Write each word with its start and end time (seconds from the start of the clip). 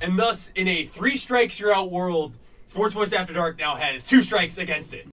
and 0.00 0.18
thus, 0.18 0.50
in 0.50 0.68
a 0.68 0.84
three 0.84 1.16
strikes 1.16 1.58
you're 1.58 1.74
out 1.74 1.90
world, 1.90 2.34
Sports 2.66 2.94
Voice 2.94 3.12
After 3.12 3.32
Dark 3.32 3.58
now 3.58 3.76
has 3.76 4.06
two 4.06 4.22
strikes 4.22 4.58
against 4.58 4.94
it. 4.94 5.06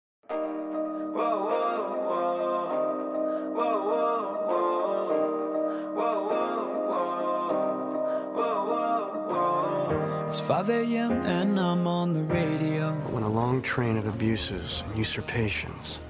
It's 10.28 10.40
5 10.42 10.70
a.m. 10.70 11.12
and 11.24 11.58
I'm 11.58 11.88
on 11.88 12.12
the 12.12 12.24
radio. 12.24 12.92
When 13.10 13.24
a 13.24 13.30
long 13.30 13.62
train 13.62 13.96
of 13.96 14.06
abuses 14.06 14.84
and 14.86 14.98
usurpations, 14.98 16.02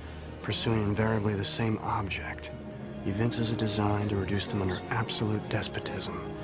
pursuing 0.41 0.81
invariably 0.81 1.35
the 1.35 1.45
same 1.45 1.77
object, 1.83 2.49
evinces 3.05 3.51
a 3.51 3.55
design 3.55 4.09
to 4.09 4.15
reduce 4.15 4.47
them 4.47 4.63
under 4.63 4.81
absolute 4.89 5.47
despotism, 5.49 6.34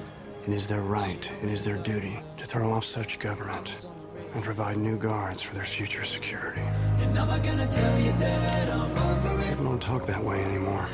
it 0.48 0.54
is 0.54 0.68
their 0.68 0.82
right, 0.82 1.30
it 1.44 1.50
is 1.50 1.64
their 1.64 1.78
duty 1.78 2.20
to 2.38 2.46
throw 2.46 2.72
off 2.72 2.84
such 2.84 3.20
government 3.20 3.86
and 4.34 4.44
provide 4.44 4.78
new 4.78 4.98
guards 4.98 5.42
for 5.42 5.54
their 5.54 5.66
future 5.66 6.04
security. 6.06 6.62
And 6.62 7.18
I'm 7.18 7.28
not 7.28 7.44
gonna 7.44 7.68
tell 7.68 8.00
you 8.00 8.12
that 8.14 8.70
I'm 8.70 8.98
over 8.98 9.42
it. 9.42 9.50
People 9.50 9.66
don't 9.66 9.82
talk 9.82 10.06
that 10.08 10.24
way 10.24 10.44
anymore. 10.44 10.88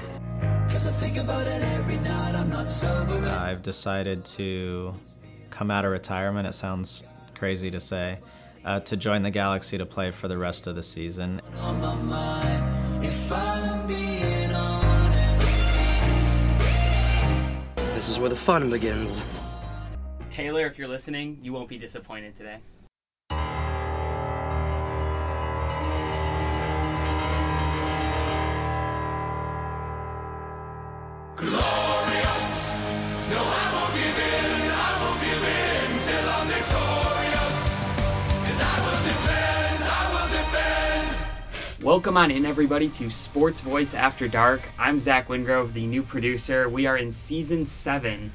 Cause 0.70 0.88
I 0.88 0.92
think 0.92 1.18
about 1.18 1.48
it 1.48 1.62
every 1.62 1.98
night, 1.98 2.36
I'm 2.36 2.50
not 2.50 2.70
sober. 2.70 3.26
I've 3.28 3.62
decided 3.62 4.26
to 4.26 4.94
come 5.50 5.72
out 5.72 5.86
of 5.86 5.92
retirement. 5.92 6.48
It 6.48 6.54
sounds 6.54 7.04
crazy 7.34 7.72
to 7.72 7.80
say. 7.80 8.20
Uh, 8.66 8.82
to 8.82 8.98
join 8.98 9.24
the 9.24 9.32
Galaxy 9.32 9.78
to 9.78 9.86
play 9.86 10.12
for 10.12 10.28
the 10.28 10.38
rest 10.38 10.68
of 10.68 10.76
the 10.76 10.84
season. 10.84 11.42
Is 18.18 18.22
where 18.22 18.30
the 18.30 18.36
fun 18.36 18.70
begins. 18.70 19.26
Taylor, 20.32 20.66
if 20.66 20.78
you're 20.80 20.88
listening, 20.88 21.40
you 21.42 21.54
won't 21.54 21.70
be 21.70 21.78
disappointed 21.78 22.36
today. 22.36 22.58
Welcome 41.98 42.18
on 42.18 42.30
in, 42.30 42.46
everybody, 42.46 42.90
to 42.90 43.10
Sports 43.10 43.62
Voice 43.62 43.96
After 43.96 44.28
Dark. 44.28 44.62
I'm 44.78 45.00
Zach 45.00 45.30
Wingrove, 45.30 45.74
the 45.74 45.88
new 45.88 46.04
producer. 46.04 46.70
We 46.70 46.86
are 46.86 46.96
in 46.96 47.12
season 47.12 47.66
seven. 47.66 48.32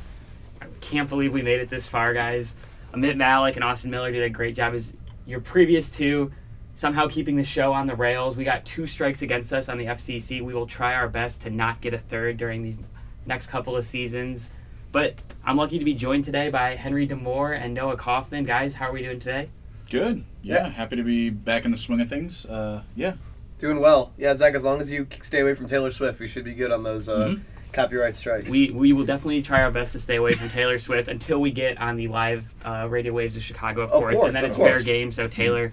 I 0.61 0.67
can't 0.81 1.09
believe 1.09 1.33
we 1.33 1.43
made 1.43 1.61
it 1.61 1.69
this 1.69 1.87
far, 1.87 2.13
guys. 2.13 2.57
Amit 2.93 3.17
Malik 3.17 3.55
and 3.55 3.63
Austin 3.63 3.93
Miller 3.93 4.11
did 4.11 4.25
a 4.25 4.29
great 4.29 4.57
job 4.57 4.75
as 4.75 4.95
your 5.27 5.39
previous 5.39 5.93
two, 5.93 6.33
somehow 6.75 7.07
keeping 7.07 7.37
the 7.37 7.45
show 7.45 7.73
on 7.73 7.87
the 7.87 7.95
rails. 7.95 8.37
We 8.37 8.43
got 8.43 8.65
two 8.65 8.89
strikes 8.89 9.23
against 9.23 9.53
us 9.53 9.69
on 9.69 9.79
the 9.79 9.85
FCC. 9.85 10.43
We 10.43 10.55
will 10.55 10.67
try 10.67 10.95
our 10.95 11.09
best 11.09 11.43
to 11.43 11.51
not 11.51 11.81
get 11.81 11.95
a 11.95 11.99
third 11.99 12.39
during 12.39 12.63
these 12.63 12.81
next 13.27 13.47
couple 13.47 13.77
of 13.77 13.85
seasons. 13.85 14.51
But 14.91 15.23
I'm 15.45 15.57
lucky 15.57 15.79
to 15.79 15.85
be 15.85 15.95
joined 15.95 16.25
today 16.25 16.51
by 16.51 16.75
Henry 16.75 17.07
DaMour 17.07 17.57
and 17.57 17.75
Noah 17.75 17.97
Coffman. 17.97 18.45
Guys, 18.45 18.75
how 18.75 18.89
are 18.89 18.93
we 18.93 19.03
doing 19.03 19.21
today? 19.21 19.51
Good. 19.89 20.25
Yeah, 20.43 20.69
happy 20.69 20.97
to 20.97 21.05
be 21.05 21.31
back 21.31 21.65
in 21.65 21.71
the 21.71 21.77
swing 21.77 22.01
of 22.01 22.09
things. 22.09 22.45
Uh, 22.45 22.83
yeah. 22.97 23.15
Doing 23.63 23.79
well. 23.79 24.13
Yeah, 24.19 24.35
Zach, 24.35 24.55
as 24.57 24.65
long 24.65 24.81
as 24.81 24.91
you 24.91 25.07
stay 25.23 25.39
away 25.39 25.55
from 25.55 25.69
Taylor 25.69 25.93
Swift, 25.93 26.19
we 26.19 26.27
should 26.27 26.43
be 26.45 26.53
good 26.53 26.73
on 26.73 26.83
those 26.83 27.09
uh, 27.09 27.29
Mhm. 27.29 27.41
copyright 27.73 28.17
strikes. 28.17 28.51
We 28.51 28.71
we 28.71 28.93
will 28.93 29.05
definitely 29.07 29.41
try 29.41 29.63
our 29.63 29.71
best 29.71 29.93
to 29.93 30.01
stay 30.01 30.17
away 30.17 30.33
from 30.33 30.49
Taylor 30.49 30.77
Swift 30.79 31.07
until 31.07 31.41
we 31.41 31.53
get 31.53 31.79
on 31.81 31.95
the 31.97 32.09
live 32.09 32.53
uh, 32.65 32.89
radio 32.91 33.13
waves 33.13 33.37
of 33.37 33.45
Chicago, 33.45 33.83
of, 33.83 33.93
Of 33.93 34.01
course, 34.03 34.15
course, 34.17 34.27
and 34.27 34.35
then 34.35 34.45
it's 34.47 34.57
fair 34.57 34.81
game. 34.81 35.13
So 35.13 35.29
Taylor, 35.29 35.73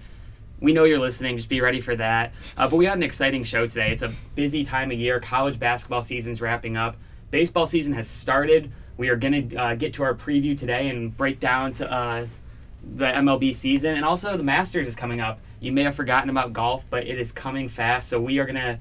we 0.60 0.72
know 0.72 0.84
you're 0.84 1.00
listening. 1.00 1.36
Just 1.36 1.48
be 1.48 1.60
ready 1.60 1.80
for 1.80 1.96
that. 1.96 2.32
Uh, 2.56 2.68
but 2.68 2.76
we 2.76 2.84
got 2.84 2.96
an 2.96 3.02
exciting 3.02 3.42
show 3.42 3.66
today. 3.66 3.90
It's 3.90 4.02
a 4.02 4.12
busy 4.36 4.64
time 4.64 4.92
of 4.92 4.96
year. 5.00 5.18
College 5.18 5.58
basketball 5.58 6.02
season's 6.02 6.40
wrapping 6.40 6.76
up. 6.76 6.96
Baseball 7.32 7.66
season 7.66 7.92
has 7.94 8.06
started. 8.06 8.70
We 8.98 9.08
are 9.08 9.16
gonna 9.16 9.42
uh, 9.56 9.74
get 9.74 9.94
to 9.94 10.04
our 10.04 10.14
preview 10.14 10.56
today 10.56 10.88
and 10.90 11.16
break 11.16 11.40
down 11.40 11.72
to, 11.74 11.90
uh, 11.92 12.26
the 12.94 13.06
MLB 13.06 13.52
season, 13.52 13.96
and 13.96 14.04
also 14.04 14.36
the 14.36 14.44
Masters 14.44 14.86
is 14.86 14.94
coming 14.94 15.20
up. 15.20 15.40
You 15.60 15.72
may 15.72 15.82
have 15.84 15.94
forgotten 15.94 16.30
about 16.30 16.52
golf, 16.52 16.84
but 16.90 17.06
it 17.06 17.18
is 17.18 17.32
coming 17.32 17.68
fast. 17.68 18.08
So 18.08 18.20
we 18.20 18.38
are 18.38 18.46
gonna 18.46 18.80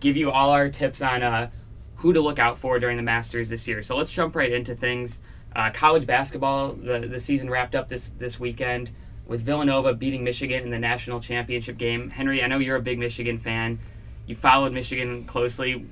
give 0.00 0.16
you 0.16 0.30
all 0.30 0.50
our 0.50 0.68
tips 0.68 1.02
on 1.02 1.22
uh, 1.22 1.50
who 1.96 2.12
to 2.12 2.20
look 2.20 2.38
out 2.38 2.58
for 2.58 2.78
during 2.78 2.96
the 2.96 3.02
Masters 3.02 3.48
this 3.48 3.66
year. 3.66 3.82
So 3.82 3.96
let's 3.96 4.12
jump 4.12 4.36
right 4.36 4.52
into 4.52 4.74
things. 4.74 5.20
Uh, 5.56 5.70
college 5.70 6.06
basketball, 6.06 6.74
the, 6.74 7.00
the 7.00 7.18
season 7.18 7.50
wrapped 7.50 7.74
up 7.74 7.88
this, 7.88 8.10
this 8.10 8.38
weekend 8.38 8.90
with 9.26 9.42
Villanova 9.42 9.94
beating 9.94 10.22
Michigan 10.22 10.62
in 10.62 10.70
the 10.70 10.78
national 10.78 11.20
championship 11.20 11.78
game. 11.78 12.10
Henry, 12.10 12.42
I 12.42 12.46
know 12.46 12.58
you're 12.58 12.76
a 12.76 12.82
big 12.82 12.98
Michigan 12.98 13.38
fan. 13.38 13.78
You 14.26 14.34
followed 14.34 14.72
Michigan 14.72 15.24
closely. 15.24 15.86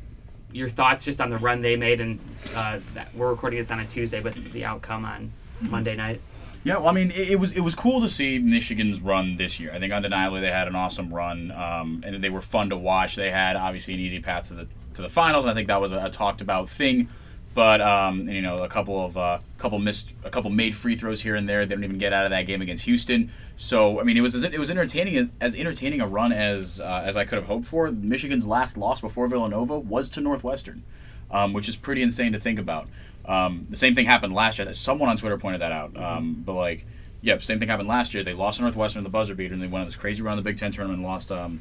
Your 0.52 0.68
thoughts 0.68 1.04
just 1.04 1.20
on 1.20 1.30
the 1.30 1.38
run 1.38 1.60
they 1.60 1.76
made, 1.76 2.00
and 2.00 2.20
uh, 2.54 2.78
we're 3.14 3.30
recording 3.30 3.58
this 3.58 3.70
on 3.70 3.80
a 3.80 3.86
Tuesday, 3.86 4.20
but 4.20 4.34
the 4.34 4.64
outcome 4.64 5.04
on 5.04 5.32
Monday 5.60 5.96
night. 5.96 6.20
Yeah, 6.66 6.78
well, 6.78 6.88
I 6.88 6.92
mean, 6.92 7.12
it, 7.12 7.30
it 7.30 7.38
was 7.38 7.52
it 7.52 7.60
was 7.60 7.76
cool 7.76 8.00
to 8.00 8.08
see 8.08 8.40
Michigan's 8.40 9.00
run 9.00 9.36
this 9.36 9.60
year. 9.60 9.72
I 9.72 9.78
think 9.78 9.92
undeniably 9.92 10.40
they 10.40 10.50
had 10.50 10.66
an 10.66 10.74
awesome 10.74 11.14
run, 11.14 11.52
um, 11.52 12.02
and 12.04 12.16
they 12.16 12.28
were 12.28 12.40
fun 12.40 12.70
to 12.70 12.76
watch. 12.76 13.14
They 13.14 13.30
had 13.30 13.54
obviously 13.54 13.94
an 13.94 14.00
easy 14.00 14.18
path 14.18 14.48
to 14.48 14.54
the 14.54 14.66
to 14.94 15.02
the 15.02 15.08
finals, 15.08 15.44
and 15.44 15.52
I 15.52 15.54
think 15.54 15.68
that 15.68 15.80
was 15.80 15.92
a, 15.92 16.06
a 16.06 16.10
talked 16.10 16.40
about 16.40 16.68
thing. 16.68 17.08
But 17.54 17.80
um, 17.80 18.22
and, 18.22 18.32
you 18.32 18.42
know, 18.42 18.64
a 18.64 18.68
couple 18.68 19.04
of 19.04 19.16
uh, 19.16 19.38
couple 19.58 19.78
missed, 19.78 20.12
a 20.24 20.30
couple 20.30 20.50
made 20.50 20.74
free 20.74 20.96
throws 20.96 21.22
here 21.22 21.36
and 21.36 21.48
there. 21.48 21.64
They 21.64 21.76
didn't 21.76 21.84
even 21.84 21.98
get 21.98 22.12
out 22.12 22.24
of 22.24 22.30
that 22.30 22.46
game 22.46 22.60
against 22.60 22.84
Houston. 22.86 23.30
So 23.54 24.00
I 24.00 24.02
mean, 24.02 24.16
it 24.16 24.22
was 24.22 24.34
as, 24.34 24.42
it 24.42 24.58
was 24.58 24.68
entertaining 24.68 25.16
as, 25.18 25.28
as 25.40 25.54
entertaining 25.54 26.00
a 26.00 26.06
run 26.08 26.32
as 26.32 26.80
uh, 26.80 27.02
as 27.04 27.16
I 27.16 27.24
could 27.24 27.38
have 27.38 27.46
hoped 27.46 27.68
for. 27.68 27.92
Michigan's 27.92 28.44
last 28.44 28.76
loss 28.76 29.00
before 29.00 29.28
Villanova 29.28 29.78
was 29.78 30.08
to 30.10 30.20
Northwestern, 30.20 30.82
um, 31.30 31.52
which 31.52 31.68
is 31.68 31.76
pretty 31.76 32.02
insane 32.02 32.32
to 32.32 32.40
think 32.40 32.58
about. 32.58 32.88
Um, 33.26 33.66
the 33.68 33.76
same 33.76 33.94
thing 33.94 34.06
happened 34.06 34.34
last 34.34 34.58
year. 34.58 34.72
Someone 34.72 35.08
on 35.08 35.16
Twitter 35.16 35.36
pointed 35.38 35.60
that 35.60 35.72
out. 35.72 35.96
Um, 35.96 36.42
but 36.44 36.54
like, 36.54 36.86
yeah, 37.22 37.38
same 37.38 37.58
thing 37.58 37.68
happened 37.68 37.88
last 37.88 38.14
year. 38.14 38.22
They 38.22 38.34
lost 38.34 38.58
to 38.58 38.62
Northwestern 38.62 39.00
in 39.00 39.04
the 39.04 39.10
buzzer 39.10 39.34
beater, 39.34 39.52
and 39.54 39.62
they 39.62 39.66
went 39.66 39.80
on 39.82 39.86
this 39.86 39.96
crazy 39.96 40.22
run 40.22 40.34
in 40.34 40.44
the 40.44 40.48
Big 40.48 40.58
Ten 40.58 40.70
tournament 40.70 40.98
and 40.98 41.06
lost 41.06 41.32
um, 41.32 41.60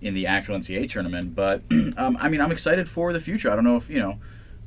in 0.00 0.14
the 0.14 0.26
actual 0.26 0.56
NCAA 0.56 0.88
tournament. 0.88 1.34
But 1.34 1.62
um, 1.98 2.16
I 2.20 2.28
mean, 2.28 2.40
I'm 2.40 2.52
excited 2.52 2.88
for 2.88 3.12
the 3.12 3.20
future. 3.20 3.50
I 3.50 3.54
don't 3.54 3.64
know 3.64 3.76
if 3.76 3.90
you 3.90 3.98
know. 3.98 4.18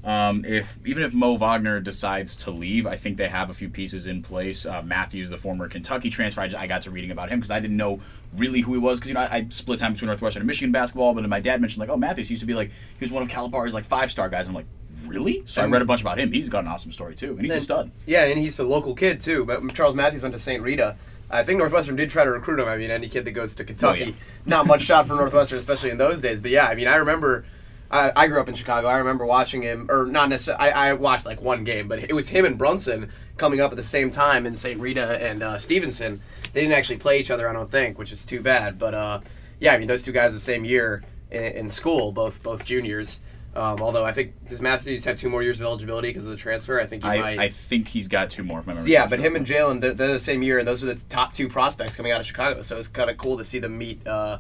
Um, 0.03 0.45
if 0.45 0.77
even 0.85 1.03
if 1.03 1.13
Mo 1.13 1.35
Wagner 1.35 1.81
decides 1.81 2.37
to 2.37 2.51
leave, 2.51 2.85
I 2.85 2.95
think 2.95 3.17
they 3.17 3.27
have 3.27 3.49
a 3.49 3.53
few 3.53 3.67
pieces 3.67 4.07
in 4.07 4.21
place. 4.21 4.65
Uh, 4.65 4.81
Matthews, 4.81 5.29
the 5.29 5.37
former 5.37 5.67
Kentucky 5.67 6.09
transfer, 6.09 6.39
I, 6.41 6.47
just- 6.47 6.61
I 6.61 6.65
got 6.67 6.83
to 6.83 6.91
reading 6.91 7.11
about 7.11 7.29
him 7.29 7.39
because 7.39 7.51
I 7.51 7.59
didn't 7.59 7.75
know 7.75 7.99
really 8.33 8.61
who 8.61 8.71
he 8.73 8.79
was 8.79 8.99
because 8.99 9.09
you 9.09 9.15
know 9.15 9.21
I, 9.21 9.37
I 9.37 9.47
split 9.49 9.79
time 9.79 9.93
between 9.93 10.07
Northwestern 10.07 10.41
and 10.41 10.47
Michigan 10.47 10.71
basketball. 10.71 11.13
But 11.13 11.21
then 11.21 11.29
my 11.29 11.41
dad 11.41 11.59
mentioned 11.59 11.79
like, 11.81 11.89
oh, 11.89 11.97
Matthews 11.97 12.29
used 12.29 12.41
to 12.41 12.45
be 12.45 12.53
like 12.53 12.69
he 12.69 13.03
was 13.03 13.11
one 13.11 13.23
of 13.23 13.27
Calipari's 13.27 13.73
like 13.73 13.85
five 13.85 14.09
star 14.11 14.29
guys. 14.29 14.47
I'm 14.47 14.53
like, 14.53 14.67
really? 15.05 15.43
So 15.45 15.61
I 15.61 15.67
read 15.67 15.81
a 15.81 15.85
bunch 15.85 16.01
about 16.01 16.19
him. 16.19 16.31
He's 16.31 16.49
got 16.49 16.63
an 16.63 16.67
awesome 16.69 16.91
story 16.91 17.15
too, 17.15 17.31
and 17.31 17.41
he's 17.41 17.55
a 17.55 17.59
stud. 17.59 17.91
Yeah, 18.05 18.23
and 18.25 18.39
he's 18.39 18.57
a 18.59 18.63
local 18.63 18.95
kid 18.95 19.19
too. 19.21 19.45
But 19.45 19.73
Charles 19.73 19.95
Matthews 19.95 20.23
went 20.23 20.33
to 20.33 20.39
St. 20.39 20.61
Rita. 20.61 20.95
I 21.29 21.43
think 21.43 21.59
Northwestern 21.59 21.95
did 21.97 22.09
try 22.09 22.23
to 22.23 22.31
recruit 22.31 22.59
him. 22.59 22.67
I 22.69 22.77
mean, 22.77 22.89
any 22.89 23.09
kid 23.09 23.25
that 23.25 23.31
goes 23.31 23.53
to 23.55 23.65
Kentucky, 23.65 24.03
Oh, 24.03 24.07
yeah. 24.07 24.13
not 24.45 24.65
much 24.65 24.81
shot 24.83 25.07
for 25.07 25.15
Northwestern, 25.15 25.59
especially 25.59 25.89
in 25.89 25.97
those 25.97 26.21
days. 26.21 26.39
But 26.39 26.51
yeah, 26.51 26.67
I 26.67 26.75
mean, 26.75 26.87
I 26.87 26.95
remember. 26.97 27.45
I, 27.89 28.11
I 28.17 28.27
grew 28.27 28.41
up 28.41 28.49
in 28.49 28.53
Chicago. 28.55 28.87
I 28.89 28.97
remember 28.97 29.25
watching 29.25 29.61
him, 29.61 29.87
or 29.89 30.05
not 30.05 30.27
necessarily. 30.27 30.71
I, 30.71 30.89
I 30.89 30.93
watched 30.93 31.25
like 31.25 31.41
one 31.41 31.63
game, 31.63 31.87
but 31.87 32.03
it 32.03 32.11
was 32.11 32.27
him 32.27 32.43
and 32.43 32.57
Brunson 32.57 33.09
coming 33.37 33.61
up 33.61 33.71
at 33.71 33.77
the 33.77 33.83
same 33.83 34.11
time 34.11 34.45
in 34.45 34.55
St. 34.55 34.77
Rita 34.79 35.25
and 35.25 35.41
uh, 35.41 35.57
Stevenson. 35.57 36.19
They 36.51 36.61
didn't 36.61 36.75
actually 36.75 36.97
play 36.97 37.19
each 37.21 37.31
other, 37.31 37.47
I 37.49 37.53
don't 37.53 37.69
think, 37.69 37.97
which 37.97 38.11
is 38.11 38.25
too 38.25 38.41
bad. 38.41 38.77
But 38.77 38.93
uh, 38.93 39.19
yeah, 39.61 39.73
I 39.73 39.77
mean, 39.77 39.87
those 39.87 40.03
two 40.03 40.11
guys 40.11 40.33
the 40.33 40.39
same 40.41 40.65
year 40.65 41.01
in, 41.31 41.43
in 41.43 41.69
school, 41.69 42.11
both 42.11 42.43
both 42.43 42.65
juniors. 42.65 43.21
Um, 43.57 43.81
although 43.81 44.06
I 44.06 44.12
think 44.12 44.45
does 44.45 44.62
Matthews 44.62 45.03
have 45.06 45.16
two 45.16 45.29
more 45.29 45.41
years 45.41 45.59
of 45.59 45.66
eligibility 45.66 46.09
because 46.09 46.25
of 46.25 46.31
the 46.31 46.38
transfer? 46.38 46.79
I 46.79 46.85
think 46.85 47.03
he 47.03 47.09
I, 47.09 47.19
might. 47.19 47.40
I 47.40 47.50
think 47.50 47.88
he's 47.88 48.07
got 48.07 48.29
two 48.29 48.44
more. 48.44 48.59
If 48.59 48.68
my 48.68 48.75
memory 48.75 48.92
Yeah, 48.92 49.07
but 49.07 49.19
him 49.19 49.36
and 49.36 49.48
Jalen, 49.48 49.81
they're, 49.81 49.94
they're 49.94 50.13
the 50.13 50.19
same 50.19 50.44
year, 50.44 50.59
and 50.59 50.68
those 50.68 50.83
are 50.83 50.94
the 50.94 50.95
top 51.09 51.33
two 51.33 51.50
prospects 51.50 51.95
coming 51.95 52.12
out 52.12 52.19
of 52.19 52.27
Chicago. 52.27 52.62
So 52.62 52.77
it's 52.77 52.88
kind 52.88 53.09
of 53.09 53.18
cool 53.18 53.38
to 53.38 53.44
see 53.44 53.57
them 53.57 53.77
meet. 53.77 54.06
Uh, 54.06 54.38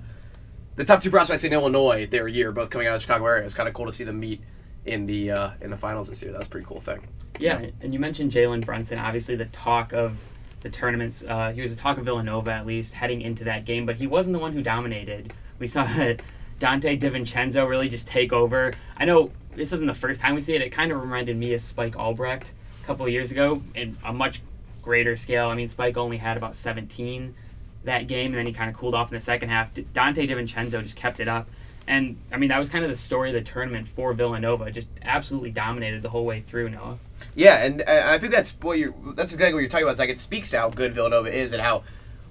the 0.75 0.83
top 0.83 1.01
two 1.01 1.09
prospects 1.09 1.43
in 1.43 1.51
Illinois 1.51 2.05
their 2.05 2.27
year, 2.27 2.51
both 2.51 2.69
coming 2.69 2.87
out 2.87 2.93
of 2.93 3.01
the 3.01 3.07
Chicago 3.07 3.25
area. 3.25 3.43
It's 3.43 3.55
kind 3.55 3.67
of 3.67 3.73
cool 3.73 3.87
to 3.87 3.91
see 3.91 4.03
them 4.03 4.19
meet 4.19 4.41
in 4.85 5.07
the 5.07 5.31
uh, 5.31 5.49
in 5.61 5.71
the 5.71 5.77
finals 5.77 6.07
this 6.07 6.21
year. 6.21 6.31
That's 6.31 6.45
a 6.45 6.49
pretty 6.49 6.67
cool 6.67 6.79
thing. 6.79 7.07
Yeah, 7.39 7.65
and 7.81 7.93
you 7.93 7.99
mentioned 7.99 8.31
Jalen 8.31 8.65
Brunson, 8.65 8.99
obviously 8.99 9.35
the 9.35 9.45
talk 9.45 9.93
of 9.93 10.19
the 10.61 10.69
tournaments. 10.69 11.23
Uh, 11.27 11.51
he 11.51 11.61
was 11.61 11.75
the 11.75 11.81
talk 11.81 11.97
of 11.97 12.05
Villanova 12.05 12.51
at 12.51 12.65
least 12.65 12.93
heading 12.93 13.21
into 13.21 13.43
that 13.43 13.65
game, 13.65 13.85
but 13.85 13.95
he 13.95 14.07
wasn't 14.07 14.33
the 14.33 14.39
one 14.39 14.53
who 14.53 14.61
dominated. 14.61 15.33
We 15.59 15.67
saw 15.67 15.85
Dante 16.59 16.97
DiVincenzo 16.97 17.67
really 17.67 17.89
just 17.89 18.07
take 18.07 18.33
over. 18.33 18.73
I 18.97 19.05
know 19.05 19.31
this 19.55 19.73
isn't 19.73 19.87
the 19.87 19.93
first 19.93 20.21
time 20.21 20.35
we 20.35 20.41
see 20.41 20.55
it. 20.55 20.61
It 20.61 20.71
kind 20.71 20.91
of 20.91 21.01
reminded 21.01 21.37
me 21.37 21.53
of 21.53 21.61
Spike 21.61 21.95
Albrecht 21.97 22.53
a 22.83 22.85
couple 22.85 23.05
of 23.05 23.11
years 23.11 23.31
ago 23.31 23.61
in 23.75 23.97
a 24.03 24.13
much 24.13 24.41
greater 24.81 25.15
scale. 25.15 25.49
I 25.49 25.55
mean, 25.55 25.69
Spike 25.69 25.97
only 25.97 26.17
had 26.17 26.37
about 26.37 26.55
17 26.55 27.35
that 27.83 28.07
game, 28.07 28.27
and 28.27 28.35
then 28.35 28.45
he 28.45 28.53
kind 28.53 28.69
of 28.69 28.75
cooled 28.75 28.95
off 28.95 29.11
in 29.11 29.15
the 29.15 29.21
second 29.21 29.49
half. 29.49 29.71
Dante 29.93 30.27
DiVincenzo 30.27 30.83
just 30.83 30.95
kept 30.95 31.19
it 31.19 31.27
up, 31.27 31.47
And 31.87 32.17
I 32.31 32.37
mean, 32.37 32.49
that 32.49 32.59
was 32.59 32.69
kind 32.69 32.83
of 32.83 32.89
the 32.89 32.97
story 32.97 33.29
of 33.29 33.33
the 33.33 33.49
tournament 33.49 33.87
for 33.87 34.13
Villanova. 34.13 34.71
Just 34.71 34.89
absolutely 35.01 35.51
dominated 35.51 36.01
the 36.01 36.09
whole 36.09 36.25
way 36.25 36.41
through. 36.41 36.69
Noah. 36.69 36.99
Yeah, 37.35 37.63
and, 37.65 37.81
and 37.81 38.09
I 38.09 38.19
think 38.19 38.31
that's 38.33 38.51
what 38.61 38.77
you're. 38.77 38.93
That's 39.15 39.31
exactly 39.31 39.53
what 39.53 39.59
you're 39.59 39.69
talking 39.69 39.85
about. 39.85 39.91
It's 39.91 39.99
like 39.99 40.09
it 40.09 40.19
speaks 40.19 40.51
to 40.51 40.59
how 40.59 40.69
good 40.69 40.93
Villanova 40.93 41.33
is 41.33 41.53
and 41.53 41.61
how 41.61 41.83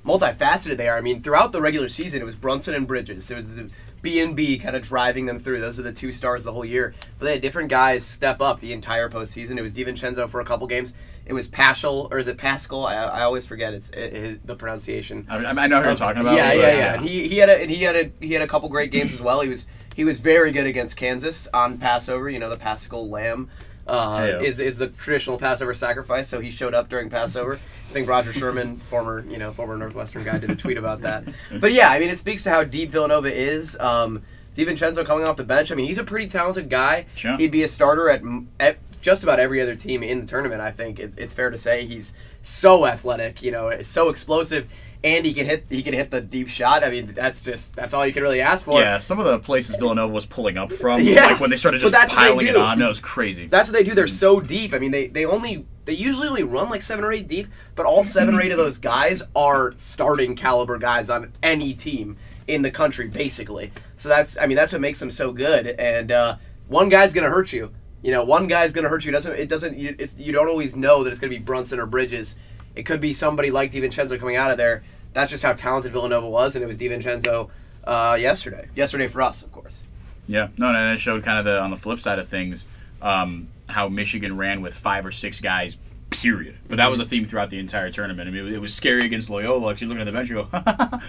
multifaceted 0.07 0.77
they 0.77 0.89
are. 0.89 0.97
I 0.97 1.01
mean, 1.01 1.21
throughout 1.23 1.53
the 1.53 1.61
regular 1.61 1.89
season, 1.89 2.23
it 2.23 2.25
was 2.25 2.37
Brunson 2.37 2.75
and 2.75 2.87
Bridges. 2.87 3.31
It 3.31 3.35
was 3.35 3.55
the 3.55 3.71
B 4.03 4.21
and 4.21 4.37
B 4.37 4.57
kind 4.59 4.77
of 4.77 4.83
driving 4.83 5.27
them 5.27 5.39
through. 5.39 5.61
Those 5.61 5.79
are 5.79 5.83
the 5.83 5.93
two 5.93 6.13
stars 6.13 6.45
the 6.45 6.53
whole 6.53 6.65
year. 6.65 6.95
But 7.19 7.25
they 7.25 7.33
had 7.33 7.43
different 7.43 7.71
guys 7.71 8.05
step 8.05 8.41
up 8.41 8.61
the 8.61 8.73
entire 8.73 9.09
postseason. 9.09 9.59
It 9.59 9.63
was 9.63 9.73
DiVincenzo 9.73 10.29
for 10.29 10.41
a 10.41 10.45
couple 10.45 10.67
games. 10.69 10.93
It 11.27 11.33
was 11.33 11.49
Paschall, 11.49 12.09
or 12.13 12.21
is 12.21 12.29
it 12.29 12.39
Pascal? 12.39 12.87
I, 12.87 12.95
I 12.95 13.23
always 13.23 13.49
forget 13.49 13.75
it's 13.75 13.91
it, 13.91 14.13
his, 14.13 14.39
the 14.45 14.55
pronunciation. 14.55 15.27
I, 15.29 15.39
I 15.39 15.67
know 15.67 15.83
who 15.83 15.89
you're 15.89 15.97
talking 15.97 16.21
about. 16.21 16.37
Yeah, 16.37 16.51
but, 16.51 16.59
yeah, 16.59 16.71
yeah. 16.71 16.95
And 16.95 17.05
he, 17.05 17.27
he 17.27 17.39
had 17.39 17.49
a 17.49 17.61
and 17.61 17.71
he 17.71 17.83
had 17.83 17.97
a 17.97 18.13
he 18.21 18.33
had 18.33 18.43
a 18.43 18.47
couple 18.47 18.69
great 18.69 18.93
games 18.93 19.13
as 19.13 19.21
well. 19.21 19.41
He 19.41 19.49
was 19.49 19.67
he 19.97 20.05
was 20.05 20.21
very 20.21 20.53
good 20.53 20.67
against 20.67 20.97
Kansas 20.97 21.49
on 21.53 21.79
Passover. 21.79 22.31
You 22.31 22.39
know, 22.39 22.49
the 22.49 22.57
Paschal 22.57 23.09
lamb 23.09 23.51
uh, 23.87 24.39
is 24.41 24.61
is 24.61 24.79
the 24.79 24.89
traditional 24.89 25.39
Passover 25.39 25.75
sacrifice. 25.75 26.29
So 26.29 26.41
he 26.41 26.51
showed 26.51 26.75
up 26.75 26.89
during 26.89 27.11
Passover. 27.11 27.55
I 27.55 27.93
think 27.93 28.09
Rodger 28.09 28.33
Sherman, 28.33 28.77
former 28.91 29.25
you 29.29 29.39
know 29.39 29.53
former 29.53 29.77
Northwestern 29.77 30.25
guy, 30.25 30.39
did 30.39 30.51
a 30.51 30.57
tweet 30.57 30.79
about 30.79 31.03
that. 31.03 31.25
But 31.61 31.73
yeah, 31.73 31.91
I 31.91 31.99
mean, 31.99 32.11
it 32.11 32.19
speaks 32.19 32.43
to 32.45 32.51
how 32.51 32.65
deep 32.65 32.91
Villanova 32.91 33.33
is. 33.33 33.79
Um, 33.79 34.23
DiVincenzo 34.57 35.05
coming 35.05 35.27
off 35.27 35.37
the 35.37 35.45
bench. 35.45 35.71
I 35.71 35.75
mean, 35.75 35.87
he's 35.87 35.99
a 35.99 36.05
pretty 36.05 36.29
talented 36.29 36.71
guy. 36.71 37.05
Sure. 37.15 37.37
He'd 37.37 37.51
be 37.51 37.63
a 37.63 37.69
starter 37.69 38.09
at, 38.09 38.23
at 38.59 38.79
just 39.03 39.23
about 39.23 39.39
every 39.39 39.61
other 39.61 39.77
team 39.77 40.03
in 40.03 40.21
the 40.21 40.27
tournament. 40.27 40.61
I 40.61 40.71
think 40.71 40.99
it's, 40.99 41.15
it's 41.17 41.35
fair 41.35 41.51
to 41.51 41.59
say 41.59 41.87
he's 41.87 42.15
so 42.43 42.87
athletic, 42.87 43.43
you 43.43 43.53
know, 43.53 43.81
so 43.83 44.09
explosive, 44.09 44.69
and 45.07 45.25
he 45.25 45.33
can 45.33 45.47
hit 45.47 45.67
he 45.71 45.85
can 45.85 45.95
hit 45.95 46.11
the 46.11 46.21
deep 46.21 46.49
shot. 46.49 46.83
I 46.83 46.91
mean, 46.91 47.13
that's 47.15 47.41
just 47.41 47.77
that's 47.77 47.95
all 47.95 48.05
you 48.05 48.13
can 48.13 48.25
really 48.25 48.41
ask 48.41 48.65
for. 48.65 48.81
Yeah, 48.81 48.99
some 48.99 49.21
of 49.21 49.25
the 49.25 49.39
places 49.39 49.77
Villanova 49.77 50.13
was 50.13 50.27
pulling 50.27 50.59
up 50.59 50.73
from, 50.73 51.01
Yeah. 51.01 51.27
like 51.27 51.41
when 51.41 51.49
they 51.49 51.57
started 51.57 51.81
just 51.81 51.95
piling 52.13 52.47
it 52.49 52.57
on, 52.57 52.81
no, 52.81 52.87
it 52.87 52.89
was 52.89 53.01
crazy. 53.01 53.47
That's 53.47 53.69
what 53.69 53.75
they 53.79 53.85
do. 53.85 53.95
They're 53.95 54.09
so 54.09 54.41
deep. 54.41 54.75
I 54.75 54.79
mean, 54.81 54.91
they, 54.91 55.07
they 55.07 55.25
only 55.25 55.65
they 55.85 55.93
usually 55.93 56.27
only 56.27 56.43
run 56.43 56.69
like 56.69 56.83
seven 56.83 57.05
or 57.05 57.13
eight 57.13 57.29
deep, 57.29 57.47
but 57.77 57.87
all 57.87 58.03
seven 58.03 58.35
or 58.35 58.41
eight 58.43 58.51
of 58.51 58.59
those 58.59 58.79
guys 58.79 59.23
are 59.37 59.75
starting 59.77 60.35
caliber 60.35 60.77
guys 60.77 61.09
on 61.09 61.33
any 61.41 61.73
team 61.73 62.17
in 62.49 62.63
the 62.63 62.71
country, 62.73 63.07
basically. 63.07 63.71
So 63.95 64.09
that's 64.09 64.37
I 64.37 64.47
mean 64.47 64.57
that's 64.57 64.73
what 64.73 64.81
makes 64.81 64.99
them 64.99 65.11
so 65.11 65.31
good. 65.31 65.69
And 65.69 66.11
uh, 66.11 66.37
one 66.67 66.89
guy's 66.89 67.13
gonna 67.13 67.31
hurt 67.31 67.53
you. 67.53 67.71
You 68.03 68.11
know, 68.11 68.25
one 68.25 68.49
guy's 68.49 68.73
gonna 68.73 68.89
hurt 68.89 69.05
you. 69.05 69.11
It 69.11 69.15
doesn't 69.15 69.35
it 69.37 69.49
doesn't 69.49 69.79
you, 69.79 69.95
it's, 70.01 70.17
you 70.19 70.33
don't 70.33 70.49
always 70.49 70.75
know 70.77 71.05
that 71.05 71.11
it's 71.11 71.21
gonna 71.21 71.31
be 71.31 71.39
Brunson 71.39 71.79
or 71.79 71.87
Bridges. 71.87 72.35
It 72.75 72.85
could 72.85 73.01
be 73.01 73.13
somebody 73.15 73.51
like 73.53 73.71
DiVincenzo 73.71 74.19
coming 74.19 74.37
out 74.37 74.51
of 74.51 74.59
there. 74.59 74.83
That's 75.17 75.31
just 75.31 75.43
how 75.43 75.55
talented 75.55 75.93
Villanova 75.93 76.29
was, 76.29 76.57
and 76.57 76.63
it 76.63 76.67
was 76.67 76.77
DiVincenzo 76.77 77.49
uh, 77.85 78.19
yesterday. 78.21 78.69
Yesterday 78.75 79.07
for 79.07 79.23
us, 79.23 79.43
of 79.43 79.51
course. 79.51 79.85
Yeah, 80.29 80.49
no, 80.59 80.69
and 80.69 80.93
it 80.93 81.01
showed 81.01 81.25
kind 81.25 81.39
of 81.39 81.47
the 81.47 81.59
on 81.59 81.71
the 81.71 81.79
flip 81.79 82.01
side 82.01 82.19
of 82.19 82.29
things 82.29 82.67
um, 83.01 83.47
how 83.67 83.89
Michigan 83.89 84.37
ran 84.37 84.61
with 84.61 84.75
five 84.75 85.07
or 85.07 85.11
six 85.11 85.41
guys. 85.41 85.79
Period. 86.11 86.59
But 86.69 86.77
that 86.77 86.91
was 86.91 87.01
a 87.01 87.07
theme 87.07 87.25
throughout 87.25 87.49
the 87.49 87.59
entire 87.59 87.91
tournament. 87.91 88.29
I 88.29 88.31
mean, 88.31 88.53
it 88.53 88.61
was 88.61 88.75
scary 88.75 89.07
against 89.07 89.31
Loyola. 89.31 89.71
Actually, 89.71 89.89
looking 89.89 90.03
at 90.03 90.05
the 90.05 90.13
bench, 90.13 90.29
you 90.29 90.47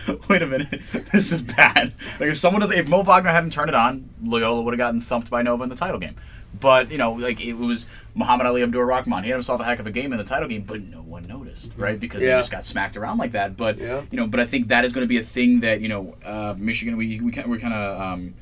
go, 0.08 0.18
"Wait 0.30 0.42
a 0.42 0.48
minute, 0.48 0.70
this 1.12 1.34
is 1.34 1.42
bad." 1.42 1.94
Like 2.18 2.30
if 2.30 2.38
someone 2.38 2.62
does, 2.62 2.72
if 2.72 2.88
Mo 2.88 3.04
Wagner 3.04 3.32
hadn't 3.32 3.52
turned 3.52 3.68
it 3.68 3.76
on, 3.76 4.10
Loyola 4.24 4.62
would 4.62 4.74
have 4.74 4.80
gotten 4.80 5.02
thumped 5.02 5.30
by 5.30 5.42
Nova 5.42 5.64
in 5.64 5.70
the 5.70 5.76
title 5.76 6.00
game. 6.00 6.16
But 6.60 6.92
you 6.92 6.98
know, 6.98 7.12
like 7.14 7.40
it 7.42 7.54
was 7.54 7.86
Muhammad 8.16 8.48
Ali 8.48 8.62
Abdur 8.64 8.86
Rahman. 8.86 9.24
He 9.24 9.30
had 9.30 9.36
himself 9.36 9.60
a 9.60 9.64
heck 9.64 9.80
of 9.80 9.88
a 9.88 9.92
game 9.92 10.12
in 10.12 10.18
the 10.18 10.24
title 10.24 10.48
game, 10.48 10.64
but 10.64 10.82
no 10.82 11.02
one 11.02 11.24
noticed, 11.28 11.72
right? 11.78 12.00
Because 12.00 12.22
Yeah. 12.22 12.36
they 12.36 12.40
just 12.40 12.52
got 12.52 12.66
smacked 12.66 12.98
around 12.98 13.18
like 13.18 13.32
that. 13.32 13.58
But 13.58 13.78
Yeah. 13.80 14.04
you 14.12 14.18
know, 14.18 14.28
but 14.28 14.40
I 14.40 14.46
think 14.46 14.70
that 14.70 14.86
is 14.86 14.94
going 14.94 15.04
to 15.04 15.10
be 15.10 15.18
a 15.18 15.24
thing 15.24 15.60
that 15.62 15.82
you 15.82 15.90
know, 15.90 16.16
uh, 16.24 16.56
Michigan. 16.58 16.98
We 16.98 17.20
we 17.20 17.32
we're 17.46 17.60
kind 17.60 17.74
of. 17.74 18.02
Um, 18.02 18.34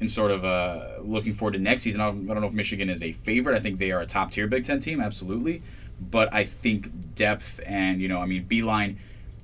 in 0.00 0.08
sort 0.08 0.32
of 0.32 0.44
uh, 0.44 0.86
looking 1.02 1.32
forward 1.32 1.52
to 1.52 1.58
next 1.60 1.82
season. 1.82 2.00
I 2.00 2.06
don't 2.06 2.28
I 2.28 2.34
don't 2.34 2.40
know 2.42 2.48
if 2.48 2.52
Michigan 2.52 2.90
is 2.90 3.00
a 3.00 3.12
favorite. 3.12 3.56
I 3.56 3.60
think 3.60 3.78
they 3.78 3.92
are 3.92 4.00
a 4.00 4.06
top 4.06 4.32
tier 4.32 4.48
Big 4.48 4.64
Ten 4.64 4.80
team, 4.80 5.00
absolutely. 5.00 5.62
But 6.00 6.34
I 6.34 6.44
think 6.44 7.14
depth 7.14 7.60
and 7.64 8.02
you 8.02 8.08
know, 8.08 8.18
I 8.18 8.26
mean, 8.26 8.44
Beilein, 8.44 8.96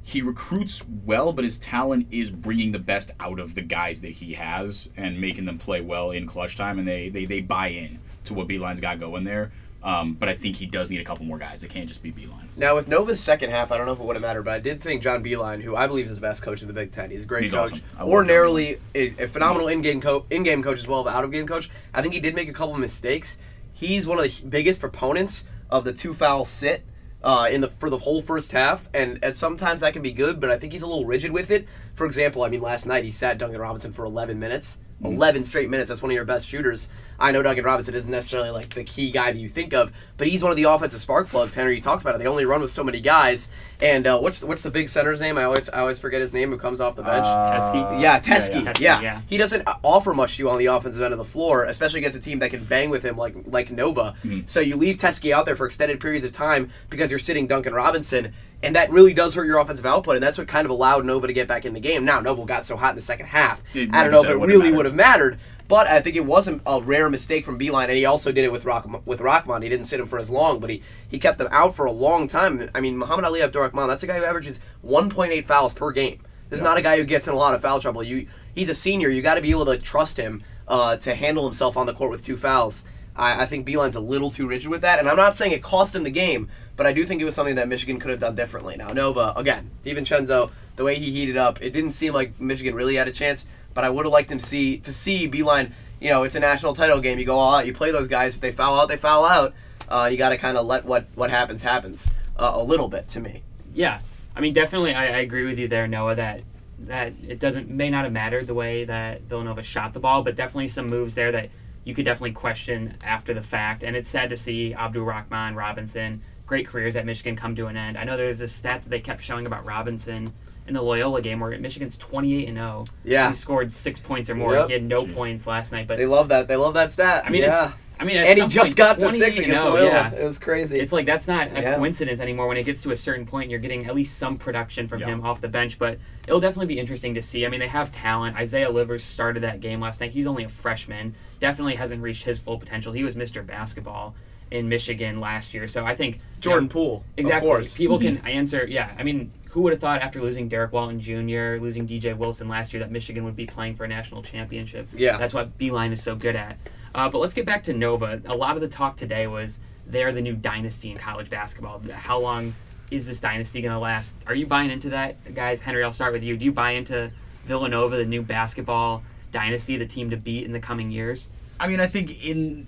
he 0.03 0.21
recruits 0.21 0.85
well, 1.07 1.33
but 1.33 1.45
his 1.45 1.57
talent 1.61 2.09
is 2.11 2.33
bringing 2.33 2.73
the 2.73 2.81
best 2.81 3.13
out 3.21 3.39
of 3.39 3.55
the 3.55 3.63
guys 3.63 4.01
that 4.01 4.11
he 4.11 4.33
has 4.35 4.91
and 4.97 5.21
making 5.21 5.45
them 5.45 5.57
play 5.57 5.81
well 5.83 6.11
in 6.11 6.27
clutch 6.27 6.57
time, 6.57 6.81
and 6.81 6.87
they 6.89 7.09
they, 7.09 7.27
they 7.27 7.41
buy 7.41 7.69
in 7.69 8.01
to 8.31 8.35
what 8.35 8.49
Beilein's 8.49 8.81
got 8.81 8.99
going 8.99 9.25
there. 9.25 9.53
Um, 9.83 10.13
but 10.13 10.29
I 10.29 10.35
think 10.35 10.57
he 10.57 10.67
does 10.67 10.91
need 10.91 11.01
a 11.01 11.05
couple 11.05 11.25
more 11.25 11.39
guys. 11.39 11.63
It 11.65 11.69
can't 11.71 11.89
just 11.89 12.03
be 12.03 12.13
Beilein. 12.13 12.45
Now 12.55 12.75
with 12.77 12.87
Nova's 12.87 13.19
second 13.19 13.49
half, 13.49 13.73
I 13.73 13.79
don't 13.79 13.87
know 13.87 13.95
if 13.95 13.99
it 13.99 14.05
would 14.05 14.15
have 14.15 14.23
mattered, 14.23 14.43
but 14.43 14.53
I 14.53 14.59
did 14.59 14.79
think 14.81 15.03
John 15.03 15.25
Beilein, 15.25 15.63
who 15.63 15.75
I 15.75 15.87
believe 15.87 16.05
is 16.07 16.17
the 16.17 16.21
best 16.21 16.43
coach 16.43 16.61
in 16.61 16.69
the 16.69 16.75
Big 16.75 16.91
Ten, 16.91 17.11
he's 17.11 17.25
a 17.25 17.27
great 17.27 17.45
He's 17.45 17.53
coach. 17.53 17.73
awesome. 17.73 18.09
Ordinarily 18.09 18.77
a, 18.95 19.09
a 19.23 19.27
phenomenal 19.27 19.69
in-game 19.69 20.03
coach, 20.03 20.25
in-game 20.29 20.63
coach 20.63 20.79
as 20.79 20.87
well, 20.87 21.03
but 21.03 21.15
out-of-game 21.15 21.47
coach. 21.47 21.71
I 21.95 22.03
think 22.03 22.13
he 22.13 22.21
did 22.21 22.35
make 22.35 22.49
a 22.49 22.53
couple 22.53 22.77
mistakes. 22.77 23.39
He's 23.73 24.07
one 24.07 24.19
of 24.19 24.25
the 24.25 24.47
biggest 24.47 24.81
proponents 24.81 25.47
of 25.71 25.85
the 25.85 25.95
two 25.95 26.13
foul 26.13 26.45
sit. 26.45 26.85
Uh, 27.23 27.49
in 27.53 27.61
the 27.61 27.69
for 27.69 27.91
the 27.91 27.99
whole 27.99 28.23
first 28.23 28.53
half, 28.53 28.89
and, 28.95 29.19
and 29.23 29.37
sometimes 29.37 29.83
that 29.83 29.93
can 29.93 30.01
be 30.01 30.11
good, 30.11 30.41
but 30.41 30.49
I 30.49 30.57
think 30.59 30.73
he's 30.73 30.81
a 30.81 30.87
little 30.87 31.05
rigid 31.05 31.31
with 31.33 31.51
it. 31.51 31.69
For 32.01 32.07
example, 32.07 32.43
I 32.45 32.49
mean, 32.49 32.63
last 32.63 32.87
night 32.87 33.05
he 33.05 33.11
sat 33.11 33.37
Duncan 33.37 33.61
Robinson 33.61 33.93
for 33.93 34.07
11 34.07 34.39
minutes, 34.39 34.79
Mm-hmm. 35.03 35.15
11 35.15 35.45
straight 35.45 35.71
minutes. 35.71 35.89
That's 35.89 36.03
one 36.03 36.11
of 36.11 36.15
your 36.15 36.27
best 36.27 36.47
shooters. 36.47 36.91
I 37.19 37.33
know 37.33 37.41
Duncan 37.43 37.65
Robinson 37.65 37.95
isn't 37.95 38.11
necessarily 38.11 38.51
like 38.51 38.69
the 38.75 38.85
key 38.85 39.11
guy 39.11 39.33
that 39.33 39.39
you 39.39 39.49
think 39.49 39.73
of, 39.73 39.91
but 40.19 40.29
he's 40.29 40.43
one 40.43 40.51
of 40.51 40.57
the 40.59 40.65
offensive 40.65 41.01
spark 41.01 41.31
plugs. 41.31 41.55
Henry 41.55 41.81
talks 41.81 42.03
about 42.03 42.15
it. 42.17 42.19
They 42.19 42.27
only 42.27 42.45
run 42.45 42.61
with 42.61 42.71
so 42.71 42.85
many 42.85 43.01
guys. 43.01 43.51
And 43.81 44.07
uh, 44.07 44.19
what's 44.19 44.45
what's 44.45 44.63
the 44.63 44.71
big 44.71 44.91
center's 44.91 45.19
name? 45.23 45.39
I 45.39 45.45
always 45.45 45.71
I 45.71 45.81
always 45.81 45.99
forget 45.99 46.21
his 46.21 46.35
name. 46.35 46.51
Who 46.51 46.59
comes 46.59 46.83
off 46.83 46.97
the 46.97 47.03
bench? 47.03 47.25
Teske? 47.25 47.99
Yeah, 47.99 48.19
Teske. 48.21 48.53
yeah. 48.53 48.73
Yeah, 48.79 48.97
Teske, 48.99 49.03
yeah. 49.03 49.21
he 49.27 49.39
doesn't 49.39 49.67
offer 49.83 50.13
much 50.13 50.37
to 50.37 50.43
you 50.43 50.51
on 50.51 50.59
the 50.59 50.67
offensive 50.67 51.01
end 51.03 51.13
of 51.15 51.19
the 51.19 51.25
floor, 51.25 51.65
especially 51.65 52.01
against 52.01 52.19
a 52.19 52.21
team 52.21 52.39
that 52.41 52.51
can 52.51 52.65
bang 52.65 52.91
with 52.91 53.03
him 53.03 53.17
like 53.17 53.35
like 53.47 53.71
Nova. 53.71 54.13
So 54.45 54.61
you 54.61 54.77
leave 54.77 54.99
Teske 54.99 55.33
out 55.33 55.47
there 55.47 55.57
for 55.57 55.65
extended 55.65 55.99
periods 55.99 56.27
of 56.27 56.33
time 56.33 56.69
because 56.91 57.09
you're 57.11 57.19
sitting 57.19 57.47
Duncan 57.47 57.73
Robinson, 57.73 58.35
and 58.63 58.77
that 58.77 58.91
really 58.91 59.15
does 59.15 59.35
hurt 59.35 59.47
your 59.47 59.59
offensive 59.59 59.87
output, 59.87 60.17
and 60.17 60.23
that's 60.23 60.39
what 60.39 60.49
kind 60.49 60.65
of 60.65 60.71
allowed 60.71 61.05
Nova 61.05 61.27
to 61.27 61.33
get 61.33 61.49
back 61.49 61.65
in 61.65 61.73
the 61.73 61.81
game. 61.81 62.05
Now 62.05 62.21
Nova 62.21 62.45
got 62.45 62.65
so 62.65 62.77
hot 62.77 62.91
in 62.91 62.97
the 62.97 63.03
second 63.03 63.27
half, 63.27 63.63
Yeah, 63.75 63.87
I 63.93 64.03
don't 64.03 64.13
know 64.13 64.23
if 64.23 64.29
it 64.29 64.37
really 64.37 64.73
would 64.73 64.87
have 64.87 64.95
mattered. 64.95 65.39
But 65.69 65.87
I 65.87 66.01
think 66.01 66.17
it 66.17 66.25
wasn't 66.25 66.63
a 66.67 66.81
rare 66.81 67.09
mistake 67.09 67.45
from 67.45 67.57
Beilein, 67.57 67.85
and 67.85 67.93
he 67.93 68.05
also 68.05 68.33
did 68.33 68.45
it 68.45 68.51
with 68.51 68.65
Rock 68.65 69.07
with 69.07 69.21
Rockman. 69.21 69.63
He 69.63 69.69
didn't 69.69 69.87
sit 69.87 70.01
him 70.01 70.07
for 70.07 70.19
as 70.19 70.29
long, 70.29 70.59
but 70.59 70.69
he, 70.69 70.83
he 71.09 71.21
kept 71.21 71.39
them 71.39 71.47
out 71.53 71.77
for 71.77 71.87
a 71.87 71.93
long 71.93 72.27
time. 72.27 72.69
I 72.75 72.81
mean, 72.81 72.99
Muhammad 72.99 73.25
Ali 73.25 73.41
Abdurrahman, 73.41 73.87
that's 73.87 74.03
a 74.03 74.09
guy 74.09 74.19
who 74.19 74.25
averages 74.25 74.59
1.8 74.85 75.45
fouls 75.45 75.73
per 75.73 75.93
game. 75.93 76.23
This 76.49 76.59
is 76.59 76.65
not 76.65 76.77
a 76.77 76.83
guy 76.83 76.97
who 76.97 77.05
gets 77.05 77.29
in 77.29 77.35
a 77.35 77.37
lot 77.37 77.55
of 77.55 77.63
foul 77.63 77.81
trouble. 77.81 78.03
You, 78.03 78.27
he's 78.53 78.69
a 78.69 78.75
senior. 78.75 79.11
You 79.11 79.23
got 79.23 79.37
to 79.37 79.41
be 79.41 79.53
able 79.53 79.67
to 79.67 79.79
trust 79.79 80.17
him 80.17 80.43
uh, 80.67 80.97
to 80.97 81.15
handle 81.15 81.45
himself 81.45 81.77
on 81.77 81.87
the 81.87 81.95
court 81.95 82.11
with 82.11 82.25
two 82.25 82.37
fouls. 82.37 82.85
I, 83.21 83.43
I 83.43 83.47
think 83.47 83.67
Beilein's 83.67 83.97
a 83.97 84.01
little 84.01 84.31
too 84.31 84.49
rigid 84.49 84.71
with 84.71 84.81
that, 84.81 84.99
and 84.99 85.09
I'm 85.09 85.17
not 85.17 85.37
saying 85.37 85.53
it 85.53 85.63
cost 85.63 85.95
him 85.95 86.05
the 86.05 86.11
game, 86.11 86.49
but 86.77 86.87
I 86.87 86.93
do 86.93 87.05
think 87.05 87.21
it 87.21 87.25
was 87.25 87.35
something 87.35 87.57
that 87.57 87.69
Michigan 87.69 88.01
could 88.01 88.11
have 88.11 88.21
done 88.21 88.35
differently. 88.35 88.77
Now 88.77 88.89
Nova, 88.89 89.35
again, 89.37 89.71
DiVincenzo, 89.85 90.51
the 90.77 90.85
way 90.85 90.99
he 90.99 91.11
heated 91.11 91.37
up, 91.37 91.61
it 91.61 91.71
didn't 91.71 91.93
seem 91.93 92.15
like 92.15 92.41
Michigan 92.41 92.75
really 92.75 92.97
had 92.97 93.07
a 93.07 93.13
chance. 93.13 93.47
But 93.73 93.85
I 93.85 93.91
would 93.91 94.05
have 94.05 94.13
liked 94.13 94.33
him 94.33 94.41
see 94.41 94.79
to 94.79 94.93
see 94.93 95.31
Beilein. 95.31 95.71
You 96.01 96.09
know, 96.11 96.25
it's 96.25 96.35
a 96.35 96.41
national 96.41 96.73
title 96.75 97.01
game. 97.01 97.19
You 97.19 97.25
go 97.25 97.39
all 97.39 97.55
out. 97.55 97.67
You 97.67 97.73
play 97.73 97.93
those 97.93 98.09
guys. 98.09 98.35
If 98.35 98.41
they 98.41 98.51
foul 98.51 98.81
out, 98.81 98.89
they 98.89 98.97
foul 98.97 99.25
out. 99.25 99.55
Uh, 99.89 100.09
you 100.11 100.17
got 100.17 100.31
to 100.31 100.39
kind 100.39 100.57
of 100.57 100.67
let 100.67 100.85
what 100.85 101.07
what 101.15 101.31
happens 101.31 101.63
happens 101.63 102.11
uh, 102.37 102.53
a 102.55 102.63
little 102.63 102.89
bit 102.89 103.09
to 103.11 103.21
me. 103.21 103.43
Yeah, 103.73 104.01
I 104.35 104.41
mean, 104.41 104.55
definitely, 104.55 104.95
I, 104.95 105.05
I 105.05 105.19
agree 105.19 105.45
with 105.45 105.59
you 105.59 105.69
there, 105.69 105.87
Noah. 105.87 106.17
That 106.17 106.43
that 106.81 107.13
it 107.29 107.39
doesn't 107.39 107.69
may 107.69 107.91
not 107.91 108.05
have 108.05 108.13
mattered 108.13 108.47
the 108.47 108.55
way 108.55 108.85
that 108.85 109.23
Villanova 109.23 109.63
shot 109.63 109.93
the 109.93 110.01
ball, 110.01 110.23
but 110.23 110.35
definitely 110.35 110.69
some 110.69 110.89
moves 110.89 111.15
there 111.15 111.31
that 111.31 111.51
you 111.85 111.95
could 111.95 112.05
definitely 112.05 112.33
question 112.33 112.97
after 113.03 113.35
the 113.35 113.43
fact. 113.43 113.83
And 113.83 113.97
it's 113.97 114.09
sad 114.09 114.31
to 114.31 114.37
see 114.37 114.75
Abdul 114.75 115.05
Rahman, 115.05 115.55
Robinson, 115.55 116.23
great 116.47 116.67
careers 116.67 116.97
at 116.97 117.07
Michigan 117.07 117.37
come 117.37 117.55
to 117.57 117.67
an 117.67 117.77
end. 117.77 117.97
I 117.97 118.05
know 118.05 118.17
there 118.17 118.27
was 118.27 118.39
this 118.39 118.53
stat 118.53 118.83
that 118.83 118.91
they 118.91 119.01
kept 119.01 119.23
showing 119.23 119.47
about 119.47 119.65
Robinson 119.65 120.33
in 120.67 120.75
the 120.75 120.83
Loyola 120.83 121.21
game 121.21 121.41
where 121.41 121.57
Michigan's 121.59 121.97
twenty 121.97 122.35
eight 122.37 122.49
and 122.49 122.57
zero. 122.57 122.85
Yeah. 123.05 123.31
he 123.31 123.37
scored 123.37 123.73
six 123.73 123.99
points 123.99 124.31
or 124.31 124.35
more. 124.35 124.55
Yep. 124.55 124.67
He 124.69 124.73
had 124.75 124.83
no 124.85 125.07
points 125.07 125.47
last 125.47 125.73
night, 125.73 125.87
but 125.89 125.97
They 125.97 126.07
love 126.07 126.29
that. 126.29 126.49
They 126.49 126.57
love 126.57 126.75
that 126.75 126.93
stat. 126.93 127.25
I 127.27 127.31
mean, 127.31 127.43
yeah. 127.43 127.67
it's. 127.67 127.75
I 128.01 128.05
mean, 128.05 128.17
and 128.17 128.39
he 128.39 128.47
just 128.47 128.77
point, 128.77 128.77
got 128.77 128.99
to 128.99 129.07
28 129.07 129.19
six 129.19 129.39
against 129.39 129.63
0, 129.63 129.75
Loyola. 129.75 129.89
yeah. 129.89 130.13
It 130.15 130.25
was 130.25 130.39
crazy. 130.39 130.81
It's 130.81 130.93
like 130.93 131.05
that's 131.05 131.29
not 131.29 131.49
a 131.49 131.61
Yeah. 131.61 131.75
coincidence 131.77 132.19
anymore. 132.21 132.49
When 132.49 132.57
it 132.57 132.65
gets 132.65 132.83
to 132.83 132.93
a 132.93 132.97
certain 132.97 133.27
point, 133.27 133.51
you're 133.51 133.61
getting 133.61 133.87
at 133.87 133.95
least 133.95 134.17
some 134.17 134.39
production 134.39 134.89
from 134.89 135.01
Yeah. 135.01 135.09
him 135.09 135.25
off 135.25 135.41
the 135.41 135.49
bench. 135.49 135.79
But 135.79 135.99
it'll 136.27 136.41
definitely 136.41 136.75
be 136.75 136.81
interesting 136.81 137.15
to 137.15 137.23
see. 137.23 137.45
I 137.45 137.51
mean, 137.51 137.61
they 137.61 137.69
have 137.69 137.93
talent. 137.93 138.37
Isaiah 138.37 138.71
Livers 138.71 139.05
started 139.05 139.43
that 139.43 139.61
game 139.61 139.81
last 139.81 140.01
night. 140.01 140.13
He's 140.13 140.27
only 140.27 140.45
a 140.45 140.49
freshman. 140.49 141.15
Definitely 141.41 141.75
hasn't 141.75 142.03
reached 142.03 142.25
his 142.25 142.39
full 142.39 142.59
potential. 142.59 142.93
He 142.93 143.05
was 143.05 143.15
Mr. 143.15 143.47
Basketball 143.47 144.15
in 144.51 144.69
Michigan 144.69 145.21
last 145.21 145.53
year. 145.55 145.69
So 145.69 145.85
I 145.85 145.95
think 145.95 146.21
Jordan 146.41 146.69
yeah, 146.69 146.73
Poole, 146.73 147.05
Exactly. 147.17 147.37
of 147.49 147.57
course. 147.57 147.77
People 147.77 147.99
can 147.99 148.17
mm-hmm. 148.17 148.27
answer. 148.27 148.67
Yeah. 148.67 148.91
I 148.99 149.03
mean, 149.03 149.31
who 149.51 149.61
would 149.63 149.73
have 149.73 149.81
thought 149.81 150.01
after 150.01 150.23
losing 150.23 150.49
Derrick 150.49 150.73
Walton 150.73 151.01
Jr., 151.01 151.61
losing 151.63 151.87
DJ 151.87 152.17
Wilson 152.17 152.49
last 152.49 152.73
year, 152.73 152.81
that 152.81 152.91
Michigan 152.91 153.25
would 153.25 153.37
be 153.37 153.47
playing 153.47 153.77
for 153.77 153.85
a 153.85 153.89
national 153.89 154.23
championship? 154.23 154.89
Yeah. 154.95 155.19
That's 155.19 155.35
what 155.35 155.59
Beilein 155.59 155.93
is 155.93 156.03
so 156.03 156.17
good 156.17 156.37
at. 156.37 156.57
Uh, 156.95 157.09
but 157.09 157.19
let's 157.19 157.35
get 157.35 157.47
back 157.47 157.65
to 157.65 157.73
Nova. 157.73 158.21
A 158.27 158.37
lot 158.37 158.57
of 158.57 158.61
the 158.61 158.69
talk 158.69 158.97
today 158.97 159.27
was 159.27 159.61
they're 159.87 160.13
the 160.13 160.21
new 160.21 160.35
dynasty 160.35 160.91
in 160.91 160.97
college 160.97 161.31
basketball. 161.31 161.83
How 161.93 162.19
long 162.19 162.55
is 162.91 163.07
this 163.07 163.21
dynasty 163.21 163.61
going 163.61 163.73
to 163.73 163.79
last? 163.79 164.13
Are 164.27 164.35
you 164.35 164.47
buying 164.47 164.71
into 164.71 164.91
that, 164.91 165.35
guys? 165.35 165.63
Henry, 165.63 165.85
I'll 165.85 165.93
start 165.93 166.13
with 166.13 166.25
you. 166.25 166.37
Do 166.37 166.45
you 166.45 166.53
buy 166.53 166.73
into 166.73 167.11
Villanova, 167.45 167.97
the 167.97 168.05
new 168.05 168.23
basketball 168.23 169.03
dynasty, 169.33 169.77
the 169.77 169.87
team 169.87 170.11
to 170.11 170.17
beat 170.17 170.45
in 170.45 170.53
the 170.53 170.61
coming 170.61 170.91
years? 170.91 171.29
I 171.59 171.69
mean, 171.69 171.81
I 171.81 171.87
think 171.87 172.25
in 172.25 172.67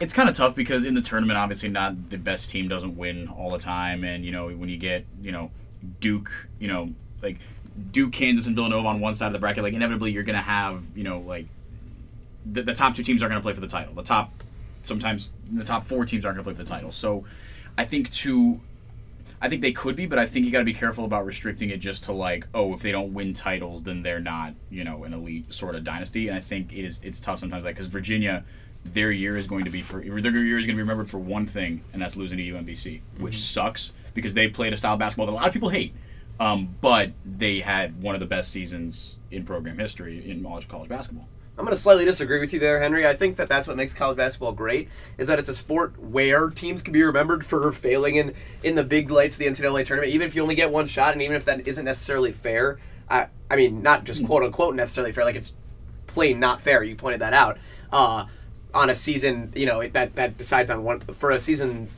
it's 0.00 0.14
kind 0.14 0.28
of 0.28 0.36
tough 0.36 0.54
because 0.54 0.84
in 0.84 0.94
the 0.94 1.00
tournament, 1.00 1.38
obviously, 1.38 1.68
not 1.68 2.10
the 2.10 2.18
best 2.18 2.50
team 2.50 2.68
doesn't 2.68 2.96
win 2.96 3.28
all 3.28 3.50
the 3.50 3.58
time, 3.58 4.04
and 4.04 4.24
you 4.24 4.30
know 4.30 4.48
when 4.48 4.68
you 4.68 4.76
get 4.76 5.04
you 5.20 5.32
know 5.32 5.50
Duke, 6.00 6.48
you 6.58 6.68
know 6.68 6.90
like 7.22 7.38
Duke, 7.90 8.12
Kansas, 8.12 8.46
and 8.46 8.54
Villanova 8.54 8.88
on 8.88 9.00
one 9.00 9.14
side 9.14 9.26
of 9.26 9.32
the 9.32 9.38
bracket, 9.38 9.64
like 9.64 9.74
inevitably 9.74 10.12
you're 10.12 10.22
gonna 10.22 10.40
have 10.40 10.82
you 10.94 11.04
know 11.04 11.20
like 11.20 11.46
the, 12.44 12.62
the 12.62 12.74
top 12.74 12.94
two 12.94 13.02
teams 13.02 13.22
are 13.22 13.28
gonna 13.28 13.40
play 13.40 13.52
for 13.52 13.60
the 13.60 13.66
title. 13.66 13.94
The 13.94 14.02
top 14.02 14.32
sometimes 14.82 15.30
the 15.50 15.64
top 15.64 15.84
four 15.84 16.04
teams 16.04 16.24
aren't 16.24 16.36
gonna 16.36 16.44
play 16.44 16.54
for 16.54 16.62
the 16.62 16.68
title. 16.68 16.92
So 16.92 17.24
I 17.76 17.84
think 17.84 18.10
to 18.12 18.60
I 19.40 19.48
think 19.48 19.62
they 19.62 19.72
could 19.72 19.94
be, 19.94 20.06
but 20.06 20.18
I 20.18 20.26
think 20.26 20.46
you 20.46 20.52
got 20.52 20.58
to 20.58 20.64
be 20.64 20.74
careful 20.74 21.04
about 21.04 21.24
restricting 21.24 21.70
it 21.70 21.78
just 21.78 22.04
to 22.04 22.12
like, 22.12 22.48
oh, 22.54 22.74
if 22.74 22.80
they 22.80 22.90
don't 22.90 23.14
win 23.14 23.32
titles, 23.32 23.84
then 23.84 24.02
they're 24.02 24.20
not, 24.20 24.54
you 24.68 24.82
know, 24.82 25.04
an 25.04 25.12
elite 25.12 25.52
sort 25.52 25.76
of 25.76 25.84
dynasty. 25.84 26.26
And 26.26 26.36
I 26.36 26.40
think 26.40 26.72
it 26.72 26.84
is 26.84 27.00
it's 27.04 27.20
tough 27.20 27.38
sometimes, 27.38 27.64
like 27.64 27.76
because 27.76 27.86
Virginia, 27.86 28.44
their 28.84 29.12
year 29.12 29.36
is 29.36 29.46
going 29.46 29.64
to 29.64 29.70
be 29.70 29.80
for 29.80 30.00
their 30.00 30.32
year 30.32 30.58
is 30.58 30.66
going 30.66 30.76
to 30.76 30.82
be 30.82 30.82
remembered 30.82 31.08
for 31.08 31.18
one 31.18 31.46
thing, 31.46 31.82
and 31.92 32.02
that's 32.02 32.16
losing 32.16 32.38
to 32.38 32.44
UMBC, 32.44 33.00
which 33.18 33.38
sucks 33.38 33.92
because 34.12 34.34
they 34.34 34.48
played 34.48 34.72
a 34.72 34.76
style 34.76 34.94
of 34.94 34.98
basketball 34.98 35.26
that 35.26 35.32
a 35.32 35.36
lot 35.36 35.46
of 35.46 35.52
people 35.52 35.68
hate. 35.68 35.94
Um, 36.40 36.76
but 36.80 37.12
they 37.24 37.60
had 37.60 38.02
one 38.02 38.14
of 38.14 38.20
the 38.20 38.26
best 38.26 38.50
seasons 38.50 39.18
in 39.30 39.44
program 39.44 39.78
history 39.78 40.28
in 40.28 40.42
college 40.42 40.68
college 40.68 40.88
basketball. 40.88 41.28
I'm 41.58 41.64
going 41.64 41.74
to 41.74 41.80
slightly 41.80 42.04
disagree 42.04 42.38
with 42.38 42.52
you 42.52 42.60
there, 42.60 42.80
Henry. 42.80 43.04
I 43.04 43.14
think 43.14 43.34
that 43.36 43.48
that's 43.48 43.66
what 43.66 43.76
makes 43.76 43.92
college 43.92 44.16
basketball 44.16 44.52
great 44.52 44.88
is 45.18 45.26
that 45.26 45.40
it's 45.40 45.48
a 45.48 45.54
sport 45.54 45.98
where 46.00 46.50
teams 46.50 46.82
can 46.82 46.92
be 46.92 47.02
remembered 47.02 47.44
for 47.44 47.72
failing 47.72 48.14
in 48.14 48.34
in 48.62 48.76
the 48.76 48.84
big 48.84 49.10
lights 49.10 49.34
of 49.34 49.40
the 49.40 49.46
NCAA 49.46 49.84
tournament, 49.84 50.12
even 50.12 50.24
if 50.24 50.36
you 50.36 50.42
only 50.42 50.54
get 50.54 50.70
one 50.70 50.86
shot, 50.86 51.14
and 51.14 51.22
even 51.22 51.34
if 51.34 51.44
that 51.46 51.66
isn't 51.66 51.84
necessarily 51.84 52.30
fair. 52.30 52.78
I 53.10 53.26
I 53.50 53.56
mean, 53.56 53.82
not 53.82 54.04
just 54.04 54.24
quote 54.24 54.44
unquote 54.44 54.76
necessarily 54.76 55.12
fair, 55.12 55.24
like 55.24 55.34
it's 55.34 55.52
plain 56.06 56.38
not 56.38 56.60
fair. 56.60 56.84
You 56.84 56.94
pointed 56.94 57.20
that 57.22 57.34
out. 57.34 57.58
Uh, 57.92 58.26
on 58.72 58.88
a 58.88 58.94
season, 58.94 59.52
you 59.56 59.66
know, 59.66 59.84
that 59.88 60.14
that 60.14 60.38
decides 60.38 60.70
on 60.70 60.84
one 60.84 61.00
for 61.00 61.32
a 61.32 61.40
season 61.40 61.88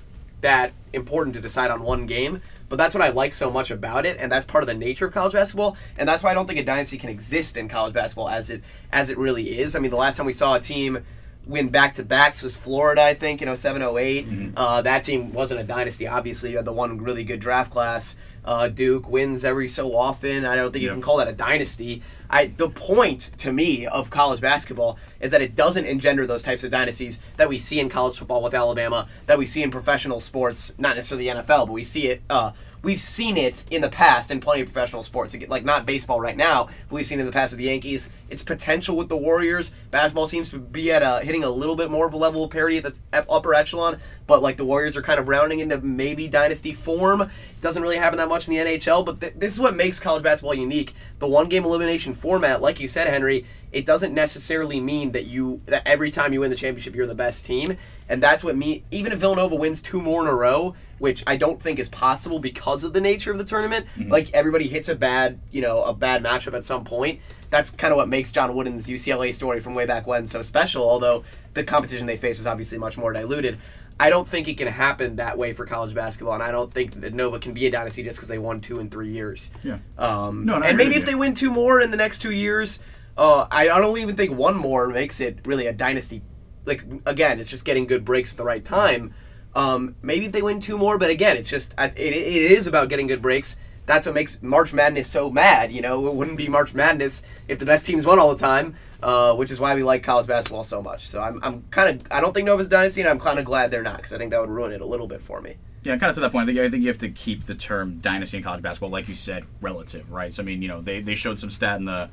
that 0.40 0.72
important 0.94 1.34
to 1.34 1.40
decide 1.42 1.70
on 1.70 1.82
one 1.82 2.06
game. 2.06 2.40
But 2.70 2.76
that's 2.76 2.94
what 2.94 3.02
I 3.02 3.10
like 3.10 3.34
so 3.34 3.50
much 3.50 3.70
about 3.70 4.06
it, 4.06 4.16
and 4.18 4.32
that's 4.32 4.46
part 4.46 4.62
of 4.62 4.68
the 4.68 4.74
nature 4.74 5.04
of 5.04 5.12
college 5.12 5.34
basketball, 5.34 5.76
and 5.98 6.08
that's 6.08 6.22
why 6.22 6.30
I 6.30 6.34
don't 6.34 6.46
think 6.46 6.60
a 6.60 6.64
dynasty 6.64 6.96
can 6.96 7.10
exist 7.10 7.58
in 7.58 7.68
college 7.68 7.92
basketball 7.92 8.30
as 8.30 8.48
it 8.48 8.62
as 8.92 9.10
it 9.10 9.18
really 9.18 9.58
is. 9.58 9.76
I 9.76 9.80
mean, 9.80 9.90
the 9.90 9.96
last 9.96 10.16
time 10.16 10.24
we 10.24 10.32
saw 10.32 10.54
a 10.54 10.60
team 10.60 11.04
win 11.46 11.68
back 11.68 11.94
to 11.94 12.04
backs 12.04 12.42
was 12.42 12.54
Florida, 12.54 13.02
I 13.02 13.14
think, 13.14 13.42
in 13.42 13.54
07 13.54 13.82
8. 13.82 14.52
Uh, 14.56 14.82
that 14.82 15.02
team 15.02 15.32
wasn't 15.32 15.60
a 15.60 15.64
dynasty, 15.64 16.06
obviously. 16.06 16.50
You 16.50 16.56
had 16.56 16.64
the 16.64 16.72
one 16.72 16.98
really 16.98 17.24
good 17.24 17.40
draft 17.40 17.72
class. 17.72 18.16
Uh, 18.44 18.68
Duke 18.68 19.08
wins 19.08 19.44
every 19.44 19.68
so 19.68 19.94
often. 19.96 20.44
I 20.44 20.56
don't 20.56 20.72
think 20.72 20.82
you 20.82 20.88
Yeah. 20.88 20.94
can 20.94 21.02
call 21.02 21.18
that 21.18 21.28
a 21.28 21.32
dynasty. 21.32 22.02
I 22.30 22.46
the 22.46 22.68
point 22.70 23.30
to 23.38 23.52
me 23.52 23.86
of 23.86 24.10
college 24.10 24.40
basketball 24.40 24.98
is 25.20 25.30
that 25.32 25.42
it 25.42 25.54
doesn't 25.54 25.84
engender 25.84 26.26
those 26.26 26.42
types 26.42 26.64
of 26.64 26.70
dynasties 26.70 27.20
that 27.36 27.48
we 27.48 27.58
see 27.58 27.80
in 27.80 27.88
college 27.88 28.16
football 28.18 28.42
with 28.42 28.54
Alabama, 28.54 29.06
that 29.26 29.36
we 29.38 29.46
see 29.46 29.62
in 29.62 29.70
professional 29.70 30.20
sports, 30.20 30.72
not 30.78 30.96
necessarily 30.96 31.24
the 31.28 31.36
NFL, 31.42 31.66
but 31.66 31.72
we 31.72 31.82
see 31.84 32.06
it. 32.08 32.22
Uh, 32.30 32.52
we've 32.82 33.00
seen 33.00 33.36
it 33.36 33.64
in 33.70 33.80
the 33.80 33.88
past 33.88 34.30
in 34.30 34.40
plenty 34.40 34.62
of 34.62 34.72
professional 34.72 35.02
sports. 35.02 35.36
Like 35.48 35.64
not 35.64 35.86
baseball 35.86 36.20
right 36.20 36.36
now, 36.36 36.64
but 36.64 36.94
we've 36.94 37.06
seen 37.06 37.18
it 37.18 37.22
in 37.22 37.26
the 37.26 37.32
past 37.32 37.52
with 37.52 37.58
the 37.58 37.64
Yankees. 37.64 38.08
Its 38.28 38.42
potential 38.42 38.96
with 38.96 39.08
the 39.08 39.16
Warriors. 39.16 39.72
Basketball 39.90 40.26
seems 40.26 40.50
to 40.50 40.58
be 40.58 40.90
at 40.92 41.02
a, 41.02 41.24
hitting 41.24 41.44
a 41.44 41.50
little 41.50 41.76
bit 41.76 41.90
more 41.90 42.06
of 42.06 42.12
a 42.12 42.16
level 42.16 42.44
of 42.44 42.50
parity 42.50 42.78
at 42.78 42.84
the 42.84 42.98
upper 43.28 43.54
echelon, 43.54 43.98
but 44.26 44.42
like 44.42 44.56
the 44.56 44.64
Warriors 44.64 44.96
are 44.96 45.02
kind 45.02 45.20
of 45.20 45.28
rounding 45.28 45.60
into 45.60 45.80
maybe 45.80 46.28
dynasty 46.28 46.72
form. 46.72 47.30
Doesn't 47.60 47.82
really 47.82 47.96
happen 47.96 48.18
that 48.18 48.28
much 48.28 48.48
in 48.48 48.54
the 48.54 48.60
NHL, 48.60 49.04
but 49.04 49.20
th- 49.20 49.34
this 49.36 49.52
is 49.52 49.60
what 49.60 49.76
makes 49.76 50.00
college 50.00 50.22
basketball 50.22 50.54
unique. 50.54 50.94
The 51.18 51.28
one 51.28 51.48
game 51.48 51.64
elimination 51.64 52.14
format, 52.14 52.62
like 52.62 52.80
you 52.80 52.88
said, 52.88 53.08
Henry, 53.08 53.44
it 53.72 53.86
doesn't 53.86 54.12
necessarily 54.12 54.80
mean 54.80 55.12
that 55.12 55.26
you 55.26 55.60
that 55.66 55.86
every 55.86 56.10
time 56.10 56.32
you 56.32 56.40
win 56.40 56.50
the 56.50 56.56
championship 56.56 56.94
you're 56.94 57.06
the 57.06 57.14
best 57.14 57.46
team, 57.46 57.76
and 58.08 58.22
that's 58.22 58.42
what 58.42 58.56
me. 58.56 58.84
Even 58.90 59.12
if 59.12 59.18
Villanova 59.18 59.54
wins 59.54 59.80
two 59.80 60.00
more 60.00 60.22
in 60.22 60.28
a 60.28 60.34
row, 60.34 60.74
which 60.98 61.22
I 61.26 61.36
don't 61.36 61.60
think 61.60 61.78
is 61.78 61.88
possible 61.88 62.38
because 62.38 62.84
of 62.84 62.92
the 62.92 63.00
nature 63.00 63.30
of 63.30 63.38
the 63.38 63.44
tournament, 63.44 63.86
like 64.08 64.32
everybody 64.34 64.68
hits 64.68 64.88
a 64.88 64.94
bad 64.94 65.38
you 65.52 65.62
know 65.62 65.82
a 65.84 65.94
bad 65.94 66.22
matchup 66.22 66.54
at 66.54 66.64
some 66.64 66.84
point. 66.84 67.20
That's 67.50 67.70
kind 67.70 67.92
of 67.92 67.96
what 67.96 68.08
makes 68.08 68.32
John 68.32 68.54
Wooden's 68.54 68.86
UCLA 68.86 69.34
story 69.34 69.60
from 69.60 69.74
way 69.74 69.86
back 69.86 70.06
when 70.06 70.26
so 70.26 70.42
special. 70.42 70.82
Although 70.82 71.24
the 71.54 71.64
competition 71.64 72.06
they 72.06 72.16
faced 72.16 72.38
was 72.38 72.46
obviously 72.46 72.78
much 72.78 72.98
more 72.98 73.12
diluted. 73.12 73.58
I 74.00 74.08
don't 74.08 74.26
think 74.26 74.48
it 74.48 74.56
can 74.56 74.66
happen 74.66 75.16
that 75.16 75.36
way 75.36 75.52
for 75.52 75.66
college 75.66 75.94
basketball, 75.94 76.32
and 76.32 76.42
I 76.42 76.50
don't 76.50 76.72
think 76.72 77.02
that 77.02 77.12
Nova 77.12 77.38
can 77.38 77.52
be 77.52 77.66
a 77.66 77.70
dynasty 77.70 78.02
just 78.02 78.16
because 78.18 78.30
they 78.30 78.38
won 78.38 78.62
two 78.62 78.78
in 78.78 78.88
three 78.88 79.10
years. 79.10 79.50
Yeah. 79.62 79.76
Um, 79.98 80.46
No, 80.46 80.54
and 80.54 80.64
I 80.64 80.68
and 80.68 80.80
agree 80.80 80.86
maybe 80.86 80.98
if 80.98 81.04
they 81.04 81.14
win 81.14 81.34
two 81.34 81.50
more 81.50 81.82
in 81.82 81.90
the 81.90 81.98
next 81.98 82.20
two 82.20 82.30
years, 82.30 82.78
uh, 83.16 83.46
I, 83.50 83.66
don't 83.66 83.98
even 83.98 84.16
think 84.16 84.36
one 84.36 84.56
more 84.56 84.88
makes 84.88 85.20
it 85.20 85.38
really 85.44 85.66
a 85.66 85.72
dynasty. 85.72 86.22
Like 86.64 86.84
again, 87.06 87.40
it's 87.40 87.50
just 87.50 87.64
getting 87.64 87.86
good 87.86 88.04
breaks 88.04 88.32
at 88.32 88.38
the 88.38 88.44
right 88.44 88.64
time. 88.64 89.14
Um, 89.54 89.96
maybe 90.02 90.26
if 90.26 90.32
they 90.32 90.42
win 90.42 90.60
two 90.60 90.78
more, 90.78 90.98
but 90.98 91.10
again, 91.10 91.36
it's 91.36 91.50
just 91.50 91.74
it, 91.78 91.98
it 91.98 92.52
is 92.52 92.66
about 92.66 92.88
getting 92.88 93.06
good 93.06 93.22
breaks. 93.22 93.56
That's 93.86 94.06
what 94.06 94.14
makes 94.14 94.40
March 94.42 94.72
Madness 94.72 95.08
so 95.08 95.30
mad. 95.30 95.72
You 95.72 95.80
know, 95.80 96.06
it 96.06 96.14
wouldn't 96.14 96.36
be 96.36 96.48
March 96.48 96.74
Madness 96.74 97.24
if 97.48 97.58
the 97.58 97.66
best 97.66 97.86
teams 97.86 98.06
won 98.06 98.18
all 98.18 98.32
the 98.32 98.38
time. 98.38 98.76
Uh, 99.02 99.34
which 99.34 99.50
is 99.50 99.58
why 99.58 99.74
we 99.74 99.82
like 99.82 100.02
college 100.02 100.26
basketball 100.26 100.62
so 100.62 100.82
much. 100.82 101.08
So 101.08 101.22
I'm, 101.22 101.40
I'm 101.42 101.62
kind 101.70 101.88
of 101.88 102.06
I 102.12 102.20
don't 102.20 102.34
think 102.34 102.44
Nova's 102.44 102.68
dynasty, 102.68 103.00
and 103.00 103.08
I'm 103.08 103.18
kind 103.18 103.38
of 103.38 103.46
glad 103.46 103.70
they're 103.70 103.82
not 103.82 103.96
because 103.96 104.12
I 104.12 104.18
think 104.18 104.30
that 104.32 104.40
would 104.42 104.50
ruin 104.50 104.72
it 104.72 104.82
a 104.82 104.86
little 104.86 105.06
bit 105.06 105.22
for 105.22 105.40
me. 105.40 105.56
Yeah, 105.82 105.96
kind 105.96 106.10
of 106.10 106.14
to 106.16 106.20
that 106.20 106.32
point. 106.32 106.42
I 106.42 106.52
think 106.52 106.58
I 106.58 106.68
think 106.68 106.82
you 106.82 106.88
have 106.88 106.98
to 106.98 107.08
keep 107.08 107.46
the 107.46 107.54
term 107.54 107.98
dynasty 108.00 108.36
in 108.36 108.42
college 108.42 108.60
basketball, 108.60 108.90
like 108.90 109.08
you 109.08 109.14
said, 109.14 109.46
relative, 109.62 110.10
right? 110.10 110.34
So 110.34 110.42
I 110.42 110.46
mean, 110.46 110.60
you 110.60 110.68
know, 110.68 110.82
they, 110.82 111.00
they 111.00 111.14
showed 111.14 111.38
some 111.38 111.48
stat 111.48 111.78
in 111.78 111.86
the 111.86 112.10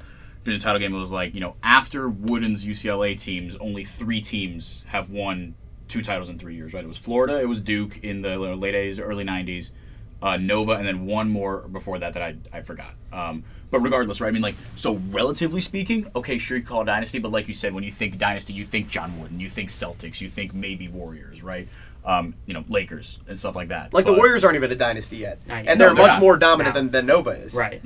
during 0.47 0.59
the 0.59 0.63
title 0.63 0.79
game. 0.79 0.95
It 0.95 0.97
was 0.99 1.11
like 1.11 1.33
you 1.35 1.39
know, 1.41 1.55
after 1.61 2.09
Wooden's 2.09 2.65
UCLA 2.65 3.17
teams, 3.19 3.55
only 3.57 3.83
three 3.83 4.21
teams 4.21 4.83
have 4.87 5.11
won 5.11 5.53
two 5.87 6.01
titles 6.01 6.29
in 6.29 6.39
three 6.39 6.55
years, 6.55 6.73
right? 6.73 6.83
It 6.83 6.87
was 6.87 6.97
Florida, 6.97 7.39
it 7.39 7.47
was 7.47 7.61
Duke 7.61 7.99
in 8.03 8.21
the 8.21 8.37
late 8.37 8.73
'80s, 8.75 8.99
early 9.01 9.23
'90s, 9.23 9.71
uh, 10.21 10.37
Nova, 10.37 10.73
and 10.73 10.87
then 10.87 11.05
one 11.05 11.29
more 11.29 11.59
before 11.67 11.99
that 11.99 12.13
that 12.13 12.23
I 12.23 12.35
I 12.51 12.61
forgot. 12.61 12.93
Um, 13.13 13.43
but 13.69 13.79
regardless, 13.81 14.21
right? 14.21 14.29
I 14.29 14.31
mean, 14.31 14.41
like, 14.41 14.55
so 14.77 14.93
relatively 15.11 15.59
speaking, 15.59 16.09
okay, 16.15 16.37
sure, 16.37 16.55
you 16.57 16.63
call 16.63 16.83
it 16.83 16.85
dynasty, 16.85 17.19
but 17.19 17.31
like 17.31 17.49
you 17.49 17.53
said, 17.53 17.73
when 17.73 17.83
you 17.83 17.91
think 17.91 18.17
dynasty, 18.17 18.53
you 18.53 18.63
think 18.63 18.87
John 18.87 19.19
Wooden, 19.19 19.41
you 19.41 19.49
think 19.49 19.69
Celtics, 19.69 20.21
you 20.21 20.29
think 20.29 20.53
maybe 20.53 20.87
Warriors, 20.87 21.43
right? 21.43 21.67
Um, 22.05 22.35
you 22.45 22.53
know, 22.53 22.63
Lakers 22.69 23.19
and 23.27 23.37
stuff 23.37 23.57
like 23.57 23.67
that. 23.67 23.93
Like 23.93 24.05
the 24.05 24.13
Warriors 24.13 24.45
aren't 24.45 24.55
even 24.55 24.71
a 24.71 24.75
dynasty 24.75 25.17
yet, 25.17 25.39
Not 25.45 25.65
yet. 25.65 25.71
and 25.71 25.81
they're 25.81 25.89
No, 25.89 25.95
they're 25.95 26.03
much 26.05 26.11
not. 26.13 26.21
more 26.21 26.37
dominant 26.37 26.75
No. 26.75 26.81
than, 26.83 26.91
than 26.91 27.05
Nova 27.07 27.31
is. 27.31 27.53
Right. 27.53 27.81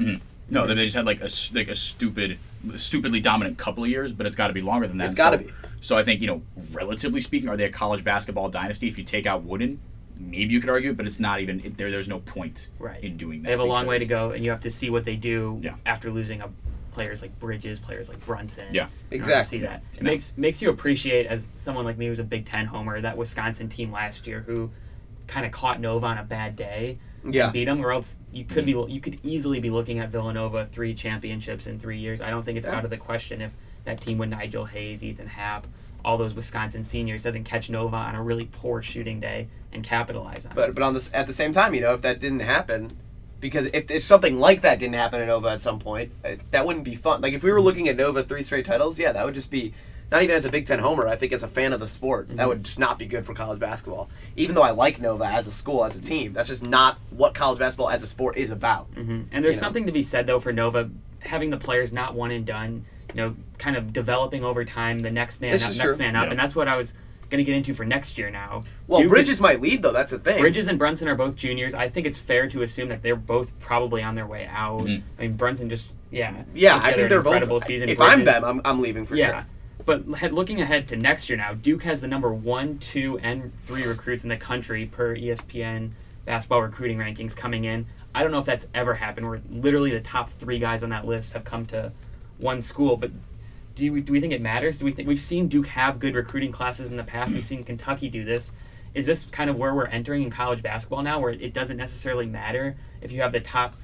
No, 0.52 0.68
they 0.68 0.84
just 0.84 0.96
had 0.96 1.06
like 1.06 1.22
a 1.22 1.26
s- 1.26 1.52
like 1.54 1.68
a 1.70 1.76
stupid, 1.76 2.38
stupidly 2.76 3.20
dominant 3.20 3.58
couple 3.58 3.84
of 3.84 3.90
years, 3.90 4.12
but 4.12 4.26
it's 4.28 4.36
got 4.36 4.48
to 4.48 4.54
be 4.54 4.62
longer 4.62 4.88
than 4.88 4.98
that. 4.98 5.06
It's 5.06 5.16
gotta 5.16 5.38
So- 5.38 5.44
be. 5.44 5.50
So 5.80 5.98
I 5.98 6.04
think 6.04 6.22
you 6.22 6.28
know, 6.28 6.42
relatively 6.72 7.22
speaking, 7.22 7.50
are 7.50 7.58
they 7.58 7.64
a 7.66 7.70
college 7.72 8.04
basketball 8.04 8.50
dynasty? 8.50 8.88
If 8.88 8.98
you 9.00 9.04
take 9.04 9.26
out 9.26 9.44
Wooden, 9.44 9.80
maybe 10.20 10.54
you 10.54 10.60
could 10.60 10.70
argue, 10.70 10.94
but 10.94 11.08
it's 11.08 11.20
not 11.20 11.40
even 11.40 11.60
it, 11.62 11.78
there. 11.78 11.90
There's 11.90 12.10
no 12.10 12.20
point 12.20 12.70
Right. 12.78 13.04
in 13.04 13.18
doing 13.18 13.42
that. 13.42 13.46
They 13.48 13.52
have 13.52 13.60
a 13.62 13.64
long 13.64 13.88
way 13.88 13.98
to 13.98 14.06
go, 14.06 14.30
and 14.32 14.44
you 14.44 14.52
have 14.52 14.62
to 14.62 14.70
see 14.70 14.90
what 14.92 15.06
they 15.06 15.16
do 15.16 15.60
Yeah. 15.64 15.76
after 15.86 16.12
losing 16.12 16.42
a 16.42 16.50
players 16.92 17.22
like 17.22 17.40
Bridges, 17.40 17.80
players 17.80 18.10
like 18.10 18.24
Brunson. 18.26 18.66
Yeah. 18.72 18.82
You 18.82 18.88
know, 18.88 18.90
to 19.12 19.16
Exactly. 19.16 19.60
See 19.60 19.66
that 19.66 19.82
it 19.96 20.04
makes 20.04 20.38
makes 20.38 20.62
you 20.62 20.70
appreciate 20.70 21.26
as 21.26 21.50
someone 21.58 21.86
like 21.86 21.98
me 21.98 22.08
who's 22.08 22.20
a 22.20 22.24
Big 22.26 22.46
Ten 22.46 22.66
homer 22.66 23.00
that 23.00 23.16
Wisconsin 23.16 23.70
team 23.70 23.92
last 23.94 24.28
year 24.28 24.42
who 24.46 24.70
kind 25.28 25.46
of 25.46 25.54
caught 25.54 25.80
Nova 25.80 26.06
on 26.08 26.18
a 26.18 26.24
bad 26.24 26.58
day. 26.58 26.98
Yeah. 27.24 27.46
And 27.46 27.54
beat 27.54 27.66
them, 27.66 27.86
or 27.86 27.92
else 27.92 28.18
you 28.32 28.46
could 28.46 28.66
be 28.66 28.72
you 28.72 29.00
could 29.00 29.20
easily 29.24 29.60
be 29.60 29.70
looking 29.70 30.00
at 30.00 30.10
Villanova 30.10 30.68
three 30.72 30.94
championships 30.94 31.68
in 31.68 31.80
three 31.80 32.00
years. 32.00 32.22
I 32.22 32.30
don't 32.30 32.44
think 32.44 32.58
it's 32.58 32.68
Yeah. 32.68 32.78
out 32.78 32.84
of 32.84 32.90
the 32.90 32.98
question 32.98 33.42
if 33.42 33.54
that 33.86 34.02
team 34.02 34.18
with 34.18 34.30
Nigel 34.30 34.66
Hayes, 34.66 35.04
Ethan 35.04 35.28
Happ, 35.28 35.68
all 36.04 36.18
those 36.18 36.34
Wisconsin 36.34 36.84
seniors 36.84 37.24
doesn't 37.24 37.44
catch 37.44 37.70
Nova 37.70 37.96
on 37.96 38.16
a 38.16 38.24
really 38.24 38.46
poor 38.46 38.82
shooting 38.82 39.20
day 39.20 39.48
and 39.72 39.84
capitalize 39.84 40.46
on 40.46 40.54
it. 40.54 40.56
But 40.56 40.74
but 40.76 40.84
on 40.84 40.94
this 40.94 41.12
at 41.14 41.28
the 41.28 41.34
same 41.34 41.52
time, 41.52 41.74
you 41.74 41.82
know, 41.82 41.94
if 41.94 42.02
that 42.02 42.20
didn't 42.20 42.40
happen, 42.42 42.92
because 43.40 43.68
if, 43.68 43.90
if 43.92 44.02
something 44.02 44.40
like 44.40 44.62
that 44.62 44.80
didn't 44.80 44.96
happen 44.96 45.22
at 45.22 45.28
Nova 45.28 45.50
at 45.50 45.62
some 45.62 45.80
point, 45.80 46.12
uh, 46.26 46.36
that 46.52 46.66
wouldn't 46.66 46.86
be 46.86 46.96
fun. 46.96 47.22
Like 47.22 47.34
if 47.34 47.44
we 47.44 47.52
were 47.52 47.62
looking 47.62 47.88
at 47.88 47.96
Nova 47.96 48.24
three 48.24 48.44
straight 48.44 48.66
titles, 48.66 48.98
yeah, 49.00 49.12
that 49.12 49.26
would 49.26 49.34
just 49.36 49.52
be 49.52 49.74
not 50.12 50.22
even 50.24 50.36
as 50.36 50.46
a 50.46 50.50
Big 50.50 50.66
Ten 50.66 50.80
homer. 50.80 51.08
I 51.08 51.16
think 51.16 51.32
as 51.32 51.44
a 51.44 51.48
fan 51.48 51.72
of 51.74 51.80
the 51.80 51.88
sport, 51.88 52.28
that 52.36 52.48
would 52.48 52.64
just 52.66 52.80
not 52.80 53.00
be 53.00 53.06
good 53.06 53.26
for 53.26 53.34
college 53.34 53.60
basketball. 53.60 54.10
Even 54.36 54.56
though 54.56 54.62
I 54.64 54.72
like 54.72 55.00
Nova 55.00 55.26
as 55.26 55.48
a 55.48 55.52
school, 55.52 55.86
as 55.86 55.96
a 55.96 56.02
team, 56.02 56.34
that's 56.34 56.50
just 56.50 56.64
not 56.64 56.98
what 57.12 57.34
college 57.34 57.60
basketball 57.60 57.90
as 57.90 58.04
a 58.04 58.08
sport 58.08 58.38
is 58.38 58.52
about. 58.52 58.92
Mhm. 58.94 59.28
And 59.32 59.44
there's 59.46 59.56
you 59.56 59.62
know. 59.62 59.66
something 59.68 59.86
to 59.86 59.92
be 59.92 60.04
said 60.04 60.28
though 60.28 60.40
for 60.40 60.52
Nova 60.52 60.90
having 61.20 61.50
the 61.50 61.58
players 61.58 61.94
not 61.94 62.14
one 62.16 62.32
and 62.32 62.46
done, 62.46 62.86
you 63.14 63.16
know, 63.22 63.36
kind 63.58 63.76
of 63.78 63.94
developing 63.94 64.44
over 64.44 64.66
time, 64.66 65.00
the 65.00 65.12
next 65.12 65.40
man 65.40 65.52
This 65.52 65.64
up, 65.64 65.70
is 65.72 65.78
next 65.78 65.96
true. 65.96 66.06
man 66.06 66.16
up, 66.16 66.26
Yeah. 66.26 66.32
and 66.32 66.40
that's 66.40 66.56
what 66.56 66.68
I 66.68 66.76
was 66.76 66.94
going 67.30 67.38
to 67.38 67.44
get 67.46 67.56
into 67.56 67.74
for 67.74 67.86
next 67.86 68.18
year 68.18 68.30
now. 68.30 68.62
Well, 68.88 69.02
Duke- 69.02 69.10
Bridges 69.12 69.40
might 69.40 69.62
leave 69.62 69.82
though. 69.82 69.94
That's 69.94 70.12
the 70.12 70.20
thing. 70.20 70.42
Bridges 70.42 70.68
and 70.68 70.78
Brunson 70.78 71.08
are 71.08 71.16
both 71.16 71.38
juniors. 71.38 71.74
I 71.74 71.88
think 71.88 72.06
it's 72.06 72.18
fair 72.18 72.48
to 72.50 72.62
assume 72.64 72.90
that 72.90 73.02
they're 73.04 73.16
both 73.16 73.58
probably 73.60 74.04
on 74.04 74.16
their 74.16 74.28
way 74.28 74.46
out. 74.52 74.82
Mhm. 74.82 75.02
I 75.18 75.22
mean, 75.22 75.34
Brunson 75.38 75.70
just 75.70 75.92
yeah, 76.12 76.44
yeah, 76.54 76.76
I 76.84 76.92
think 76.92 77.08
they're 77.08 77.20
incredible 77.20 77.60
both. 77.60 77.66
Season. 77.68 77.88
if 77.88 78.02
I'm 78.02 78.26
them, 78.26 78.44
I'm, 78.44 78.62
I'm 78.66 78.82
leaving 78.82 79.06
for 79.06 79.16
yeah. 79.16 79.28
sure. 79.28 79.46
But 79.86 80.08
looking 80.08 80.62
ahead 80.62 80.88
to 80.90 80.96
next 80.96 81.30
year 81.30 81.38
now, 81.38 81.54
Duke 81.54 81.84
has 81.84 82.02
the 82.02 82.08
number 82.08 82.34
one, 82.34 82.78
two, 82.80 83.20
and 83.20 83.52
three 83.66 83.84
recruits 83.84 84.24
in 84.24 84.30
the 84.30 84.38
country 84.38 84.86
per 84.86 85.16
ESPN 85.16 85.92
basketball 86.26 86.62
recruiting 86.62 86.98
rankings 86.98 87.36
coming 87.36 87.66
in. 87.66 87.86
I 88.14 88.22
don't 88.24 88.32
know 88.32 88.40
if 88.40 88.46
that's 88.46 88.68
ever 88.74 88.96
happened 88.96 89.28
where 89.28 89.42
literally 89.50 89.92
the 89.92 90.02
top 90.02 90.30
three 90.30 90.60
guys 90.60 90.84
on 90.84 90.90
that 90.90 91.06
list 91.06 91.34
have 91.34 91.44
come 91.44 91.66
to 91.68 91.94
one 92.38 92.62
school, 92.62 92.98
but 92.98 93.12
do 93.76 93.92
we, 93.94 94.02
do 94.02 94.12
we 94.12 94.20
think 94.20 94.34
it 94.34 94.42
matters? 94.42 94.78
Do 94.78 94.86
we 94.86 94.92
think 94.92 95.08
we've 95.08 95.20
seen 95.20 95.48
Duke 95.48 95.68
have 95.68 96.00
good 96.00 96.16
recruiting 96.16 96.52
classes 96.52 96.92
in 96.92 96.98
the 96.98 97.04
past? 97.04 97.34
We've 97.34 97.46
seen 97.46 97.64
Kentucky 97.64 98.10
do 98.10 98.26
this. 98.26 98.52
Is 98.94 99.06
this 99.06 99.24
kind 99.26 99.50
of 99.50 99.58
where 99.58 99.74
we're 99.74 99.86
entering 99.86 100.24
in 100.24 100.30
college 100.30 100.62
basketball 100.62 101.02
now, 101.02 101.20
where 101.20 101.32
it 101.32 101.54
doesn't 101.54 101.78
necessarily 101.78 102.26
matter 102.26 102.76
if 103.02 103.12
you 103.12 103.22
have 103.22 103.32
the 103.32 103.40
top 103.40 103.76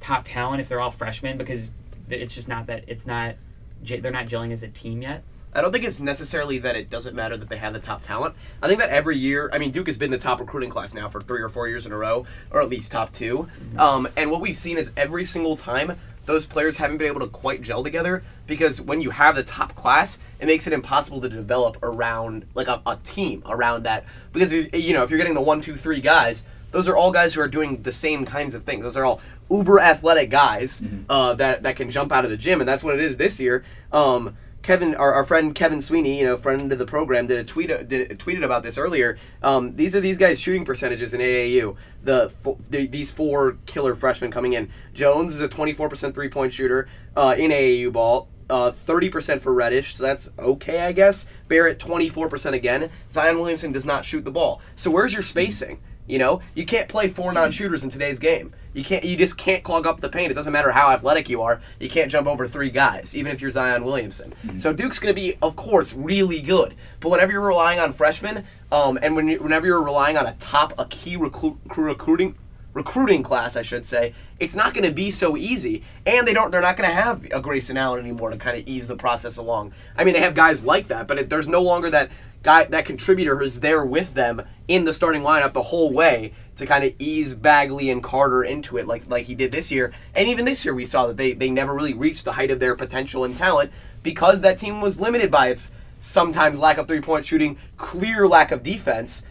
top 0.00 0.24
talent 0.24 0.62
if 0.62 0.68
they're 0.68 0.80
all 0.80 0.92
freshmen 0.92 1.36
because 1.36 1.72
it's 2.08 2.34
just 2.34 2.46
not 2.48 2.66
that 2.66 2.84
it's 2.86 3.04
not 3.04 3.34
they're 3.82 4.10
not 4.10 4.26
gelling 4.26 4.52
as 4.52 4.62
a 4.62 4.68
team 4.68 5.02
yet. 5.02 5.22
I 5.54 5.62
don't 5.62 5.72
think 5.72 5.84
it's 5.84 5.98
necessarily 5.98 6.58
that 6.58 6.76
it 6.76 6.90
doesn't 6.90 7.16
matter 7.16 7.36
that 7.36 7.48
they 7.48 7.56
have 7.56 7.72
the 7.72 7.78
top 7.80 8.02
talent. 8.02 8.34
I 8.62 8.68
think 8.68 8.80
that 8.80 8.90
every 8.90 9.16
year, 9.16 9.50
I 9.52 9.58
mean, 9.58 9.70
Duke 9.70 9.86
has 9.86 9.96
been 9.96 10.10
the 10.10 10.18
top 10.18 10.40
recruiting 10.40 10.68
class 10.68 10.94
now 10.94 11.08
for 11.08 11.20
three 11.20 11.40
or 11.40 11.48
four 11.48 11.66
years 11.68 11.86
in 11.86 11.92
a 11.92 11.96
row, 11.96 12.26
or 12.50 12.60
at 12.60 12.68
least 12.68 12.92
top 12.92 13.12
2 13.12 13.48
Um, 13.78 14.08
and 14.16 14.30
what 14.30 14.40
we've 14.40 14.56
seen 14.56 14.76
is 14.76 14.92
every 14.96 15.24
single 15.24 15.56
time 15.56 15.98
those 16.26 16.44
players 16.44 16.76
haven't 16.76 16.98
been 16.98 17.08
able 17.08 17.20
to 17.20 17.26
quite 17.26 17.62
gel 17.62 17.82
together 17.82 18.22
because 18.46 18.82
when 18.82 19.00
you 19.00 19.08
have 19.08 19.34
the 19.34 19.42
top 19.42 19.74
class, 19.74 20.18
it 20.38 20.46
makes 20.46 20.66
it 20.66 20.74
impossible 20.74 21.22
to 21.22 21.28
develop 21.28 21.78
around 21.82 22.44
like 22.54 22.68
a, 22.68 22.82
a 22.86 22.96
team 22.96 23.42
around 23.46 23.84
that. 23.84 24.04
Because 24.34 24.52
you 24.52 24.92
know, 24.92 25.02
if 25.02 25.10
you're 25.10 25.18
getting 25.18 25.34
the 25.34 25.40
one, 25.40 25.62
two, 25.62 25.74
three 25.74 26.00
guys, 26.02 26.44
those 26.70 26.86
are 26.86 26.96
all 26.96 27.10
guys 27.10 27.32
who 27.32 27.40
are 27.40 27.48
doing 27.48 27.82
the 27.82 27.92
same 27.92 28.26
kinds 28.26 28.54
of 28.54 28.64
things. 28.64 28.82
Those 28.82 28.96
are 28.98 29.06
all 29.06 29.22
uber 29.50 29.80
athletic 29.80 30.30
guys 30.30 30.82
uh, 31.08 31.34
that 31.34 31.62
that 31.62 31.76
can 31.76 31.90
jump 31.90 32.12
out 32.12 32.24
of 32.24 32.30
the 32.30 32.36
gym, 32.36 32.60
and 32.60 32.68
that's 32.68 32.82
what 32.82 32.94
it 32.94 33.00
is 33.00 33.16
this 33.16 33.40
year. 33.40 33.64
Um, 33.92 34.36
Kevin, 34.62 34.94
our, 34.96 35.14
our 35.14 35.24
friend 35.24 35.54
Kevin 35.54 35.80
Sweeney, 35.80 36.18
you 36.18 36.24
know, 36.24 36.36
friend 36.36 36.70
of 36.70 36.78
the 36.78 36.86
program, 36.86 37.26
did 37.26 37.38
a 37.38 37.44
tweet 37.44 37.68
did, 37.88 38.18
tweeted 38.18 38.44
about 38.44 38.62
this 38.62 38.76
earlier. 38.76 39.16
Um, 39.42 39.76
these 39.76 39.94
are 39.96 40.00
these 40.00 40.18
guys' 40.18 40.40
shooting 40.40 40.64
percentages 40.64 41.14
in 41.14 41.20
AAU. 41.20 41.76
The, 42.02 42.32
the 42.68 42.86
these 42.86 43.10
four 43.10 43.56
killer 43.66 43.94
freshmen 43.94 44.30
coming 44.30 44.52
in. 44.52 44.68
Jones 44.92 45.34
is 45.34 45.40
a 45.40 45.48
24% 45.48 46.12
three 46.12 46.28
point 46.28 46.52
shooter 46.52 46.88
uh, 47.16 47.34
in 47.38 47.50
AAU 47.50 47.92
ball. 47.92 48.28
Uh, 48.50 48.70
30% 48.70 49.42
for 49.42 49.52
Reddish, 49.52 49.96
so 49.96 50.02
that's 50.02 50.30
okay, 50.38 50.80
I 50.80 50.92
guess. 50.92 51.26
Barrett, 51.48 51.78
24% 51.78 52.54
again. 52.54 52.90
Zion 53.12 53.38
Williamson 53.38 53.72
does 53.72 53.84
not 53.84 54.06
shoot 54.06 54.24
the 54.24 54.30
ball. 54.30 54.62
So 54.74 54.90
where's 54.90 55.12
your 55.12 55.20
spacing? 55.20 55.80
You 56.06 56.18
know, 56.18 56.40
you 56.54 56.64
can't 56.64 56.88
play 56.88 57.08
four 57.08 57.32
non-shooters 57.34 57.84
in 57.84 57.90
today's 57.90 58.18
game. 58.18 58.54
You 58.74 58.84
can't. 58.84 59.04
You 59.04 59.16
just 59.16 59.38
can't 59.38 59.62
clog 59.62 59.86
up 59.86 60.00
the 60.00 60.08
paint. 60.08 60.30
It 60.30 60.34
doesn't 60.34 60.52
matter 60.52 60.70
how 60.70 60.90
athletic 60.90 61.28
you 61.28 61.42
are. 61.42 61.60
You 61.80 61.88
can't 61.88 62.10
jump 62.10 62.26
over 62.26 62.46
three 62.46 62.70
guys, 62.70 63.16
even 63.16 63.32
if 63.32 63.40
you're 63.40 63.50
Zion 63.50 63.84
Williamson. 63.84 64.34
So 64.58 64.72
Duke's 64.72 64.98
going 64.98 65.14
to 65.14 65.20
be, 65.20 65.36
of 65.42 65.56
course, 65.56 65.94
really 65.94 66.42
good. 66.42 66.74
But 67.00 67.10
whenever 67.10 67.32
you're 67.32 67.46
relying 67.46 67.80
on 67.80 67.92
freshmen, 67.92 68.44
um, 68.70 68.98
and 69.02 69.16
when 69.16 69.28
you, 69.28 69.38
whenever 69.38 69.66
you're 69.66 69.82
relying 69.82 70.16
on 70.16 70.26
a 70.26 70.34
top, 70.34 70.74
a 70.78 70.84
key 70.86 71.16
recru- 71.16 71.58
recruiting 71.76 72.36
recruiting 72.74 73.24
class, 73.24 73.56
I 73.56 73.62
should 73.62 73.84
say, 73.84 74.14
it's 74.38 74.54
not 74.54 74.72
going 74.72 74.84
to 74.84 74.92
be 74.92 75.10
so 75.10 75.36
easy. 75.36 75.82
And 76.06 76.26
they 76.26 76.34
don't. 76.34 76.50
They're 76.50 76.60
not 76.60 76.76
going 76.76 76.88
to 76.88 76.94
have 76.94 77.24
a 77.32 77.40
Grayson 77.40 77.76
Allen 77.76 78.00
anymore 78.00 78.30
to 78.30 78.36
kind 78.36 78.56
of 78.56 78.68
ease 78.68 78.86
the 78.86 78.96
process 78.96 79.36
along. 79.36 79.72
I 79.96 80.04
mean, 80.04 80.14
they 80.14 80.20
have 80.20 80.34
guys 80.34 80.64
like 80.64 80.86
that, 80.88 81.08
but 81.08 81.18
it, 81.18 81.30
there's 81.30 81.48
no 81.48 81.60
longer 81.60 81.90
that 81.90 82.10
guy, 82.42 82.64
that 82.64 82.84
contributor 82.84 83.38
who's 83.38 83.60
there 83.60 83.84
with 83.84 84.14
them 84.14 84.42
in 84.68 84.84
the 84.84 84.92
starting 84.92 85.22
lineup 85.22 85.54
the 85.54 85.62
whole 85.62 85.92
way 85.92 86.32
to 86.58 86.66
kind 86.66 86.84
of 86.84 86.92
ease 86.98 87.34
Bagley 87.34 87.90
and 87.90 88.02
Carter 88.02 88.44
into 88.44 88.76
it, 88.76 88.86
like 88.86 89.08
like 89.08 89.26
he 89.26 89.34
did 89.34 89.50
this 89.50 89.72
year. 89.72 89.92
And 90.14 90.28
even 90.28 90.44
this 90.44 90.64
year, 90.64 90.74
we 90.74 90.84
saw 90.84 91.06
that 91.06 91.16
they 91.16 91.32
they 91.32 91.50
never 91.50 91.74
really 91.74 91.94
reached 91.94 92.24
the 92.24 92.32
height 92.32 92.50
of 92.50 92.60
their 92.60 92.76
potential 92.76 93.24
and 93.24 93.36
talent 93.36 93.72
because 94.02 94.40
that 94.42 94.58
team 94.58 94.80
was 94.80 95.00
limited 95.00 95.30
by 95.30 95.48
its 95.48 95.70
sometimes 96.00 96.60
lack 96.60 96.78
of 96.78 96.86
three 96.86 97.00
point 97.00 97.24
shooting, 97.24 97.58
clear 97.76 98.28
lack 98.28 98.52
of 98.52 98.62
defense 98.62 99.24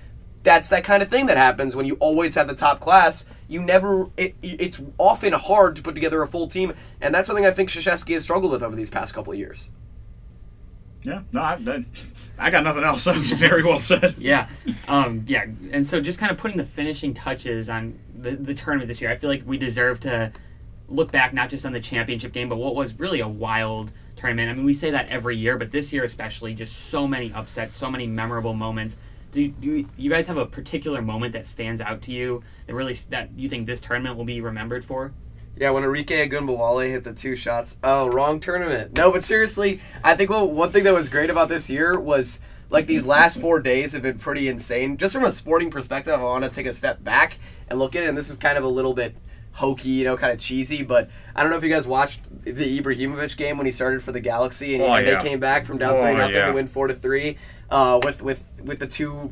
that's 0.48 0.70
that 0.70 0.86
kind 0.86 1.04
of 1.04 1.10
thing 1.10 1.26
that 1.26 1.36
happens 1.36 1.76
when 1.76 1.86
you 1.86 1.96
always 1.96 2.36
have 2.36 2.48
the 2.48 2.56
top 2.56 2.80
class. 2.80 3.26
You 3.50 3.62
never, 3.62 4.10
it, 4.16 4.34
it's 4.42 4.82
often 4.98 5.34
hard 5.34 5.76
to 5.76 5.82
put 5.82 5.94
together 5.94 6.22
a 6.22 6.28
full 6.28 6.48
team, 6.48 6.74
and 7.02 7.14
that's 7.14 7.28
something 7.28 7.46
I 7.46 7.52
think 7.52 7.70
Krzyzewski 7.70 8.14
has 8.14 8.24
struggled 8.24 8.54
with 8.54 8.64
over 8.64 8.76
these 8.76 8.90
past 8.90 9.14
couple 9.14 9.34
of 9.34 9.40
years. 9.40 9.70
Yeah, 11.08 11.22
no, 11.32 11.40
I, 11.40 11.58
I, 11.66 11.86
I 12.38 12.50
got 12.50 12.66
nothing 12.66 12.84
else. 12.84 13.06
That 13.06 13.18
was 13.18 13.32
very 13.32 13.64
well 13.64 13.80
said. 13.80 14.16
Yeah, 14.18 14.50
um, 14.90 15.24
yeah, 15.26 15.46
and 15.72 15.88
so 15.88 16.02
just 16.02 16.20
kind 16.20 16.32
of 16.32 16.38
putting 16.38 16.58
the 16.58 16.66
finishing 16.66 17.14
touches 17.14 17.70
on 17.70 17.98
the, 18.14 18.32
the 18.32 18.54
tournament 18.54 18.90
this 18.90 19.02
year, 19.02 19.10
I 19.10 19.16
feel 19.16 19.30
like 19.30 19.44
we 19.46 19.58
deserve 19.58 20.02
to 20.02 20.34
look 20.90 21.12
back 21.14 21.34
not 21.34 21.50
just 21.50 21.66
on 21.66 21.72
the 21.72 21.80
championship 21.80 22.34
game, 22.34 22.50
but 22.50 22.58
what 22.58 22.76
was 22.76 23.00
really 23.00 23.22
a 23.22 23.28
wild 23.28 23.94
tournament. 24.18 24.50
I 24.50 24.54
mean, 24.54 24.66
we 24.66 24.74
say 24.74 24.92
that 24.92 25.10
every 25.10 25.38
year, 25.38 25.58
but 25.58 25.72
this 25.72 25.94
year 25.94 26.04
especially, 26.04 26.54
just 26.54 26.76
so 26.76 27.08
many 27.08 27.32
upsets, 27.32 27.78
so 27.78 27.90
many 27.90 28.06
memorable 28.06 28.54
moments. 28.54 28.98
Do 29.32 29.48
do 29.48 29.88
you 29.98 30.10
guys 30.10 30.28
have 30.28 30.38
a 30.38 30.46
particular 30.46 31.02
moment 31.02 31.34
that 31.34 31.46
stands 31.46 31.80
out 31.80 32.02
to 32.04 32.12
you 32.12 32.44
that 32.66 32.74
really 32.74 32.94
that 33.10 33.30
you 33.38 33.48
think 33.48 33.66
this 33.66 33.80
tournament 33.80 34.18
will 34.18 34.26
be 34.26 34.42
remembered 34.42 34.84
for? 34.84 35.14
Yeah, 35.60 35.72
when 35.72 35.84
Arike 35.84 36.06
Ogunbowale 36.30 36.88
hit 36.90 37.04
the 37.04 37.14
two 37.14 37.36
shots. 37.36 37.78
Oh, 37.84 38.10
wrong 38.10 38.40
tournament. 38.40 38.96
No, 38.96 39.12
but 39.12 39.24
seriously, 39.26 39.82
I 40.04 40.16
think 40.16 40.30
what, 40.30 40.52
one 40.52 40.72
thing 40.72 40.84
that 40.84 40.94
was 40.94 41.10
great 41.10 41.30
about 41.30 41.50
this 41.50 41.70
year 41.70 42.00
was 42.00 42.40
like 42.70 42.86
these 42.86 43.06
last 43.06 43.40
four 43.40 43.60
days 43.60 43.94
have 43.94 44.04
been 44.04 44.20
pretty 44.20 44.48
insane. 44.48 44.98
Just 44.98 45.16
from 45.16 45.24
a 45.24 45.32
sporting 45.32 45.72
perspective, 45.72 46.14
I 46.14 46.22
want 46.24 46.44
to 46.44 46.50
take 46.50 46.66
a 46.68 46.74
step 46.74 47.04
back 47.04 47.40
and 47.70 47.80
look 47.80 47.96
at 47.96 48.04
it, 48.04 48.10
and 48.10 48.18
this 48.18 48.30
is 48.30 48.38
kind 48.38 48.58
of 48.58 48.64
a 48.64 48.68
little 48.68 48.94
bit 48.94 49.16
hokey, 49.54 49.90
you 49.90 50.04
know, 50.04 50.16
kind 50.16 50.32
of 50.32 50.40
cheesy, 50.40 50.84
but 50.84 51.10
I 51.36 51.42
don't 51.42 51.50
know 51.52 51.58
if 51.58 51.64
you 51.64 51.70
guys 51.70 51.88
watched 51.88 52.30
the 52.44 52.80
Ibrahimovic 52.80 53.36
game 53.38 53.58
when 53.58 53.66
he 53.66 53.72
started 53.72 54.04
for 54.04 54.12
the 54.12 54.20
Galaxy 54.20 54.76
and, 54.76 54.84
Oh, 54.84 54.94
and 54.94 55.08
yeah. 55.08 55.22
they 55.22 55.28
came 55.28 55.40
back 55.40 55.66
from 55.66 55.80
down 55.80 55.96
Oh, 55.96 56.02
three 56.04 56.14
nothing 56.14 56.36
yeah. 56.36 56.46
to 56.50 56.54
win 56.54 56.68
four 56.68 56.86
to 56.86 56.94
three, 56.94 57.40
uh, 57.72 58.00
with 58.04 58.22
with 58.22 58.62
with 58.64 58.78
the 58.78 58.86
two 58.86 59.32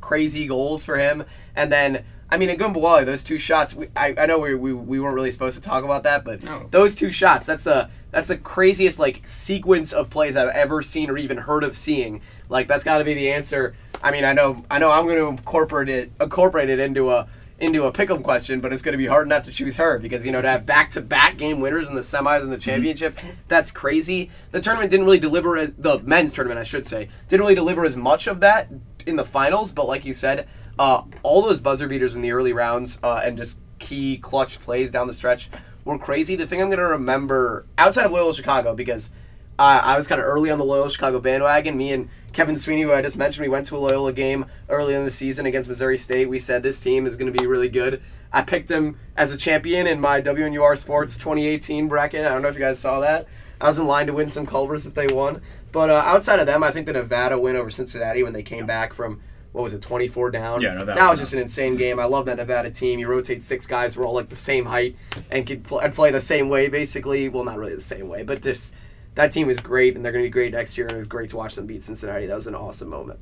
crazy 0.00 0.46
goals 0.46 0.84
for 0.84 0.96
him, 0.96 1.24
and 1.54 1.70
then. 1.70 2.04
I 2.30 2.38
mean, 2.38 2.48
Ogunbowale, 2.48 3.06
those 3.06 3.22
two 3.22 3.38
shots. 3.38 3.74
We, 3.74 3.88
I, 3.96 4.14
I 4.18 4.26
know 4.26 4.38
we, 4.38 4.54
we, 4.54 4.72
we 4.72 4.98
weren't 4.98 5.14
really 5.14 5.30
supposed 5.30 5.56
to 5.56 5.62
talk 5.62 5.84
about 5.84 6.02
that, 6.04 6.24
but 6.24 6.42
No. 6.42 6.66
those 6.70 6.94
two 6.94 7.10
shots. 7.10 7.46
That's 7.46 7.64
the 7.64 7.88
that's 8.10 8.28
the 8.28 8.36
craziest 8.36 8.98
like 8.98 9.26
sequence 9.28 9.92
of 9.92 10.10
plays 10.10 10.36
I've 10.36 10.48
ever 10.48 10.82
seen 10.82 11.10
or 11.10 11.18
even 11.18 11.36
heard 11.36 11.62
of 11.62 11.76
seeing. 11.76 12.22
Like 12.48 12.66
that's 12.66 12.82
got 12.82 12.98
to 12.98 13.04
be 13.04 13.14
the 13.14 13.30
answer. 13.30 13.74
I 14.02 14.10
mean, 14.10 14.24
I 14.24 14.32
know 14.32 14.64
I 14.70 14.78
know 14.78 14.90
I'm 14.90 15.04
going 15.04 15.18
to 15.18 15.28
incorporate 15.28 15.88
it 15.88 16.10
incorporate 16.20 16.68
it 16.68 16.80
into 16.80 17.10
a 17.10 17.28
into 17.58 17.84
a 17.84 17.92
pick'em 17.92 18.22
question, 18.22 18.60
but 18.60 18.72
it's 18.72 18.82
going 18.82 18.92
to 18.92 18.98
be 18.98 19.06
hard 19.06 19.28
not 19.28 19.44
to 19.44 19.50
choose 19.50 19.76
her 19.76 19.98
because 19.98 20.26
you 20.26 20.32
know 20.32 20.42
to 20.42 20.48
have 20.48 20.66
back 20.66 20.90
to 20.90 21.00
back 21.00 21.36
game 21.36 21.60
winners 21.60 21.88
in 21.88 21.94
the 21.94 22.00
semis 22.00 22.42
and 22.42 22.50
the 22.50 22.56
mm-hmm. 22.56 22.70
championship, 22.70 23.18
that's 23.48 23.70
crazy. 23.70 24.30
The 24.50 24.60
tournament 24.60 24.90
didn't 24.90 25.06
really 25.06 25.20
deliver 25.20 25.56
as, 25.56 25.72
the 25.78 26.00
men's 26.00 26.32
tournament, 26.32 26.58
I 26.58 26.64
should 26.64 26.86
say, 26.86 27.08
didn't 27.28 27.42
really 27.42 27.54
deliver 27.54 27.84
as 27.84 27.96
much 27.96 28.26
of 28.26 28.40
that 28.40 28.68
in 29.06 29.16
the 29.16 29.24
finals. 29.24 29.72
But 29.72 29.88
like 29.88 30.04
you 30.04 30.12
said, 30.12 30.48
uh, 30.78 31.02
all 31.22 31.42
those 31.42 31.60
buzzer 31.60 31.88
beaters 31.88 32.16
in 32.16 32.22
the 32.22 32.32
early 32.32 32.52
rounds 32.52 32.98
uh, 33.02 33.20
and 33.24 33.36
just 33.36 33.58
key 33.78 34.18
clutch 34.18 34.60
plays 34.60 34.90
down 34.90 35.06
the 35.06 35.14
stretch 35.14 35.50
were 35.84 35.98
crazy. 35.98 36.36
The 36.36 36.46
thing 36.46 36.60
I'm 36.60 36.68
going 36.68 36.78
to 36.78 36.84
remember 36.84 37.66
outside 37.78 38.06
of 38.06 38.12
Loyola 38.12 38.34
Chicago 38.34 38.74
because 38.74 39.10
uh, 39.58 39.80
I 39.82 39.96
was 39.96 40.06
kind 40.06 40.20
of 40.20 40.26
early 40.26 40.50
on 40.50 40.58
the 40.58 40.64
Loyola 40.64 40.90
Chicago 40.90 41.18
bandwagon. 41.18 41.76
Me 41.76 41.92
and 41.92 42.10
Kevin 42.32 42.58
Sweeney, 42.58 42.82
who 42.82 42.92
I 42.92 43.00
just 43.00 43.16
mentioned, 43.16 43.44
we 43.44 43.48
went 43.48 43.66
to 43.66 43.76
a 43.76 43.78
Loyola 43.78 44.12
game 44.12 44.46
early 44.68 44.94
in 44.94 45.04
the 45.04 45.10
season 45.10 45.46
against 45.46 45.68
Missouri 45.68 45.96
State. 45.96 46.28
We 46.28 46.38
said 46.38 46.62
this 46.62 46.80
team 46.80 47.06
is 47.06 47.16
going 47.16 47.32
to 47.32 47.38
be 47.38 47.46
really 47.46 47.70
good. 47.70 48.02
I 48.32 48.42
picked 48.42 48.70
him 48.70 48.98
as 49.16 49.32
a 49.32 49.38
champion 49.38 49.86
in 49.86 50.00
my 50.00 50.20
WNUR 50.20 50.76
Sports 50.76 51.16
2018 51.16 51.88
bracket. 51.88 52.26
I 52.26 52.30
don't 52.30 52.42
know 52.42 52.48
if 52.48 52.54
you 52.54 52.60
guys 52.60 52.78
saw 52.78 53.00
that. 53.00 53.26
I 53.58 53.68
was 53.68 53.78
in 53.78 53.86
line 53.86 54.08
to 54.08 54.12
win 54.12 54.28
some 54.28 54.44
Culvers 54.44 54.86
if 54.86 54.92
they 54.92 55.06
won. 55.06 55.40
But 55.72 55.88
uh, 55.88 56.02
outside 56.04 56.40
of 56.40 56.46
them, 56.46 56.62
I 56.62 56.70
think 56.70 56.86
the 56.86 56.92
Nevada 56.92 57.38
win 57.38 57.56
over 57.56 57.70
Cincinnati 57.70 58.22
when 58.22 58.34
they 58.34 58.42
came 58.42 58.66
back 58.66 58.92
from 58.92 59.22
what 59.56 59.62
was 59.62 59.72
it, 59.72 59.80
24 59.80 60.32
down. 60.32 60.60
Yeah, 60.60 60.74
no, 60.74 60.84
that 60.84 60.96
that 60.96 61.10
was 61.10 61.18
just 61.18 61.32
an 61.32 61.38
insane 61.38 61.76
game. 61.78 61.98
I 61.98 62.04
love 62.04 62.26
that 62.26 62.36
Nevada 62.36 62.70
team. 62.70 62.98
You 62.98 63.08
rotate 63.08 63.42
six 63.42 63.66
guys 63.66 63.94
who 63.94 64.02
are 64.02 64.04
all 64.04 64.12
like 64.12 64.28
the 64.28 64.36
same 64.36 64.66
height 64.66 64.96
and 65.30 65.46
could 65.46 65.64
pl- 65.64 65.78
and 65.78 65.94
play 65.94 66.10
the 66.10 66.20
same 66.20 66.50
way, 66.50 66.68
basically. 66.68 67.30
Well, 67.30 67.42
not 67.42 67.56
really 67.56 67.74
the 67.74 67.80
same 67.80 68.06
way, 68.08 68.22
but 68.22 68.42
just 68.42 68.74
that 69.14 69.30
team 69.32 69.48
is 69.48 69.58
great, 69.58 69.96
and 69.96 70.04
they're 70.04 70.12
going 70.12 70.22
to 70.22 70.28
be 70.28 70.30
great 70.32 70.52
next 70.52 70.76
year. 70.76 70.86
And 70.86 70.94
it 70.94 70.98
was 70.98 71.06
great 71.06 71.30
to 71.30 71.38
watch 71.38 71.54
them 71.54 71.64
beat 71.66 71.82
Cincinnati. 71.82 72.26
That 72.26 72.36
was 72.36 72.46
an 72.46 72.54
awesome 72.54 72.90
moment. 72.90 73.18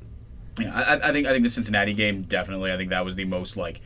Yeah, 0.59 0.75
I, 0.75 1.09
I 1.09 1.13
think 1.13 1.25
I 1.25 1.31
think 1.31 1.45
the 1.45 1.49
Cincinnati 1.49 1.93
game 1.93 2.23
definitely. 2.23 2.69
I 2.73 2.75
think 2.75 2.89
that 2.89 3.05
was 3.05 3.15
the 3.15 3.23
most 3.23 3.55
like 3.55 3.79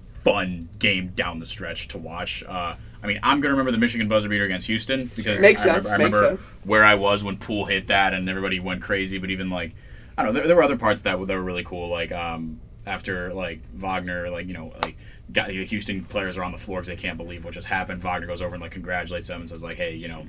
fun 0.00 0.68
game 0.78 1.08
down 1.16 1.40
the 1.40 1.46
stretch 1.46 1.88
to 1.88 1.98
watch. 1.98 2.44
Uh, 2.46 2.74
I 3.02 3.06
mean, 3.08 3.18
I'm 3.24 3.40
gonna 3.40 3.54
remember 3.54 3.72
the 3.72 3.78
Michigan 3.78 4.06
buzzer 4.06 4.28
beater 4.28 4.44
against 4.44 4.68
Houston 4.68 5.10
because 5.16 5.40
Makes 5.40 5.66
I 5.66 5.70
remember, 5.70 5.82
sense, 5.82 5.92
I 5.92 5.96
makes 5.98 6.16
remember 6.16 6.42
sense. 6.42 6.58
where 6.64 6.84
I 6.84 6.94
was 6.94 7.24
when 7.24 7.38
Poole 7.38 7.64
hit 7.64 7.88
that 7.88 8.14
and 8.14 8.28
everybody 8.28 8.60
went 8.60 8.82
crazy. 8.82 9.18
But 9.18 9.30
even 9.30 9.50
like, 9.50 9.74
I 10.18 10.24
don't 10.24 10.34
know, 10.34 10.40
there, 10.40 10.48
there 10.48 10.56
were 10.56 10.64
other 10.64 10.76
parts 10.76 11.02
that 11.02 11.18
were, 11.18 11.26
that 11.26 11.34
were 11.34 11.42
really 11.42 11.62
cool. 11.62 11.88
Like 11.88 12.10
um, 12.10 12.60
after 12.84 13.32
like 13.32 13.60
Wagner, 13.72 14.28
like 14.30 14.48
you 14.48 14.52
know, 14.52 14.72
like 14.82 14.96
got 15.32 15.46
the 15.46 15.64
Houston 15.64 16.04
players 16.04 16.36
are 16.36 16.42
on 16.42 16.50
the 16.50 16.58
floor 16.58 16.80
because 16.80 16.88
they 16.88 16.96
can't 16.96 17.16
believe 17.16 17.44
what 17.44 17.54
just 17.54 17.68
happened. 17.68 18.02
Wagner 18.02 18.26
goes 18.26 18.42
over 18.42 18.56
and 18.56 18.62
like 18.62 18.72
congratulates 18.72 19.28
them 19.28 19.40
and 19.40 19.48
says 19.48 19.62
like, 19.62 19.76
hey, 19.76 19.94
you 19.94 20.08
know, 20.08 20.26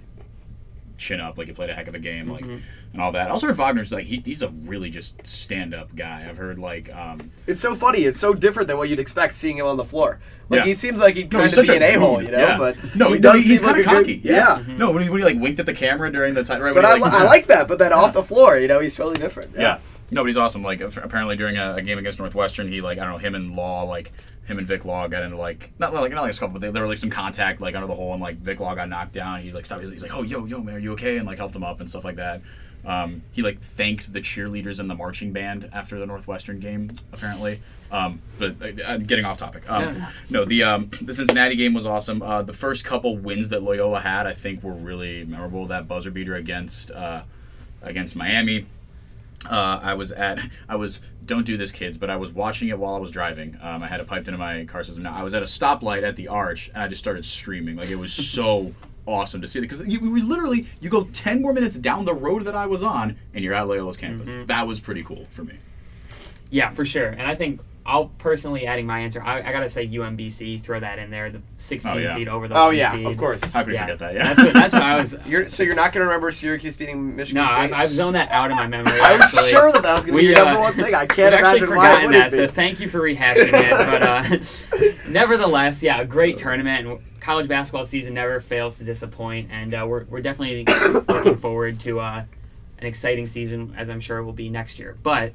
chin 0.99 1.19
up, 1.19 1.37
like 1.37 1.47
he 1.47 1.53
played 1.53 1.69
a 1.71 1.73
heck 1.73 1.87
of 1.87 1.95
a 1.95 1.99
game, 1.99 2.29
like 2.29 2.43
and 2.43 3.01
all 3.01 3.11
that. 3.13 3.31
Also 3.31 3.47
heard 3.47 3.55
Wagner's 3.57 3.91
like 3.91 4.05
he, 4.05 4.21
he's 4.23 4.41
a 4.43 4.49
really 4.49 4.89
just 4.89 5.25
stand 5.25 5.73
up 5.73 5.95
guy. 5.95 6.25
I've 6.29 6.37
heard 6.37 6.59
like 6.59 6.93
um, 6.95 7.31
It's 7.47 7.61
so 7.61 7.73
funny. 7.73 7.99
It's 7.99 8.19
so 8.19 8.33
different 8.33 8.67
than 8.67 8.77
what 8.77 8.89
you'd 8.89 8.99
expect 8.99 9.33
seeing 9.33 9.57
him 9.57 9.65
on 9.65 9.77
the 9.77 9.85
floor. 9.85 10.19
Like 10.49 10.59
Yeah. 10.59 10.65
he 10.65 10.73
seems 10.75 10.99
like 10.99 11.15
he'd 11.15 11.31
No, 11.31 11.39
kind 11.39 11.49
he's 11.49 11.57
of 11.57 11.65
such 11.65 11.73
be 11.73 11.77
an 11.77 11.83
a 11.83 11.95
a 11.95 11.99
hole, 11.99 12.21
you 12.21 12.31
know. 12.31 12.37
yeah. 12.37 12.57
But 12.57 12.95
no, 12.95 13.07
he 13.07 13.13
he 13.15 13.19
does 13.19 13.43
he's 13.45 13.59
seem 13.59 13.67
like 13.67 13.83
kind 13.83 13.97
a 13.97 13.99
of 14.01 14.05
good- 14.05 14.21
cocky. 14.23 14.27
Yeah. 14.27 14.63
no, 14.77 14.91
when 14.91 15.03
he, 15.03 15.09
when 15.09 15.19
he 15.21 15.25
like 15.25 15.39
winked 15.39 15.59
at 15.59 15.65
the 15.65 15.73
camera 15.73 16.11
during 16.11 16.33
the 16.35 16.43
time, 16.43 16.61
right? 16.61 16.73
But 16.75 16.85
I, 16.85 16.97
he, 16.97 17.03
li- 17.03 17.09
I 17.11 17.23
like 17.25 17.47
that. 17.47 17.67
But 17.67 17.79
then 17.79 17.93
off 17.93 18.13
the 18.13 18.23
floor, 18.23 18.57
you 18.57 18.67
know, 18.67 18.79
he's 18.79 18.95
totally 18.95 19.17
different. 19.17 19.51
Yeah. 19.57 19.79
No, 20.11 20.23
but 20.23 20.27
he's 20.27 20.37
awesome. 20.37 20.63
Like 20.63 20.81
apparently 20.81 21.35
during 21.35 21.57
a, 21.57 21.75
a 21.75 21.81
game 21.83 21.99
against 21.99 22.17
Northwestern, 22.17 22.67
he 22.67 22.81
like 22.81 22.97
I 22.97 23.03
don't 23.03 23.11
know 23.13 23.17
him 23.19 23.35
and 23.35 23.55
Law 23.55 23.83
like 23.83 24.11
him 24.49 24.57
and 24.57 24.67
Vic 24.67 24.83
Law 24.85 25.07
got 25.07 25.23
into 25.23 25.37
like 25.37 25.71
not 25.79 25.93
like 25.93 26.11
not 26.11 26.21
like 26.21 26.31
a 26.31 26.33
scuffle, 26.33 26.53
but 26.53 26.61
they, 26.61 26.71
there 26.71 26.81
were 26.81 26.89
like 26.89 26.97
some 26.97 27.09
contact 27.09 27.61
like 27.61 27.75
under 27.75 27.87
the 27.87 27.95
hole, 27.95 28.13
and 28.13 28.21
like 28.21 28.37
Vic 28.37 28.59
Law 28.59 28.73
got 28.75 28.89
knocked 28.89 29.13
down. 29.13 29.41
He 29.41 29.51
like 29.51 29.65
stopped. 29.65 29.83
He's 29.83 30.01
like, 30.01 30.13
"Oh, 30.13 30.23
yo, 30.23 30.45
yo, 30.45 30.61
man, 30.61 30.75
are 30.75 30.79
you 30.79 30.93
okay?" 30.93 31.17
And 31.17 31.27
like 31.27 31.37
helped 31.37 31.55
him 31.55 31.63
up 31.63 31.79
and 31.79 31.89
stuff 31.89 32.03
like 32.03 32.15
that. 32.17 32.41
Um, 32.85 33.23
he 33.31 33.41
like 33.41 33.59
thanked 33.59 34.11
the 34.13 34.21
cheerleaders 34.21 34.79
and 34.79 34.89
the 34.89 34.95
marching 34.95 35.31
band 35.33 35.69
after 35.73 35.99
the 35.99 36.05
Northwestern 36.05 36.59
game, 36.59 36.89
apparently. 37.11 37.61
Um, 37.91 38.21
but 38.37 38.55
uh, 38.61 38.83
uh, 38.83 38.97
getting 38.97 39.25
off 39.25 39.37
topic. 39.37 39.69
Um, 39.69 39.83
Yeah. 39.83 40.11
No, 40.29 40.45
the 40.45 40.63
um, 40.63 40.91
the 41.01 41.13
Cincinnati 41.13 41.55
game 41.55 41.73
was 41.73 41.85
awesome. 41.85 42.21
Uh, 42.21 42.41
the 42.41 42.53
first 42.53 42.85
couple 42.85 43.17
wins 43.17 43.49
that 43.49 43.63
Loyola 43.63 43.99
had, 43.99 44.27
I 44.27 44.33
think, 44.33 44.63
were 44.63 44.73
really 44.73 45.25
memorable. 45.25 45.65
That 45.67 45.87
buzzer 45.87 46.11
beater 46.11 46.35
against 46.35 46.91
uh, 46.91 47.23
against 47.81 48.15
Miami. 48.15 48.65
Uh, 49.49 49.79
I 49.81 49.93
was 49.93 50.11
at 50.11 50.39
I 50.67 50.75
was 50.75 51.01
don't 51.25 51.45
do 51.45 51.57
this 51.57 51.71
kids, 51.71 51.97
but 51.97 52.09
I 52.09 52.17
was 52.17 52.33
watching 52.33 52.69
it 52.69 52.77
while 52.77 52.95
I 52.95 52.99
was 52.99 53.11
driving. 53.11 53.57
Um, 53.61 53.83
I 53.83 53.87
had 53.87 53.99
it 53.99 54.07
piped 54.07 54.27
into 54.27 54.37
my 54.37 54.65
car 54.65 54.83
system. 54.83 55.03
Now 55.03 55.15
I 55.15 55.23
was 55.23 55.33
at 55.33 55.41
a 55.41 55.45
stoplight 55.45 56.03
at 56.03 56.15
the 56.15 56.27
arch, 56.27 56.69
and 56.73 56.83
I 56.83 56.87
just 56.87 56.99
started 56.99 57.23
screaming. 57.23 57.77
Like 57.77 57.89
it 57.89 57.95
was 57.95 58.11
so 58.33 58.73
awesome 59.05 59.41
to 59.41 59.47
see 59.47 59.59
it 59.59 59.63
because 59.63 59.85
you 59.87 60.11
we 60.11 60.21
literally 60.21 60.67
you 60.81 60.89
go 60.89 61.05
ten 61.05 61.41
more 61.41 61.53
minutes 61.53 61.77
down 61.77 62.05
the 62.05 62.13
road 62.13 62.43
that 62.45 62.55
I 62.55 62.65
was 62.65 62.83
on, 62.83 63.17
and 63.33 63.43
you're 63.43 63.53
at 63.53 63.67
Loyola's 63.67 63.97
campus. 63.97 64.35
That 64.47 64.67
was 64.67 64.79
pretty 64.79 65.03
cool 65.03 65.25
for 65.29 65.43
me. 65.43 65.55
Yeah, 66.49 66.71
for 66.71 66.83
sure. 66.83 67.09
And 67.09 67.21
I 67.21 67.35
think 67.35 67.61
I'll 67.89 68.05
personally 68.19 68.67
adding 68.67 68.85
my 68.85 68.99
answer. 68.99 69.21
I, 69.23 69.39
I 69.39 69.51
gotta 69.51 69.67
say 69.67 69.87
UMBC. 69.87 70.61
Throw 70.61 70.79
that 70.79 70.99
in 70.99 71.09
there. 71.09 71.31
The 71.31 71.41
16 71.57 71.91
Oh, 71.91 71.97
yeah. 71.97 72.15
seed 72.15 72.27
over 72.27 72.47
the. 72.47 72.55
Oh 72.55 72.67
one 72.67 72.77
yeah, 72.77 72.91
seed. 72.91 73.07
of 73.07 73.17
course. 73.17 73.43
How 73.51 73.61
could 73.61 73.69
we 73.69 73.73
Yeah. 73.73 73.81
forget 73.85 73.99
that? 73.99 74.13
Yeah, 74.13 74.33
That's 74.33 74.43
what, 74.43 74.53
that's 74.53 74.73
what 74.73 74.83
I 74.83 74.95
was. 74.97 75.15
You're 75.25 75.47
so 75.47 75.63
you're 75.63 75.73
not 75.75 75.91
gonna 75.91 76.05
remember 76.05 76.31
Syracuse 76.31 76.75
beating 76.77 77.15
Michigan 77.15 77.43
No, 77.43 77.49
State. 77.49 77.59
I've, 77.59 77.73
I've 77.73 77.87
zoned 77.89 78.15
that 78.15 78.29
out 78.29 78.51
of 78.51 78.57
my 78.57 78.67
memory. 78.67 78.91
I 79.01 79.13
was 79.13 79.23
actually. 79.23 79.49
sure 79.49 79.71
that 79.71 79.81
that 79.83 79.95
was 79.95 80.05
gonna 80.05 80.17
be 80.19 80.23
We, 80.25 80.29
your 80.29 80.39
uh, 80.39 80.45
number 80.45 80.61
one 80.61 80.73
thing. 80.73 80.93
I 80.93 81.07
can't 81.07 81.33
I've 81.33 81.43
actually 81.43 81.57
imagine 81.67 81.75
why 81.75 81.85
forgotten 81.87 82.07
wouldn't 82.11 82.31
that, 82.31 82.37
so 82.37 82.47
thank 82.47 82.79
you 82.79 82.89
for 82.89 82.99
rehashing 82.99 83.49
it. 83.51 83.71
But 83.89 84.03
uh, 84.03 85.09
nevertheless, 85.09 85.81
yeah, 85.83 85.99
a 86.01 86.05
great 86.05 86.37
tournament. 86.37 86.87
And 86.87 86.99
college 87.21 87.47
basketball 87.47 87.85
season 87.85 88.13
never 88.13 88.39
fails 88.39 88.77
to 88.77 88.83
disappoint, 88.83 89.49
and 89.51 89.73
uh, 89.73 89.85
we're, 89.87 90.05
we're 90.05 90.21
definitely 90.21 90.65
looking 91.07 91.35
forward 91.37 91.79
to 91.81 91.99
uh, 91.99 92.23
an 92.77 92.85
exciting 92.87 93.25
season, 93.27 93.73
as 93.77 93.89
I'm 93.89 93.99
sure 93.99 94.19
it 94.19 94.23
will 94.25 94.33
be 94.33 94.49
next 94.49 94.79
year. 94.79 94.97
But 95.01 95.33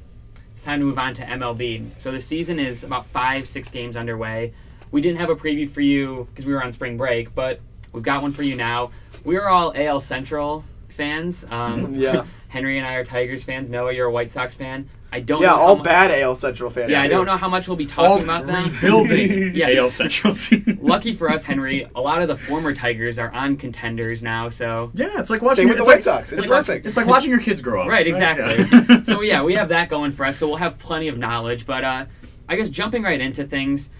it's 0.54 0.64
time 0.64 0.80
to 0.80 0.86
move 0.86 0.98
on 0.98 1.14
to 1.14 1.24
MLB. 1.24 1.98
So 1.98 2.12
the 2.12 2.20
season 2.20 2.58
is 2.58 2.84
about 2.84 3.06
five, 3.06 3.46
six 3.48 3.70
games 3.70 3.96
underway. 3.96 4.52
We 4.90 5.00
didn't 5.00 5.18
have 5.18 5.30
a 5.30 5.36
preview 5.36 5.68
for 5.68 5.80
you 5.80 6.28
because 6.30 6.46
we 6.46 6.52
were 6.52 6.62
on 6.62 6.72
spring 6.72 6.96
break, 6.96 7.34
but 7.34 7.60
we've 7.92 8.04
got 8.04 8.22
one 8.22 8.32
for 8.32 8.42
you 8.44 8.54
now. 8.54 8.90
We 9.24 9.36
are 9.36 9.48
all 9.48 9.72
AL 9.74 10.00
Central 10.00 10.64
fans. 10.88 11.44
Um, 11.50 11.94
Yeah. 12.04 12.24
Henry 12.48 12.78
and 12.78 12.86
I 12.86 12.94
are 12.94 13.04
Tigers 13.04 13.42
fans. 13.42 13.68
Noah, 13.68 13.92
you're 13.92 14.06
a 14.06 14.12
White 14.12 14.30
Sox 14.30 14.54
fan. 14.54 14.88
I 15.14 15.20
don't. 15.20 15.40
Yeah, 15.40 15.50
know 15.50 15.54
how 15.56 15.62
all 15.62 15.76
mu- 15.76 15.82
bad 15.84 16.10
AL 16.10 16.34
Central 16.34 16.70
fans. 16.70 16.90
Yeah, 16.90 17.00
I 17.00 17.06
don't 17.06 17.24
know 17.24 17.36
how 17.36 17.48
much 17.48 17.68
we'll 17.68 17.76
be 17.76 17.86
talking 17.86 18.24
about 18.24 18.46
them. 18.46 18.64
rebuilding 18.72 19.54
Yes. 19.54 19.78
AL 19.78 19.90
Central 19.90 20.34
team. 20.34 20.78
Lucky 20.82 21.14
for 21.14 21.30
us, 21.30 21.46
Henry, 21.46 21.86
a 21.94 22.00
lot 22.00 22.20
of 22.20 22.26
the 22.26 22.34
former 22.34 22.74
Tigers 22.74 23.18
are 23.20 23.30
on 23.32 23.56
contenders 23.56 24.24
now. 24.24 24.48
So 24.48 24.90
Yeah, 24.92 25.20
it's 25.20 25.30
like 25.30 25.40
watching 25.40 25.62
Same 25.62 25.68
with 25.68 25.78
the 25.78 25.84
White 25.84 25.94
like- 25.94 26.02
Sox. 26.02 26.32
It's 26.32 26.48
like- 26.48 26.58
perfect. 26.58 26.86
It's 26.88 26.96
like 26.96 27.06
watching 27.06 27.30
your 27.30 27.38
kids 27.40 27.60
grow 27.62 27.82
up. 27.82 27.88
right, 27.88 28.04
Yeah. 28.06 28.12
exactly. 28.34 29.04
so 29.04 29.20
yeah, 29.20 29.42
we 29.44 29.54
have 29.54 29.68
that 29.68 29.88
going 29.88 30.10
for 30.10 30.26
us. 30.26 30.36
So 30.36 30.48
we'll 30.48 30.56
have 30.56 30.78
plenty 30.80 31.06
of 31.06 31.16
knowledge. 31.16 31.64
But 31.64 31.84
uh, 31.84 32.06
I 32.48 32.56
guess 32.56 32.68
jumping 32.68 33.04
right 33.04 33.20
into 33.20 33.44
things. 33.44 33.92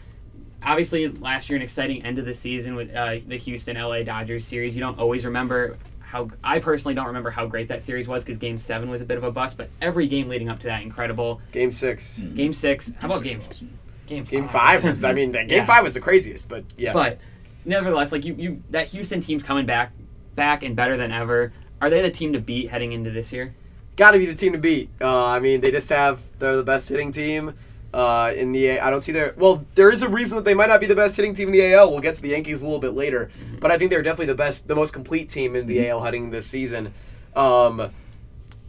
Obviously, 0.67 1.09
last 1.09 1.51
year 1.51 1.57
an 1.57 1.63
exciting 1.63 2.05
end 2.05 2.19
of 2.19 2.25
the 2.25 2.33
season 2.35 2.75
with 2.75 2.93
uh, 2.95 3.19
the 3.27 3.37
Houston 3.37 3.77
LA 3.77 4.03
Dodgers 4.03 4.45
series. 4.47 4.75
You 4.75 4.81
don't 4.81 4.99
always 4.99 5.25
remember 5.25 5.77
how. 6.15 6.31
I 6.43 6.61
personally 6.61 6.95
don't 6.95 7.07
remember 7.09 7.31
how 7.31 7.47
great 7.47 7.69
that 7.69 7.83
series 7.83 8.09
was 8.09 8.25
because 8.25 8.39
Game 8.39 8.59
Seven 8.59 8.89
was 8.89 9.01
a 9.01 9.05
bit 9.05 9.19
of 9.19 9.25
a 9.25 9.31
bust. 9.31 9.57
But 9.59 9.69
every 9.83 10.07
game 10.07 10.29
leading 10.29 10.49
up 10.49 10.61
to 10.61 10.69
that, 10.69 10.83
incredible. 10.83 11.41
Game 11.53 11.71
six. 11.71 12.19
Game 12.19 12.53
Six. 12.53 12.95
How 13.01 13.09
about 13.09 13.19
Six 13.19 13.29
Game 13.29 13.41
awesome. 13.47 13.79
Game 14.07 14.25
Game 14.25 14.49
five 14.49 14.85
was. 14.85 15.03
I 15.05 15.13
mean, 15.13 15.33
game 15.33 15.49
Yeah. 15.51 15.65
five 15.67 15.83
was 15.83 15.95
the 15.95 16.01
craziest. 16.01 16.49
But 16.49 16.65
yeah. 16.77 16.93
But 16.93 17.19
nevertheless, 17.65 18.13
like 18.13 18.25
you, 18.25 18.35
you 18.35 18.63
that 18.71 18.89
Houston 18.89 19.21
team's 19.21 19.43
coming 19.43 19.67
back, 19.67 19.93
back 20.35 20.63
and 20.63 20.75
better 20.77 20.97
than 20.97 21.11
ever. 21.13 21.53
Are 21.81 21.91
they 21.91 22.01
the 22.01 22.11
team 22.11 22.33
to 22.33 22.39
beat 22.41 22.71
heading 22.71 22.93
into 22.93 23.11
this 23.11 23.33
year? 23.33 23.55
got 23.97 24.11
to 24.11 24.19
be 24.19 24.27
the 24.27 24.35
team 24.35 24.53
to 24.53 24.59
beat. 24.59 24.91
Uh, 25.01 25.27
I 25.27 25.39
mean, 25.39 25.61
they 25.61 25.71
just 25.71 25.89
have 25.91 26.21
they're 26.39 26.57
the 26.57 26.65
best 26.65 26.89
hitting 26.89 27.13
team 27.13 27.55
uh, 27.95 28.33
in 28.35 28.51
the. 28.51 28.67
A- 28.67 28.81
I 28.85 28.91
don't 28.91 29.01
see 29.01 29.13
their. 29.13 29.35
Well, 29.37 29.65
there 29.77 29.89
is 29.89 30.03
a 30.03 30.09
reason 30.09 30.37
that 30.37 30.45
they 30.45 30.55
might 30.55 30.69
not 30.69 30.81
be 30.81 30.87
the 30.87 30.97
best 30.97 31.15
hitting 31.15 31.33
team 31.33 31.49
in 31.49 31.53
the 31.53 31.75
AL. 31.75 31.91
We'll 31.91 32.01
get 32.01 32.17
to 32.17 32.23
the 32.23 32.31
Yankees 32.31 32.61
a 32.61 32.65
little 32.65 32.81
bit 32.81 32.95
later, 32.95 33.31
but 33.61 33.71
I 33.71 33.79
think 33.79 33.91
they're 33.91 34.03
definitely 34.03 34.27
the 34.27 34.35
best, 34.35 34.67
the 34.67 34.75
most 34.75 34.93
complete 34.93 35.29
team 35.29 35.55
in 35.55 35.67
the 35.67 35.89
AL 35.89 36.03
heading 36.03 36.31
this 36.31 36.47
season. 36.47 36.93
Um, 37.37 37.93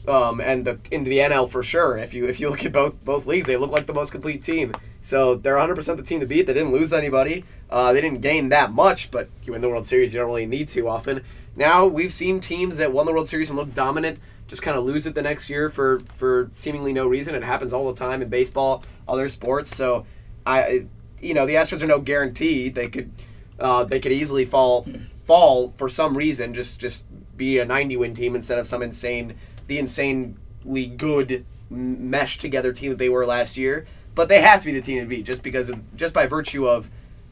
um, 0.08 0.40
and 0.40 0.64
the 0.66 0.80
into 0.92 1.10
the 1.10 1.18
NL 1.18 1.50
for 1.50 1.64
sure. 1.64 1.98
If 1.98 2.14
you 2.14 2.28
if 2.28 2.40
you 2.40 2.50
look 2.52 2.64
at 2.64 2.72
both 2.72 3.04
both 3.04 3.26
leagues, 3.26 3.48
they 3.48 3.58
look 3.58 3.72
like 3.72 3.88
the 3.88 3.96
most 3.96 4.12
complete 4.12 4.44
team. 4.44 4.74
So 5.02 5.34
they're 5.34 5.56
100 5.56 5.74
percent 5.74 5.98
the 5.98 6.04
team 6.04 6.20
to 6.20 6.28
beat. 6.28 6.46
They 6.46 6.54
didn't 6.54 6.72
lose 6.72 6.94
anybody. 6.94 7.46
Uh, 7.68 7.94
they 7.94 8.02
didn't 8.02 8.22
gain 8.22 8.50
that 8.50 8.72
much, 8.72 9.10
but 9.10 9.30
you 9.44 9.54
win 9.54 9.62
the 9.62 9.70
World 9.70 9.88
Series, 9.88 10.14
you 10.14 10.20
don't 10.20 10.30
really 10.30 10.46
need 10.46 10.68
to 10.70 10.88
often. 10.88 11.24
Now 11.56 11.88
we've 11.88 12.14
seen 12.14 12.40
teams 12.40 12.78
that 12.78 12.92
won 12.92 13.08
the 13.08 13.12
World 13.12 13.28
Series 13.28 13.50
and 13.50 13.58
looked 13.58 13.74
dominant 13.74 14.20
just 14.48 14.62
kind 14.62 14.78
of 14.78 14.84
lose 14.84 15.08
it 15.08 15.16
the 15.16 15.22
next 15.22 15.50
year 15.50 15.70
for 15.70 16.00
for 16.02 16.50
seemingly 16.52 16.94
no 16.94 17.08
reason. 17.08 17.36
It 17.36 17.44
happens 17.44 17.74
all 17.74 17.92
the 17.92 17.98
time 17.98 18.22
in 18.22 18.30
baseball, 18.30 18.84
other 19.08 19.30
sports. 19.30 19.76
So 19.76 20.06
I, 20.46 20.88
you 21.20 21.34
know, 21.34 21.46
the 21.46 21.56
Astros 21.56 21.82
are 21.82 21.88
no 21.88 22.00
guarantee. 22.00 22.70
They 22.70 22.88
could 22.88 23.12
uh, 23.60 23.84
they 23.86 24.00
could 24.00 24.12
easily 24.12 24.46
fall 24.46 24.88
fall 25.24 25.74
for 25.78 25.90
some 25.90 26.16
reason. 26.16 26.54
Just 26.54 26.80
just 26.80 27.08
be 27.36 27.60
a 27.60 27.66
90 27.66 27.98
win 27.98 28.14
team 28.14 28.36
instead 28.36 28.58
of 28.58 28.68
some 28.68 28.82
insane 28.82 29.36
the 29.68 29.80
insanely 29.80 30.86
good 30.86 31.46
meshed 31.70 32.40
together 32.40 32.72
team 32.72 32.92
that 32.92 33.00
they 33.00 33.10
were 33.10 33.26
last 33.26 33.58
year. 33.58 33.86
But 34.14 34.30
they 34.30 34.42
have 34.42 34.62
to 34.62 34.66
be 34.66 34.72
the 34.72 34.82
team 34.82 35.00
to 35.02 35.06
beat 35.06 35.26
just 35.26 35.44
because 35.44 35.70
of 35.70 35.96
just 35.96 36.14
by 36.14 36.28
virtue 36.28 36.68
of 36.68 36.90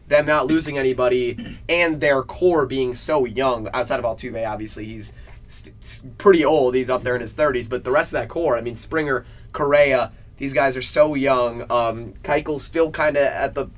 them 0.08 0.26
not 0.26 0.47
losing 0.47 0.78
anybody 0.78 1.60
and 1.69 2.02
their 2.02 2.23
core 2.23 2.65
being 2.65 2.93
so 2.93 3.26
young. 3.26 3.69
Outside 3.73 3.99
of 3.99 4.06
Altuve, 4.06 4.47
obviously 4.49 4.86
he's 4.86 5.13
st- 5.47 6.17
pretty 6.17 6.43
old. 6.43 6.75
He's 6.75 6.89
up 6.89 7.03
there 7.03 7.15
in 7.15 7.21
his 7.21 7.34
30s, 7.36 7.69
but 7.69 7.84
the 7.84 7.91
rest 7.91 8.13
of 8.13 8.19
that 8.19 8.29
core, 8.29 8.58
I 8.58 8.62
mean 8.62 8.75
Springer, 8.75 9.25
Correa, 9.51 10.12
these 10.38 10.53
guys 10.53 10.75
are 10.75 10.82
so 10.82 11.15
young. 11.15 11.62
Um, 11.71 12.13
Keuchel's 12.23 12.63
still 12.63 12.91
kind 12.91 13.15
of 13.17 13.23
at 13.23 13.53
the 13.53 13.69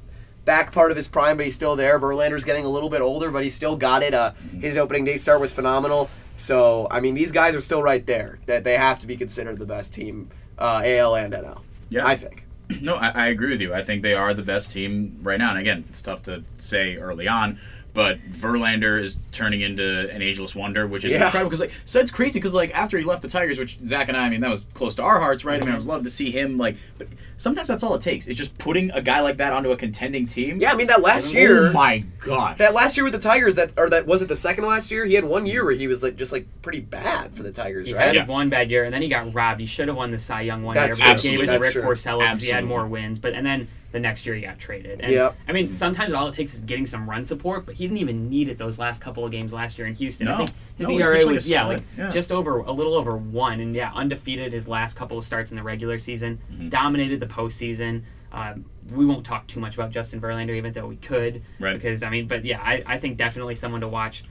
back 0.46 0.72
part 0.72 0.92
of 0.92 0.98
his 0.98 1.08
prime, 1.08 1.38
but 1.38 1.46
he's 1.46 1.56
still 1.56 1.76
there. 1.76 2.00
Verlander's 2.00 2.44
getting 2.44 2.66
a 2.66 2.70
little 2.70 2.90
bit 2.90 3.02
older, 3.02 3.32
but 3.32 3.44
he's 3.44 3.56
still 3.56 3.76
got 3.76 4.04
it. 4.04 4.14
Uh, 4.14 4.32
his 4.60 4.78
opening 4.78 5.04
day 5.04 5.18
start 5.18 5.42
was 5.42 5.52
phenomenal. 5.52 6.10
So 6.36 6.88
I 6.92 7.00
mean, 7.02 7.16
these 7.16 7.32
guys 7.32 7.56
are 7.56 7.62
still 7.62 7.84
right 7.84 8.06
there. 8.06 8.40
That 8.46 8.64
they 8.64 8.78
have 8.78 9.00
to 9.00 9.08
be 9.08 9.18
considered 9.18 9.60
the 9.60 9.66
best 9.66 9.94
team, 9.94 10.30
uh, 10.58 10.82
AL 10.84 11.16
and 11.16 11.34
NL. 11.34 11.62
Yeah. 11.90 12.06
I 12.06 12.16
think. 12.16 12.46
No, 12.82 12.96
I, 12.96 13.10
I 13.10 13.28
agree 13.28 13.52
with 13.52 13.62
you. 13.62 13.74
I 13.74 13.84
think 13.84 14.02
they 14.02 14.16
are 14.16 14.34
the 14.34 14.42
best 14.42 14.72
team 14.72 15.20
right 15.22 15.38
now. 15.38 15.52
And 15.52 15.60
again, 15.60 15.86
it's 15.88 16.02
tough 16.02 16.24
to 16.24 16.44
say 16.58 16.96
early 16.98 17.28
on, 17.28 17.60
but 17.96 18.20
Verlander 18.32 19.02
is 19.02 19.18
turning 19.32 19.62
into 19.62 20.08
an 20.12 20.22
ageless 20.22 20.54
wonder, 20.54 20.86
which 20.86 21.04
is 21.06 21.14
Yeah. 21.14 21.26
incredible. 21.26 21.50
Because 21.50 21.62
like, 21.62 21.72
so 21.86 22.00
it's 22.00 22.12
crazy. 22.12 22.38
Because 22.40 22.54
like 22.54 22.76
after 22.78 22.98
he 23.00 23.04
left 23.04 23.24
the 23.24 23.28
Tigers, 23.30 23.58
which 23.58 23.80
Zach 23.84 24.10
and 24.10 24.16
I, 24.18 24.26
I 24.26 24.30
mean, 24.30 24.42
that 24.42 24.50
was 24.52 24.66
close 24.76 24.94
to 24.96 25.04
our 25.04 25.20
hearts, 25.20 25.44
right? 25.46 25.60
I 25.60 25.66
mean, 25.66 25.74
I 25.74 25.76
was 25.78 25.88
love 25.88 26.04
to 26.04 26.10
see 26.12 26.30
him 26.30 26.58
like, 26.58 26.76
but 27.00 27.08
sometimes 27.38 27.68
that's 27.70 27.82
all 27.84 27.96
it 27.96 28.02
takes. 28.02 28.28
It's 28.28 28.38
just 28.38 28.56
putting 28.60 28.92
a 28.92 29.02
guy 29.02 29.22
like 29.22 29.38
that 29.38 29.54
onto 29.54 29.72
a 29.72 29.78
contending 29.78 30.26
team. 30.26 30.60
Yeah, 30.60 30.72
I 30.74 30.76
mean 30.76 30.88
that 30.88 31.02
last 31.02 31.30
Oh 31.30 31.40
year. 31.40 31.72
my 31.72 32.04
god. 32.20 32.58
That 32.58 32.74
last 32.74 32.98
year 32.98 33.06
with 33.06 33.14
the 33.14 33.20
Tigers, 33.20 33.56
that 33.56 33.72
or 33.78 33.90
that 33.90 34.06
was 34.06 34.22
it 34.22 34.28
the 34.28 34.36
second 34.36 34.66
last 34.66 34.92
year? 34.92 35.06
He 35.06 35.14
had 35.16 35.24
one 35.24 35.46
year 35.46 35.64
where 35.64 35.74
he 35.74 35.88
was 35.88 36.04
like 36.04 36.18
just 36.18 36.34
like 36.34 36.46
pretty 36.62 36.82
bad 36.82 37.34
for 37.36 37.44
the 37.44 37.52
Tigers, 37.54 37.88
He 37.88 37.94
right? 37.94 38.04
had 38.08 38.16
Yeah. 38.16 38.26
one 38.28 38.50
bad 38.50 38.70
year, 38.70 38.84
and 38.84 38.94
then 38.94 39.02
he 39.02 39.08
got 39.08 39.34
robbed. 39.34 39.62
He 39.62 39.66
should 39.66 39.88
have 39.88 39.96
won 39.98 40.12
the 40.12 40.20
Cy 40.20 40.42
Young 40.42 40.64
one 40.64 40.76
That's 40.76 41.00
year, 41.00 41.08
but 41.14 41.22
true. 41.22 41.30
he 41.32 41.38
gave 41.38 41.50
it 41.50 41.54
to 41.54 41.60
Rick 41.60 41.72
true. 41.72 41.82
Porcello 41.84 42.20
because 42.20 42.42
he 42.42 42.50
had 42.50 42.66
more 42.66 42.86
wins. 42.86 43.20
But 43.20 43.34
and 43.34 43.46
then 43.46 43.70
the 43.96 44.00
next 44.02 44.26
year 44.26 44.36
he 44.36 44.42
got 44.42 44.60
traded. 44.60 45.00
And, 45.00 45.10
Yep. 45.10 45.36
I 45.48 45.54
mean, 45.54 45.72
sometimes 45.72 46.12
all 46.12 46.28
it 46.28 46.36
takes 46.36 46.54
is 46.54 46.60
getting 46.60 46.86
some 46.86 47.10
run 47.10 47.24
support, 47.24 47.66
but 47.66 47.76
he 47.76 47.86
didn't 47.88 48.00
even 48.00 48.30
need 48.30 48.50
it 48.50 48.58
those 48.58 48.78
last 48.78 49.02
couple 49.02 49.24
of 49.24 49.32
games 49.32 49.54
last 49.54 49.78
year 49.78 49.88
in 49.88 49.94
Houston. 49.94 50.28
I 50.28 50.32
No. 50.32 50.38
think 50.40 50.52
his 50.78 50.90
No, 50.90 51.00
ERA 51.00 51.14
pitched 51.16 51.26
like 51.28 51.34
was 51.36 51.50
yeah, 51.50 51.66
like 51.66 51.84
Yeah. 51.98 52.12
just 52.12 52.30
over 52.30 52.58
a 52.58 52.74
little 52.74 52.96
over 52.96 53.16
one, 53.16 53.62
and 53.62 53.74
yeah, 53.74 53.94
undefeated 53.96 54.52
his 54.52 54.68
last 54.68 54.98
couple 54.98 55.18
of 55.18 55.24
starts 55.24 55.50
in 55.52 55.56
the 55.56 55.64
regular 55.64 55.98
season. 55.98 56.40
Dominated 56.68 57.22
the 57.22 57.26
postseason. 57.26 58.02
Um, 58.34 58.66
we 58.94 59.06
won't 59.06 59.26
talk 59.26 59.48
too 59.48 59.62
much 59.62 59.76
about 59.76 59.92
Justin 59.92 60.20
Verlander, 60.20 60.56
even 60.58 60.74
though 60.74 60.88
we 60.88 60.98
could, 60.98 61.42
Right. 61.58 61.74
because 61.74 62.04
I 62.04 62.10
mean, 62.10 62.28
but 62.28 62.44
yeah, 62.44 62.60
I, 62.62 62.84
I 62.86 62.98
think 62.98 63.16
definitely 63.16 63.56
someone 63.56 63.80
to 63.80 63.88
watch 63.88 64.26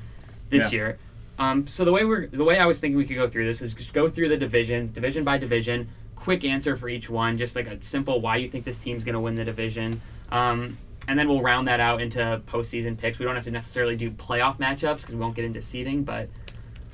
this 0.51 0.71
Yeah. 0.75 0.77
year. 0.79 0.99
Um, 1.39 1.67
so 1.67 1.87
the 1.87 1.91
way 1.93 2.05
we're 2.05 2.27
the 2.27 2.45
way 2.45 2.59
I 2.59 2.67
was 2.67 2.81
thinking 2.81 2.99
we 2.99 3.07
could 3.07 3.17
go 3.17 3.29
through 3.31 3.47
this 3.47 3.63
is 3.63 3.73
just 3.73 3.95
go 3.95 4.09
through 4.09 4.29
the 4.29 4.37
divisions, 4.37 4.93
division 4.93 5.25
by 5.25 5.39
division. 5.39 5.89
Quick 6.25 6.45
answer 6.45 6.75
for 6.75 6.89
each 6.89 7.11
one, 7.11 7.37
just 7.37 7.55
like 7.55 7.67
a 7.67 7.83
simple 7.85 8.19
why 8.19 8.37
you 8.37 8.49
think 8.49 8.65
this 8.65 8.79
team's 8.79 9.05
going 9.05 9.13
to 9.13 9.21
win 9.21 9.35
the 9.35 9.45
division, 9.45 10.01
um, 10.33 10.79
and 11.07 11.19
then 11.19 11.29
we'll 11.29 11.43
round 11.43 11.69
that 11.69 11.81
out 11.81 12.01
into 12.01 12.41
postseason 12.47 12.97
picks. 12.97 13.19
We 13.19 13.27
don't 13.27 13.35
have 13.35 13.45
to 13.45 13.51
necessarily 13.51 13.95
do 13.95 14.11
playoff 14.11 14.57
matchups 14.59 15.03
because 15.03 15.11
we 15.11 15.21
won't 15.21 15.35
get 15.35 15.45
into 15.45 15.61
seeding, 15.61 16.03
but 16.03 16.31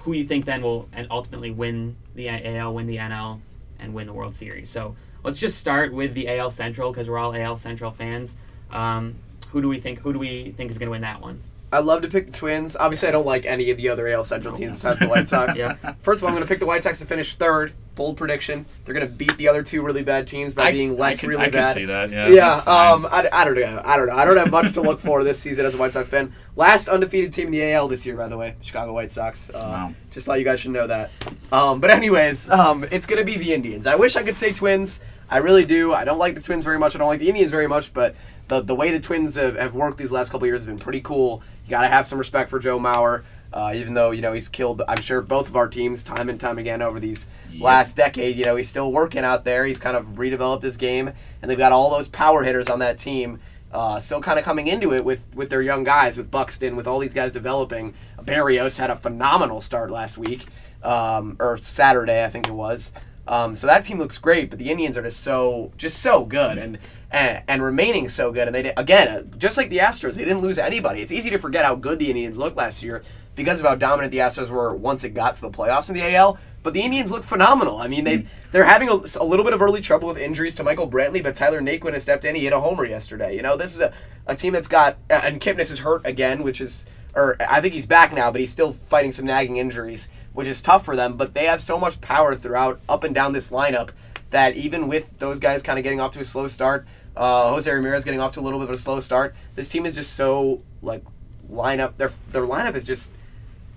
who 0.02 0.14
you 0.14 0.24
think 0.24 0.46
then 0.46 0.62
will 0.62 0.88
and 0.92 1.06
ultimately 1.12 1.52
win 1.52 1.94
the 2.16 2.28
AL, 2.28 2.74
win 2.74 2.88
the 2.88 2.96
NL, 2.96 3.38
and 3.78 3.94
win 3.94 4.08
the 4.08 4.12
World 4.12 4.34
Series. 4.34 4.68
So 4.68 4.96
let's 5.22 5.38
just 5.38 5.58
start 5.58 5.92
with 5.92 6.14
the 6.14 6.28
AL 6.28 6.50
Central 6.50 6.90
because 6.90 7.08
we're 7.08 7.18
all 7.18 7.32
AL 7.32 7.54
Central 7.54 7.92
fans. 7.92 8.36
Um, 8.72 9.14
who 9.52 9.62
do 9.62 9.68
we 9.68 9.78
think? 9.78 10.00
Who 10.00 10.12
do 10.12 10.18
we 10.18 10.50
think 10.56 10.72
is 10.72 10.78
going 10.78 10.88
to 10.88 10.92
win 10.92 11.02
that 11.02 11.20
one? 11.20 11.40
I 11.72 11.78
love 11.78 12.02
to 12.02 12.08
pick 12.08 12.26
the 12.26 12.32
Twins. 12.32 12.74
Obviously, 12.74 13.08
I 13.08 13.12
don't 13.12 13.26
like 13.26 13.46
any 13.46 13.70
of 13.70 13.76
the 13.76 13.90
other 13.90 14.08
AL 14.08 14.24
Central 14.24 14.52
teams 14.52 14.74
besides 14.74 14.98
the 14.98 15.08
White 15.08 15.28
Sox. 15.28 15.58
Yeah. 15.58 15.74
First 16.00 16.20
of 16.20 16.24
all, 16.24 16.30
I'm 16.30 16.34
going 16.34 16.42
to 16.42 16.48
pick 16.48 16.58
the 16.58 16.66
White 16.66 16.82
Sox 16.82 16.98
to 16.98 17.06
finish 17.06 17.36
third. 17.36 17.72
Bold 18.00 18.16
prediction. 18.16 18.64
They're 18.84 18.94
going 18.94 19.06
to 19.06 19.12
beat 19.12 19.36
the 19.36 19.46
other 19.48 19.62
two 19.62 19.82
really 19.82 20.02
bad 20.02 20.26
teams 20.26 20.54
by 20.54 20.68
I- 20.68 20.72
being 20.72 20.92
I 20.92 20.94
less 20.94 21.20
can- 21.20 21.28
really 21.28 21.42
I 21.42 21.50
can 21.50 21.52
bad. 21.60 21.74
see 21.74 21.84
that, 21.84 22.08
yeah, 22.10 22.28
Yeah. 22.28 22.52
Um. 22.66 23.04
I, 23.10 23.28
I 23.30 23.44
don't 23.44 23.54
know. 23.54 23.82
I 23.84 23.96
don't 23.98 24.06
know. 24.06 24.16
I 24.16 24.24
don't 24.24 24.38
have 24.38 24.50
much 24.50 24.72
to 24.72 24.80
look 24.80 25.00
for 25.00 25.22
this 25.22 25.38
season 25.38 25.66
as 25.66 25.74
a 25.74 25.78
White 25.78 25.92
Sox 25.92 26.08
fan. 26.08 26.32
Last 26.56 26.88
undefeated 26.88 27.30
team 27.30 27.48
in 27.48 27.52
the 27.52 27.72
AL 27.72 27.88
this 27.88 28.06
year, 28.06 28.16
by 28.16 28.28
the 28.28 28.38
way, 28.38 28.56
Chicago 28.62 28.94
White 28.94 29.12
Sox. 29.12 29.50
Uh, 29.50 29.58
Wow. 29.58 29.94
Just 30.12 30.24
thought 30.26 30.38
you 30.38 30.44
guys 30.46 30.60
should 30.60 30.70
know 30.70 30.86
that. 30.86 31.10
Um. 31.52 31.78
But 31.80 31.90
anyways, 31.90 32.48
um, 32.48 32.84
it's 32.90 33.04
going 33.04 33.18
to 33.18 33.24
be 33.24 33.36
the 33.36 33.52
Indians. 33.52 33.86
I 33.86 33.96
wish 33.96 34.16
I 34.16 34.22
could 34.22 34.38
say 34.38 34.52
Twins. 34.54 35.00
I 35.28 35.36
really 35.38 35.66
do. 35.66 35.92
I 35.92 36.04
don't 36.04 36.18
like 36.18 36.34
the 36.34 36.40
Twins 36.40 36.64
very 36.64 36.78
much. 36.78 36.94
I 36.96 36.98
don't 36.98 37.06
like 37.08 37.20
the 37.20 37.28
Indians 37.28 37.50
very 37.50 37.66
much, 37.68 37.92
but. 37.92 38.14
The, 38.48 38.60
the 38.60 38.74
way 38.74 38.90
the 38.90 38.98
Twins 38.98 39.36
have, 39.36 39.54
have 39.54 39.74
worked 39.76 39.96
these 39.96 40.10
last 40.10 40.32
couple 40.32 40.44
years 40.44 40.62
has 40.62 40.66
been 40.66 40.76
pretty 40.76 41.00
cool. 41.02 41.40
You 41.66 41.70
got 41.70 41.82
to 41.82 41.86
have 41.88 42.04
some 42.04 42.18
respect 42.18 42.50
for 42.50 42.58
Joe 42.58 42.80
Mauer. 42.80 43.22
Uh, 43.52 43.72
even 43.74 43.94
though 43.94 44.12
you 44.12 44.22
know 44.22 44.32
he's 44.32 44.48
killed, 44.48 44.82
I'm 44.86 45.00
sure 45.00 45.20
both 45.22 45.48
of 45.48 45.56
our 45.56 45.68
teams 45.68 46.04
time 46.04 46.28
and 46.28 46.38
time 46.38 46.58
again 46.58 46.82
over 46.82 47.00
these 47.00 47.26
last 47.58 47.96
decade. 47.96 48.36
You 48.36 48.44
know 48.44 48.56
he's 48.56 48.68
still 48.68 48.92
working 48.92 49.24
out 49.24 49.44
there. 49.44 49.66
He's 49.66 49.80
kind 49.80 49.96
of 49.96 50.06
redeveloped 50.10 50.62
his 50.62 50.76
game, 50.76 51.10
and 51.42 51.50
they've 51.50 51.58
got 51.58 51.72
all 51.72 51.90
those 51.90 52.08
power 52.08 52.44
hitters 52.44 52.68
on 52.68 52.78
that 52.78 52.98
team. 52.98 53.40
Uh, 53.72 54.00
still 54.00 54.20
kind 54.20 54.38
of 54.38 54.44
coming 54.44 54.66
into 54.66 54.92
it 54.92 55.04
with 55.04 55.34
with 55.34 55.50
their 55.50 55.62
young 55.62 55.84
guys, 55.84 56.16
with 56.16 56.30
Buxton, 56.30 56.76
with 56.76 56.86
all 56.86 56.98
these 56.98 57.14
guys 57.14 57.32
developing. 57.32 57.94
Berrios 58.22 58.78
had 58.78 58.90
a 58.90 58.96
phenomenal 58.96 59.60
start 59.60 59.90
last 59.90 60.16
week, 60.16 60.46
um, 60.82 61.36
or 61.40 61.56
Saturday, 61.56 62.24
I 62.24 62.28
think 62.28 62.46
it 62.48 62.54
was. 62.54 62.92
Um, 63.28 63.54
so 63.54 63.68
that 63.68 63.84
team 63.84 63.98
looks 63.98 64.18
great, 64.18 64.50
but 64.50 64.58
the 64.58 64.70
Indians 64.70 64.96
are 64.96 65.02
just 65.02 65.20
so 65.20 65.72
just 65.76 66.00
so 66.00 66.24
good 66.24 66.58
and 66.58 66.78
and, 67.12 67.42
and 67.46 67.62
remaining 67.62 68.08
so 68.08 68.32
good. 68.32 68.48
And 68.48 68.54
they 68.54 68.62
did, 68.62 68.74
again, 68.76 69.08
uh, 69.08 69.22
just 69.36 69.56
like 69.56 69.70
the 69.70 69.78
Astros, 69.78 70.14
they 70.14 70.24
didn't 70.24 70.42
lose 70.42 70.58
anybody. 70.58 71.00
It's 71.00 71.12
easy 71.12 71.30
to 71.30 71.38
forget 71.38 71.64
how 71.64 71.74
good 71.74 71.98
the 71.98 72.08
Indians 72.08 72.38
looked 72.38 72.56
last 72.56 72.82
year 72.82 73.02
because 73.34 73.60
of 73.60 73.66
how 73.66 73.74
dominant 73.74 74.12
the 74.12 74.18
Astros 74.18 74.50
were 74.50 74.74
once 74.74 75.04
it 75.04 75.10
got 75.10 75.34
to 75.36 75.40
the 75.40 75.50
playoffs 75.50 75.88
in 75.88 75.94
the 75.94 76.14
AL. 76.14 76.38
But 76.62 76.74
the 76.74 76.82
Indians 76.82 77.10
look 77.10 77.22
phenomenal. 77.22 77.78
I 77.78 77.88
mean, 77.88 78.04
they 78.04 78.26
they're 78.50 78.64
having 78.64 78.88
a, 78.88 79.00
a 79.18 79.24
little 79.24 79.44
bit 79.44 79.54
of 79.54 79.62
early 79.62 79.80
trouble 79.80 80.08
with 80.08 80.18
injuries 80.18 80.54
to 80.56 80.64
Michael 80.64 80.90
Brantley, 80.90 81.22
but 81.22 81.34
Tyler 81.34 81.60
Naquin 81.60 81.94
has 81.94 82.02
stepped 82.02 82.24
in. 82.24 82.34
He 82.34 82.44
hit 82.44 82.52
a 82.52 82.60
homer 82.60 82.84
yesterday. 82.84 83.34
You 83.34 83.42
know, 83.42 83.56
this 83.56 83.74
is 83.74 83.80
a, 83.80 83.92
a 84.26 84.34
team 84.34 84.52
that's 84.52 84.68
got 84.68 84.98
and 85.08 85.40
Kipnis 85.40 85.70
is 85.70 85.78
hurt 85.80 86.04
again, 86.06 86.42
which 86.42 86.60
is 86.60 86.86
or 87.14 87.36
I 87.40 87.60
think 87.60 87.74
he's 87.74 87.86
back 87.86 88.12
now, 88.12 88.30
but 88.30 88.40
he's 88.40 88.52
still 88.52 88.72
fighting 88.72 89.12
some 89.12 89.26
nagging 89.26 89.56
injuries, 89.56 90.08
which 90.32 90.46
is 90.46 90.62
tough 90.62 90.84
for 90.84 90.96
them. 90.96 91.16
But 91.16 91.34
they 91.34 91.46
have 91.46 91.62
so 91.62 91.78
much 91.78 92.00
power 92.00 92.34
throughout 92.34 92.80
up 92.88 93.04
and 93.04 93.14
down 93.14 93.32
this 93.32 93.50
lineup 93.50 93.90
that 94.30 94.56
even 94.56 94.86
with 94.86 95.18
those 95.18 95.40
guys 95.40 95.62
kind 95.62 95.78
of 95.78 95.82
getting 95.82 96.00
off 96.00 96.12
to 96.12 96.20
a 96.20 96.24
slow 96.24 96.46
start, 96.46 96.86
uh, 97.16 97.48
Jose 97.50 97.70
Ramirez 97.70 98.04
getting 98.04 98.20
off 98.20 98.32
to 98.32 98.40
a 98.40 98.42
little 98.42 98.58
bit 98.58 98.68
of 98.68 98.74
a 98.74 98.78
slow 98.78 99.00
start, 99.00 99.34
this 99.56 99.68
team 99.68 99.86
is 99.86 99.94
just 99.94 100.14
so 100.14 100.62
like 100.82 101.04
lineup. 101.50 101.96
Their 101.96 102.12
their 102.32 102.44
lineup 102.44 102.74
is 102.74 102.84
just 102.84 103.12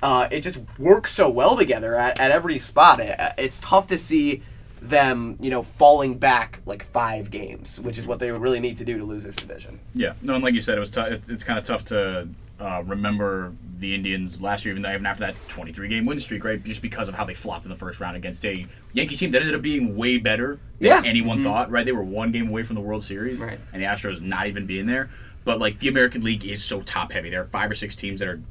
uh, 0.03 0.27
it 0.29 0.41
just 0.41 0.59
works 0.77 1.11
so 1.11 1.29
well 1.29 1.55
together 1.57 1.95
at, 1.95 2.19
at 2.19 2.29
every 2.29 2.59
spot. 2.59 2.99
It, 2.99 3.17
it's 3.37 3.59
tough 3.59 3.87
to 3.87 3.97
see 3.97 4.43
them, 4.81 5.37
you 5.39 5.49
know, 5.49 5.63
falling 5.63 6.17
back 6.17 6.59
like 6.65 6.83
five 6.83 7.31
games, 7.31 7.79
which 7.79 7.97
is 7.97 8.05
what 8.05 8.19
they 8.19 8.31
would 8.31 8.41
really 8.41 8.59
need 8.59 8.75
to 8.75 8.85
do 8.85 8.97
to 8.97 9.03
lose 9.05 9.23
this 9.23 9.37
division. 9.37 9.79
Yeah, 9.95 10.13
no, 10.21 10.35
and 10.35 10.43
like 10.43 10.53
you 10.53 10.59
said, 10.59 10.75
it 10.77 10.79
was 10.79 10.91
tou- 10.91 11.01
it- 11.03 11.23
it's 11.29 11.43
kind 11.43 11.57
of 11.57 11.63
tough 11.65 11.85
to 11.85 12.27
uh, 12.59 12.83
remember 12.85 13.53
the 13.77 13.95
Indians 13.95 14.41
last 14.41 14.63
year, 14.65 14.73
even 14.73 14.81
though 14.83 14.91
even 14.93 15.05
after 15.05 15.25
that 15.25 15.35
23 15.47 15.87
game 15.87 16.05
win 16.05 16.19
streak, 16.19 16.43
right? 16.43 16.61
Just 16.63 16.81
because 16.81 17.07
of 17.07 17.15
how 17.15 17.23
they 17.25 17.33
flopped 17.33 17.65
in 17.65 17.69
the 17.69 17.75
first 17.77 17.99
round 17.99 18.15
against 18.17 18.45
a 18.45 18.65
Yankees 18.93 19.19
team 19.19 19.31
that 19.31 19.41
ended 19.41 19.55
up 19.55 19.61
being 19.61 19.95
way 19.97 20.17
better 20.17 20.59
than 20.79 20.87
Yeah. 20.89 21.01
anyone 21.05 21.43
thought, 21.43 21.71
right? 21.71 21.85
They 21.85 21.91
were 21.93 22.03
one 22.03 22.31
game 22.31 22.49
away 22.49 22.63
from 22.63 22.75
the 22.75 22.81
World 22.81 23.03
Series, 23.03 23.41
Right. 23.41 23.59
and 23.73 23.81
the 23.81 23.85
Astros 23.87 24.21
not 24.21 24.47
even 24.47 24.65
being 24.65 24.85
there. 24.85 25.09
But 25.45 25.59
like 25.59 25.79
the 25.79 25.87
American 25.89 26.23
League 26.23 26.45
is 26.45 26.63
so 26.63 26.81
top 26.81 27.11
heavy. 27.13 27.29
There 27.29 27.41
are 27.41 27.45
five 27.47 27.69
or 27.71 27.75
six 27.75 27.95
teams 27.97 28.19
that 28.19 28.29
are 28.29 28.41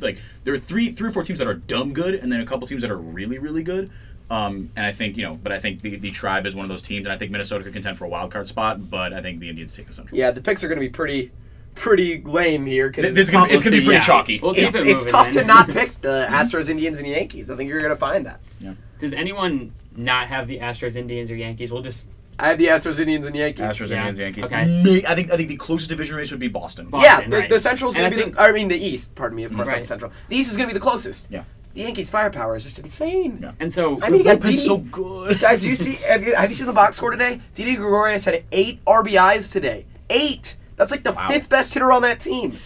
like 0.00 0.18
there 0.44 0.54
are 0.54 0.58
three 0.58 0.92
three 0.92 1.08
or 1.08 1.12
four 1.12 1.22
teams 1.22 1.38
that 1.38 1.48
are 1.48 1.54
dumb 1.54 1.92
good, 1.92 2.14
and 2.14 2.30
then 2.32 2.40
a 2.40 2.46
couple 2.46 2.66
teams 2.66 2.82
that 2.82 2.90
are 2.90 2.98
really 2.98 3.38
really 3.38 3.62
good. 3.62 3.90
Um, 4.30 4.70
and 4.76 4.84
I 4.84 4.92
think 4.92 5.16
you 5.16 5.22
know, 5.22 5.38
but 5.42 5.52
I 5.52 5.58
think 5.58 5.80
the, 5.80 5.96
the 5.96 6.10
tribe 6.10 6.46
is 6.46 6.54
one 6.54 6.64
of 6.64 6.68
those 6.68 6.82
teams, 6.82 7.06
and 7.06 7.12
I 7.12 7.16
think 7.16 7.30
Minnesota 7.30 7.64
could 7.64 7.72
contend 7.72 7.96
for 7.96 8.04
a 8.04 8.08
wild 8.08 8.30
card 8.30 8.46
spot. 8.46 8.90
But 8.90 9.12
I 9.12 9.22
think 9.22 9.40
the 9.40 9.48
Indians 9.48 9.74
take 9.74 9.86
the 9.86 9.92
Central. 9.92 10.18
Yeah, 10.18 10.30
the 10.30 10.42
picks 10.42 10.62
are 10.62 10.68
going 10.68 10.76
to 10.76 10.84
be 10.84 10.90
pretty 10.90 11.30
pretty 11.74 12.20
lame 12.22 12.66
here 12.66 12.88
because 12.88 13.04
Th- 13.04 13.14
this 13.14 13.30
gonna, 13.30 13.50
it's 13.50 13.64
gonna 13.64 13.76
be 13.76 13.84
pretty 13.84 13.98
yeah. 13.98 14.00
chalky. 14.00 14.38
We'll 14.42 14.54
keep 14.54 14.68
it's, 14.68 14.80
it 14.80 14.86
it's 14.88 15.10
tough 15.10 15.32
then. 15.32 15.42
to 15.42 15.44
not 15.44 15.68
pick 15.70 15.92
the 16.00 16.26
Astros, 16.28 16.68
Indians, 16.68 16.98
and 16.98 17.06
Yankees. 17.06 17.50
I 17.50 17.56
think 17.56 17.70
you're 17.70 17.80
going 17.80 17.92
to 17.92 17.96
find 17.96 18.26
that. 18.26 18.40
Yeah. 18.60 18.74
Does 18.98 19.12
anyone 19.12 19.72
not 19.96 20.26
have 20.26 20.48
the 20.48 20.58
Astros, 20.58 20.96
Indians, 20.96 21.30
or 21.30 21.36
Yankees? 21.36 21.72
We'll 21.72 21.82
just 21.82 22.04
I 22.40 22.48
have 22.48 22.58
the 22.58 22.66
Astros, 22.66 23.00
Indians, 23.00 23.26
and 23.26 23.34
Yankees. 23.34 23.64
Astros, 23.64 23.90
Yeah. 23.90 23.96
Indians, 23.98 24.18
Yankees. 24.20 24.44
Okay. 24.44 24.82
May- 24.82 25.04
I 25.06 25.14
think 25.14 25.32
I 25.32 25.36
think 25.36 25.48
the 25.48 25.56
closest 25.56 25.90
division 25.90 26.16
race 26.16 26.30
would 26.30 26.38
be 26.40 26.48
Boston. 26.48 26.86
Boston, 26.86 27.10
yeah, 27.10 27.28
the, 27.28 27.36
right. 27.38 27.50
the 27.50 27.58
Central's 27.58 27.94
And 27.96 28.02
going 28.02 28.12
to 28.12 28.16
be 28.16 28.22
think- 28.22 28.36
the. 28.36 28.42
I 28.42 28.52
mean, 28.52 28.68
the 28.68 28.78
East. 28.78 29.14
Pardon 29.14 29.36
me, 29.36 29.44
of 29.44 29.52
mm, 29.52 29.56
course, 29.56 29.66
not 29.68 29.72
Right. 29.74 29.82
the 29.82 29.88
Central. 29.88 30.12
The 30.28 30.36
East 30.36 30.50
is 30.50 30.56
going 30.56 30.68
to 30.68 30.74
be 30.74 30.78
the 30.78 30.82
closest. 30.84 31.28
Yeah. 31.30 31.42
The 31.74 31.80
Yankees' 31.82 32.10
firepower 32.10 32.56
is 32.56 32.62
just 32.64 32.78
insane. 32.78 33.38
Yeah. 33.42 33.52
and 33.60 33.72
so 33.72 34.00
I 34.02 34.08
mean, 34.08 34.18
you 34.20 34.24
got 34.24 34.38
bullpen's 34.40 34.64
so 34.64 34.78
good. 34.78 35.38
Guys, 35.40 35.62
do 35.62 35.68
you 35.68 35.74
see? 35.76 35.94
Have 36.08 36.22
you, 36.24 36.34
have 36.34 36.48
you 36.48 36.54
seen 36.54 36.66
the 36.66 36.72
box 36.72 36.96
score 36.96 37.10
today? 37.10 37.40
Didi 37.54 37.74
Gregorius 37.76 38.24
had 38.24 38.42
eight 38.52 38.84
RBIs 38.84 39.52
today. 39.52 39.84
Eight. 40.10 40.56
That's 40.76 40.90
like 40.92 41.02
the 41.02 41.12
Wow. 41.12 41.28
fifth 41.28 41.48
best 41.48 41.74
hitter 41.74 41.90
on 41.92 42.02
that 42.02 42.20
team. 42.20 42.56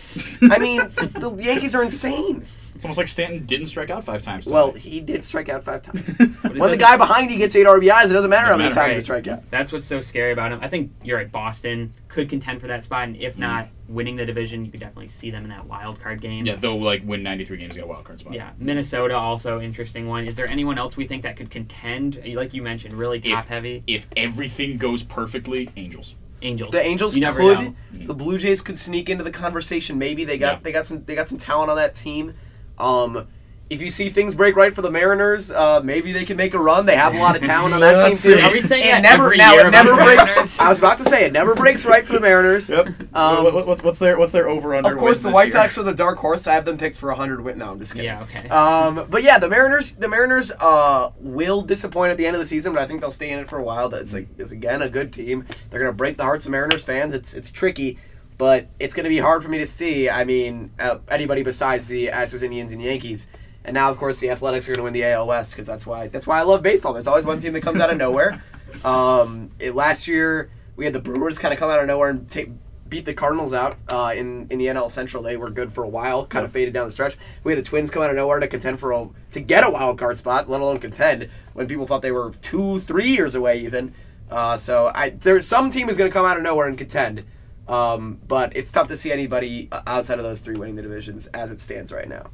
I 0.43 0.59
mean, 0.59 0.79
the, 0.81 1.33
the 1.37 1.43
Yankees 1.45 1.75
are 1.75 1.83
insane. 1.83 2.45
It's 2.75 2.85
almost 2.85 2.99
like 2.99 3.09
Stanton 3.09 3.45
didn't 3.45 3.67
strike 3.67 3.91
out 3.91 4.03
five 4.05 4.23
times. 4.23 4.45
today. 4.45 4.55
Well, 4.55 4.73
he 4.73 5.01
did 5.01 5.25
strike 5.25 5.49
out 5.49 5.63
five 5.65 5.83
times. 5.83 6.19
it 6.21 6.31
when 6.59 6.71
the 6.71 6.77
guy 6.77 6.97
behind 6.97 7.31
you 7.31 7.39
gets 7.39 7.55
eight 7.55 7.67
RBIs, 7.67 8.07
it 8.07 8.13
doesn't 8.13 8.31
matter 8.31 8.47
how 8.47 8.57
many 8.57 8.71
matter, 8.71 8.75
times 8.75 8.91
you 8.91 8.95
right. 8.97 9.03
strike 9.03 9.29
out. 9.29 9.51
That's 9.51 9.73
what's 9.73 9.87
so 9.87 10.01
scary 10.01 10.33
about 10.33 10.53
him. 10.53 10.61
I 10.63 10.69
think 10.69 10.93
you're 11.03 11.19
right. 11.19 11.31
Boston 11.31 11.93
could 12.09 12.29
contend 12.29 12.61
for 12.61 12.67
that 12.69 12.85
spot, 12.85 13.05
and 13.05 13.17
if 13.17 13.37
mm. 13.37 13.41
not 13.41 13.69
winning 13.89 14.17
the 14.17 14.25
division, 14.25 14.65
you 14.65 14.71
could 14.71 14.81
definitely 14.81 15.09
see 15.09 15.31
them 15.31 15.45
in 15.45 15.51
that 15.51 15.67
wild 15.67 16.01
card 16.01 16.21
game. 16.21 16.47
yeah, 16.47 16.57
they'll 16.57 16.81
like 16.81 17.03
win 17.05 17.23
93 17.23 17.59
games, 17.59 17.75
get 17.75 17.85
a 17.85 17.87
wild 17.87 18.05
card 18.05 18.21
spot. 18.21 18.33
Yeah, 18.33 18.51
Minnesota 18.59 19.17
also 19.17 19.61
interesting 19.61 20.09
one. 20.09 20.25
Is 20.25 20.37
there 20.37 20.49
anyone 20.49 20.79
else 20.79 20.97
we 20.97 21.07
think 21.07 21.23
that 21.23 21.37
could 21.37 21.51
contend? 21.51 22.23
Like 22.27 22.55
you 22.55 22.63
mentioned, 22.63 22.95
really 22.95 23.21
top 23.21 23.41
If, 23.41 23.49
heavy. 23.49 23.85
if 23.87 24.07
everything 24.17 24.79
goes 24.79 25.03
perfectly, 25.03 25.69
Angels. 25.77 26.17
Angels. 26.43 26.73
The 26.73 26.83
Angels 26.83 27.15
could. 27.15 27.59
know. 27.59 27.75
The 27.93 28.15
Blue 28.15 28.39
Jays 28.39 28.61
could 28.63 28.79
sneak 28.79 29.09
into 29.09 29.25
the 29.25 29.31
conversation. 29.31 29.99
Maybe 29.99 30.25
they 30.25 30.39
got 30.39 30.55
Yeah. 30.55 30.61
they 30.63 30.73
got 30.73 30.87
some 30.87 31.05
they 31.05 31.15
got 31.15 31.29
some 31.29 31.39
talent 31.39 31.71
on 31.71 31.77
that 31.77 31.95
team. 31.95 32.35
Um, 32.83 33.29
if 33.73 33.81
you 33.81 33.89
see 33.89 34.11
things 34.11 34.35
break 34.35 34.55
right 34.55 34.75
for 34.75 34.83
the 34.83 34.91
Mariners, 34.91 35.51
uh, 35.51 35.81
maybe 35.83 36.13
they 36.13 36.27
can 36.27 36.37
make 36.37 36.53
a 36.53 36.59
run. 36.59 36.85
They 36.85 36.97
have 36.97 37.15
a 37.15 37.19
lot 37.19 37.37
of 37.37 37.43
talent 37.43 37.73
on 37.73 37.81
that 37.81 37.93
team 38.01 38.11
Let's 38.11 38.23
too. 38.23 38.35
Are 38.35 38.53
we 38.53 38.61
saying 38.61 38.87
it 38.87 38.91
that 38.91 39.03
never 39.03 39.25
every 39.25 39.39
now 39.39 39.55
year 39.55 39.69
it 39.69 39.71
never 39.71 39.95
breaks. 39.95 40.59
I 40.59 40.69
was 40.69 40.79
about 40.79 40.99
to 40.99 41.05
say 41.05 41.25
it 41.25 41.33
never 41.33 41.55
breaks 41.55 41.87
right 41.87 42.05
for 42.05 42.13
the 42.13 42.21
Mariners. 42.21 42.69
Yep. 42.69 42.87
Um, 43.15 43.45
what, 43.45 43.67
what, 43.67 43.83
what's 43.83 43.99
their 43.99 44.19
what's 44.19 44.33
their 44.33 44.47
over 44.47 44.75
under? 44.75 44.93
Of 44.93 44.99
course, 44.99 45.23
the 45.23 45.31
White 45.31 45.53
Sox 45.53 45.79
are 45.79 45.85
the 45.85 45.95
dark 45.95 46.19
horse. 46.19 46.47
I 46.47 46.53
have 46.53 46.67
them 46.67 46.77
picked 46.77 46.97
for 46.97 47.11
hundred 47.13 47.41
win. 47.41 47.59
No, 47.59 47.71
I'm 47.71 47.79
just 47.79 47.95
kidding. 47.95 48.07
Yeah, 48.07 48.23
okay. 48.23 48.47
Um, 48.51 49.07
but 49.09 49.23
yeah, 49.23 49.39
the 49.39 49.49
Mariners, 49.49 49.93
the 49.93 50.09
Mariners, 50.09 50.53
uh, 50.61 51.11
will 51.19 51.63
disappoint 51.63 52.11
at 52.11 52.19
the 52.19 52.27
end 52.27 52.37
of 52.37 52.41
the 52.41 52.47
season, 52.47 52.75
but 52.75 52.83
I 52.83 52.87
think 52.87 53.01
they'll 53.01 53.11
stay 53.11 53.31
in 53.31 53.39
it 53.39 53.49
for 53.49 53.59
a 53.59 53.63
while. 53.63 53.89
That's 53.89 54.13
like, 54.13 54.29
is 54.39 54.53
again 54.53 54.83
a 54.83 54.89
good 54.89 55.15
team. 55.15 55.47
They're 55.71 55.81
gonna 55.81 55.93
break 55.95 56.19
the 56.19 56.25
hearts 56.25 56.45
of 56.45 56.53
Mariners 56.53 56.85
fans. 56.85 57.15
It's 57.15 57.33
it's 57.33 57.51
tricky, 57.51 57.99
but 58.43 58.67
it's 58.81 58.93
gonna 58.93 59.09
be 59.09 59.19
hard 59.19 59.41
for 59.41 59.49
me 59.49 59.59
to 59.59 59.67
see. 59.69 60.11
I 60.11 60.25
mean, 60.25 60.73
uh, 60.81 60.99
anybody 61.09 61.45
besides 61.45 61.87
the 61.87 62.09
Astros, 62.09 62.43
Indians, 62.43 62.73
and 62.73 62.83
Yankees. 62.83 63.29
And 63.65 63.73
now, 63.73 63.89
of 63.89 63.99
course, 63.99 64.19
the 64.19 64.31
Athletics 64.31 64.69
are 64.69 64.73
gonna 64.73 64.83
win 64.83 64.93
the 64.93 65.05
AL 65.05 65.29
West 65.29 65.53
because 65.53 65.69
that's 65.69 65.87
why 65.87 66.09
that's 66.09 66.27
why 66.27 66.41
I 66.41 66.43
love 66.43 66.61
baseball. 66.61 66.93
There's 66.93 67.07
always 67.07 67.25
one 67.25 67.39
team 67.39 67.53
that 67.53 67.61
comes 67.61 67.79
out 67.79 67.91
of 67.91 67.99
nowhere. 67.99 68.43
Um, 68.87 69.51
it, 69.59 69.75
last 69.75 70.09
year 70.09 70.51
we 70.77 70.87
had 70.87 70.95
the 70.95 70.99
Brewers 70.99 71.39
kind 71.39 71.53
of 71.53 71.61
come 71.61 71.71
out 71.71 71.79
of 71.79 71.87
nowhere 71.87 72.09
and 72.09 72.27
take 72.27 72.49
beat 72.89 73.05
the 73.05 73.13
Cardinals 73.13 73.53
out 73.53 73.77
uh, 73.89 74.15
in 74.17 74.49
in 74.49 74.59
the 74.59 74.67
NL 74.67 74.91
Central. 74.91 75.23
They 75.23 75.37
were 75.37 75.51
good 75.51 75.71
for 75.71 75.85
a 75.85 75.89
while, 75.89 76.25
kind 76.25 76.43
of 76.43 76.51
faded 76.51 76.73
down 76.73 76.87
the 76.87 76.91
stretch. 76.91 77.19
We 77.45 77.53
had 77.53 77.63
the 77.63 77.69
Twins 77.69 77.91
come 77.91 78.03
out 78.03 78.09
of 78.09 78.17
nowhere 78.17 78.41
to 78.41 78.49
contend 78.49 78.81
for 78.81 78.93
a 78.93 79.09
to 79.33 79.41
get 79.41 79.63
a 79.63 79.71
wild 79.71 79.99
card 79.99 80.17
spot, 80.17 80.49
let 80.49 80.63
alone 80.63 80.79
contend 80.79 81.29
when 81.53 81.69
people 81.69 81.87
thought 81.87 82.01
they 82.01 82.13
were 82.13 82.33
two, 82.41 82.81
three 82.81 83.11
years 83.11 83.35
away 83.35 83.61
even. 83.61 83.93
Uh, 84.31 84.57
so 84.57 84.91
I 84.95 85.11
there's 85.11 85.47
some 85.47 85.69
team 85.69 85.91
is 85.91 85.99
going 85.99 86.11
to 86.11 86.13
come 86.13 86.25
out 86.25 86.39
of 86.39 86.43
nowhere 86.43 86.67
and 86.67 86.79
contend, 86.79 87.25
um, 87.69 88.21
but 88.27 88.55
it's 88.57 88.73
tough 88.73 88.89
to 88.89 88.97
see 88.97 89.13
anybody 89.13 89.69
uh, 89.73 89.83
outside 89.87 90.19
of 90.19 90.25
those 90.25 90.41
three 90.41 90.57
winning 90.57 90.77
the 90.77 90.83
divisions 90.83 91.27
as 91.29 91.51
it 91.51 91.61
stands 91.61 91.93
right 91.93 92.09
now. 92.09 92.31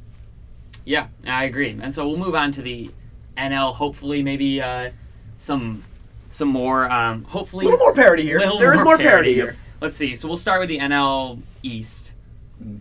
Yeah, 0.85 1.07
I 1.27 1.45
agree. 1.45 1.77
And 1.81 1.93
so 1.93 2.07
we'll 2.07 2.17
move 2.17 2.35
on 2.35 2.51
to 2.53 2.61
the 2.61 2.91
NL. 3.37 3.73
Hopefully, 3.73 4.23
maybe 4.23 4.61
uh, 4.61 4.91
some 5.37 5.83
some 6.29 6.47
more. 6.47 6.89
Um, 6.89 7.25
A 7.27 7.31
hopefully, 7.31 7.65
little 7.65 7.79
more 7.79 7.93
parity 7.93 8.23
here. 8.23 8.39
There 8.39 8.73
is 8.73 8.81
more 8.81 8.97
parity 8.97 9.33
here. 9.33 9.55
Let's 9.81 9.97
see. 9.97 10.15
So 10.15 10.27
we'll 10.27 10.37
start 10.37 10.59
with 10.59 10.69
the 10.69 10.79
NL 10.79 11.41
East. 11.63 12.13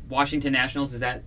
Washington 0.09 0.53
Nationals. 0.53 0.95
Is 0.95 1.01
that? 1.01 1.23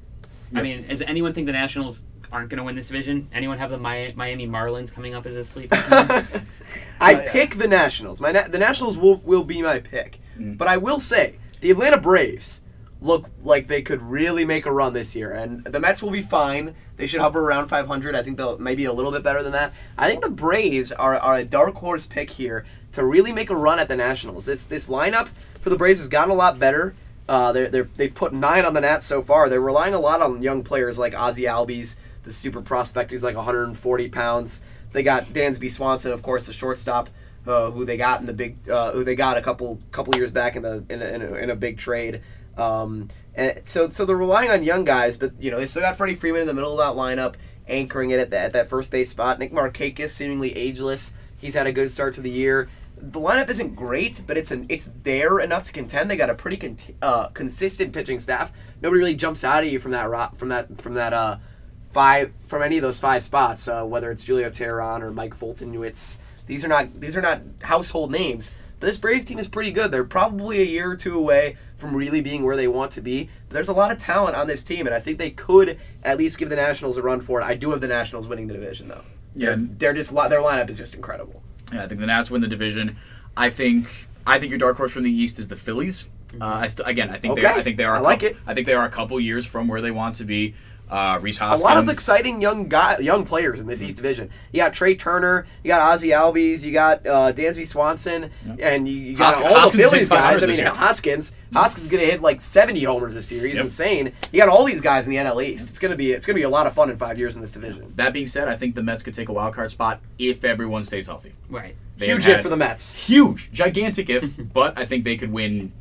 I 0.53 0.61
mean, 0.61 0.87
does 0.87 1.01
anyone 1.01 1.33
think 1.33 1.45
the 1.45 1.53
Nationals 1.53 2.03
aren't 2.31 2.49
going 2.49 2.57
to 2.57 2.63
win 2.63 2.75
this 2.75 2.87
division? 2.87 3.29
Anyone 3.33 3.57
have 3.57 3.69
the 3.69 3.77
Miami 3.77 4.47
Marlins 4.47 4.91
coming 4.91 5.13
up 5.13 5.25
as 5.25 5.35
a 5.35 5.45
sleeper? 5.45 5.75
I 6.99 7.15
pick 7.29 7.55
the 7.55 7.67
Nationals. 7.67 8.19
My 8.19 8.31
na- 8.31 8.47
the 8.47 8.59
Nationals 8.59 8.97
will 8.97 9.17
will 9.17 9.43
be 9.43 9.61
my 9.61 9.79
pick. 9.79 10.19
But 10.41 10.67
I 10.67 10.77
will 10.77 10.99
say 10.99 11.35
the 11.61 11.71
Atlanta 11.71 11.99
Braves 11.99 12.61
look 13.01 13.29
like 13.41 13.67
they 13.67 13.81
could 13.81 14.01
really 14.01 14.45
make 14.45 14.65
a 14.65 14.71
run 14.71 14.93
this 14.93 15.15
year, 15.15 15.31
and 15.31 15.63
the 15.63 15.79
Mets 15.79 16.03
will 16.03 16.11
be 16.11 16.21
fine. 16.21 16.75
They 16.97 17.07
should 17.07 17.19
hover 17.19 17.41
around 17.41 17.67
500. 17.67 18.15
I 18.15 18.21
think 18.21 18.37
they'll 18.37 18.59
maybe 18.59 18.85
a 18.85 18.93
little 18.93 19.11
bit 19.11 19.23
better 19.23 19.41
than 19.41 19.53
that. 19.53 19.73
I 19.97 20.07
think 20.07 20.21
the 20.23 20.29
Braves 20.29 20.91
are, 20.91 21.17
are 21.17 21.37
a 21.37 21.45
dark 21.45 21.75
horse 21.75 22.05
pick 22.05 22.29
here 22.29 22.65
to 22.91 23.03
really 23.03 23.31
make 23.31 23.49
a 23.49 23.55
run 23.55 23.79
at 23.79 23.87
the 23.87 23.95
Nationals. 23.95 24.45
This 24.45 24.65
this 24.65 24.87
lineup 24.87 25.29
for 25.61 25.69
the 25.69 25.77
Braves 25.77 25.99
has 25.99 26.07
gotten 26.07 26.31
a 26.31 26.35
lot 26.35 26.59
better. 26.59 26.93
Uh, 27.27 27.53
they're, 27.53 27.69
they're, 27.69 27.89
they've 27.95 28.13
put 28.13 28.33
nine 28.33 28.65
on 28.65 28.73
the 28.73 28.81
Nats 28.81 29.05
so 29.05 29.21
far. 29.21 29.47
They're 29.47 29.61
relying 29.61 29.93
a 29.93 29.99
lot 29.99 30.21
on 30.21 30.41
young 30.41 30.63
players 30.63 30.99
like 30.99 31.17
Ozzie 31.17 31.43
Albies, 31.43 31.95
the 32.23 32.31
super 32.31 32.61
prospect 32.61 33.11
who's 33.11 33.23
like 33.23 33.35
140 33.35 34.09
pounds. 34.09 34.61
They 34.91 35.01
got 35.01 35.25
Dansby 35.27 35.71
Swanson, 35.71 36.11
of 36.11 36.21
course, 36.21 36.47
the 36.47 36.53
shortstop, 36.53 37.09
uh, 37.47 37.71
who 37.71 37.85
they 37.85 37.97
got 37.97 38.19
in 38.19 38.27
the 38.27 38.33
big, 38.33 38.69
uh, 38.69 38.91
who 38.91 39.03
they 39.03 39.15
got 39.15 39.37
a 39.37 39.41
couple 39.41 39.79
couple 39.91 40.15
years 40.15 40.31
back 40.31 40.55
in 40.55 40.61
the 40.61 40.83
in 40.89 41.01
a, 41.01 41.05
in 41.05 41.21
a, 41.21 41.33
in 41.35 41.49
a 41.49 41.55
big 41.55 41.77
trade. 41.77 42.21
Um, 42.57 43.07
and 43.35 43.61
so 43.63 43.89
so 43.89 44.05
they're 44.05 44.15
relying 44.17 44.49
on 44.49 44.63
young 44.63 44.83
guys, 44.83 45.17
but 45.17 45.31
you 45.39 45.51
know 45.51 45.57
they 45.57 45.65
still 45.65 45.81
got 45.81 45.97
Freddie 45.97 46.15
Freeman 46.15 46.41
in 46.41 46.47
the 46.47 46.53
middle 46.53 46.79
of 46.79 46.95
that 46.95 46.99
lineup, 46.99 47.35
anchoring 47.67 48.11
it 48.11 48.19
at, 48.19 48.29
the, 48.31 48.39
at 48.39 48.53
that 48.53 48.69
first 48.69 48.91
base 48.91 49.09
spot. 49.09 49.39
Nick 49.39 49.51
Markakis, 49.51 50.09
seemingly 50.09 50.55
ageless, 50.55 51.13
he's 51.37 51.55
had 51.55 51.67
a 51.67 51.71
good 51.71 51.89
start 51.89 52.13
to 52.15 52.21
the 52.21 52.29
year. 52.29 52.69
The 52.97 53.19
lineup 53.19 53.49
isn't 53.49 53.75
great, 53.75 54.23
but 54.27 54.37
it's 54.37 54.51
an 54.51 54.65
it's 54.69 54.91
there 55.03 55.39
enough 55.39 55.63
to 55.65 55.71
contend. 55.71 56.11
They 56.11 56.17
got 56.17 56.29
a 56.29 56.35
pretty 56.35 56.57
con- 56.57 56.95
uh, 57.01 57.27
consistent 57.29 57.93
pitching 57.93 58.19
staff. 58.19 58.51
Nobody 58.81 58.99
really 58.99 59.15
jumps 59.15 59.43
out 59.43 59.63
at 59.63 59.71
you 59.71 59.79
from 59.79 59.91
that 59.91 60.09
ro- 60.09 60.29
from 60.35 60.49
that 60.49 60.79
from 60.79 60.93
that 60.95 61.13
uh, 61.13 61.37
five 61.91 62.31
from 62.45 62.61
any 62.61 62.77
of 62.77 62.83
those 62.83 62.99
five 62.99 63.23
spots. 63.23 63.67
Uh, 63.67 63.83
whether 63.85 64.11
it's 64.11 64.23
Julio 64.23 64.49
Teheran 64.49 65.01
or 65.01 65.11
Mike 65.11 65.33
Fulton, 65.33 65.73
it's 65.83 66.19
these 66.51 66.65
are 66.65 66.67
not 66.67 66.99
these 66.99 67.15
are 67.15 67.21
not 67.21 67.41
household 67.61 68.11
names. 68.11 68.51
But 68.81 68.87
this 68.87 68.97
Braves 68.97 69.23
team 69.23 69.39
is 69.39 69.47
pretty 69.47 69.71
good. 69.71 69.89
They're 69.89 70.03
probably 70.03 70.59
a 70.59 70.65
year 70.65 70.91
or 70.91 70.95
two 70.97 71.17
away 71.17 71.55
from 71.77 71.95
really 71.95 72.19
being 72.19 72.43
where 72.43 72.57
they 72.57 72.67
want 72.67 72.91
to 72.93 73.01
be. 73.01 73.29
But 73.47 73.53
there's 73.53 73.69
a 73.69 73.73
lot 73.73 73.89
of 73.89 73.99
talent 73.99 74.35
on 74.35 74.47
this 74.47 74.61
team, 74.63 74.85
and 74.85 74.93
I 74.93 74.99
think 74.99 75.17
they 75.17 75.29
could 75.29 75.79
at 76.03 76.17
least 76.17 76.37
give 76.39 76.49
the 76.49 76.57
Nationals 76.57 76.97
a 76.97 77.01
run 77.01 77.21
for 77.21 77.39
it. 77.39 77.45
I 77.45 77.53
do 77.53 77.69
have 77.71 77.79
the 77.79 77.87
Nationals 77.87 78.27
winning 78.27 78.47
the 78.47 78.53
division, 78.53 78.89
though. 78.89 79.03
Yeah. 79.33 79.55
they're, 79.57 79.93
just 79.93 80.13
their 80.13 80.41
lineup 80.41 80.69
is 80.69 80.77
just 80.77 80.95
incredible. 80.95 81.41
Yeah, 81.71 81.83
I 81.83 81.87
think 81.87 82.01
the 82.01 82.07
Nats 82.07 82.29
win 82.29 82.41
the 82.41 82.49
division. 82.49 82.97
I 83.37 83.49
think 83.49 84.07
I 84.27 84.37
think 84.37 84.49
your 84.49 84.59
dark 84.59 84.75
horse 84.75 84.91
from 84.91 85.03
the 85.03 85.11
East 85.11 85.39
is 85.39 85.47
the 85.47 85.55
Phillies. 85.55 86.09
Uh, 86.39 86.45
I 86.45 86.67
st- 86.67 86.85
again, 86.87 87.11
I 87.11 87.17
think 87.17 87.35
they 87.35 87.45
I 87.45 87.63
think 87.63 87.77
they 87.77 87.85
are. 87.85 87.95
I 87.95 87.99
like 87.99 88.21
couple- 88.21 88.35
it. 88.35 88.43
I 88.45 88.53
think 88.53 88.67
they 88.67 88.73
are 88.73 88.85
a 88.85 88.89
couple 88.89 89.17
years 89.21 89.45
from 89.45 89.69
where 89.69 89.79
they 89.79 89.91
want 89.91 90.15
to 90.15 90.25
be. 90.25 90.53
Uh, 90.91 91.17
Reese 91.21 91.39
A 91.39 91.55
lot 91.55 91.77
of 91.77 91.87
exciting 91.87 92.41
young 92.41 92.67
guy, 92.67 92.97
young 92.99 93.23
players 93.23 93.61
in 93.61 93.67
this 93.67 93.81
East 93.81 93.95
Division. 93.95 94.29
You 94.51 94.57
got 94.59 94.73
Trea 94.73 94.93
Turner, 94.95 95.45
you 95.63 95.69
got 95.69 95.79
Ozzie 95.79 96.09
Albies, 96.09 96.65
you 96.65 96.73
got 96.73 97.07
uh, 97.07 97.31
Dansby 97.31 97.65
Swanson, 97.65 98.29
and 98.59 98.89
you, 98.89 98.95
you 98.95 99.15
got 99.15 99.35
Hoskins- 99.35 99.45
all 99.47 99.59
Hoskins 99.61 99.71
the 99.83 99.89
Phillies 99.89 100.09
guys. 100.09 100.43
I 100.43 100.45
mean, 100.47 100.57
year. 100.57 100.67
Hoskins, 100.67 101.33
Hoskins 101.53 101.87
gonna 101.87 102.03
hit 102.03 102.21
like 102.21 102.41
seventy 102.41 102.83
homers 102.83 103.13
this 103.13 103.31
year. 103.31 103.45
He's 103.45 103.55
Yep. 103.55 103.63
insane. 103.63 104.11
You 104.33 104.39
got 104.41 104.49
all 104.49 104.65
these 104.65 104.81
guys 104.81 105.07
in 105.07 105.11
the 105.11 105.17
NL 105.17 105.41
East. 105.41 105.69
It's 105.69 105.79
gonna 105.79 105.95
be 105.95 106.11
it's 106.11 106.25
gonna 106.25 106.35
be 106.35 106.43
a 106.43 106.49
lot 106.49 106.67
of 106.67 106.73
fun 106.73 106.89
in 106.89 106.97
five 106.97 107.17
years 107.17 107.35
in 107.37 107.41
this 107.41 107.53
division. 107.53 107.93
That 107.95 108.11
being 108.11 108.27
said, 108.27 108.49
I 108.49 108.55
think 108.57 108.75
the 108.75 108.83
Mets 108.83 109.01
could 109.01 109.13
take 109.13 109.29
a 109.29 109.33
wild 109.33 109.53
card 109.53 109.71
spot 109.71 110.01
if 110.19 110.43
everyone 110.43 110.83
stays 110.83 111.07
healthy. 111.07 111.31
Right. 111.49 111.75
They 111.97 112.07
Huge 112.07 112.27
if 112.27 112.41
for 112.41 112.49
the 112.49 112.57
Mets. 112.57 112.93
Huge, 113.07 113.51
gigantic 113.53 114.09
if, 114.09 114.29
but 114.53 114.77
I 114.77 114.85
think 114.85 115.03
they 115.03 115.15
could 115.15 115.31
win 115.31 115.71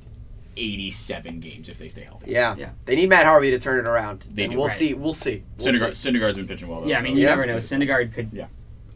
87 0.57 1.41
games 1.41 1.69
if 1.69 1.79
they 1.79 1.89
stay 1.89 2.03
healthy. 2.03 2.31
Yeah. 2.31 2.55
Yeah. 2.57 2.71
They 2.85 2.97
need 2.97 3.09
Matt 3.09 3.27
Harvey 3.27 3.51
to 3.51 3.59
turn 3.59 3.79
it 3.79 3.89
around. 3.89 4.25
They 4.31 4.45
and 4.45 4.53
do. 4.53 4.59
we'll 4.59 4.67
Right. 4.69 4.77
see. 4.77 4.95
We'll 4.95 5.15
see. 5.15 5.43
We'll 5.59 5.69
Syndergaard, 5.69 5.95
see. 5.95 6.11
Syndergaard's 6.11 6.37
been 6.37 6.47
pitching 6.49 6.69
well. 6.69 6.81
Though, 6.83 6.89
Yeah, 6.89 6.97
I 6.97 6.99
so- 7.01 7.05
mean, 7.05 7.17
you 7.17 7.23
Yes. 7.23 7.39
never 7.39 7.47
know. 7.53 7.57
Syndergaard 7.59 8.13
could 8.13 8.31
Yeah. 8.33 8.47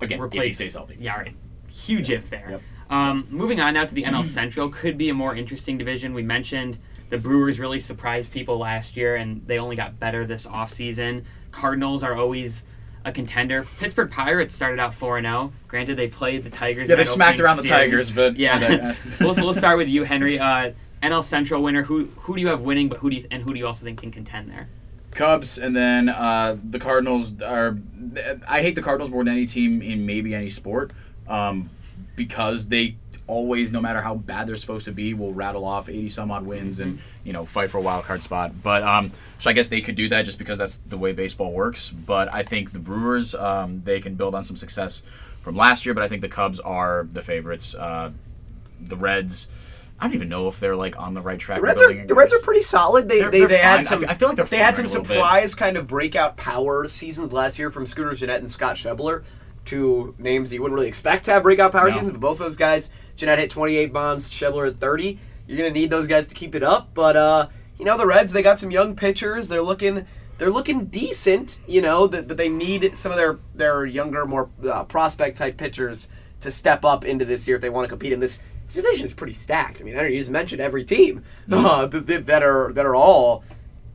Again, 0.01 0.21
if 0.23 0.33
he 0.33 0.53
stays 0.53 0.75
healthy. 0.75 0.97
Yeah, 1.01 1.17
right. 1.17 1.35
Huge 1.69 2.11
if 2.11 2.29
there. 2.31 2.47
Yep. 2.51 2.63
Um, 2.91 3.27
moving 3.31 3.61
on 3.61 3.75
now 3.75 3.85
to 3.87 3.95
the 3.95 4.05
NL 4.07 4.25
Central, 4.25 4.69
could 4.69 4.99
be 4.99 5.09
a 5.09 5.15
more 5.15 5.35
interesting 5.35 5.79
division. 5.79 6.13
We 6.15 6.23
mentioned 6.23 6.79
the 7.11 7.17
Brewers 7.19 7.59
really 7.59 7.81
surprised 7.81 8.33
people 8.33 8.59
last 8.59 8.97
year, 8.97 9.17
and 9.17 9.43
they 9.47 9.59
only 9.59 9.77
got 9.77 9.99
better 9.99 10.27
this 10.27 10.47
offseason. 10.47 11.25
Cardinals 11.53 12.03
are 12.03 12.15
always 12.15 12.67
a 13.07 13.13
contender. 13.13 13.67
Pittsburgh 13.79 14.11
Pirates 14.11 14.55
started 14.55 14.81
out 14.81 14.93
4 14.95 15.21
0. 15.21 15.53
Granted, 15.69 15.97
they 15.97 16.09
played 16.09 16.43
the 16.45 16.51
Tigers. 16.51 16.89
Yeah, 16.89 16.95
in 16.95 16.99
they 16.99 17.05
smacked 17.05 17.35
opening 17.41 17.45
around 17.47 17.57
the. 17.59 17.69
Tigers, 17.69 18.11
but- 18.11 18.37
Yeah. 18.37 18.59
yeah, 18.59 18.95
we'll, 19.21 19.35
we'll 19.35 19.55
start 19.55 19.79
with 19.79 19.89
you, 19.89 20.05
Henry. 20.05 20.39
Uh, 20.39 20.73
NL 21.05 21.23
Central 21.23 21.63
winner. 21.63 21.83
Who 21.83 22.07
who 22.17 22.35
do 22.35 22.41
you 22.41 22.49
have 22.49 22.63
winning, 22.63 22.89
but 22.89 22.99
who 22.99 23.11
do 23.11 23.17
you, 23.17 23.27
and 23.31 23.43
who 23.43 23.53
do 23.53 23.59
you 23.59 23.67
also 23.67 23.85
think 23.85 24.01
can 24.01 24.11
contend 24.11 24.51
there? 24.51 24.69
Cubs, 25.11 25.59
and 25.59 25.77
then 25.77 26.09
uh, 26.09 26.57
the 26.63 26.79
Cardinals 26.79 27.41
are. 27.43 27.79
I 28.49 28.63
hate 28.63 28.75
the 28.75 28.83
Cardinals 28.83 29.11
more 29.11 29.23
than 29.23 29.35
any 29.35 29.47
team 29.47 29.83
in 29.83 30.07
maybe 30.07 30.35
any 30.35 30.51
sport, 30.51 30.93
um, 31.29 31.71
because 32.17 32.69
they 32.69 32.97
always, 33.27 33.73
no 33.73 33.81
matter 33.81 34.03
how 34.03 34.15
bad 34.15 34.47
they're 34.47 34.57
supposed 34.57 34.85
to 34.85 34.93
be, 34.93 35.15
will 35.15 35.33
rattle 35.33 35.65
off 35.65 35.89
eighty 35.89 36.09
some 36.09 36.31
odd 36.31 36.47
wins 36.47 36.81
and 36.81 36.99
you 37.23 37.33
know 37.33 37.45
fight 37.45 37.71
for 37.71 37.79
a 37.79 37.83
wild 37.83 38.05
card 38.05 38.23
spot. 38.23 38.63
But 38.63 38.83
um, 38.83 39.13
so 39.39 39.51
I 39.51 39.53
guess 39.53 39.69
they 39.69 39.83
could 39.83 39.95
do 39.95 40.09
that 40.09 40.23
just 40.23 40.39
because 40.39 40.59
that's 40.59 40.79
the 40.79 40.99
way 40.99 41.13
baseball 41.13 41.53
works. 41.53 41.91
But 41.91 42.33
I 42.33 42.43
think 42.43 42.73
the 42.73 42.79
Brewers, 42.79 43.35
um, 43.35 43.83
they 43.85 44.01
can 44.01 44.15
build 44.15 44.35
on 44.35 44.43
some 44.43 44.57
success 44.57 45.03
from 45.43 45.55
last 45.55 45.85
year. 45.85 45.95
But 45.95 46.03
I 46.03 46.09
think 46.09 46.23
the 46.23 46.29
Cubs 46.29 46.61
are 46.61 47.07
the 47.13 47.23
favorites. 47.23 47.75
Uh, 47.75 48.13
the 48.81 48.97
Reds. 48.97 49.49
I 50.01 50.05
don't 50.07 50.15
even 50.15 50.29
know 50.29 50.49
if 50.49 50.59
they're 50.61 50.77
like 50.77 50.99
on 50.99 51.15
the 51.15 51.21
right 51.23 51.39
track. 51.39 51.59
The 51.59 51.63
Reds 51.63 51.81
are 51.81 52.07
the 52.07 52.15
Reds 52.15 52.33
are 52.35 52.41
pretty 52.41 52.63
solid. 52.63 53.09
They 53.09 53.21
They're- 53.21 53.31
they, 53.31 53.39
they're 53.41 53.49
they 53.49 53.57
had 53.59 53.87
some. 53.87 54.05
I 54.09 54.15
feel 54.15 54.29
like 54.29 54.37
they're 54.37 54.59
had 54.63 54.77
some 54.77 54.85
little 54.87 55.03
bit. 55.03 55.07
surprise 55.09 55.55
kind 55.55 55.77
of 55.77 55.87
breakout 55.87 56.37
power 56.37 56.89
seasons 56.89 57.33
last 57.33 57.59
year 57.59 57.71
from 57.71 57.87
Scooter 57.87 58.15
Gennett 58.15 58.41
and 58.41 58.51
Scott 58.51 58.77
Schebler, 58.77 59.23
two 59.65 60.15
names 60.19 60.53
you 60.53 60.61
wouldn't 60.61 60.75
really 60.75 60.89
expect 60.89 61.25
to 61.27 61.33
have 61.33 61.43
breakout 61.45 61.73
power 61.73 61.89
No. 61.89 61.95
seasons. 61.95 62.13
But 62.13 62.21
both 62.21 62.39
those 62.39 62.57
guys, 62.57 62.91
Gennett 63.17 63.39
hit 63.39 63.51
28 63.51 63.93
bombs, 63.93 64.29
Schebler 64.31 64.69
at 64.69 64.81
30. 64.81 65.19
You're 65.47 65.59
gonna 65.59 65.71
need 65.71 65.91
those 65.91 66.07
guys 66.07 66.27
to 66.29 66.35
keep 66.35 66.55
it 66.55 66.63
up. 66.63 66.91
But 66.95 67.17
uh, 67.17 67.49
you 67.79 67.85
know 67.85 67.97
the 67.97 68.07
Reds, 68.07 68.33
they 68.33 68.43
got 68.43 68.59
some 68.59 68.71
young 68.71 68.97
pitchers. 68.97 69.49
They're 69.49 69.63
looking. 69.63 70.07
They're 70.37 70.51
looking 70.51 70.87
decent, 70.87 71.61
you 71.69 71.81
know, 71.81 72.09
that, 72.09 72.27
but 72.27 72.37
they 72.37 72.49
need 72.49 72.99
some 72.99 73.13
of 73.13 73.17
their, 73.17 73.39
their 73.55 73.85
younger, 73.87 74.27
more 74.27 74.51
uh, 74.69 74.83
prospect 74.83 75.39
type 75.39 75.57
pitchers 75.57 76.09
to 76.41 76.51
step 76.51 76.85
up 76.85 77.05
into 77.05 77.25
this 77.25 77.47
year 77.47 77.55
if 77.55 77.63
they 77.63 77.71
want 77.71 77.85
to 77.85 77.89
compete 77.89 78.13
in 78.13 78.19
this. 78.19 78.41
This 78.75 78.83
division 78.85 79.07
is 79.07 79.15
pretty 79.15 79.35
stacked. 79.35 79.81
I 79.81 79.85
mean, 79.85 79.95
I 79.97 80.03
know 80.03 80.09
you 80.09 80.19
just 80.19 80.31
mentioned 80.31 80.61
every 80.61 80.85
team 80.85 81.23
uh, 81.51 81.87
that, 81.87 82.07
that- 82.07 82.27
that 82.27 82.43
are 82.43 82.73
that 82.73 82.85
are 82.87 82.95
all 82.97 83.45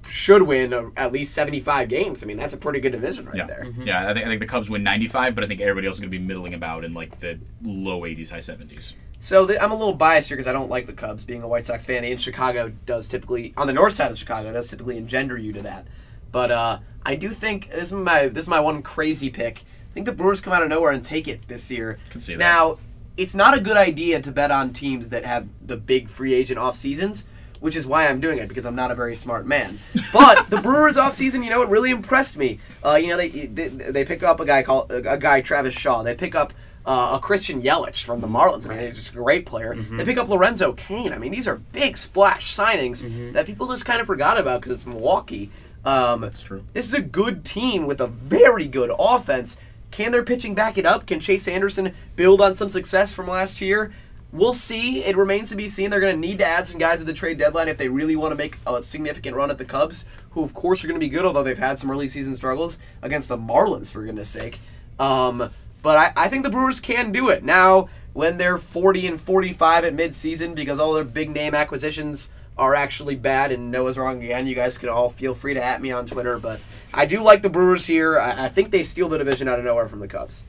should 0.07 0.41
win 0.43 0.73
uh, 0.73 0.89
at 0.97 1.11
least 1.11 1.33
seventy 1.33 1.59
five 1.59 1.87
games. 1.89 2.23
I 2.23 2.25
mean, 2.27 2.37
that's 2.37 2.53
a 2.53 2.57
pretty 2.57 2.79
good 2.79 2.91
division 2.93 3.25
right 3.27 3.35
Yeah, 3.35 3.45
there. 3.47 3.67
yeah. 3.83 4.09
I 4.09 4.13
think 4.13 4.25
I 4.25 4.29
think 4.29 4.39
the 4.39 4.47
Cubs 4.47 4.69
win 4.69 4.81
95, 4.83 5.35
but 5.35 5.43
I 5.43 5.47
think 5.47 5.61
everybody 5.61 5.85
else 5.87 5.97
is 5.97 5.99
going 5.99 6.11
to 6.11 6.17
be 6.17 6.23
middling 6.23 6.53
about 6.53 6.83
in 6.83 6.93
like 6.93 7.19
the 7.19 7.39
low 7.63 8.01
80s, 8.01 8.31
high 8.31 8.37
70s. 8.39 8.93
So 9.19 9.45
the, 9.45 9.61
I'm 9.61 9.71
a 9.71 9.75
little 9.75 9.93
biased 9.93 10.29
here 10.29 10.37
because 10.37 10.47
I 10.47 10.53
don't 10.53 10.69
like 10.69 10.85
the 10.85 10.93
Cubs. 10.93 11.25
Being 11.25 11.43
a 11.43 11.47
White 11.47 11.67
Sox 11.67 11.85
fan, 11.85 12.03
and 12.05 12.19
Chicago 12.21 12.71
does 12.85 13.07
typically 13.09 13.53
on 13.57 13.67
the 13.67 13.73
north 13.73 13.93
side 13.93 14.09
of 14.11 14.17
Chicago 14.17 14.51
does 14.53 14.69
typically 14.69 14.97
engender 14.97 15.37
you 15.37 15.51
to 15.53 15.61
that. 15.63 15.85
But 16.31 16.51
uh, 16.51 16.79
I 17.05 17.15
do 17.15 17.29
think 17.31 17.69
this 17.69 17.83
is 17.83 17.91
my 17.93 18.29
this 18.29 18.43
is 18.45 18.49
my 18.49 18.59
one 18.61 18.81
crazy 18.81 19.29
pick. 19.29 19.63
I 19.89 19.93
think 19.93 20.05
the 20.05 20.11
Brewers 20.13 20.39
come 20.39 20.53
out 20.53 20.63
of 20.63 20.69
nowhere 20.69 20.91
and 20.91 21.03
take 21.03 21.27
it 21.27 21.47
this 21.47 21.69
year. 21.69 21.99
Can 22.11 22.21
see 22.21 22.33
that. 22.35 22.39
Now, 22.39 22.77
it's 23.19 23.35
not 23.35 23.55
a 23.55 23.59
good 23.59 23.77
idea 23.77 24.21
to 24.21 24.31
bet 24.31 24.49
on 24.49 24.71
teams 24.71 25.09
that 25.09 25.25
have 25.25 25.47
the 25.65 25.77
big 25.77 26.09
free 26.09 26.33
agent 26.33 26.57
off 26.57 26.75
seasons, 26.75 27.25
which 27.59 27.75
is 27.75 27.85
why 27.85 28.07
I'm 28.07 28.19
doing 28.19 28.39
it 28.39 28.47
because 28.47 28.65
I'm 28.65 28.75
not 28.75 28.91
a 28.91 28.95
very 28.95 29.15
smart 29.15 29.45
man. 29.45 29.77
But 30.13 30.49
the 30.49 30.57
Brewers 30.63 30.97
off 30.97 31.13
season, 31.13 31.43
you 31.43 31.49
know, 31.49 31.61
it 31.61 31.69
really 31.69 31.91
impressed 31.91 32.37
me. 32.37 32.59
Uh, 32.83 32.95
you 33.01 33.09
know, 33.09 33.17
they, 33.17 33.27
they 33.29 33.67
they 33.67 34.05
pick 34.05 34.23
up 34.23 34.39
a 34.39 34.45
guy 34.45 34.63
called 34.63 34.91
a 34.91 35.17
guy 35.17 35.41
Travis 35.41 35.73
Shaw. 35.73 36.01
They 36.03 36.15
pick 36.15 36.33
up. 36.35 36.53
Uh, 36.85 37.17
a 37.17 37.19
Christian 37.19 37.61
Yelich 37.61 38.03
from 38.03 38.19
the 38.21 38.27
Marlins. 38.27 38.65
I 38.65 38.69
mean, 38.69 38.79
he's 38.79 38.95
just 38.95 39.11
a 39.11 39.15
great 39.15 39.45
player. 39.45 39.75
They 39.75 40.03
pick 40.05 40.17
up 40.17 40.27
Lorenzo 40.27 40.71
Cain. 40.73 41.13
I 41.13 41.19
mean, 41.19 41.31
these 41.31 41.47
are 41.47 41.57
big 41.57 41.97
splash 41.97 42.55
signings 42.55 43.33
that 43.33 43.45
people 43.45 43.67
just 43.67 43.85
kind 43.85 44.01
of 44.01 44.07
forgot 44.07 44.39
about 44.39 44.61
because 44.61 44.75
it's 44.77 44.85
Milwaukee. 44.87 45.51
Um, 45.85 46.21
That's 46.21 46.41
true. 46.41 46.63
This 46.73 46.87
is 46.87 46.93
a 46.95 47.01
good 47.01 47.45
team 47.45 47.85
with 47.85 48.01
a 48.01 48.07
very 48.07 48.65
good 48.65 48.91
offense. 48.97 49.57
Can 49.91 50.11
their 50.11 50.23
pitching 50.23 50.55
back 50.55 50.77
it 50.77 50.85
up? 50.85 51.05
Can 51.05 51.19
Chase 51.19 51.47
Anderson 51.47 51.93
build 52.15 52.41
on 52.41 52.55
some 52.55 52.69
success 52.69 53.13
from 53.13 53.27
last 53.27 53.61
year? 53.61 53.91
We'll 54.31 54.53
see. 54.53 55.03
It 55.03 55.17
remains 55.17 55.49
to 55.49 55.55
be 55.55 55.67
seen. 55.67 55.89
They're 55.89 55.99
going 55.99 56.15
to 56.15 56.27
need 56.27 56.37
to 56.37 56.45
add 56.45 56.67
some 56.67 56.77
guys 56.77 57.01
at 57.01 57.07
the 57.07 57.13
trade 57.13 57.39
deadline 57.39 57.67
if 57.67 57.77
they 57.77 57.89
really 57.89 58.15
want 58.15 58.31
to 58.31 58.37
make 58.37 58.57
a 58.67 58.83
significant 58.83 59.35
run 59.35 59.49
at 59.49 59.57
the 59.57 59.65
Cubs, 59.65 60.05
who 60.31 60.43
of 60.43 60.53
course 60.53 60.83
are 60.83 60.87
going 60.87 60.99
to 60.99 61.03
be 61.03 61.09
good, 61.09 61.25
although 61.25 61.41
they've 61.41 61.57
had 61.57 61.79
some 61.79 61.89
early 61.89 62.07
season 62.07 62.35
struggles 62.35 62.77
against 63.01 63.27
the 63.27 63.37
Marlins, 63.37 63.91
for 63.91 64.03
goodness 64.03 64.29
sake. 64.29 64.59
Um, 64.99 65.49
but 65.81 65.97
I, 65.97 66.25
I 66.25 66.27
think 66.27 66.43
the 66.43 66.51
Brewers 66.51 66.79
can 66.79 67.11
do 67.11 67.29
it 67.29 67.43
now 67.43 67.89
when 68.13 68.37
they're 68.37 68.57
40 68.57 69.07
and 69.07 69.19
45 69.19 69.85
at 69.85 69.95
midseason 69.95 70.53
because 70.53 70.79
all 70.79 70.93
their 70.93 71.03
big 71.03 71.31
name 71.31 71.55
acquisitions 71.55 72.29
are 72.57 72.75
actually 72.75 73.15
bad 73.15 73.51
and 73.51 73.71
Noah's 73.71 73.97
wrong 73.97 74.21
again. 74.21 74.45
You 74.45 74.53
guys 74.53 74.77
can 74.77 74.89
all 74.89 75.09
feel 75.09 75.33
free 75.33 75.53
to 75.53 75.63
at 75.63 75.81
me 75.81 75.91
on 75.91 76.05
Twitter, 76.05 76.37
but 76.37 76.59
I 76.93 77.05
do 77.05 77.21
like 77.21 77.41
the 77.41 77.49
Brewers 77.49 77.85
here. 77.85 78.19
I, 78.19 78.45
I 78.45 78.47
think 78.49 78.71
they 78.71 78.83
steal 78.83 79.09
the 79.09 79.17
division 79.17 79.47
out 79.47 79.59
of 79.59 79.65
nowhere 79.65 79.87
from 79.87 79.99
the 79.99 80.07
Cubs. 80.07 80.43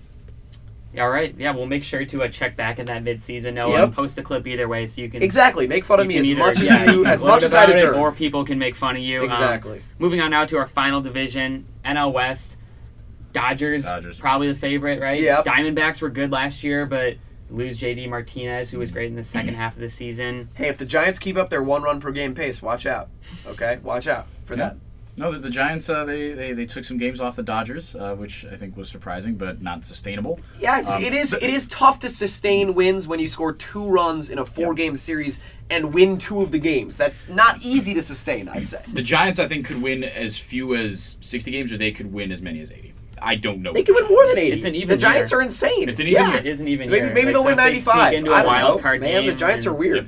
All 0.99 1.09
right. 1.09 1.33
Yeah, 1.39 1.53
we'll 1.55 1.67
make 1.67 1.85
sure 1.85 2.05
to 2.05 2.23
uh, 2.25 2.29
check 2.29 2.57
back 2.57 2.81
in 2.81 2.87
that 2.87 3.05
midseason. 3.05 3.55
No, 3.55 3.69
Yep. 3.69 3.85
and 3.85 3.95
post 3.95 4.19
a 4.19 4.23
clip 4.23 4.45
either 4.49 4.67
way 4.67 4.87
so 4.89 5.01
you 5.03 5.09
can 5.09 5.23
Exactly. 5.23 5.69
Make 5.69 5.85
fun 5.85 6.01
of 6.01 6.07
me 6.09 6.17
as 6.19 6.27
either- 6.29 6.39
much 6.41 6.61
yeah, 6.61 6.79
as 6.83 6.93
you, 6.93 7.07
as 7.07 7.23
much 7.25 7.43
as 7.45 7.55
I 7.55 7.63
about 7.65 7.71
it, 7.71 7.73
deserve. 7.75 7.97
or 7.97 8.11
people 8.11 8.45
can 8.45 8.59
make 8.59 8.75
fun 8.75 8.97
of 8.97 9.03
you. 9.03 9.21
Um, 9.21 9.27
Exactly. 9.27 9.83
moving 10.01 10.21
on 10.21 10.31
now 10.33 10.47
to 10.47 10.57
our 10.59 10.67
final 10.67 11.01
division, 11.01 11.67
NL 11.85 12.13
West. 12.13 12.57
Dodgers, 13.33 13.85
Dodgers. 13.85 14.19
probably 14.19 14.49
the 14.49 14.59
favorite, 14.59 15.01
right? 15.01 15.21
Yep. 15.23 15.45
Diamondbacks 15.45 16.03
were 16.03 16.09
good 16.11 16.33
last 16.33 16.65
year, 16.65 16.85
but 16.87 17.15
lose 17.49 17.79
JD 17.79 18.09
Martinez, 18.09 18.71
who 18.71 18.79
was 18.81 18.91
great 18.91 19.07
in 19.09 19.15
the 19.15 19.23
second 19.23 19.55
half 19.55 19.75
of 19.77 19.81
the 19.81 19.89
season. 19.89 20.49
Hey, 20.55 20.69
if 20.69 20.79
the 20.79 20.85
Giants 20.85 21.21
keep 21.21 21.37
up 21.37 21.49
their 21.51 21.63
one 21.63 21.83
run 21.85 22.01
per 22.01 22.11
game 22.11 22.35
pace, 22.35 22.61
watch 22.61 22.87
out. 22.87 23.09
Okay, 23.47 23.79
watch 23.85 24.09
out 24.09 24.27
for 24.45 24.55
Yeah. 24.55 24.71
that. 24.71 24.77
No, 25.21 25.33
the, 25.33 25.39
the 25.39 25.51
Giants 25.51 25.89
uh, 25.89 26.05
they, 26.05 26.33
they 26.33 26.53
they 26.53 26.67
took 26.67 26.85
some 26.85 26.97
games 26.99 27.21
off 27.21 27.37
the 27.37 27.43
Dodgers, 27.43 27.95
uh, 27.95 28.15
which 28.15 28.45
I 28.51 28.57
think 28.57 28.77
was 28.77 28.89
surprising, 28.89 29.35
but 29.37 29.61
not 29.63 29.85
sustainable. 29.85 30.41
Yeah, 30.59 30.79
it's, 30.81 30.95
Um, 30.95 31.03
it 31.05 31.13
is. 31.15 31.31
the- 31.31 31.45
It 31.45 31.51
is 31.51 31.69
tough 31.69 31.99
to 32.01 32.09
sustain 32.09 32.75
wins 32.75 33.07
when 33.07 33.21
you 33.21 33.29
score 33.29 33.53
two 33.53 33.87
runs 33.89 34.31
in 34.31 34.39
a 34.39 34.47
four-game 34.47 34.97
series 34.97 35.39
and 35.69 35.95
win 35.95 36.19
two 36.19 36.43
of 36.43 36.51
the 36.53 36.59
games. 36.59 36.97
That's 36.97 37.29
not 37.29 37.63
easy 37.65 37.95
to 37.95 38.03
sustain. 38.03 38.49
I'd 38.49 38.67
say. 38.67 38.83
The 38.93 39.03
Giants, 39.03 39.39
I 39.39 39.47
think, 39.47 39.67
could 39.67 39.81
win 39.83 40.03
as 40.05 40.37
few 40.37 40.75
as 40.75 41.17
60 41.21 41.51
games, 41.51 41.73
or 41.73 41.77
they 41.79 41.93
could 41.93 42.13
win 42.13 42.33
as 42.33 42.41
many 42.43 42.61
as 42.61 42.73
80. 42.73 42.95
I 43.23 43.35
don't 43.35 43.61
know. 43.63 43.73
They 43.75 43.81
with 43.81 43.87
can 43.87 43.95
win 43.97 44.09
more 44.09 44.27
than 44.29 44.39
eighty. 44.39 44.57
It's 44.57 44.65
an 44.65 44.75
even 44.75 44.89
the 44.89 44.97
Giants 44.97 45.31
year. 45.31 45.41
are 45.41 45.43
insane. 45.43 45.91
It's 45.91 46.01
an 46.01 46.07
even 46.07 46.23
yeah. 46.23 46.31
year. 46.31 46.39
It 46.39 46.47
isn't 46.47 46.67
even 46.67 46.89
Maybe 46.89 47.05
year. 47.05 47.15
maybe 47.15 47.27
Like, 47.27 47.35
they'll 47.35 47.45
win 47.45 47.57
ninety-five. 47.59 47.59
they 47.59 47.61
ninety 47.61 47.81
sneak 47.81 47.95
five. 47.95 48.13
into 48.15 48.31
a 48.31 48.35
I 48.35 48.43
don't 48.43 48.47
wild 48.47 48.77
know. 48.79 48.83
card 48.83 49.01
Man, 49.03 49.27
the 49.27 49.29
game, 49.33 49.37
Giants 49.39 49.67
are 49.67 49.75
weird. 49.75 49.97
Yep. 49.97 50.07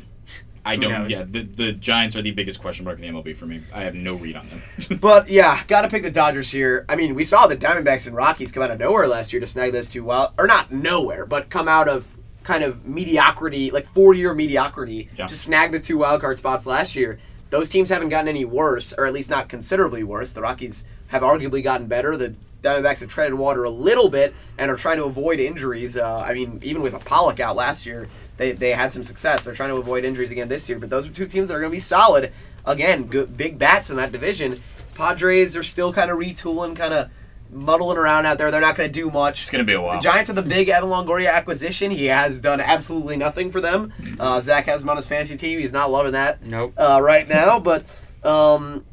I 0.64 0.76
Who 0.76 0.82
don't. 0.82 0.92
knows? 0.92 1.10
Yeah, 1.10 1.24
the, 1.26 1.42
the 1.42 1.72
Giants 1.72 2.14
are 2.16 2.22
the 2.22 2.30
biggest 2.30 2.60
question 2.60 2.84
mark 2.84 3.00
in 3.00 3.02
the 3.14 3.20
MLB 3.20 3.34
for 3.34 3.46
me. 3.46 3.62
I 3.74 3.80
have 3.82 3.94
no 3.94 4.14
read 4.14 4.36
on 4.36 4.48
them. 4.48 4.62
But 5.00 5.28
yeah, 5.28 5.60
got 5.66 5.82
to 5.82 5.88
pick 5.88 6.02
the 6.02 6.10
Dodgers 6.10 6.50
here. 6.50 6.84
I 6.88 6.94
mean, 6.96 7.14
we 7.14 7.24
saw 7.24 7.46
the 7.46 7.56
Diamondbacks 7.56 8.06
and 8.06 8.14
Rockies 8.14 8.52
come 8.52 8.62
out 8.62 8.70
of 8.70 8.78
nowhere 8.78 9.08
last 9.08 9.32
year 9.32 9.40
to 9.40 9.46
snag 9.46 9.72
those 9.72 9.90
two 9.90 10.04
wild, 10.04 10.30
or 10.38 10.46
not 10.46 10.70
nowhere, 10.70 11.26
but 11.26 11.50
come 11.50 11.66
out 11.68 11.88
of 11.88 12.16
kind 12.44 12.62
of 12.62 12.84
mediocrity, 12.86 13.70
like 13.70 13.86
four 13.86 14.14
year 14.14 14.34
mediocrity, 14.34 15.08
Yeah. 15.16 15.26
to 15.26 15.34
snag 15.34 15.72
the 15.72 15.80
two 15.80 15.98
wild 15.98 16.20
card 16.20 16.38
spots 16.38 16.66
last 16.66 16.94
year. 16.96 17.18
Those 17.50 17.68
teams 17.68 17.88
haven't 17.90 18.08
gotten 18.08 18.28
any 18.28 18.44
worse, 18.44 18.92
or 18.96 19.04
at 19.06 19.12
least 19.12 19.30
not 19.30 19.48
considerably 19.48 20.02
worse. 20.04 20.32
The 20.32 20.42
Rockies 20.42 20.84
have 21.08 21.22
arguably 21.22 21.62
gotten 21.62 21.86
better. 21.86 22.16
The 22.16 22.34
Diamondbacks 22.62 23.00
have 23.00 23.08
treaded 23.10 23.34
water 23.34 23.64
a 23.64 23.70
little 23.70 24.08
bit 24.08 24.32
and 24.56 24.70
are 24.70 24.76
trying 24.76 24.96
to 24.98 25.04
avoid 25.04 25.38
injuries. 25.40 25.96
Uh, 25.96 26.20
I 26.20 26.32
mean, 26.32 26.60
even 26.62 26.80
with 26.80 26.94
a 26.94 26.98
Pollock 27.00 27.40
out 27.40 27.56
last 27.56 27.84
year, 27.84 28.08
they, 28.36 28.52
they 28.52 28.70
had 28.70 28.92
some 28.92 29.02
success. 29.02 29.44
They're 29.44 29.54
trying 29.54 29.70
to 29.70 29.76
avoid 29.76 30.04
injuries 30.04 30.30
again 30.30 30.48
this 30.48 30.68
year. 30.68 30.78
But 30.78 30.90
those 30.90 31.08
are 31.08 31.12
two 31.12 31.26
teams 31.26 31.48
that 31.48 31.54
are 31.54 31.60
going 31.60 31.70
to 31.70 31.76
be 31.76 31.80
solid. 31.80 32.32
Again, 32.64 33.04
good, 33.04 33.36
big 33.36 33.58
bats 33.58 33.90
in 33.90 33.96
that 33.96 34.12
division. 34.12 34.60
Padres 34.94 35.56
are 35.56 35.62
still 35.62 35.92
kind 35.92 36.10
of 36.10 36.18
retooling, 36.18 36.76
kind 36.76 36.94
of 36.94 37.10
muddling 37.50 37.98
around 37.98 38.24
out 38.26 38.38
there. 38.38 38.50
They're 38.50 38.60
not 38.60 38.76
going 38.76 38.90
to 38.90 38.92
do 38.92 39.10
much. 39.10 39.42
It's 39.42 39.50
gonna 39.50 39.64
be 39.64 39.72
a 39.74 39.80
while. 39.80 39.96
The 39.96 40.02
Giants 40.02 40.28
have 40.28 40.36
the 40.36 40.42
big 40.42 40.68
Evan 40.68 40.88
Longoria 40.88 41.32
acquisition. 41.32 41.90
He 41.90 42.06
has 42.06 42.40
done 42.40 42.60
absolutely 42.60 43.16
nothing 43.16 43.50
for 43.50 43.60
them. 43.60 43.92
Uh, 44.18 44.40
Zach 44.40 44.66
has 44.66 44.82
him 44.82 44.88
on 44.88 44.96
his 44.96 45.06
fantasy 45.06 45.36
team. 45.36 45.58
He's 45.58 45.72
not 45.72 45.90
loving 45.90 46.12
that 46.12 46.46
Nope. 46.46 46.72
uh, 46.78 47.00
right 47.02 47.28
now. 47.28 47.58
But 47.58 47.84
um, 48.22 48.84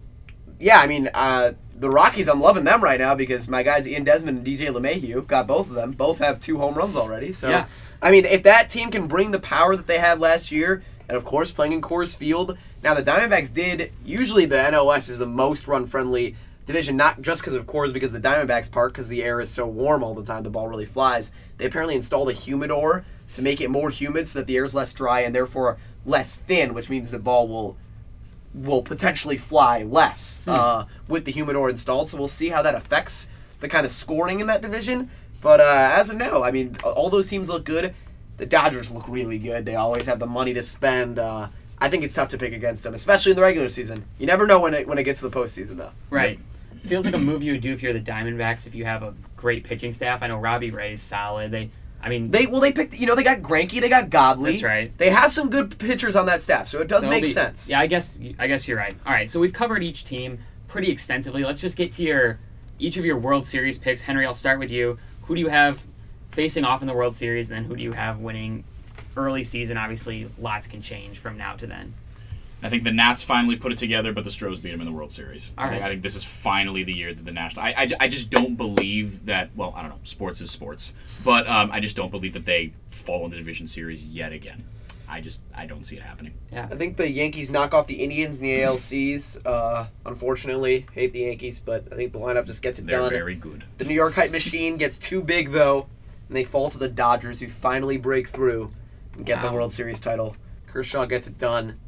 yeah, 0.59 0.79
I 0.79 0.87
mean, 0.87 1.09
uh, 1.13 1.53
the 1.75 1.89
Rockies, 1.89 2.27
I'm 2.27 2.41
loving 2.41 2.65
them 2.65 2.83
right 2.83 2.99
now 2.99 3.15
because 3.15 3.47
my 3.47 3.63
guys 3.63 3.87
Ian 3.87 4.03
Desmond 4.03 4.39
and 4.39 4.47
DJ 4.47 4.67
LeMahieu 4.67 5.25
got 5.27 5.47
both 5.47 5.69
of 5.69 5.75
them. 5.75 5.91
Both 5.91 6.19
have 6.19 6.39
two 6.39 6.57
home 6.57 6.75
runs 6.75 6.95
already. 6.97 7.31
So, 7.31 7.49
Yeah. 7.49 7.67
I 8.01 8.11
mean, 8.11 8.25
if 8.25 8.43
that 8.43 8.69
team 8.69 8.91
can 8.91 9.07
bring 9.07 9.31
the 9.31 9.39
power 9.39 9.75
that 9.75 9.87
they 9.87 9.99
had 9.99 10.19
last 10.19 10.51
year, 10.51 10.81
and 11.09 11.17
of 11.17 11.25
course 11.25 11.51
playing 11.51 11.73
in 11.73 11.81
Coors 11.81 12.15
Field. 12.15 12.57
Now 12.83 12.93
the 12.93 13.03
Diamondbacks 13.03 13.53
did. 13.53 13.91
Usually 14.05 14.45
the 14.45 14.69
NOS 14.69 15.09
is 15.09 15.17
the 15.17 15.25
most 15.25 15.67
run 15.67 15.87
friendly 15.87 16.35
division, 16.67 16.95
not 16.95 17.19
just 17.19 17.41
because 17.41 17.55
of 17.55 17.65
Coors, 17.65 17.91
because 17.91 18.13
the 18.13 18.19
Diamondbacks 18.19 18.71
park 18.71 18.93
because 18.93 19.09
the 19.09 19.23
air 19.23 19.41
is 19.41 19.49
so 19.49 19.65
warm 19.65 20.03
all 20.03 20.13
the 20.13 20.23
time, 20.23 20.43
the 20.43 20.51
ball 20.51 20.67
really 20.67 20.85
flies. 20.85 21.31
They 21.57 21.65
apparently 21.65 21.95
installed 21.95 22.29
a 22.29 22.33
humidor 22.33 23.03
to 23.35 23.41
make 23.41 23.59
it 23.59 23.71
more 23.71 23.89
humid 23.89 24.27
so 24.27 24.39
that 24.39 24.45
the 24.45 24.55
air 24.55 24.65
is 24.65 24.75
less 24.75 24.93
dry 24.93 25.21
and 25.21 25.33
therefore 25.33 25.79
less 26.05 26.35
thin, 26.35 26.75
which 26.75 26.89
means 26.89 27.09
the 27.11 27.19
ball 27.19 27.47
will 27.47 27.75
will 28.53 28.81
potentially 28.81 29.37
fly 29.37 29.83
less 29.83 30.41
uh, 30.47 30.83
with 31.07 31.25
the 31.25 31.31
humidor 31.31 31.69
installed. 31.69 32.09
So 32.09 32.17
we'll 32.17 32.27
see 32.27 32.49
how 32.49 32.63
that 32.63 32.73
affects 32.73 33.29
the 33.59 33.67
kind 33.67 33.85
of 33.85 33.91
scoring 33.91 34.39
in 34.39 34.47
that 34.47 34.61
division. 34.61 35.09
But 35.41 35.61
uh, 35.61 35.91
as 35.95 36.09
of 36.09 36.17
now, 36.17 36.43
I 36.43 36.51
mean, 36.51 36.75
all 36.83 37.09
those 37.09 37.29
teams 37.29 37.49
look 37.49 37.63
good. 37.65 37.93
The 38.37 38.45
Dodgers 38.45 38.91
look 38.91 39.07
really 39.07 39.37
good. 39.37 39.65
They 39.65 39.75
always 39.75 40.05
have 40.05 40.19
the 40.19 40.25
money 40.25 40.53
to 40.53 40.63
spend. 40.63 41.19
Uh, 41.19 41.47
I 41.77 41.89
think 41.89 42.03
it's 42.03 42.13
tough 42.13 42.29
to 42.29 42.37
pick 42.37 42.53
against 42.53 42.83
them, 42.83 42.93
especially 42.93 43.31
in 43.31 43.35
the 43.35 43.41
regular 43.41 43.69
season. 43.69 44.05
You 44.17 44.27
never 44.27 44.45
know 44.47 44.59
when 44.59 44.73
it 44.73 44.87
when 44.87 44.97
it 44.97 45.03
gets 45.03 45.21
to 45.21 45.29
the 45.29 45.37
postseason, 45.37 45.77
though. 45.77 45.91
Right. 46.09 46.39
Feels 46.83 47.05
like 47.05 47.13
a 47.13 47.19
move 47.19 47.43
you 47.43 47.53
would 47.53 47.61
do 47.61 47.73
if 47.73 47.83
you're 47.83 47.93
the 47.93 47.99
Diamondbacks 47.99 48.65
if 48.65 48.73
you 48.75 48.85
have 48.85 49.03
a 49.03 49.13
great 49.35 49.63
pitching 49.65 49.91
staff. 49.91 50.23
I 50.23 50.27
know 50.27 50.37
Robbie 50.37 50.71
Ray's 50.71 51.01
solid. 51.01 51.51
They, 51.51 51.71
I 52.01 52.07
mean, 52.07 52.31
They 52.31 52.45
well, 52.47 52.61
they 52.61 52.71
picked. 52.71 52.93
You 52.97 53.05
know, 53.05 53.15
they 53.15 53.23
got 53.23 53.41
Greinke, 53.41 53.81
they 53.81 53.89
got 53.89 54.09
Godley. 54.09 54.53
That's 54.53 54.63
right. 54.63 54.97
They 54.97 55.09
have 55.09 55.31
some 55.31 55.49
good 55.49 55.77
pitchers 55.77 56.15
on 56.15 56.25
that 56.27 56.41
staff, 56.41 56.67
so 56.67 56.79
it 56.79 56.87
does 56.87 57.01
they'll 57.01 57.11
make 57.11 57.23
be- 57.23 57.31
sense. 57.31 57.69
Yeah, 57.69 57.79
I 57.79 57.87
guess 57.87 58.19
I 58.39 58.47
guess 58.47 58.67
you're 58.67 58.77
right. 58.77 58.95
All 59.05 59.11
right, 59.11 59.29
so 59.29 59.39
we've 59.39 59.53
covered 59.53 59.83
each 59.83 60.05
team 60.05 60.39
pretty 60.67 60.89
extensively. 60.91 61.43
Let's 61.43 61.59
just 61.59 61.75
get 61.77 61.91
to 61.93 62.03
your 62.03 62.39
each 62.79 62.95
of 62.95 63.05
your 63.05 63.17
World 63.17 63.45
Series 63.45 63.77
picks. 63.77 64.01
Henry, 64.01 64.25
I'll 64.25 64.33
start 64.33 64.59
with 64.59 64.71
you. 64.71 64.97
Who 65.29 65.35
do 65.35 65.41
you 65.41 65.49
have 65.49 65.85
facing 66.31 66.65
off 66.65 66.81
in 66.81 66.87
the 66.87 66.93
World 66.95 67.15
Series, 67.15 67.51
and 67.51 67.57
then 67.57 67.65
who 67.65 67.75
do 67.75 67.83
you 67.83 67.91
have 67.91 68.19
winning 68.19 68.63
early 69.15 69.43
season? 69.43 69.77
Obviously, 69.77 70.27
lots 70.39 70.65
can 70.65 70.81
change 70.81 71.19
from 71.19 71.37
now 71.37 71.53
to 71.53 71.67
then. 71.67 71.93
I 72.63 72.69
think 72.69 72.83
the 72.83 72.91
Nats 72.91 73.21
finally 73.21 73.55
put 73.55 73.71
it 73.71 73.77
together, 73.77 74.11
but 74.11 74.23
the 74.23 74.31
Stros 74.31 74.59
beat 74.59 74.71
them 74.71 74.81
in 74.81 74.87
the 74.87 74.91
World 74.91 75.11
Series. 75.11 75.51
All 75.55 75.65
I, 75.65 75.69
think. 75.69 75.83
I 75.83 75.89
think 75.89 76.01
this 76.01 76.15
is 76.15 76.23
finally 76.23 76.81
the 76.81 76.93
year 76.93 77.13
that 77.13 77.23
the 77.23 77.31
national. 77.31 77.63
I, 77.63 77.75
I, 77.77 77.89
I 77.99 78.07
just 78.07 78.31
don't 78.31 78.55
believe 78.55 79.27
that. 79.27 79.51
Well, 79.55 79.71
I 79.77 79.81
don't 79.81 79.91
know. 79.91 79.99
Sports 80.03 80.41
is 80.41 80.49
sports, 80.49 80.95
but 81.23 81.47
um, 81.47 81.69
I 81.71 81.79
just 81.79 81.95
don't 81.95 82.09
believe 82.09 82.33
that 82.33 82.45
they 82.45 82.73
fall 82.89 83.23
in 83.25 83.29
the 83.29 83.37
division 83.37 83.67
series 83.67 84.07
yet 84.07 84.33
again. 84.33 84.63
I 85.09 85.21
just 85.21 85.41
I 85.55 85.65
don't 85.65 85.83
see 85.85 85.95
it 85.95 86.03
happening. 86.03 86.33
Yeah. 86.51 86.67
I 86.71 86.75
think 86.75 86.97
the 86.97 87.09
Yankees 87.09 87.49
knock 87.49 87.73
off 87.73 87.87
the 87.87 87.95
Indians 88.03 88.37
in 88.37 88.43
the 88.43 88.59
ALCs. 88.59 89.43
Uh, 89.45 89.87
unfortunately, 90.05 90.85
hate 90.93 91.13
the 91.13 91.21
Yankees, 91.21 91.59
but 91.59 91.85
I 91.91 91.95
think 91.95 92.13
the 92.13 92.19
lineup 92.19 92.45
just 92.45 92.61
gets 92.61 92.77
it 92.79 92.85
They're 92.85 92.99
done. 92.99 93.09
very 93.09 93.35
good. 93.35 93.63
The 93.79 93.85
New 93.85 93.95
York 93.95 94.13
Hype 94.13 94.31
Machine 94.31 94.77
gets 94.77 94.97
too 94.97 95.21
big 95.21 95.49
though, 95.51 95.87
and 96.27 96.37
they 96.37 96.43
fall 96.43 96.69
to 96.69 96.77
the 96.77 96.87
Dodgers, 96.89 97.39
who 97.39 97.47
finally 97.47 97.97
break 97.97 98.27
through 98.27 98.69
and 99.15 99.25
get 99.25 99.41
the 99.41 99.51
World 99.51 99.73
Series 99.73 99.99
title. 99.99 100.35
Kershaw 100.67 101.05
gets 101.05 101.25
it 101.27 101.39
done, 101.39 101.79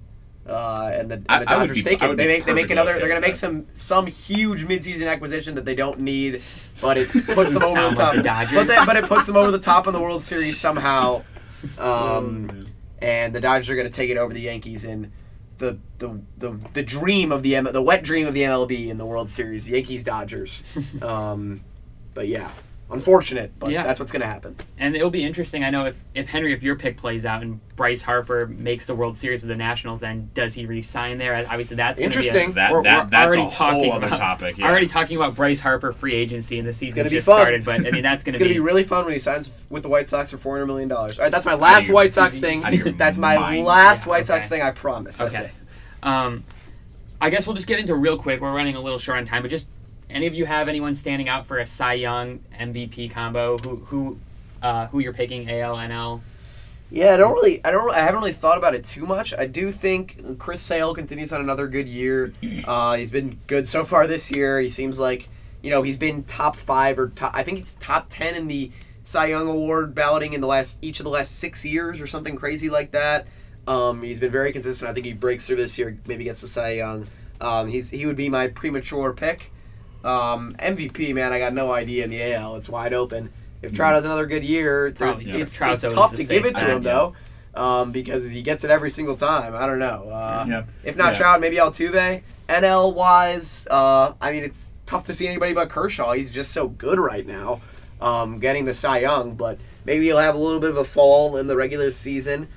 uh, 0.47 0.89
and 0.91 1.11
the, 1.11 1.15
and 1.15 1.23
the 1.25 1.31
I- 1.31 1.37
I 1.41 1.59
Dodgers 1.59 1.77
be- 1.77 1.83
take 1.83 2.01
it. 2.01 2.17
They 2.17 2.25
make 2.27 2.45
they 2.45 2.53
make 2.55 2.71
another. 2.71 2.97
They're 2.97 3.07
gonna 3.07 3.21
make 3.21 3.35
some 3.35 3.67
some 3.75 4.07
huge 4.07 4.65
midseason 4.65 5.07
acquisition 5.07 5.53
that 5.55 5.65
they 5.65 5.75
don't 5.75 5.99
need, 5.99 6.41
but 6.81 6.97
it 6.97 7.07
puts 7.35 7.53
them 7.53 7.61
over 7.61 7.89
the 7.91 7.95
top. 7.95 8.15
like 8.15 8.23
the 8.49 8.55
But, 8.55 8.67
they, 8.67 8.77
but 8.85 8.97
it 8.97 9.05
puts 9.05 9.27
them 9.27 9.37
over 9.37 9.51
the 9.51 9.59
top 9.59 9.85
in 9.85 9.93
the 9.93 10.01
World 10.01 10.23
Series 10.23 10.59
somehow. 10.59 11.21
Um, 11.77 12.65
and 13.01 13.33
the 13.33 13.41
Dodgers 13.41 13.69
are 13.69 13.75
going 13.75 13.89
to 13.89 13.93
take 13.93 14.09
it 14.09 14.17
over 14.17 14.33
the 14.33 14.41
Yankees 14.41 14.85
in 14.85 15.11
the 15.57 15.77
the, 15.99 16.19
the, 16.37 16.59
the 16.73 16.83
dream 16.83 17.31
of 17.31 17.43
the 17.43 17.55
M- 17.55 17.69
the 17.71 17.81
wet 17.81 18.03
dream 18.03 18.27
of 18.27 18.33
the 18.33 18.41
MLB 18.41 18.89
in 18.89 18.97
the 18.97 19.05
World 19.05 19.29
Series, 19.29 19.69
Yankees 19.69 20.03
Dodgers. 20.03 20.63
um, 21.01 21.61
but 22.13 22.27
yeah, 22.27 22.49
unfortunate, 22.91 23.51
but 23.59 23.71
Yeah. 23.71 23.83
that's 23.83 23.99
what's 23.99 24.11
going 24.11 24.21
to 24.21 24.27
happen. 24.27 24.55
And 24.77 24.95
it'll 24.95 25.09
be 25.09 25.23
interesting. 25.23 25.63
I 25.63 25.69
know 25.69 25.85
if, 25.85 26.03
if 26.13 26.27
Henry, 26.27 26.53
if 26.53 26.61
your 26.63 26.75
pick 26.75 26.97
plays 26.97 27.25
out 27.25 27.41
and 27.41 27.59
Bryce 27.75 28.03
Harper 28.03 28.47
makes 28.47 28.85
the 28.85 28.93
World 28.95 29.17
Series 29.17 29.41
with 29.41 29.49
the 29.49 29.55
Nationals, 29.55 30.01
then 30.01 30.29
does 30.33 30.53
he 30.53 30.65
re-sign 30.65 31.17
there? 31.17 31.35
Obviously, 31.49 31.77
that's 31.77 31.99
Interesting. 32.01 32.47
Be 32.47 32.51
a, 32.51 32.55
That- 32.55 32.71
we're, 32.73 32.83
that- 32.83 33.05
we're 33.05 33.09
that's 33.09 33.13
a 33.13 33.37
already 33.37 33.41
whole 33.41 33.51
talking 33.51 33.91
other 33.91 34.07
about, 34.07 34.17
topic, 34.19 34.57
yeah. 34.57 34.67
Already 34.69 34.87
talking 34.87 35.17
about 35.17 35.35
Bryce 35.35 35.59
Harper 35.61 35.91
free 35.93 36.13
agency 36.15 36.59
and 36.59 36.67
the 36.67 36.73
season 36.73 36.97
gonna 36.97 37.09
be 37.09 37.15
just 37.15 37.25
fun. 37.27 37.39
started. 37.39 37.63
But 37.65 37.85
I 37.87 37.91
mean, 37.91 38.03
that's 38.03 38.23
going 38.25 38.29
It's 38.33 38.37
to 38.37 38.39
going 38.39 38.49
be, 38.49 38.53
to 38.55 38.55
be 38.55 38.59
really 38.59 38.83
fun 38.83 39.05
when 39.05 39.13
he 39.13 39.19
signs 39.19 39.63
with 39.69 39.83
the 39.83 39.89
White 39.89 40.07
Sox 40.09 40.31
for 40.31 40.37
four 40.37 40.55
hundred 40.55 40.67
million 40.67 40.89
dollars. 40.89 41.17
All 41.17 41.23
right, 41.23 41.31
that's 41.31 41.45
my 41.45 41.53
last 41.55 41.87
your- 41.87 41.95
White 41.95 42.13
Sox 42.13 42.37
thing. 42.39 42.63
out 42.63 42.73
of 42.73 42.79
your 42.79 42.91
That's 42.97 43.17
my 43.17 43.37
mind. 43.37 43.65
last 43.65 44.05
Yeah, 44.05 44.09
White 44.09 44.27
Sox 44.27 44.47
thing. 44.49 44.61
I 44.61 44.71
promise. 44.71 45.17
That's 45.17 45.35
Okay. 45.35 45.45
it. 45.45 45.51
Um, 46.07 46.43
I 47.19 47.29
guess 47.29 47.45
we'll 47.45 47.55
just 47.55 47.67
get 47.67 47.79
into 47.79 47.93
real 47.95 48.17
quick. 48.17 48.41
We're 48.41 48.51
running 48.53 48.75
a 48.75 48.81
little 48.81 48.97
short 48.97 49.19
on 49.19 49.25
time, 49.25 49.43
but 49.43 49.51
just 49.51 49.67
any 50.11 50.27
of 50.27 50.33
you 50.33 50.45
have 50.45 50.67
anyone 50.67 50.95
standing 50.95 51.29
out 51.29 51.45
for 51.45 51.59
a 51.59 51.65
Cy 51.65 51.93
Young 51.93 52.39
MVP 52.59 53.11
combo? 53.11 53.57
Who 53.57 53.77
who 53.77 54.19
uh, 54.61 54.87
who 54.87 54.99
you're 54.99 55.13
picking? 55.13 55.49
AL 55.49 55.77
NL. 55.77 56.21
Yeah, 56.93 57.13
I 57.13 57.17
don't 57.17 57.33
really, 57.33 57.63
I 57.63 57.71
don't, 57.71 57.95
I 57.95 57.99
haven't 57.99 58.19
really 58.19 58.33
thought 58.33 58.57
about 58.57 58.75
it 58.75 58.83
too 58.83 59.05
much. 59.05 59.33
I 59.33 59.45
do 59.45 59.71
think 59.71 60.37
Chris 60.37 60.61
Sale 60.61 60.93
continues 60.93 61.31
on 61.31 61.39
another 61.39 61.69
good 61.69 61.87
year. 61.87 62.33
Uh, 62.65 62.95
he's 62.95 63.11
been 63.11 63.39
good 63.47 63.65
so 63.65 63.85
far 63.85 64.07
this 64.07 64.29
year. 64.29 64.59
He 64.59 64.67
seems 64.67 64.99
like, 64.99 65.29
you 65.61 65.69
know, 65.69 65.83
he's 65.83 65.95
been 65.95 66.25
top 66.25 66.57
five 66.57 66.99
or 66.99 67.07
top, 67.07 67.31
I 67.33 67.43
think 67.43 67.59
he's 67.59 67.75
top 67.75 68.07
ten 68.09 68.35
in 68.35 68.49
the 68.49 68.71
Cy 69.03 69.27
Young 69.27 69.47
Award 69.47 69.95
balloting 69.95 70.33
in 70.33 70.41
the 70.41 70.47
last 70.47 70.79
each 70.81 70.99
of 70.99 71.05
the 71.05 71.09
last 71.09 71.39
six 71.39 71.63
years 71.63 72.01
or 72.01 72.07
something 72.07 72.35
crazy 72.35 72.69
like 72.69 72.91
that. 72.91 73.25
Um, 73.67 74.01
he's 74.01 74.19
been 74.19 74.31
very 74.31 74.51
consistent. 74.51 74.89
I 74.89 74.93
think 74.93 75.05
he 75.05 75.13
breaks 75.13 75.47
through 75.47 75.57
this 75.57 75.77
year, 75.77 75.97
maybe 76.07 76.25
gets 76.25 76.41
to 76.41 76.47
Cy 76.47 76.71
Young. 76.71 77.07
Um, 77.39 77.69
he's 77.69 77.89
he 77.89 78.05
would 78.05 78.17
be 78.17 78.27
my 78.27 78.47
premature 78.49 79.13
pick. 79.13 79.53
Um, 80.03 80.55
MVP, 80.59 81.13
man, 81.13 81.31
I 81.33 81.39
got 81.39 81.53
no 81.53 81.71
idea 81.71 82.03
in 82.03 82.09
the 82.09 82.33
AL. 82.33 82.55
It's 82.55 82.69
wide 82.69 82.93
open. 82.93 83.31
If 83.61 83.73
Trout 83.73 83.93
has 83.93 84.05
another 84.05 84.25
good 84.25 84.43
year, 84.43 84.91
Probably, 84.97 85.25
yeah. 85.25 85.37
it's, 85.37 85.55
Trout's 85.55 85.83
it's 85.83 85.93
tough 85.93 86.13
to 86.13 86.23
give 86.23 86.45
it 86.45 86.55
to 86.55 86.61
thing, 86.61 86.77
him 86.77 86.83
yeah. 86.83 86.91
though, 87.53 87.61
um, 87.61 87.91
because 87.91 88.31
he 88.31 88.41
gets 88.41 88.63
it 88.63 88.71
every 88.71 88.89
single 88.89 89.15
time. 89.15 89.55
I 89.55 89.67
don't 89.67 89.79
know. 89.79 90.09
Uh, 90.09 90.45
Yeah. 90.47 90.63
If 90.83 90.97
not 90.97 91.13
Yeah. 91.13 91.19
Trout, 91.19 91.41
maybe 91.41 91.57
Altuve. 91.57 92.23
NL 92.49 92.95
wise, 92.95 93.67
uh, 93.69 94.13
I 94.19 94.31
mean, 94.31 94.43
it's 94.43 94.71
tough 94.87 95.03
to 95.05 95.13
see 95.13 95.27
anybody 95.27 95.53
but 95.53 95.69
Kershaw. 95.69 96.13
He's 96.13 96.31
just 96.31 96.51
so 96.51 96.67
good 96.67 96.97
right 96.97 97.25
now, 97.25 97.61
um, 98.01 98.39
getting 98.39 98.65
the 98.65 98.73
Cy 98.73 98.99
Young. 98.99 99.35
But 99.35 99.59
maybe 99.85 100.05
he'll 100.05 100.17
have 100.17 100.35
a 100.35 100.39
little 100.39 100.59
bit 100.59 100.71
of 100.71 100.77
a 100.77 100.83
fall 100.83 101.37
in 101.37 101.45
the 101.45 101.55
regular 101.55 101.91
season. 101.91 102.47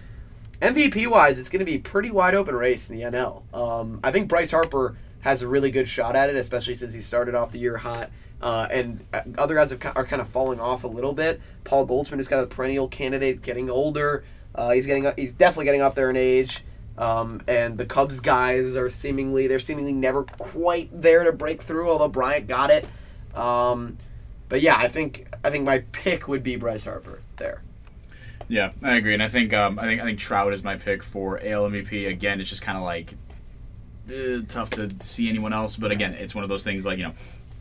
MVP 0.62 1.07
wise, 1.07 1.38
it's 1.38 1.51
going 1.51 1.59
to 1.61 1.66
be 1.66 1.74
a 1.74 1.80
pretty 1.80 2.11
wide 2.11 2.34
open 2.34 2.55
race 2.55 2.88
in 2.88 2.97
the 2.97 3.03
NL. 3.03 3.42
Um, 3.53 4.01
I 4.03 4.11
think 4.11 4.28
Bryce 4.28 4.51
Harper 4.51 4.97
has 5.25 5.41
a 5.41 5.49
really 5.49 5.70
good 5.70 5.89
shot 5.89 6.14
at 6.14 6.29
it, 6.29 6.37
especially 6.37 6.75
since 6.75 6.93
he 6.93 7.01
started 7.01 7.35
off 7.35 7.51
the 7.51 7.59
year 7.59 7.79
hot. 7.79 8.11
Uh, 8.43 8.68
and 8.70 9.03
uh, 9.14 9.22
other 9.39 9.55
guys 9.55 9.70
have, 9.70 9.97
are 9.97 10.05
kind 10.05 10.20
of 10.20 10.29
falling 10.29 10.61
off 10.61 10.85
a 10.85 10.87
little 10.87 11.14
bit. 11.14 11.41
Paul 11.64 11.87
Goldschmidt 11.87 12.20
is 12.20 12.29
kind 12.29 12.43
of 12.43 12.53
a 12.53 12.55
perennial 12.55 12.89
candidate, 12.89 13.41
getting 13.41 13.70
older. 13.70 14.22
Uh, 14.55 14.72
he's 14.72 14.87
getting 14.87 15.11
he's 15.16 15.33
definitely 15.33 15.64
getting 15.64 15.81
up 15.81 15.95
there 15.95 16.11
in 16.11 16.16
age. 16.16 16.62
Um, 16.99 17.41
and 17.49 17.79
the 17.79 17.87
Cubs 17.87 18.20
guys 18.20 18.77
are 18.77 18.91
seemingly 18.91 19.47
they're 19.47 19.59
seemingly 19.59 19.95
never 19.95 20.25
quite 20.25 20.91
there 20.93 21.25
to 21.25 21.33
break 21.33 21.62
through. 21.62 21.91
Although 21.91 22.09
Bryant 22.09 22.47
got 22.47 22.68
it. 22.68 22.87
Um, 23.35 23.97
but 24.51 24.61
yeah, 24.61 24.77
I 24.77 24.89
think 24.89 25.27
I 25.43 25.49
think 25.49 25.64
my 25.64 25.79
pick 25.93 26.29
would 26.29 26.43
be 26.43 26.57
Bryce 26.57 26.85
Harper 26.85 27.20
there. 27.39 27.62
Yeah, 28.47 28.72
I 28.83 28.97
agree, 28.97 29.14
and 29.14 29.22
I 29.22 29.29
think 29.29 29.55
um, 29.55 29.79
I 29.79 29.85
think 29.85 30.03
I 30.03 30.05
think 30.05 30.18
Trout 30.18 30.53
is 30.53 30.62
my 30.62 30.77
pick 30.77 31.03
for 31.03 31.39
AL 31.43 31.70
MVP. 31.70 32.07
Again, 32.07 32.43
it's 32.43 32.51
just 32.51 32.61
kind 32.61 32.77
of 32.77 32.85
like 32.85 33.14
uh, 34.11 34.42
tough 34.48 34.70
to 34.70 34.90
see 35.00 35.28
anyone 35.28 35.52
else, 35.52 35.76
but 35.76 35.90
again, 35.90 36.14
it's 36.14 36.34
one 36.34 36.44
of 36.44 36.48
those 36.50 36.64
things 36.64 36.84
like 36.86 36.98
you 36.98 37.05
know. 37.05 37.12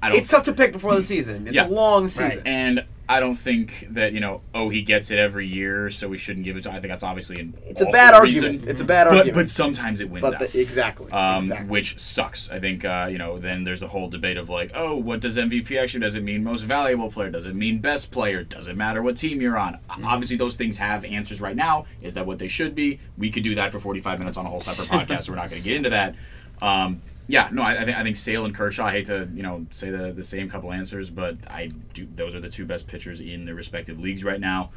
I 0.01 0.09
don't 0.09 0.17
It's 0.17 0.27
tough 0.27 0.43
to 0.43 0.53
pick 0.53 0.73
before 0.73 0.95
the 0.95 1.03
season. 1.03 1.47
It's 1.47 1.55
Yeah. 1.55 1.65
a 1.65 1.69
long 1.69 2.09
season. 2.09 2.41
and 2.45 2.83
I 3.07 3.21
don't 3.21 3.35
think 3.35 3.87
that 3.91 4.11
you 4.11 4.19
know. 4.19 4.41
Oh, 4.53 4.67
he 4.69 4.81
gets 4.81 5.11
it 5.11 5.19
every 5.19 5.45
year, 5.47 5.89
so 5.89 6.07
we 6.09 6.17
shouldn't 6.17 6.43
give 6.45 6.57
it. 6.57 6.63
to 6.63 6.69
I 6.71 6.73
think 6.73 6.87
that's 6.87 7.03
obviously 7.03 7.39
an. 7.39 7.53
It's 7.65 7.79
a 7.79 7.85
awful 7.85 7.91
bad 7.93 8.21
reason. 8.23 8.45
argument. 8.45 8.69
It's 8.69 8.81
a 8.81 8.85
bad 8.85 9.05
but 9.05 9.17
argument. 9.17 9.35
but 9.35 9.49
sometimes 9.49 9.99
it 10.01 10.09
wins 10.09 10.21
But 10.21 10.41
out. 10.41 10.49
the, 10.51 10.59
exactly, 10.59 11.11
um, 11.11 11.43
exactly. 11.43 11.67
which 11.69 11.99
sucks. 11.99 12.49
I 12.51 12.59
think 12.59 12.83
uh, 12.85 13.07
you 13.11 13.17
know. 13.17 13.39
Then 13.39 13.63
there's 13.65 13.81
a 13.83 13.87
whole 13.89 14.09
debate 14.09 14.35
of 14.37 14.49
like, 14.49 14.71
oh, 14.73 14.95
what 14.95 15.19
does 15.21 15.37
MVP 15.37 15.77
actually? 15.81 15.99
Does 16.01 16.15
it 16.15 16.23
mean 16.23 16.43
most 16.43 16.63
valuable 16.63 17.09
player? 17.11 17.29
Does 17.29 17.45
it 17.45 17.55
mean 17.55 17.79
best 17.79 18.09
player? 18.11 18.43
Does 18.43 18.67
it 18.69 18.75
matter 18.77 19.01
what 19.01 19.15
team 19.17 19.39
you're 19.41 19.57
on? 19.57 19.75
Mm-hmm. 19.89 20.05
Obviously, 20.05 20.35
those 20.37 20.55
things 20.55 20.77
have 20.79 21.03
answers 21.05 21.39
right 21.41 21.55
now. 21.55 21.85
Is 22.01 22.13
that 22.15 22.25
what 22.25 22.39
they 22.39 22.47
should 22.49 22.73
be? 22.75 22.99
We 23.17 23.31
could 23.31 23.43
do 23.43 23.55
that 23.55 23.71
for 23.73 23.79
45 23.79 24.19
minutes 24.19 24.37
on 24.37 24.45
a 24.45 24.49
whole 24.49 24.61
separate 24.61 24.87
podcast. 25.07 25.23
so 25.23 25.31
we're 25.33 25.37
not 25.37 25.49
going 25.49 25.61
to 25.61 25.67
get 25.67 25.75
into 25.77 25.89
that. 25.91 26.15
Um, 26.63 27.01
yeah, 27.27 27.49
no, 27.51 27.61
I, 27.61 27.81
I 27.81 27.85
think 27.85 27.97
I 27.97 28.03
think 28.03 28.15
Sale 28.15 28.45
and 28.45 28.55
Kershaw. 28.55 28.85
I 28.85 28.91
hate 28.91 29.05
to 29.07 29.29
you 29.33 29.43
know 29.43 29.65
say 29.69 29.89
the 29.89 30.11
the 30.11 30.23
same 30.23 30.49
couple 30.49 30.71
answers, 30.71 31.09
but 31.09 31.37
I 31.49 31.67
do. 31.93 32.07
Those 32.15 32.35
are 32.35 32.39
the 32.39 32.49
two 32.49 32.65
best 32.65 32.87
pitchers 32.87 33.21
in 33.21 33.45
their 33.45 33.55
respective 33.55 33.99
leagues 33.99 34.23
right 34.23 34.39
now. 34.39 34.71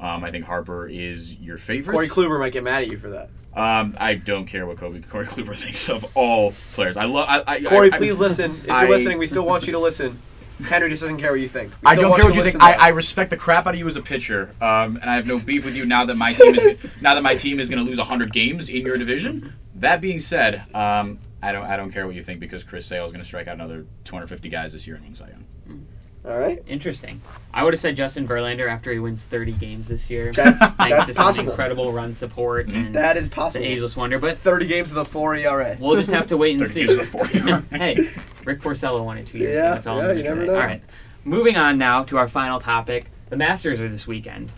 Um, 0.00 0.24
I 0.24 0.30
think 0.30 0.44
Harper 0.44 0.88
is 0.88 1.36
your 1.38 1.58
favorite. 1.58 1.92
Corey 1.92 2.08
Kluber 2.08 2.38
might 2.38 2.52
get 2.52 2.64
mad 2.64 2.82
at 2.82 2.90
you 2.90 2.98
for 2.98 3.10
that. 3.10 3.30
Um, 3.54 3.96
I 4.00 4.14
don't 4.14 4.46
care 4.46 4.66
what 4.66 4.78
Kobe, 4.78 5.00
Corey 5.02 5.26
Kluber 5.26 5.54
thinks 5.64 5.88
of 5.88 6.04
all 6.16 6.54
players. 6.72 6.96
I 6.96 7.04
love. 7.04 7.26
I, 7.28 7.44
I, 7.46 7.62
Corey, 7.62 7.92
I, 7.92 7.98
please 7.98 8.18
listen. 8.18 8.50
If 8.50 8.66
you're 8.66 8.88
listening, 8.88 9.18
we 9.18 9.26
still 9.26 9.46
want 9.46 9.66
you 9.66 9.72
to 9.72 9.78
listen. 9.78 10.20
Henry 10.64 10.90
just 10.90 11.02
doesn't 11.02 11.18
care 11.18 11.32
what 11.32 11.40
you 11.40 11.48
think. 11.48 11.72
I 11.84 11.96
don't 11.96 12.16
care 12.16 12.26
what 12.26 12.34
you 12.34 12.42
think. 12.44 12.60
I. 12.60 12.72
I 12.72 12.88
respect 12.88 13.30
the 13.30 13.36
crap 13.36 13.66
out 13.66 13.74
of 13.74 13.78
you 13.78 13.86
as 13.86 13.96
a 13.96 14.02
pitcher, 14.02 14.54
um, 14.60 14.96
and 14.96 15.04
I 15.08 15.16
have 15.16 15.26
no 15.26 15.38
beef 15.38 15.64
with 15.64 15.76
you 15.76 15.86
now 15.86 16.04
that 16.04 16.16
my 16.16 16.32
team 16.32 16.54
is 16.54 16.78
now 17.00 17.14
that 17.14 17.22
my 17.22 17.34
team 17.34 17.60
is 17.60 17.68
going 17.68 17.82
to 17.82 17.88
lose 17.88 17.98
100 17.98 18.32
games 18.32 18.68
in 18.68 18.84
your 18.84 18.96
division. 18.96 19.54
That 19.76 20.00
being 20.00 20.18
said, 20.18 20.64
um, 20.74 21.18
I 21.42 21.52
don't 21.52 21.64
I 21.64 21.76
don't 21.76 21.90
care 21.90 22.06
what 22.06 22.14
you 22.14 22.22
think 22.22 22.38
because 22.40 22.62
Chris 22.64 22.86
Sale 22.86 23.04
is 23.04 23.12
going 23.12 23.20
to 23.22 23.26
strike 23.26 23.48
out 23.48 23.54
another 23.54 23.84
250 24.04 24.48
guys 24.48 24.72
this 24.72 24.86
year 24.86 24.96
and 24.96 25.04
win 25.04 25.14
Cy 25.14 25.28
Young. 25.28 25.44
Mm-hmm. 25.68 26.28
All 26.30 26.38
right. 26.38 26.62
Interesting. 26.68 27.20
I 27.52 27.64
would 27.64 27.72
have 27.74 27.80
said 27.80 27.96
Justin 27.96 28.28
Verlander 28.28 28.68
after 28.70 28.92
he 28.92 29.00
wins 29.00 29.24
30 29.26 29.52
games 29.54 29.88
this 29.88 30.08
year. 30.08 30.30
That's- 30.32 30.76
thanks 30.76 30.92
that's 30.92 31.06
to 31.08 31.14
some 31.14 31.24
possible. 31.24 31.50
incredible 31.50 31.92
run 31.92 32.14
support 32.14 32.68
mm-hmm. 32.68 32.76
and 32.76 32.94
That 32.94 33.16
is 33.16 33.28
the 33.28 33.34
possible. 33.34 33.64
ageless 33.66 33.96
wonder. 33.96 34.20
But 34.20 34.36
30 34.36 34.66
games 34.68 34.94
with 34.94 35.04
a 35.04 35.04
4 35.10 35.34
ERA. 35.34 35.76
we'll 35.80 35.96
just 35.96 36.12
have 36.12 36.28
to 36.28 36.36
wait 36.36 36.52
and 36.52 36.60
30 36.68 36.70
see. 36.70 36.86
games 36.86 36.92
of 36.92 36.98
the 36.98 37.04
four 37.06 37.26
year. 37.26 37.60
hey, 37.72 38.08
Rick 38.44 38.60
Porcello 38.60 39.04
won 39.04 39.18
it 39.18 39.26
two 39.26 39.38
years 39.38 39.56
Yeah, 39.56 39.62
ago. 39.64 39.74
That's 39.74 39.86
all 39.88 39.98
yeah, 39.98 40.08
I'm 40.10 40.16
you 40.16 40.22
going 40.22 40.34
to 40.36 40.40
never 40.42 40.52
say. 40.52 40.56
know. 40.56 40.62
All 40.62 40.66
right. 40.68 40.82
Moving 41.24 41.56
on 41.56 41.76
now 41.76 42.04
to 42.04 42.18
our 42.18 42.28
final 42.28 42.60
topic. 42.60 43.06
The 43.30 43.36
Masters 43.36 43.80
are 43.80 43.88
this 43.88 44.06
weekend. 44.06 44.52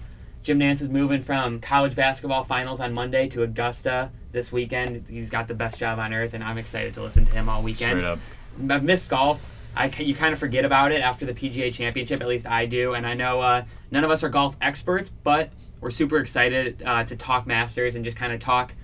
Jim 0.45 0.61
Nantz 0.61 0.83
is 0.83 0.91
moving 0.91 1.21
from 1.21 1.59
college 1.59 1.97
basketball 1.97 2.45
finals 2.45 2.79
on 2.79 2.93
Monday 2.93 3.29
to 3.31 3.43
Augusta 3.43 4.11
this 4.31 4.53
weekend. 4.53 5.07
He's 5.09 5.31
got 5.31 5.49
the 5.49 5.55
best 5.55 5.79
job 5.79 5.99
on 5.99 6.13
earth, 6.13 6.35
and 6.35 6.45
I'm 6.45 6.59
excited 6.59 6.93
to 6.95 7.03
listen 7.03 7.25
to 7.25 7.33
him 7.33 7.49
all 7.49 7.63
weekend. 7.63 7.93
Straight 7.93 8.05
up. 8.05 8.19
I've 8.69 8.85
missed 8.85 9.09
golf. 9.09 9.43
I, 9.75 9.87
you 9.87 10.15
kind 10.15 10.35
of 10.35 10.39
forget 10.39 10.67
about 10.67 10.93
it 10.93 11.01
after 11.01 11.25
the 11.25 11.33
PGA 11.33 11.73
Championship. 11.73 12.21
At 12.21 12.29
least 12.29 12.47
I 12.47 12.67
do. 12.67 12.93
And 12.93 13.07
I 13.07 13.15
know 13.15 13.41
uh, 13.41 13.65
none 13.91 14.05
of 14.05 14.11
us 14.11 14.23
are 14.23 14.29
golf 14.29 14.55
experts, 14.61 15.09
but 15.09 15.49
we're 15.81 15.91
super 15.91 16.19
excited 16.19 16.83
uh, 16.85 17.05
to 17.05 17.17
talk 17.17 17.47
Masters 17.47 17.95
and 17.95 18.05
just 18.05 18.19
kind 18.19 18.33
of 18.33 18.39
talk 18.39 18.75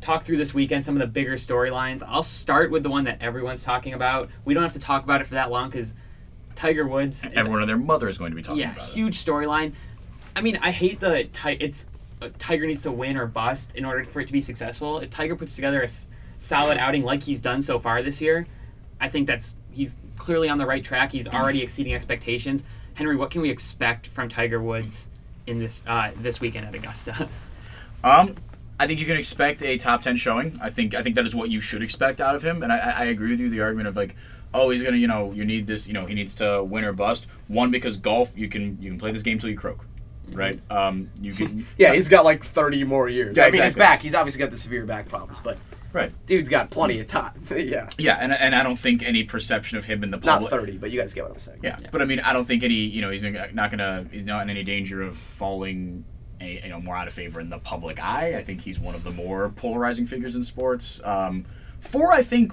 talk 0.00 0.24
through 0.24 0.36
this 0.36 0.52
weekend 0.52 0.84
some 0.84 0.94
of 0.96 1.00
the 1.00 1.06
bigger 1.06 1.34
storylines. 1.34 2.02
I'll 2.06 2.22
start 2.22 2.70
with 2.70 2.82
the 2.82 2.90
one 2.90 3.04
that 3.04 3.22
everyone's 3.22 3.62
talking 3.62 3.92
about. 3.92 4.28
We 4.44 4.52
don't 4.54 4.62
have 4.62 4.72
to 4.74 4.78
talk 4.78 5.04
about 5.04 5.20
it 5.20 5.26
for 5.26 5.34
that 5.34 5.50
long 5.50 5.68
because 5.70 5.94
Tiger 6.54 6.86
Woods. 6.86 7.24
is- 7.24 7.32
Everyone 7.34 7.60
and 7.60 7.68
their 7.68 7.76
mother 7.76 8.08
is 8.08 8.16
going 8.18 8.30
to 8.30 8.36
be 8.36 8.42
talking 8.42 8.60
yeah, 8.60 8.72
about 8.72 8.88
it. 8.88 8.92
huge 8.92 9.22
storyline. 9.22 9.74
I 10.36 10.40
mean, 10.40 10.58
I 10.62 10.70
hate 10.70 11.00
the 11.00 11.24
ti- 11.24 11.58
it's 11.60 11.88
uh, 12.20 12.28
Tiger 12.38 12.66
needs 12.66 12.82
to 12.82 12.92
win 12.92 13.16
or 13.16 13.26
bust 13.26 13.74
in 13.74 13.84
order 13.84 14.04
for 14.04 14.20
it 14.20 14.26
to 14.26 14.32
be 14.32 14.40
successful. 14.40 14.98
If 14.98 15.10
Tiger 15.10 15.36
puts 15.36 15.54
together 15.54 15.80
a 15.80 15.84
s- 15.84 16.08
solid 16.38 16.78
outing 16.78 17.02
like 17.02 17.22
he's 17.22 17.40
done 17.40 17.62
so 17.62 17.78
far 17.78 18.02
this 18.02 18.20
year, 18.20 18.46
I 19.00 19.08
think 19.08 19.26
that's 19.26 19.54
he's 19.72 19.96
clearly 20.16 20.48
on 20.48 20.58
the 20.58 20.66
right 20.66 20.84
track. 20.84 21.12
He's 21.12 21.28
already 21.28 21.62
exceeding 21.66 21.94
expectations. 21.94 22.64
Henry, 22.94 23.16
what 23.16 23.30
can 23.30 23.42
we 23.42 23.50
expect 23.50 24.06
from 24.06 24.28
Tiger 24.28 24.60
Woods 24.60 25.10
in 25.46 25.58
this 25.58 25.82
uh, 25.86 26.10
this 26.16 26.40
weekend 26.40 26.66
at 26.66 26.74
Augusta? 26.74 27.28
Um, 28.04 28.34
I 28.78 28.86
think 28.86 29.00
you 29.00 29.06
can 29.06 29.16
expect 29.16 29.62
a 29.62 29.78
top 29.78 30.02
ten 30.02 30.16
showing. 30.16 30.58
I 30.60 30.68
think 30.68 30.94
I 30.94 31.00
think 31.02 31.14
that 31.14 31.24
is 31.24 31.34
what 31.34 31.48
you 31.48 31.58
should 31.58 31.80
expect 31.82 32.20
out 32.20 32.34
of 32.34 32.42
him, 32.42 32.62
and 32.62 32.70
I, 32.70 32.76
I 32.76 32.90
I 32.90 33.04
agree 33.04 33.30
with 33.30 33.40
you. 33.40 33.48
The 33.48 33.62
argument 33.62 33.88
of 33.88 33.96
like, 33.96 34.14
oh, 34.52 34.68
he's 34.68 34.82
gonna, 34.82 34.98
you 34.98 35.06
know, 35.06 35.32
you 35.32 35.42
need 35.46 35.66
this, 35.66 35.88
you 35.88 35.94
know, 35.94 36.04
he 36.04 36.12
needs 36.12 36.34
to 36.34 36.62
win 36.62 36.84
or 36.84 36.92
bust. 36.92 37.26
One 37.48 37.70
because 37.70 37.96
golf, 37.96 38.36
you 38.36 38.46
can 38.50 38.76
you 38.78 38.90
can 38.90 38.98
play 38.98 39.10
this 39.10 39.22
game 39.22 39.38
till 39.38 39.48
you 39.48 39.56
croak, 39.56 39.86
right? 40.32 40.60
Um, 40.70 41.10
you 41.20 41.32
can. 41.34 41.66
Yeah, 41.76 41.92
he's 41.92 42.08
got 42.08 42.24
like 42.24 42.44
30 42.44 42.84
more 42.84 43.08
years. 43.08 43.36
Yeah, 43.36 43.44
I 43.44 43.46
mean, 43.46 43.62
his 43.62 43.72
exactly. 43.72 43.80
back, 43.80 44.02
he's 44.02 44.14
obviously 44.14 44.40
got 44.40 44.50
the 44.50 44.56
severe 44.56 44.84
back 44.84 45.08
problems, 45.08 45.40
but 45.40 45.58
right. 45.92 46.12
dude's 46.26 46.48
got 46.48 46.70
plenty 46.70 47.00
of 47.00 47.06
time. 47.06 47.42
yeah. 47.50 47.88
Yeah, 47.98 48.16
and 48.20 48.32
and 48.32 48.54
I 48.54 48.62
don't 48.62 48.78
think 48.78 49.02
any 49.02 49.24
perception 49.24 49.78
of 49.78 49.84
him 49.84 50.02
in 50.02 50.10
the 50.10 50.18
public. 50.18 50.50
Not 50.50 50.60
30, 50.60 50.78
but 50.78 50.90
you 50.90 51.00
guys 51.00 51.14
get 51.14 51.24
what 51.24 51.32
I'm 51.32 51.38
saying. 51.38 51.60
Yeah. 51.62 51.78
but 51.90 52.02
I 52.02 52.04
mean, 52.04 52.20
I 52.20 52.32
don't 52.32 52.44
think 52.44 52.62
any, 52.62 52.74
you 52.74 53.02
know, 53.02 53.10
he's 53.10 53.22
not 53.22 53.70
gonna, 53.70 54.06
he's 54.10 54.24
not 54.24 54.42
in 54.42 54.50
any 54.50 54.64
danger 54.64 55.02
of 55.02 55.16
falling, 55.16 56.04
any, 56.40 56.60
you 56.62 56.68
know, 56.68 56.80
more 56.80 56.96
out 56.96 57.06
of 57.06 57.14
favor 57.14 57.40
in 57.40 57.50
the 57.50 57.58
public 57.58 58.02
eye. 58.02 58.36
I 58.36 58.42
think 58.42 58.60
he's 58.60 58.78
one 58.78 58.94
of 58.94 59.04
the 59.04 59.10
more 59.10 59.50
polarizing 59.50 60.06
figures 60.06 60.34
in 60.34 60.42
sports. 60.42 61.00
Um, 61.04 61.46
four, 61.80 62.12
I 62.12 62.22
think, 62.22 62.52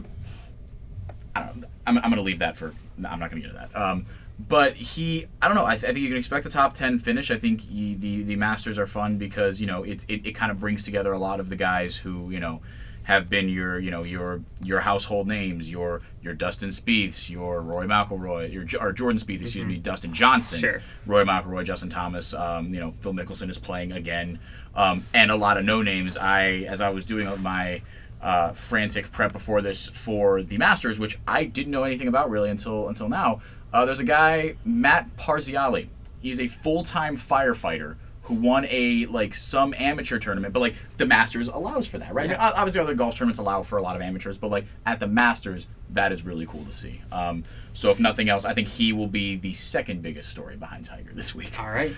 I 1.36 1.44
don't, 1.44 1.66
I'm, 1.86 1.98
I'm 1.98 2.10
gonna 2.10 2.22
leave 2.22 2.40
that 2.40 2.58
for. 2.58 2.74
I'm 2.98 3.20
not 3.20 3.32
gonna 3.32 3.42
get 3.42 3.52
into 3.52 3.68
that. 3.68 3.76
Um, 3.76 4.06
but 4.40 4.74
he, 4.76 5.28
I 5.42 5.48
don't 5.48 5.56
know. 5.56 5.66
I, 5.66 5.76
th- 5.76 5.84
I 5.84 5.94
think 5.94 6.00
you 6.04 6.08
can 6.10 6.18
expect 6.18 6.46
a 6.46 6.50
top 6.50 6.74
ten 6.74 6.98
finish. 7.00 7.32
I 7.32 7.38
think 7.38 7.62
he, 7.62 7.94
the 7.96 8.24
the 8.24 8.36
Masters 8.36 8.78
are 8.80 8.88
fun 8.88 9.18
because 9.18 9.62
you 9.62 9.68
know 9.68 9.84
it, 9.84 10.06
it, 10.08 10.26
it 10.26 10.32
kind 10.32 10.52
of 10.52 10.60
brings 10.60 10.84
together 10.84 11.12
a 11.14 11.20
lot 11.20 11.40
of 11.40 11.50
the 11.50 11.56
guys 11.56 11.98
who 11.98 12.30
you 12.32 12.40
know 12.40 12.62
have 13.04 13.30
been 13.30 13.50
your 13.50 13.80
you 13.80 13.90
know 13.92 14.04
your 14.04 14.42
your 14.64 14.80
household 14.82 15.28
names, 15.28 15.70
your 15.72 16.02
your 16.22 16.34
Dustin 16.34 16.70
Spieths, 16.70 17.30
your 17.30 17.62
Roy 17.62 17.86
McIlroy, 17.86 18.52
your 18.52 18.66
or 18.82 18.92
Jordan 18.94 19.20
Spieth, 19.20 19.42
excuse 19.42 19.66
me, 19.66 19.78
Dustin 19.78 20.14
Johnson, 20.14 20.60
Sure. 20.60 20.82
Roy 21.06 21.24
McIlroy, 21.24 21.66
Justin 21.66 21.90
Thomas. 21.90 22.34
Um, 22.34 22.74
you 22.74 22.80
know 22.80 22.92
Phil 22.92 23.14
Mickelson 23.14 23.50
is 23.50 23.58
playing 23.58 23.92
again, 23.92 24.40
um, 24.76 25.06
and 25.14 25.30
a 25.32 25.36
lot 25.36 25.58
of 25.58 25.66
no 25.66 25.82
names. 25.82 26.18
I 26.18 26.66
as 26.68 26.82
I 26.82 26.90
was 26.90 27.06
doing 27.06 27.28
my 27.42 27.82
uh, 28.22 28.52
frantic 28.52 29.12
prep 29.12 29.34
before 29.34 29.64
this 29.64 29.90
for 29.90 30.44
the 30.44 30.58
Masters, 30.60 31.00
which 31.00 31.18
I 31.28 31.44
didn't 31.44 31.72
know 31.72 31.84
anything 31.84 32.08
about 32.08 32.30
really 32.30 32.50
until 32.52 32.88
until 32.88 33.10
now. 33.10 33.42
Uh, 33.74 33.86
there's 33.86 34.00
a 34.00 34.06
guy 34.06 34.56
Matt 34.66 35.16
Parziali. 35.18 35.88
He's 36.22 36.40
a 36.40 36.48
full 36.48 36.84
time 36.84 37.18
firefighter 37.18 37.96
who 38.24 38.36
won 38.36 38.66
a 38.70 39.08
like 39.08 39.34
some 39.34 39.74
amateur 39.78 40.20
tournament, 40.20 40.54
but 40.54 40.60
like 40.60 40.76
the 40.98 41.06
Masters 41.06 41.48
allows 41.48 41.88
for 41.88 41.98
that, 41.98 42.14
right? 42.14 42.28
I 42.30 42.34
mean, 42.34 42.38
obviously, 42.40 42.80
other 42.80 42.94
golf 42.94 43.16
tournaments 43.16 43.40
allow 43.40 43.64
for 43.64 43.78
a 43.78 43.82
lot 43.82 43.96
of 43.96 44.02
amateurs, 44.02 44.38
but 44.38 44.52
like 44.52 44.66
at 44.86 45.00
the 45.00 45.08
Masters, 45.08 45.68
that 45.90 46.12
is 46.12 46.24
really 46.24 46.46
cool 46.46 46.64
to 46.66 46.72
see. 46.72 47.02
Um, 47.12 47.44
so 47.74 47.90
if 47.90 48.00
nothing 48.00 48.30
else, 48.30 48.46
I 48.46 48.54
think 48.54 48.68
he 48.68 48.94
will 48.94 49.08
be 49.08 49.36
the 49.38 49.54
second 49.54 50.02
biggest 50.02 50.30
story 50.30 50.56
behind 50.56 50.86
Tiger 50.86 51.12
this 51.14 51.34
week. 51.34 51.60
all 51.60 51.70
right. 51.70 51.94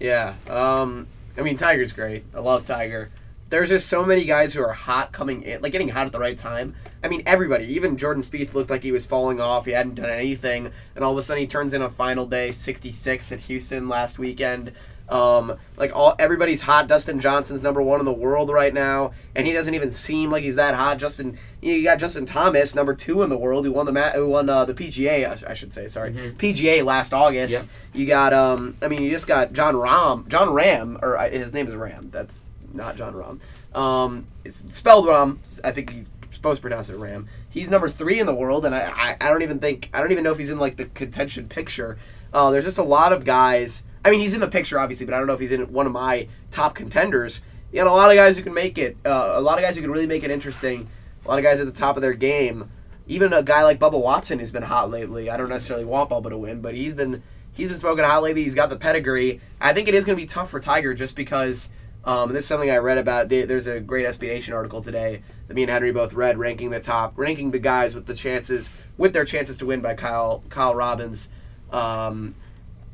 Yeah. 0.00 0.34
Um, 0.48 1.06
I 1.36 1.42
mean, 1.42 1.56
Tiger's 1.56 1.92
great. 1.92 2.24
I 2.34 2.40
love 2.40 2.64
Tiger. 2.64 3.10
There's 3.50 3.70
just 3.70 3.88
so 3.88 4.04
many 4.04 4.24
guys 4.24 4.52
who 4.52 4.62
are 4.62 4.72
hot 4.72 5.12
coming 5.12 5.42
in, 5.42 5.62
like 5.62 5.72
getting 5.72 5.88
hot 5.88 6.06
at 6.06 6.12
the 6.12 6.18
right 6.18 6.36
time. 6.36 6.74
I 7.02 7.08
mean, 7.08 7.22
everybody, 7.24 7.64
even 7.74 7.96
Jordan 7.96 8.22
Spieth 8.22 8.52
looked 8.52 8.68
like 8.68 8.82
he 8.82 8.92
was 8.92 9.06
falling 9.06 9.40
off. 9.40 9.64
He 9.64 9.72
hadn't 9.72 9.94
done 9.94 10.10
anything, 10.10 10.70
and 10.94 11.04
all 11.04 11.12
of 11.12 11.18
a 11.18 11.22
sudden 11.22 11.40
he 11.40 11.46
turns 11.46 11.72
in 11.72 11.80
a 11.80 11.88
final 11.88 12.26
day 12.26 12.50
66 12.50 13.32
at 13.32 13.40
Houston 13.40 13.88
last 13.88 14.18
weekend. 14.18 14.72
Um, 15.08 15.56
like 15.78 15.96
all 15.96 16.14
everybody's 16.18 16.60
hot. 16.60 16.86
Dustin 16.86 17.18
Johnson's 17.18 17.62
number 17.62 17.80
one 17.80 17.98
in 17.98 18.04
the 18.04 18.12
world 18.12 18.50
right 18.50 18.74
now, 18.74 19.12
and 19.34 19.46
he 19.46 19.54
doesn't 19.54 19.72
even 19.74 19.90
seem 19.90 20.30
like 20.30 20.42
he's 20.42 20.56
that 20.56 20.74
hot. 20.74 20.98
Justin, 20.98 21.38
you 21.62 21.82
got 21.82 21.98
Justin 21.98 22.26
Thomas, 22.26 22.74
number 22.74 22.94
two 22.94 23.22
in 23.22 23.30
the 23.30 23.38
world, 23.38 23.64
who 23.64 23.72
won 23.72 23.86
the 23.86 23.92
ma- 23.92 24.10
who 24.10 24.28
won 24.28 24.50
uh, 24.50 24.66
the 24.66 24.74
PGA. 24.74 25.30
I, 25.30 25.34
sh- 25.36 25.44
I 25.44 25.54
should 25.54 25.72
say, 25.72 25.86
sorry, 25.86 26.12
PGA 26.12 26.84
last 26.84 27.14
August. 27.14 27.54
Yep. 27.54 27.62
You 27.94 28.06
got 28.06 28.34
um, 28.34 28.76
I 28.82 28.88
mean, 28.88 29.02
you 29.02 29.10
just 29.10 29.26
got 29.26 29.54
Jon 29.54 29.74
Rahm, 29.74 30.28
Jon 30.28 30.48
Rahm, 30.48 31.02
or 31.02 31.16
uh, 31.16 31.30
his 31.30 31.54
name 31.54 31.66
is 31.66 31.74
Ram. 31.74 32.10
That's 32.10 32.44
not 32.72 32.96
Jon 32.96 33.14
Rahm. 33.14 33.76
Um, 33.76 34.26
it's 34.44 34.64
spelled 34.76 35.06
Ram. 35.06 35.40
I 35.64 35.72
think 35.72 35.90
he's 35.90 36.10
supposed 36.30 36.58
to 36.58 36.62
pronounce 36.62 36.88
it 36.88 36.96
Ram. 36.96 37.28
He's 37.50 37.70
number 37.70 37.88
three 37.88 38.20
in 38.20 38.26
the 38.26 38.34
world, 38.34 38.64
and 38.64 38.74
I, 38.74 38.92
I, 38.94 39.16
I 39.20 39.28
don't 39.28 39.42
even 39.42 39.58
think 39.58 39.90
I 39.92 40.00
don't 40.00 40.12
even 40.12 40.24
know 40.24 40.32
if 40.32 40.38
he's 40.38 40.50
in 40.50 40.58
like 40.58 40.76
the 40.76 40.86
contention 40.86 41.48
picture. 41.48 41.98
Uh, 42.32 42.50
there's 42.50 42.64
just 42.64 42.78
a 42.78 42.82
lot 42.82 43.12
of 43.12 43.24
guys. 43.24 43.84
I 44.04 44.10
mean, 44.10 44.20
he's 44.20 44.34
in 44.34 44.40
the 44.40 44.48
picture 44.48 44.78
obviously, 44.78 45.06
but 45.06 45.14
I 45.14 45.18
don't 45.18 45.26
know 45.26 45.34
if 45.34 45.40
he's 45.40 45.52
in 45.52 45.72
one 45.72 45.86
of 45.86 45.92
my 45.92 46.28
top 46.50 46.74
contenders. 46.74 47.40
You 47.72 47.78
got 47.78 47.86
a 47.86 47.92
lot 47.92 48.10
of 48.10 48.16
guys 48.16 48.36
who 48.36 48.42
can 48.42 48.54
make 48.54 48.78
it. 48.78 48.96
Uh, 49.04 49.34
a 49.36 49.40
lot 49.40 49.58
of 49.58 49.64
guys 49.64 49.76
who 49.76 49.82
can 49.82 49.90
really 49.90 50.06
make 50.06 50.24
it 50.24 50.30
interesting. 50.30 50.88
A 51.24 51.28
lot 51.28 51.38
of 51.38 51.44
guys 51.44 51.60
at 51.60 51.66
the 51.66 51.72
top 51.72 51.96
of 51.96 52.02
their 52.02 52.14
game. 52.14 52.70
Even 53.06 53.32
a 53.32 53.42
guy 53.42 53.64
like 53.64 53.78
Bubba 53.78 54.00
Watson 54.00 54.38
who's 54.38 54.52
been 54.52 54.62
hot 54.62 54.90
lately. 54.90 55.28
I 55.28 55.36
don't 55.36 55.48
necessarily 55.48 55.84
want 55.84 56.10
Bubba 56.10 56.30
to 56.30 56.38
win, 56.38 56.60
but 56.60 56.74
he's 56.74 56.94
been 56.94 57.22
he's 57.52 57.68
been 57.68 57.78
smoking 57.78 58.04
hot 58.04 58.22
lately. 58.22 58.44
He's 58.44 58.54
got 58.54 58.70
the 58.70 58.76
pedigree. 58.76 59.40
I 59.60 59.72
think 59.72 59.88
it 59.88 59.94
is 59.94 60.04
going 60.04 60.16
to 60.16 60.22
be 60.22 60.26
tough 60.26 60.50
for 60.50 60.60
Tiger 60.60 60.94
just 60.94 61.16
because. 61.16 61.70
Um, 62.08 62.30
and 62.30 62.36
this 62.36 62.44
is 62.44 62.48
something 62.48 62.70
I 62.70 62.78
read 62.78 62.96
about. 62.96 63.28
There- 63.28 63.44
There's 63.44 63.66
a 63.66 63.80
great 63.80 64.06
SB 64.06 64.28
Nation 64.28 64.54
article 64.54 64.80
today 64.80 65.20
that 65.46 65.52
me 65.52 65.62
and 65.62 65.70
Henry 65.70 65.92
both 65.92 66.14
read, 66.14 66.38
ranking 66.38 66.70
the 66.70 66.80
top, 66.80 67.12
ranking 67.16 67.50
the 67.50 67.58
guys 67.58 67.94
with 67.94 68.06
the 68.06 68.14
chances, 68.14 68.70
with 68.96 69.12
their 69.12 69.26
chances 69.26 69.58
to 69.58 69.66
win 69.66 69.82
by 69.82 69.92
Kyle 69.92 70.42
Kyle 70.48 70.74
Robbins. 70.74 71.28
Um, 71.70 72.34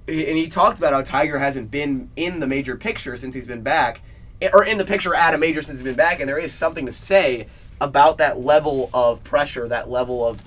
and 0.09 0.37
he 0.37 0.49
talked 0.49 0.79
about 0.79 0.93
how 0.93 1.03
Tiger 1.03 1.39
hasn't 1.39 1.71
been 1.71 2.11
in 2.17 2.41
the 2.41 2.49
major 2.49 2.75
picture 2.75 3.17
since 3.17 3.37
he's 3.37 3.47
been 3.47 3.63
back, 3.63 4.03
or 4.53 4.65
in 4.65 4.79
the 4.79 4.85
picture 4.85 5.15
at 5.15 5.33
a 5.33 5.39
major 5.39 5.63
since 5.63 5.79
he's 5.79 5.85
been 5.85 5.95
back, 5.95 6.19
and 6.19 6.29
there 6.29 6.37
is 6.39 6.53
something 6.53 6.85
to 6.85 6.93
say 6.93 7.47
about 7.81 8.19
that 8.19 8.41
level 8.41 8.91
of 8.93 9.23
pressure, 9.23 9.69
that 9.69 9.89
level 9.89 10.27
of 10.27 10.43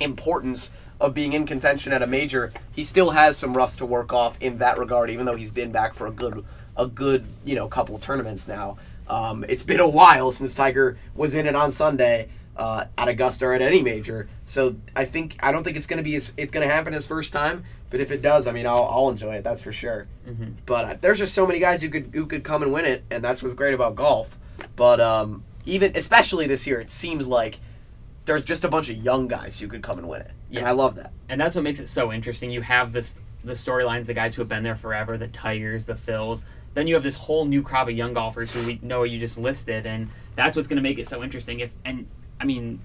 importance 0.00 0.70
of 0.98 1.12
being 1.12 1.34
in 1.34 1.44
contention 1.44 1.92
at 1.92 2.00
a 2.00 2.06
major, 2.06 2.52
he 2.72 2.82
still 2.82 3.10
has 3.10 3.36
some 3.36 3.54
rust 3.54 3.78
to 3.78 3.86
work 3.86 4.14
off 4.14 4.38
in 4.40 4.56
that 4.58 4.78
regard. 4.78 5.10
Even 5.10 5.26
though 5.26 5.36
he's 5.36 5.50
been 5.50 5.70
back 5.72 5.92
for 5.94 6.06
a 6.06 6.10
good, 6.10 6.42
a 6.76 6.86
good 6.86 7.24
you 7.44 7.54
know 7.54 7.68
couple 7.68 7.98
tournaments 7.98 8.48
now. 8.48 8.76
Um, 9.08 9.44
it's 9.48 9.62
been 9.62 9.80
a 9.80 9.88
while 9.88 10.32
since 10.32 10.54
Tiger 10.54 10.96
was 11.14 11.34
in 11.34 11.46
it 11.46 11.54
on 11.56 11.70
Sunday 11.72 12.28
uh, 12.56 12.84
at 12.96 13.08
Augusta 13.08 13.46
or 13.46 13.52
at 13.52 13.60
any 13.62 13.82
major. 13.82 14.28
So 14.46 14.76
I 14.96 15.04
think 15.04 15.36
I 15.42 15.52
don't 15.52 15.64
think 15.64 15.76
it's 15.76 15.86
gonna 15.86 16.02
be 16.02 16.12
his, 16.12 16.32
it's 16.36 16.52
gonna 16.52 16.66
happen 16.68 16.92
his 16.92 17.06
first 17.06 17.32
time. 17.32 17.64
But 17.90 18.00
if 18.00 18.10
it 18.10 18.22
does, 18.22 18.46
I 18.46 18.52
mean, 18.52 18.66
I'll, 18.66 18.84
I'll 18.84 19.10
enjoy 19.10 19.34
it. 19.34 19.44
That's 19.44 19.60
for 19.60 19.70
sure. 19.72 20.06
But 20.64 20.84
uh, 20.86 20.96
there's 21.02 21.18
just 21.18 21.34
so 21.34 21.46
many 21.46 21.58
guys 21.58 21.82
who 21.82 21.90
could 21.90 22.10
who 22.14 22.24
could 22.26 22.42
come 22.44 22.62
and 22.62 22.72
win 22.72 22.86
it, 22.86 23.04
and 23.10 23.22
that's 23.22 23.42
what's 23.42 23.54
great 23.54 23.74
about 23.74 23.96
golf. 23.96 24.38
But 24.76 24.98
um, 25.00 25.44
even 25.66 25.92
especially 25.94 26.46
this 26.46 26.66
year, 26.66 26.80
it 26.80 26.90
seems 26.90 27.28
like 27.28 27.60
there's 28.24 28.44
just 28.44 28.64
a 28.64 28.68
bunch 28.68 28.88
of 28.88 28.96
young 28.96 29.28
guys 29.28 29.60
who 29.60 29.66
could 29.68 29.82
come 29.82 29.98
and 29.98 30.08
win 30.08 30.22
it, 30.22 30.30
and 30.50 30.60
Yeah. 30.60 30.68
I 30.68 30.72
love 30.72 30.94
that. 30.94 31.12
and 31.28 31.38
that's 31.40 31.54
what 31.54 31.64
makes 31.64 31.80
it 31.80 31.88
so 31.90 32.12
interesting. 32.12 32.50
You 32.50 32.62
have 32.62 32.92
this 32.92 33.16
the 33.44 33.52
storylines, 33.52 34.06
the 34.06 34.14
guys 34.14 34.36
who 34.36 34.40
have 34.42 34.48
been 34.48 34.62
there 34.62 34.76
forever, 34.76 35.18
the 35.18 35.26
Tigers, 35.28 35.84
the 35.86 35.94
Phils. 35.94 36.44
Then 36.74 36.86
you 36.86 36.94
have 36.94 37.02
this 37.02 37.16
whole 37.16 37.44
new 37.44 37.62
crop 37.62 37.88
of 37.88 37.94
young 37.96 38.14
golfers 38.14 38.50
who 38.52 38.66
we 38.66 38.78
know 38.82 39.02
you 39.02 39.18
just 39.18 39.38
listed, 39.38 39.86
and 39.86 40.08
that's 40.36 40.56
what's 40.56 40.68
going 40.68 40.76
to 40.78 40.82
make 40.82 40.98
it 40.98 41.06
so 41.08 41.22
interesting. 41.22 41.60
If 41.60 41.72
and 41.84 42.06
I 42.40 42.44
mean, 42.44 42.80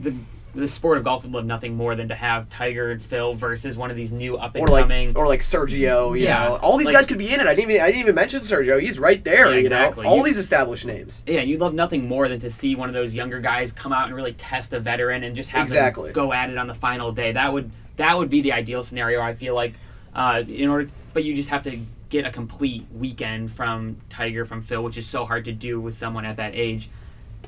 the 0.00 0.14
the 0.54 0.66
sport 0.66 0.96
of 0.96 1.04
golf 1.04 1.24
would 1.24 1.32
love 1.32 1.44
nothing 1.44 1.76
more 1.76 1.94
than 1.94 2.08
to 2.08 2.14
have 2.14 2.48
Tiger 2.48 2.90
and 2.90 3.00
Phil 3.02 3.34
versus 3.34 3.76
one 3.76 3.90
of 3.90 3.96
these 3.98 4.12
new 4.14 4.36
up 4.38 4.54
and 4.54 4.62
Or 4.64 4.68
like 4.68 4.84
coming. 4.84 5.12
or 5.14 5.26
like 5.26 5.40
Sergio, 5.40 6.18
you 6.18 6.24
Yeah, 6.24 6.48
know, 6.48 6.56
all 6.56 6.78
these 6.78 6.86
like- 6.86 6.94
guys 6.96 7.06
could 7.06 7.18
be 7.18 7.32
in 7.32 7.38
it. 7.38 7.46
I 7.46 7.54
didn't 7.54 7.70
even 7.70 7.82
I 7.82 7.88
didn't 7.88 8.00
even 8.00 8.14
mention 8.14 8.40
Sergio. 8.40 8.80
He's 8.80 8.98
right 8.98 9.22
there, 9.22 9.50
Yeah, 9.50 9.56
you 9.58 9.68
know. 9.68 9.76
exactly. 9.76 10.06
All 10.06 10.16
You- 10.18 10.24
these 10.24 10.38
established 10.38 10.86
names. 10.86 11.22
yeah, 11.26 11.42
you'd 11.42 11.60
love 11.60 11.74
nothing 11.74 12.08
more 12.08 12.28
than 12.28 12.40
to 12.40 12.48
see 12.50 12.74
one 12.74 12.88
of 12.88 12.94
those 12.94 13.14
younger 13.14 13.40
guys 13.40 13.72
come 13.72 13.92
out 13.92 14.06
and 14.06 14.14
really 14.16 14.32
test 14.32 14.72
a 14.72 14.80
veteran 14.80 15.22
and 15.22 15.36
just 15.36 15.50
have 15.50 15.62
Exactly. 15.64 16.06
them 16.06 16.14
go 16.14 16.32
at 16.32 16.48
it 16.48 16.56
on 16.56 16.66
the 16.66 16.74
final 16.74 17.12
day. 17.12 17.32
That 17.32 17.52
would 17.52 17.70
that 17.96 18.16
would 18.16 18.30
be 18.30 18.40
the 18.40 18.52
ideal 18.52 18.82
scenario. 18.82 19.20
I 19.20 19.34
feel 19.34 19.54
like, 19.54 19.74
uh, 20.14 20.42
in 20.48 20.70
order, 20.70 20.88
but 21.12 21.24
you 21.24 21.34
just 21.36 21.50
have 21.50 21.62
to 21.64 21.78
get 22.08 22.24
a 22.24 22.30
complete 22.30 22.86
weekend 22.92 23.50
from 23.50 23.98
Tiger 24.08 24.44
from 24.44 24.62
Phil, 24.62 24.82
which 24.82 24.96
is 24.96 25.06
so 25.06 25.24
hard 25.24 25.44
to 25.44 25.52
do 25.52 25.80
with 25.80 25.94
someone 25.94 26.24
at 26.24 26.36
that 26.36 26.54
age. 26.54 26.90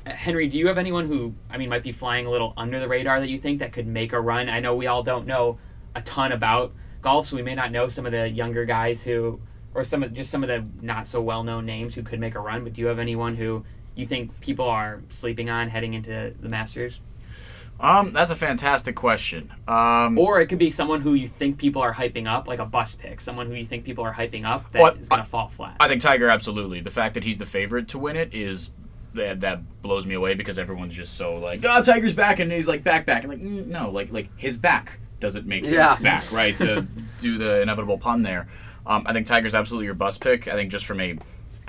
Uh, 0.05 0.11
Henry, 0.11 0.47
do 0.47 0.57
you 0.57 0.67
have 0.67 0.77
anyone 0.77 1.07
who 1.07 1.33
I 1.49 1.57
mean 1.57 1.69
might 1.69 1.83
be 1.83 1.91
flying 1.91 2.25
a 2.25 2.29
little 2.29 2.53
under 2.57 2.79
the 2.79 2.87
radar 2.87 3.19
that 3.19 3.29
you 3.29 3.37
think 3.37 3.59
that 3.59 3.73
could 3.73 3.87
make 3.87 4.13
a 4.13 4.21
run? 4.21 4.49
I 4.49 4.59
know 4.59 4.75
we 4.75 4.87
all 4.87 5.03
don't 5.03 5.25
know 5.25 5.57
a 5.95 6.01
ton 6.01 6.31
about 6.31 6.73
golf, 7.01 7.27
so 7.27 7.35
we 7.35 7.41
may 7.41 7.55
not 7.55 7.71
know 7.71 7.87
some 7.87 8.05
of 8.05 8.11
the 8.11 8.29
younger 8.29 8.65
guys 8.65 9.03
who, 9.03 9.39
or 9.73 9.83
some 9.83 10.03
of 10.03 10.13
just 10.13 10.29
some 10.29 10.43
of 10.43 10.47
the 10.47 10.65
not 10.85 11.07
so 11.07 11.21
well 11.21 11.43
known 11.43 11.65
names 11.65 11.95
who 11.95 12.03
could 12.03 12.19
make 12.19 12.35
a 12.35 12.39
run. 12.39 12.63
But 12.63 12.73
do 12.73 12.81
you 12.81 12.87
have 12.87 12.99
anyone 12.99 13.35
who 13.35 13.65
you 13.95 14.05
think 14.05 14.39
people 14.41 14.65
are 14.65 15.01
sleeping 15.09 15.49
on 15.49 15.69
heading 15.69 15.93
into 15.93 16.33
the 16.39 16.49
Masters? 16.49 16.99
Um, 17.81 18.13
that's 18.13 18.31
a 18.31 18.35
fantastic 18.35 18.95
question. 18.95 19.51
Um, 19.67 20.17
Or 20.17 20.39
it 20.39 20.47
could 20.47 20.59
be 20.59 20.69
someone 20.69 21.01
who 21.01 21.15
you 21.15 21.27
think 21.27 21.57
people 21.57 21.81
are 21.81 21.93
hyping 21.93 22.27
up, 22.27 22.47
like 22.47 22.59
a 22.59 22.65
bus 22.65 22.93
pick, 22.95 23.19
someone 23.19 23.47
who 23.47 23.55
you 23.55 23.65
think 23.65 23.83
people 23.83 24.03
are 24.05 24.13
hyping 24.13 24.45
up 24.45 24.71
that 24.71 24.77
is 24.99 25.09
Well, 25.09 25.17
going 25.17 25.23
to 25.23 25.29
fall 25.29 25.47
flat. 25.47 25.77
I 25.79 25.87
think 25.87 26.01
Tiger 26.01 26.29
absolutely. 26.29 26.79
The 26.79 26.91
fact 26.91 27.15
that 27.15 27.23
he's 27.23 27.39
the 27.39 27.45
favorite 27.45 27.87
to 27.89 27.97
win 27.99 28.15
it 28.15 28.33
is 28.33 28.69
that 29.15 29.41
that 29.41 29.81
blows 29.81 30.05
me 30.05 30.13
away 30.13 30.35
because 30.35 30.57
everyone's 30.59 30.95
just 30.95 31.15
so 31.15 31.35
like, 31.37 31.59
oh, 31.67 31.81
Tiger's 31.81 32.13
back 32.13 32.39
and 32.39 32.51
he's 32.51 32.67
like 32.67 32.83
back 32.83 33.05
back 33.05 33.23
and 33.23 33.33
like 33.33 33.41
mm, 33.41 33.65
no, 33.65 33.89
like 33.89 34.11
like 34.11 34.29
his 34.37 34.57
back 34.57 34.99
doesn't 35.19 35.45
make 35.47 35.65
him 35.65 35.73
Yeah. 35.73 35.97
back 35.97 36.31
right 36.31 36.55
to 36.59 36.81
do 37.19 37.37
the 37.39 37.61
inevitable 37.61 37.97
pun 37.97 38.21
there. 38.21 38.47
Um, 38.85 39.03
I 39.05 39.13
think 39.13 39.25
Tiger's 39.27 39.53
absolutely 39.55 39.85
your 39.85 39.95
bus 39.95 40.17
pick. 40.17 40.47
I 40.47 40.53
think 40.53 40.71
just 40.71 40.85
from 40.85 41.01
a 41.01 41.17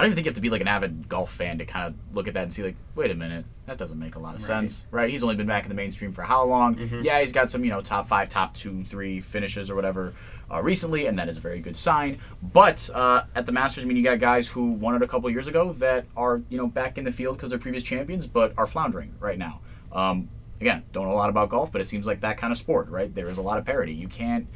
I 0.02 0.06
don't 0.06 0.14
even 0.14 0.16
think 0.16 0.24
you 0.26 0.30
have 0.30 0.34
to 0.34 0.40
be 0.40 0.50
like 0.50 0.60
an 0.60 0.66
avid 0.66 1.08
golf 1.08 1.32
fan 1.32 1.58
to 1.58 1.64
kind 1.64 1.86
of 1.86 1.94
look 2.16 2.26
at 2.26 2.34
that 2.34 2.42
and 2.42 2.52
see 2.52 2.64
like, 2.64 2.74
wait 2.96 3.12
a 3.12 3.14
minute, 3.14 3.44
that 3.66 3.78
doesn't 3.78 4.00
make 4.00 4.16
a 4.16 4.18
lot 4.18 4.34
of 4.34 4.40
sense, 4.40 4.86
right? 4.90 5.08
He's 5.08 5.22
only 5.22 5.36
been 5.36 5.46
back 5.46 5.62
in 5.62 5.68
the 5.68 5.76
mainstream 5.76 6.10
for 6.10 6.22
how 6.22 6.42
long? 6.42 6.76
Yeah, 7.04 7.20
he's 7.20 7.30
got 7.30 7.50
some 7.50 7.64
you 7.64 7.70
know 7.70 7.80
top 7.80 8.08
five, 8.08 8.28
top 8.28 8.52
two, 8.52 8.82
three 8.82 9.20
finishes 9.20 9.70
or 9.70 9.76
whatever 9.76 10.12
uh, 10.50 10.60
recently, 10.60 11.06
and 11.06 11.16
that 11.20 11.28
is 11.28 11.36
a 11.36 11.40
very 11.40 11.60
good 11.60 11.76
sign. 11.76 12.18
But 12.42 12.90
uh, 12.92 13.26
at 13.36 13.46
the 13.46 13.52
Masters, 13.52 13.84
I 13.84 13.86
mean, 13.86 13.96
you 13.96 14.02
got 14.02 14.18
guys 14.18 14.48
who 14.48 14.72
won 14.72 14.96
it 14.96 15.02
a 15.02 15.06
couple 15.06 15.30
years 15.30 15.46
ago 15.46 15.72
that 15.74 16.04
are 16.16 16.42
you 16.48 16.58
know 16.58 16.66
back 16.66 16.98
in 16.98 17.04
the 17.04 17.12
field 17.12 17.36
because 17.36 17.50
they're 17.50 17.58
previous 17.60 17.84
champions, 17.84 18.26
but 18.26 18.54
are 18.58 18.66
floundering 18.66 19.14
right 19.20 19.38
now. 19.38 19.60
Um, 19.92 20.28
again, 20.60 20.82
don't 20.90 21.06
know 21.06 21.12
a 21.12 21.14
lot 21.14 21.30
about 21.30 21.48
golf, 21.48 21.70
but 21.70 21.80
it 21.80 21.84
seems 21.84 22.08
like 22.08 22.22
that 22.22 22.38
kind 22.38 22.50
of 22.50 22.58
sport, 22.58 22.88
right? 22.88 23.14
There 23.14 23.28
is 23.28 23.38
a 23.38 23.42
lot 23.42 23.58
of 23.58 23.64
parity. 23.64 23.92
You 23.92 24.08
can't 24.08 24.48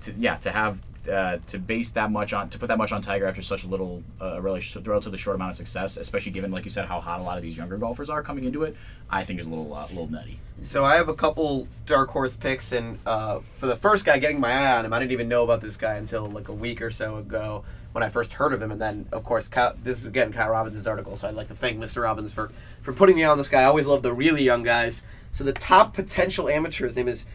to, 0.00 0.12
yeah, 0.18 0.36
to 0.38 0.50
have 0.50 0.80
uh, 1.08 1.38
to 1.46 1.58
base 1.58 1.90
that 1.90 2.10
much 2.10 2.32
on 2.32 2.48
to 2.50 2.58
put 2.58 2.68
that 2.68 2.78
much 2.78 2.92
on 2.92 3.02
Tiger 3.02 3.26
after 3.26 3.42
such 3.42 3.64
a 3.64 3.66
little 3.66 4.02
uh, 4.20 4.40
relatively, 4.40 5.18
short 5.18 5.36
amount 5.36 5.50
of 5.50 5.56
success, 5.56 5.96
especially 5.96 6.32
given 6.32 6.50
like 6.50 6.64
you 6.64 6.70
said 6.70 6.86
how 6.86 7.00
hot 7.00 7.20
a 7.20 7.22
lot 7.22 7.36
of 7.36 7.42
these 7.42 7.56
younger 7.56 7.76
golfers 7.76 8.08
are 8.08 8.22
coming 8.22 8.44
into 8.44 8.62
it, 8.62 8.76
I 9.10 9.24
think 9.24 9.40
is 9.40 9.46
a 9.46 9.50
little 9.50 9.74
uh, 9.74 9.86
a 9.86 9.88
little 9.88 10.10
nutty. 10.10 10.38
So 10.62 10.84
I 10.84 10.94
have 10.94 11.08
a 11.08 11.14
couple 11.14 11.66
dark 11.86 12.10
horse 12.10 12.36
picks, 12.36 12.72
and 12.72 12.98
uh, 13.04 13.40
for 13.54 13.66
the 13.66 13.76
first 13.76 14.04
guy, 14.04 14.18
getting 14.18 14.38
my 14.38 14.52
eye 14.52 14.78
on 14.78 14.84
him, 14.84 14.92
I 14.92 14.98
didn't 14.98 15.12
even 15.12 15.28
know 15.28 15.42
about 15.42 15.60
this 15.60 15.76
guy 15.76 15.94
until 15.94 16.26
like 16.26 16.48
a 16.48 16.52
week 16.52 16.80
or 16.80 16.90
so 16.90 17.16
ago 17.16 17.64
when 17.92 18.02
I 18.02 18.08
first 18.08 18.34
heard 18.34 18.52
of 18.52 18.62
him, 18.62 18.70
and 18.72 18.80
then 18.80 19.06
of 19.12 19.22
course 19.22 19.48
Kyle, 19.48 19.74
this 19.82 19.98
is 19.98 20.06
again 20.06 20.32
Kyle 20.32 20.50
Robbins' 20.50 20.86
article, 20.86 21.14
so 21.16 21.28
I'd 21.28 21.34
like 21.34 21.48
to 21.48 21.54
thank 21.54 21.78
Mr. 21.78 22.02
Robbins 22.02 22.32
for 22.32 22.50
for 22.80 22.92
putting 22.92 23.16
me 23.16 23.24
on 23.24 23.38
this 23.38 23.48
guy. 23.48 23.62
I 23.62 23.64
always 23.64 23.86
love 23.86 24.02
the 24.02 24.12
really 24.12 24.42
young 24.42 24.62
guys. 24.62 25.02
So 25.30 25.44
the 25.44 25.52
top 25.52 25.94
potential 25.94 26.48
amateur, 26.48 26.84
his 26.84 26.96
name 26.96 27.08
is 27.08 27.26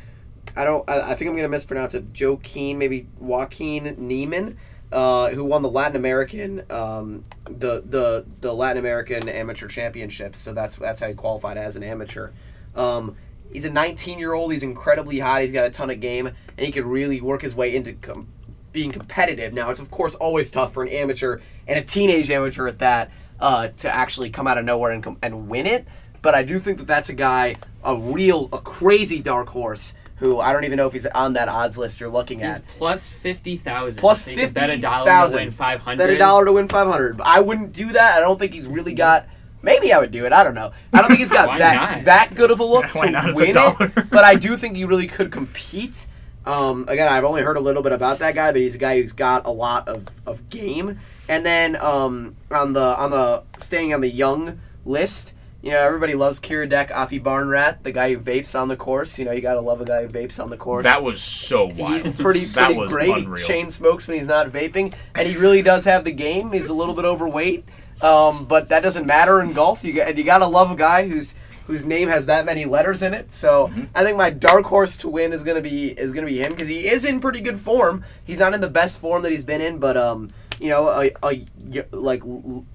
I 0.55 0.63
don't 0.63 0.89
I, 0.89 1.11
I 1.11 1.15
think 1.15 1.29
I'm 1.29 1.35
gonna 1.35 1.49
mispronounce 1.49 1.93
it. 1.93 2.05
Joaquin, 2.19 2.77
maybe 2.77 3.07
Joaquin 3.19 3.95
Niemann. 3.97 4.57
Uh, 4.89 5.31
who 5.31 5.43
won 5.43 5.61
the 5.61 5.69
Latin 5.69 5.97
American, 5.97 6.63
um, 6.69 7.25
the 7.43 7.83
the 7.85 8.25
the 8.39 8.53
Latin 8.53 8.77
American 8.77 9.27
Amateur 9.27 9.67
Championships? 9.67 10.39
So 10.39 10.53
that's 10.53 10.77
that's 10.77 11.01
how 11.01 11.07
he 11.09 11.13
qualified 11.13 11.57
as 11.57 11.75
an 11.75 11.83
amateur. 11.83 12.31
Um, 12.73 13.17
he's 13.51 13.65
a 13.65 13.69
19 13.69 14.17
year 14.17 14.33
old. 14.33 14.53
He's 14.53 14.63
incredibly 14.63 15.19
hot. 15.19 15.41
He's 15.41 15.51
got 15.51 15.65
a 15.65 15.69
ton 15.69 15.89
of 15.89 15.99
game, 15.99 16.27
and 16.27 16.65
he 16.65 16.71
could 16.71 16.85
really 16.85 17.19
work 17.19 17.41
his 17.41 17.53
way 17.53 17.75
into 17.75 17.93
com- 17.93 18.27
being 18.71 18.91
competitive. 18.91 19.53
Now, 19.53 19.69
it's 19.69 19.81
of 19.81 19.91
course 19.91 20.15
always 20.15 20.51
tough 20.51 20.73
for 20.73 20.83
an 20.83 20.89
amateur 20.89 21.39
and 21.67 21.77
a 21.77 21.83
teenage 21.83 22.29
amateur 22.29 22.67
at 22.67 22.79
that 22.79 23.11
uh, 23.39 23.67
to 23.67 23.93
actually 23.93 24.29
come 24.29 24.47
out 24.47 24.57
of 24.57 24.63
nowhere 24.63 24.91
and 24.91 25.03
com- 25.03 25.17
and 25.21 25.49
win 25.49 25.65
it. 25.65 25.85
But 26.21 26.33
I 26.35 26.43
do 26.43 26.59
think 26.59 26.77
that 26.77 26.87
that's 26.87 27.09
a 27.09 27.13
guy, 27.13 27.55
a 27.83 27.97
real, 27.97 28.49
a 28.53 28.59
crazy 28.59 29.21
dark 29.21 29.49
horse 29.49 29.95
who 30.17 30.39
I 30.39 30.51
don't 30.53 30.63
even 30.65 30.77
know 30.77 30.87
if 30.87 30.93
he's 30.93 31.05
on 31.05 31.33
that 31.33 31.47
odds 31.47 31.77
list 31.77 31.99
you're 31.99 32.09
looking 32.09 32.39
He's 32.39 32.57
at. 32.57 32.67
plus 32.67 33.07
fifty 33.07 33.55
thousand. 33.55 33.99
Plus 33.99 34.25
so 34.25 34.31
you 34.31 34.37
could 34.37 34.53
bet 34.53 34.69
a 34.69 34.79
dollar 34.81 35.29
to 35.29 35.35
win 35.35 35.51
five 35.51 35.81
hundred. 35.81 35.97
Bet 35.97 36.09
a 36.09 36.17
dollar 36.17 36.45
to 36.45 36.53
win 36.53 36.67
five 36.67 36.87
hundred. 36.87 37.21
I 37.21 37.39
wouldn't 37.39 37.73
do 37.73 37.87
that. 37.93 38.17
I 38.17 38.19
don't 38.19 38.39
think 38.39 38.53
he's 38.53 38.67
really 38.67 38.93
got. 38.93 39.27
Maybe 39.61 39.91
I 39.91 39.99
would 39.99 40.11
do 40.11 40.25
it. 40.25 40.33
I 40.33 40.43
don't 40.43 40.53
know. 40.55 40.71
I 40.93 40.99
don't 40.99 41.07
think 41.07 41.19
he's 41.19 41.29
got 41.41 41.57
that 41.59 41.95
not? 41.97 42.05
that 42.05 42.35
good 42.35 42.51
of 42.51 42.59
a 42.59 42.63
look 42.63 42.85
Why 42.95 43.07
to 43.07 43.11
not? 43.11 43.29
It's 43.29 43.39
a 43.39 43.43
win 43.43 43.53
dollar. 43.53 43.91
it. 43.95 44.09
But 44.11 44.23
I 44.23 44.35
do 44.35 44.55
think 44.57 44.75
he 44.75 44.85
really 44.85 45.07
could 45.07 45.31
compete. 45.31 46.07
Um, 46.45 46.85
again, 46.87 47.09
I've 47.09 47.25
only 47.25 47.41
heard 47.41 47.57
a 47.57 47.59
little 47.59 47.83
bit 47.83 47.91
about 47.91 48.19
that 48.19 48.33
guy, 48.33 48.51
but 48.53 48.61
he's 48.61 48.75
a 48.75 48.77
guy 48.77 49.01
who's 49.01 49.11
got 49.11 49.45
a 49.45 49.51
lot 49.51 49.87
of, 49.89 50.07
of 50.25 50.47
game. 50.49 50.97
And 51.27 51.45
then 51.45 51.75
um, 51.75 52.37
on 52.49 52.71
the 52.73 52.97
on 52.97 53.11
the 53.11 53.43
staying 53.57 53.93
on 53.93 53.99
the 54.01 54.09
young 54.09 54.59
list, 54.85 55.33
you 55.67 55.73
know, 55.73 55.81
everybody 55.81 56.13
loves 56.13 56.39
Kiradech 56.39 56.89
Aphibarnrat, 56.91 57.83
the 57.83 57.91
guy 57.91 58.13
who 58.13 58.19
vapes 58.21 58.57
on 58.57 58.69
the 58.69 58.77
course. 58.77 59.19
You 59.19 59.25
know, 59.25 59.33
you 59.33 59.41
gotta 59.41 59.59
love 59.59 59.81
a 59.81 59.85
guy 59.85 60.03
who 60.03 60.07
vapes 60.07 60.41
on 60.41 60.49
the 60.49 60.55
course. 60.55 60.83
That 60.83 61.03
was 61.03 61.21
so 61.21 61.65
wild. 61.65 61.91
He's 62.01 62.13
pretty 62.13 62.45
that 62.45 62.67
pretty 62.67 62.79
was 62.79 62.89
great. 62.89 63.09
unreal. 63.09 63.35
He 63.35 63.43
chain 63.43 63.69
smokes 63.69 64.07
when 64.07 64.17
he's 64.17 64.27
not 64.27 64.47
vaping, 64.47 64.93
and 65.15 65.27
he 65.27 65.35
really 65.35 65.61
does 65.61 65.83
have 65.83 66.05
the 66.05 66.11
game. 66.13 66.53
He's 66.53 66.69
a 66.69 66.73
little 66.73 66.93
bit 66.95 67.03
overweight, 67.03 67.65
um, 68.01 68.45
but 68.45 68.69
that 68.69 68.81
doesn't 68.81 69.05
matter 69.05 69.41
in 69.41 69.51
golf. 69.51 69.83
You 69.83 69.91
got, 69.91 70.07
and 70.07 70.17
you 70.17 70.23
gotta 70.23 70.47
love 70.47 70.71
a 70.71 70.75
guy 70.75 71.05
who's 71.09 71.35
whose 71.65 71.83
name 71.83 72.07
has 72.07 72.27
that 72.27 72.45
many 72.45 72.63
letters 72.63 73.01
in 73.01 73.13
it. 73.13 73.29
So 73.33 73.67
Mm-hmm. 73.67 73.83
I 73.93 74.05
think 74.05 74.17
my 74.17 74.29
dark 74.29 74.63
horse 74.67 74.95
to 74.97 75.09
win 75.09 75.33
is 75.33 75.43
gonna 75.43 75.59
be 75.59 75.89
is 75.89 76.13
gonna 76.13 76.27
be 76.27 76.41
him 76.41 76.53
because 76.53 76.69
he 76.69 76.87
is 76.87 77.03
in 77.03 77.19
pretty 77.19 77.41
good 77.41 77.59
form. 77.59 78.05
He's 78.23 78.39
not 78.39 78.53
in 78.53 78.61
the 78.61 78.69
best 78.69 78.99
form 79.01 79.21
that 79.23 79.33
he's 79.33 79.43
been 79.43 79.59
in, 79.59 79.79
but 79.79 79.97
um, 79.97 80.29
you 80.59 80.69
know, 80.69 80.87
a, 80.87 81.11
a 81.23 81.45
like 81.91 82.23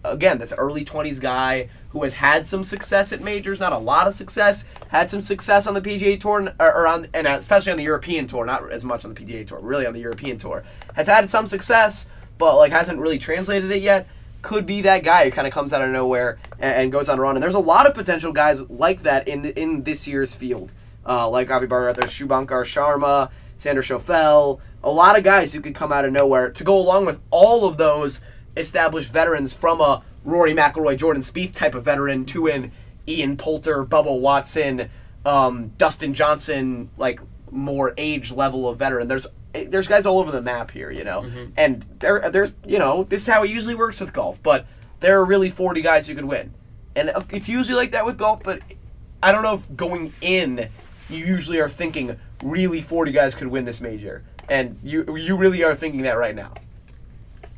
again, 0.04 0.38
this 0.38 0.52
early 0.56 0.84
twenties 0.84 1.18
guy 1.18 1.68
who 1.90 2.02
has 2.04 2.14
had 2.14 2.46
some 2.46 2.64
success 2.64 3.12
at 3.12 3.20
majors, 3.20 3.60
not 3.60 3.72
a 3.72 3.78
lot 3.78 4.06
of 4.06 4.14
success, 4.14 4.64
had 4.88 5.10
some 5.10 5.20
success 5.20 5.66
on 5.66 5.74
the 5.74 5.80
PGA 5.80 6.18
Tour 6.18 6.52
or, 6.60 6.86
on 6.86 7.08
and 7.12 7.26
especially 7.26 7.72
on 7.72 7.78
the 7.78 7.84
European 7.84 8.26
Tour, 8.26 8.46
not 8.46 8.70
as 8.70 8.84
much 8.84 9.04
on 9.04 9.12
the 9.12 9.20
PGA 9.20 9.46
Tour, 9.46 9.60
really 9.60 9.86
on 9.86 9.92
the 9.92 10.00
European 10.00 10.38
Tour, 10.38 10.62
has 10.94 11.06
had 11.06 11.28
some 11.28 11.46
success, 11.46 12.08
but 12.38 12.56
like 12.56 12.72
hasn't 12.72 12.98
really 12.98 13.18
translated 13.18 13.70
it 13.70 13.82
yet. 13.82 14.06
Could 14.42 14.66
be 14.66 14.80
that 14.82 15.04
guy 15.04 15.24
who 15.24 15.30
kind 15.30 15.46
of 15.46 15.52
comes 15.52 15.72
out 15.72 15.82
of 15.82 15.90
nowhere 15.90 16.38
and, 16.58 16.74
and 16.74 16.92
goes 16.92 17.08
on 17.08 17.18
a 17.18 17.22
run. 17.22 17.36
And 17.36 17.42
there's 17.42 17.54
a 17.54 17.60
lot 17.60 17.86
of 17.86 17.94
potential 17.94 18.32
guys 18.32 18.68
like 18.70 19.02
that 19.02 19.28
in 19.28 19.44
in 19.44 19.82
this 19.82 20.06
year's 20.06 20.34
field, 20.34 20.72
uh, 21.06 21.28
like 21.28 21.50
Avi 21.50 21.66
Barnett, 21.66 21.96
Shubhankar 21.96 22.64
Sharma, 22.64 23.30
Xander 23.59 23.78
Schauffele, 23.78 24.61
a 24.82 24.90
lot 24.90 25.16
of 25.16 25.24
guys 25.24 25.53
who 25.53 25.61
could 25.61 25.74
come 25.74 25.92
out 25.92 26.05
of 26.05 26.12
nowhere 26.12 26.50
to 26.50 26.64
go 26.64 26.76
along 26.76 27.07
with 27.07 27.20
all 27.30 27.66
of 27.66 27.76
those 27.76 28.20
established 28.57 29.12
veterans 29.12 29.53
from 29.55 29.80
a 29.80 30.03
Rory 30.24 30.55
McIlroy, 30.55 30.96
Jordan 30.96 31.22
Spieth 31.22 31.55
type 31.55 31.74
of 31.74 31.84
veteran 31.84 32.24
to 32.26 32.46
an 32.48 32.72
Ian 33.09 33.36
Poulter, 33.36 33.84
Bubba 33.84 34.18
Watson, 34.18 34.88
um, 35.24 35.68
Dustin 35.78 36.14
Johnson, 36.14 36.90
like 36.96 37.20
more 37.50 37.94
age 37.96 38.32
level 38.32 38.68
of 38.68 38.78
veteran. 38.78 39.09
There's 39.09 39.26
there's 39.53 39.86
guys 39.86 40.07
all 40.07 40.18
over 40.18 40.32
the 40.32 40.40
map 40.40 40.70
here, 40.70 40.90
you 40.90 41.05
know, 41.05 41.22
and 41.57 41.82
there 41.98 42.30
there's 42.30 42.53
you 42.66 42.78
know 42.78 43.03
this 43.03 43.22
is 43.22 43.28
how 43.28 43.42
it 43.42 43.50
usually 43.50 43.74
works 43.74 44.00
with 44.00 44.12
golf, 44.12 44.42
but 44.42 44.66
there 45.00 45.20
are 45.20 45.24
really 45.24 45.50
40 45.50 45.82
guys 45.82 46.07
who 46.07 46.14
could 46.14 46.24
win, 46.24 46.55
and 46.96 47.12
it's 47.30 47.48
usually 47.48 47.76
like 47.76 47.90
that 47.90 48.07
with 48.07 48.16
golf, 48.16 48.42
but 48.42 48.61
I 49.22 49.32
don't 49.32 49.42
know 49.42 49.55
if 49.55 49.76
going 49.76 50.12
in 50.20 50.68
you 51.11 51.24
usually 51.24 51.61
are 51.61 51.68
thinking 51.68 52.18
really 52.43 52.80
40 52.80 53.12
guys 53.12 53.34
could 53.34 53.49
win 53.49 53.64
this 53.64 53.80
major. 53.80 54.22
And 54.49 54.78
you 54.82 55.16
you 55.16 55.36
really 55.36 55.62
are 55.64 55.74
thinking 55.74 56.03
that 56.03 56.18
right 56.18 56.34
now. 56.34 56.53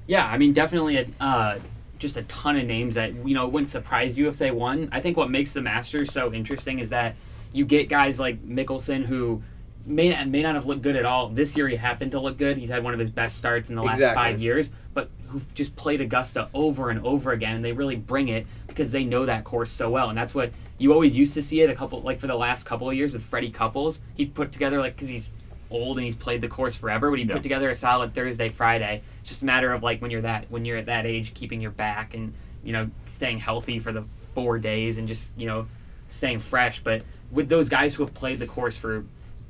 Yeah, 0.07 0.27
I 0.27 0.37
mean, 0.37 0.53
definitely 0.53 0.99
a, 0.99 1.07
uh, 1.19 1.59
just 1.99 2.17
a 2.17 2.23
ton 2.25 2.57
of 2.57 2.67
names 2.67 2.95
that 2.97 3.15
you 3.27 3.35
know 3.35 3.49
wouldn't 3.49 3.71
surprise 3.71 4.17
you 4.19 4.29
if 4.29 4.39
they 4.39 4.51
won. 4.51 4.89
I 4.93 5.01
think 5.01 5.17
what 5.17 5.31
makes 5.31 5.55
the 5.55 5.63
Masters 5.63 6.13
so 6.13 6.33
interesting 6.33 6.79
is 6.79 6.91
that 6.91 7.17
you 7.53 7.65
get 7.65 7.89
guys 7.89 8.21
like 8.21 8.45
Mickelson 8.47 9.07
who 9.07 9.43
may 9.87 10.11
not, 10.11 10.29
may 10.29 10.43
not 10.43 10.55
have 10.55 10.67
looked 10.67 10.83
good 10.83 10.97
at 10.97 11.05
all. 11.07 11.29
This 11.29 11.57
year 11.57 11.69
he 11.69 11.77
happened 11.77 12.13
to 12.13 12.21
look 12.21 12.37
good. 12.37 12.59
He's 12.59 12.71
had 12.71 12.85
one 12.85 12.93
of 12.95 13.01
his 13.01 13.11
best 13.11 13.39
starts 13.39 13.71
in 13.71 13.77
the 13.77 13.83
last 13.83 13.97
Exactly. 13.97 14.23
five 14.23 14.41
years, 14.41 14.71
but 14.93 15.11
who've 15.29 15.55
just 15.55 15.75
played 15.77 16.01
Augusta 16.01 16.49
over 16.55 16.91
and 16.91 17.05
over 17.05 17.33
again, 17.33 17.57
and 17.57 17.65
they 17.65 17.73
really 17.73 17.97
bring 17.97 18.29
it 18.29 18.47
because 18.75 18.93
they 18.93 19.05
know 19.05 19.25
that 19.27 19.45
course 19.45 19.71
so 19.71 19.89
well, 19.91 20.09
and 20.09 20.19
that's 20.19 20.35
what 20.35 20.53
you 20.79 20.93
always 20.93 21.17
used 21.17 21.35
to 21.35 21.43
see 21.43 21.61
it 21.61 21.71
a 21.71 21.75
couple 21.75 22.01
like 22.03 22.19
for 22.19 22.27
the 22.27 22.35
last 22.35 22.65
couple 22.65 22.89
of 22.89 22.95
years 22.97 23.13
with 23.13 23.23
Freddie 23.23 23.51
Couples. 23.51 24.01
He 24.17 24.27
put 24.27 24.51
together 24.53 24.81
like 24.81 24.97
because 24.97 25.09
he's 25.09 25.29
old 25.71 25.97
and 25.97 26.05
he's 26.05 26.17
played 26.17 26.41
the 26.41 26.49
course 26.49 26.75
forever, 26.77 27.11
but 27.11 27.19
he 27.19 27.25
Yeah. 27.25 27.35
put 27.35 27.43
together 27.43 27.71
a 27.71 27.75
solid 27.75 28.13
Thursday, 28.15 28.49
Friday. 28.49 29.03
It's 29.21 29.29
just 29.31 29.43
a 29.43 29.45
matter 29.47 29.73
of 29.73 29.83
like 29.83 30.03
when 30.03 30.11
you're 30.11 30.23
that 30.23 30.47
when 30.51 30.65
you're 30.65 30.77
at 30.79 30.87
that 30.87 31.07
age, 31.07 31.35
keeping 31.35 31.61
your 31.61 31.71
back 31.71 32.15
and 32.15 32.35
you 32.65 32.73
know 32.73 32.91
staying 33.07 33.39
healthy 33.39 33.79
for 33.79 33.93
the 33.93 34.05
four 34.35 34.59
days 34.59 34.99
and 34.99 35.07
just 35.09 35.31
you 35.37 35.47
know 35.47 35.67
staying 36.09 36.41
fresh. 36.41 36.81
But 36.81 37.03
with 37.31 37.49
those 37.49 37.69
guys 37.69 37.95
who 37.95 38.03
have 38.03 38.15
played 38.15 38.39
the 38.41 38.47
course 38.47 38.77
for 38.77 39.05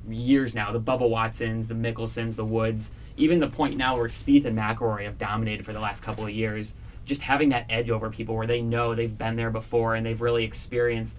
years 0.09 0.55
now, 0.55 0.71
the 0.73 0.81
Bubba 0.81 1.09
Watsons, 1.09 1.69
the 1.69 1.75
Mickelsons, 1.75 2.37
the 2.37 2.45
Woods, 2.45 2.93
even 3.17 3.39
the 3.41 3.49
point 3.49 3.77
now 3.77 3.97
where 3.97 4.09
Spieth 4.09 4.45
and 4.45 4.57
McIlroy 4.59 5.05
have 5.05 5.19
dominated 5.19 5.65
for 5.65 5.73
the 5.73 5.81
last 5.81 6.03
couple 6.03 6.25
of 6.25 6.31
years, 6.31 6.77
just 7.05 7.23
having 7.23 7.51
that 7.51 7.67
edge 7.69 7.91
over 7.91 8.11
people 8.11 8.35
where 8.35 8.47
they 8.47 8.61
know 8.61 8.95
they've 8.95 9.17
been 9.17 9.37
there 9.37 9.51
before 9.51 9.95
and 9.95 10.05
they've 10.05 10.21
really 10.21 10.45
experienced 10.45 11.19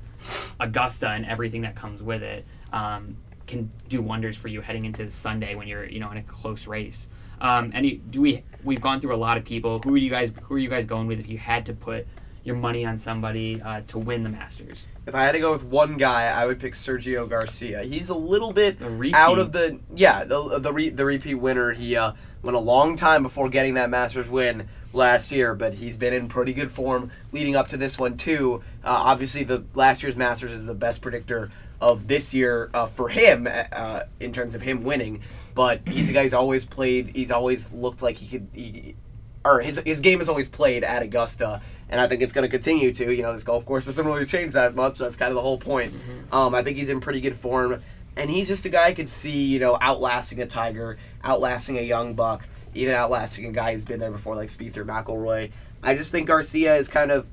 Augusta 0.59 1.09
and 1.09 1.25
everything 1.25 1.61
that 1.61 1.75
comes 1.75 2.01
with 2.01 2.23
it 2.23 2.45
um, 2.73 3.17
can 3.47 3.71
do 3.89 4.01
wonders 4.01 4.36
for 4.36 4.47
you 4.47 4.61
heading 4.61 4.86
into 4.86 5.09
Sunday 5.11 5.55
when 5.55 5.67
you're 5.67 5.86
you 5.86 5.99
know 5.99 6.11
in 6.11 6.17
a 6.17 6.23
close 6.23 6.67
race. 6.67 7.09
Um, 7.41 7.71
any 7.73 7.95
do 7.95 8.21
we 8.21 8.43
we've 8.63 8.81
gone 8.81 9.01
through 9.01 9.15
a 9.15 9.17
lot 9.17 9.38
of 9.38 9.45
people. 9.45 9.79
Who 9.79 9.93
are 9.93 9.97
you 9.97 10.09
guys? 10.09 10.33
Who 10.43 10.55
are 10.55 10.59
you 10.59 10.69
guys 10.69 10.86
going 10.86 11.07
with 11.07 11.19
if 11.19 11.29
you 11.29 11.38
had 11.38 11.65
to 11.67 11.73
put 11.73 12.07
your 12.43 12.55
money 12.55 12.86
on 12.86 12.99
somebody 12.99 13.61
uh, 13.61 13.81
to 13.88 13.97
win 13.97 14.23
the 14.23 14.29
Masters? 14.29 14.88
If 15.05 15.15
I 15.15 15.23
had 15.23 15.33
to 15.33 15.39
go 15.39 15.51
with 15.51 15.63
one 15.63 15.97
guy, 15.97 16.27
I 16.27 16.45
would 16.45 16.59
pick 16.59 16.73
Sergio 16.73 17.27
Garcia. 17.27 17.83
He's 17.83 18.09
a 18.09 18.15
little 18.15 18.53
bit 18.53 18.77
out 19.13 19.39
of 19.39 19.51
the 19.51 19.79
yeah 19.93 20.23
the 20.23 20.59
the, 20.59 20.73
re, 20.73 20.89
the 20.89 21.05
repeat 21.05 21.36
winner. 21.36 21.71
He 21.71 21.95
uh, 21.95 22.13
went 22.41 22.55
a 22.55 22.59
long 22.59 22.95
time 22.95 23.23
before 23.23 23.49
getting 23.49 23.75
that 23.75 23.89
Masters 23.89 24.29
win 24.29 24.67
last 24.95 25.31
year, 25.31 25.53
but 25.53 25.75
he's 25.75 25.97
been 25.97 26.13
in 26.13 26.27
pretty 26.27 26.53
good 26.53 26.71
form 26.71 27.11
leading 27.31 27.55
up 27.55 27.67
to 27.69 27.77
this 27.77 27.99
one 27.99 28.17
too. 28.17 28.63
Uh, 28.83 29.03
obviously, 29.05 29.43
the 29.43 29.63
last 29.73 30.01
year's 30.01 30.17
Masters 30.17 30.51
is 30.51 30.65
the 30.65 30.73
best 30.73 31.01
predictor 31.01 31.51
of 31.81 32.07
this 32.07 32.33
year 32.33 32.69
uh, 32.73 32.87
for 32.87 33.09
him 33.09 33.47
uh, 33.47 34.01
in 34.19 34.33
terms 34.33 34.55
of 34.55 34.61
him 34.61 34.83
winning. 34.83 35.21
But 35.53 35.87
he's 35.87 36.09
a 36.09 36.13
guy 36.13 36.23
who's 36.23 36.33
always 36.33 36.65
played. 36.65 37.15
He's 37.15 37.31
always 37.31 37.71
looked 37.71 38.01
like 38.01 38.17
he 38.17 38.27
could. 38.27 38.47
He, 38.53 38.95
or 39.43 39.61
his 39.61 39.77
his 39.85 40.01
game 40.01 40.19
is 40.21 40.27
always 40.27 40.49
played 40.49 40.83
at 40.83 41.03
Augusta, 41.03 41.61
and 41.87 42.01
I 42.01 42.07
think 42.07 42.21
it's 42.21 42.33
going 42.33 42.43
to 42.43 42.49
continue 42.49 42.91
to. 42.93 43.13
You 43.13 43.21
know, 43.21 43.31
this 43.31 43.43
golf 43.43 43.65
course 43.65 43.85
doesn't 43.85 44.05
really 44.05 44.25
change 44.25 44.53
that 44.53 44.75
much. 44.75 44.95
So 44.95 45.03
that's 45.03 45.15
kind 45.15 45.29
of 45.29 45.35
the 45.35 45.41
whole 45.41 45.57
point. 45.57 45.93
Um, 46.31 46.55
I 46.55 46.63
think 46.63 46.77
he's 46.77 46.89
in 46.89 46.99
pretty 46.99 47.21
good 47.21 47.35
form, 47.35 47.81
and 48.15 48.29
he's 48.29 48.47
just 48.47 48.65
a 48.65 48.69
guy 48.69 48.87
I 48.87 48.93
could 48.93 49.07
see. 49.07 49.45
You 49.45 49.59
know, 49.59 49.77
outlasting 49.79 50.41
a 50.41 50.45
Tiger, 50.45 50.97
outlasting 51.23 51.77
a 51.77 51.81
young 51.81 52.15
buck, 52.15 52.47
even 52.76 52.93
outlasting 52.93 53.45
a 53.45 53.51
guy 53.51 53.71
who's 53.71 53.86
been 53.86 53.99
there 53.99 54.11
before, 54.11 54.36
like 54.36 54.49
Spieth 54.49 54.78
or 54.78 54.86
McIlroy. 54.86 55.51
I 55.82 55.95
just 55.95 56.11
think 56.11 56.28
Garcia 56.28 56.76
is 56.76 56.88
kind 56.88 57.11
of 57.11 57.28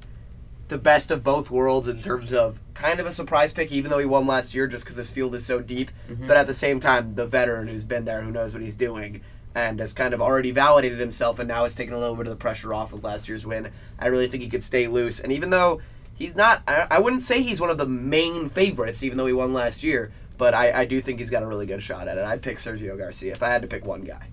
the 0.68 0.78
best 0.78 1.10
of 1.10 1.22
both 1.22 1.50
worlds 1.50 1.88
in 1.88 2.00
terms 2.00 2.32
of 2.32 2.60
kind 2.72 3.00
of 3.00 3.06
a 3.06 3.12
surprise 3.12 3.52
pick, 3.52 3.70
even 3.70 3.90
though 3.90 3.98
he 3.98 4.06
won 4.06 4.26
last 4.26 4.54
year, 4.54 4.66
just 4.66 4.84
because 4.84 4.96
this 4.96 5.10
field 5.10 5.34
is 5.34 5.44
so 5.44 5.60
deep. 5.60 5.90
Mm-hmm. 6.08 6.26
But 6.26 6.36
at 6.36 6.46
the 6.46 6.54
same 6.54 6.80
time, 6.80 7.14
the 7.14 7.26
veteran 7.26 7.68
who's 7.68 7.84
been 7.84 8.04
there, 8.04 8.22
who 8.22 8.30
knows 8.30 8.54
what 8.54 8.62
he's 8.62 8.76
doing, 8.76 9.20
and 9.54 9.80
has 9.80 9.92
kind 9.92 10.14
of 10.14 10.22
already 10.22 10.50
validated 10.50 10.98
himself, 10.98 11.38
and 11.38 11.48
now 11.48 11.64
has 11.64 11.74
taken 11.74 11.92
a 11.92 11.98
little 11.98 12.16
bit 12.16 12.26
of 12.26 12.30
the 12.30 12.36
pressure 12.36 12.72
off 12.72 12.92
with 12.92 13.04
last 13.04 13.28
year's 13.28 13.44
win. 13.44 13.70
I 13.98 14.06
really 14.06 14.28
think 14.28 14.42
he 14.42 14.48
could 14.48 14.62
stay 14.62 14.86
loose, 14.86 15.20
and 15.20 15.32
even 15.32 15.50
though 15.50 15.80
he's 16.14 16.36
not, 16.36 16.62
I, 16.66 16.86
I 16.90 17.00
wouldn't 17.00 17.22
say 17.22 17.42
he's 17.42 17.60
one 17.60 17.70
of 17.70 17.78
the 17.78 17.86
main 17.86 18.48
favorites, 18.48 19.02
even 19.02 19.18
though 19.18 19.26
he 19.26 19.32
won 19.32 19.52
last 19.52 19.82
year. 19.82 20.12
But 20.38 20.54
I, 20.54 20.80
I 20.80 20.84
do 20.86 21.00
think 21.00 21.18
he's 21.18 21.30
got 21.30 21.42
a 21.42 21.46
really 21.46 21.66
good 21.66 21.82
shot 21.82 22.08
at 22.08 22.16
it. 22.16 22.24
I'd 22.24 22.42
pick 22.42 22.56
Sergio 22.56 22.96
Garcia 22.96 23.32
if 23.32 23.42
I 23.42 23.48
had 23.48 23.62
to 23.62 23.68
pick 23.68 23.84
one 23.84 24.02
guy. 24.02 24.28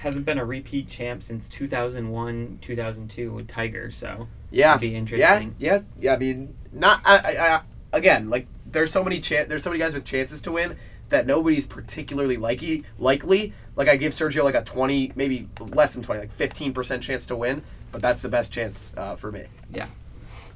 Hasn't 0.00 0.24
been 0.24 0.38
a 0.38 0.44
repeat 0.44 0.88
champ 0.88 1.22
since 1.22 1.48
2001, 1.48 2.58
2002 2.62 3.32
with 3.32 3.48
Tiger. 3.48 3.90
So 3.90 4.28
Yeah, 4.50 4.70
It'd 4.72 4.80
be 4.80 4.94
interesting. 4.94 5.54
Yeah, 5.58 5.76
yeah, 5.76 5.82
yeah. 6.00 6.14
I 6.14 6.16
mean, 6.16 6.54
not. 6.72 7.02
I, 7.04 7.18
I, 7.18 7.54
I 7.56 7.60
again, 7.92 8.28
like 8.30 8.46
there's 8.70 8.90
so 8.90 9.04
many 9.04 9.20
chan- 9.20 9.48
There's 9.48 9.62
so 9.62 9.70
many 9.70 9.78
guys 9.78 9.94
with 9.94 10.04
chances 10.04 10.40
to 10.42 10.52
win 10.52 10.76
that 11.10 11.26
nobody's 11.26 11.66
particularly 11.66 12.36
likely. 12.36 12.84
Likely, 12.98 13.52
like 13.76 13.88
I 13.88 13.96
give 13.96 14.12
Sergio 14.12 14.42
like 14.44 14.54
a 14.54 14.62
twenty, 14.62 15.12
maybe 15.16 15.48
less 15.60 15.92
than 15.94 16.02
twenty, 16.02 16.20
like 16.20 16.32
fifteen 16.32 16.72
percent 16.72 17.02
chance 17.02 17.26
to 17.26 17.36
win. 17.36 17.62
But 17.92 18.00
that's 18.02 18.22
the 18.22 18.28
best 18.28 18.52
chance 18.52 18.94
uh, 18.96 19.16
for 19.16 19.30
me. 19.32 19.44
yeah, 19.72 19.88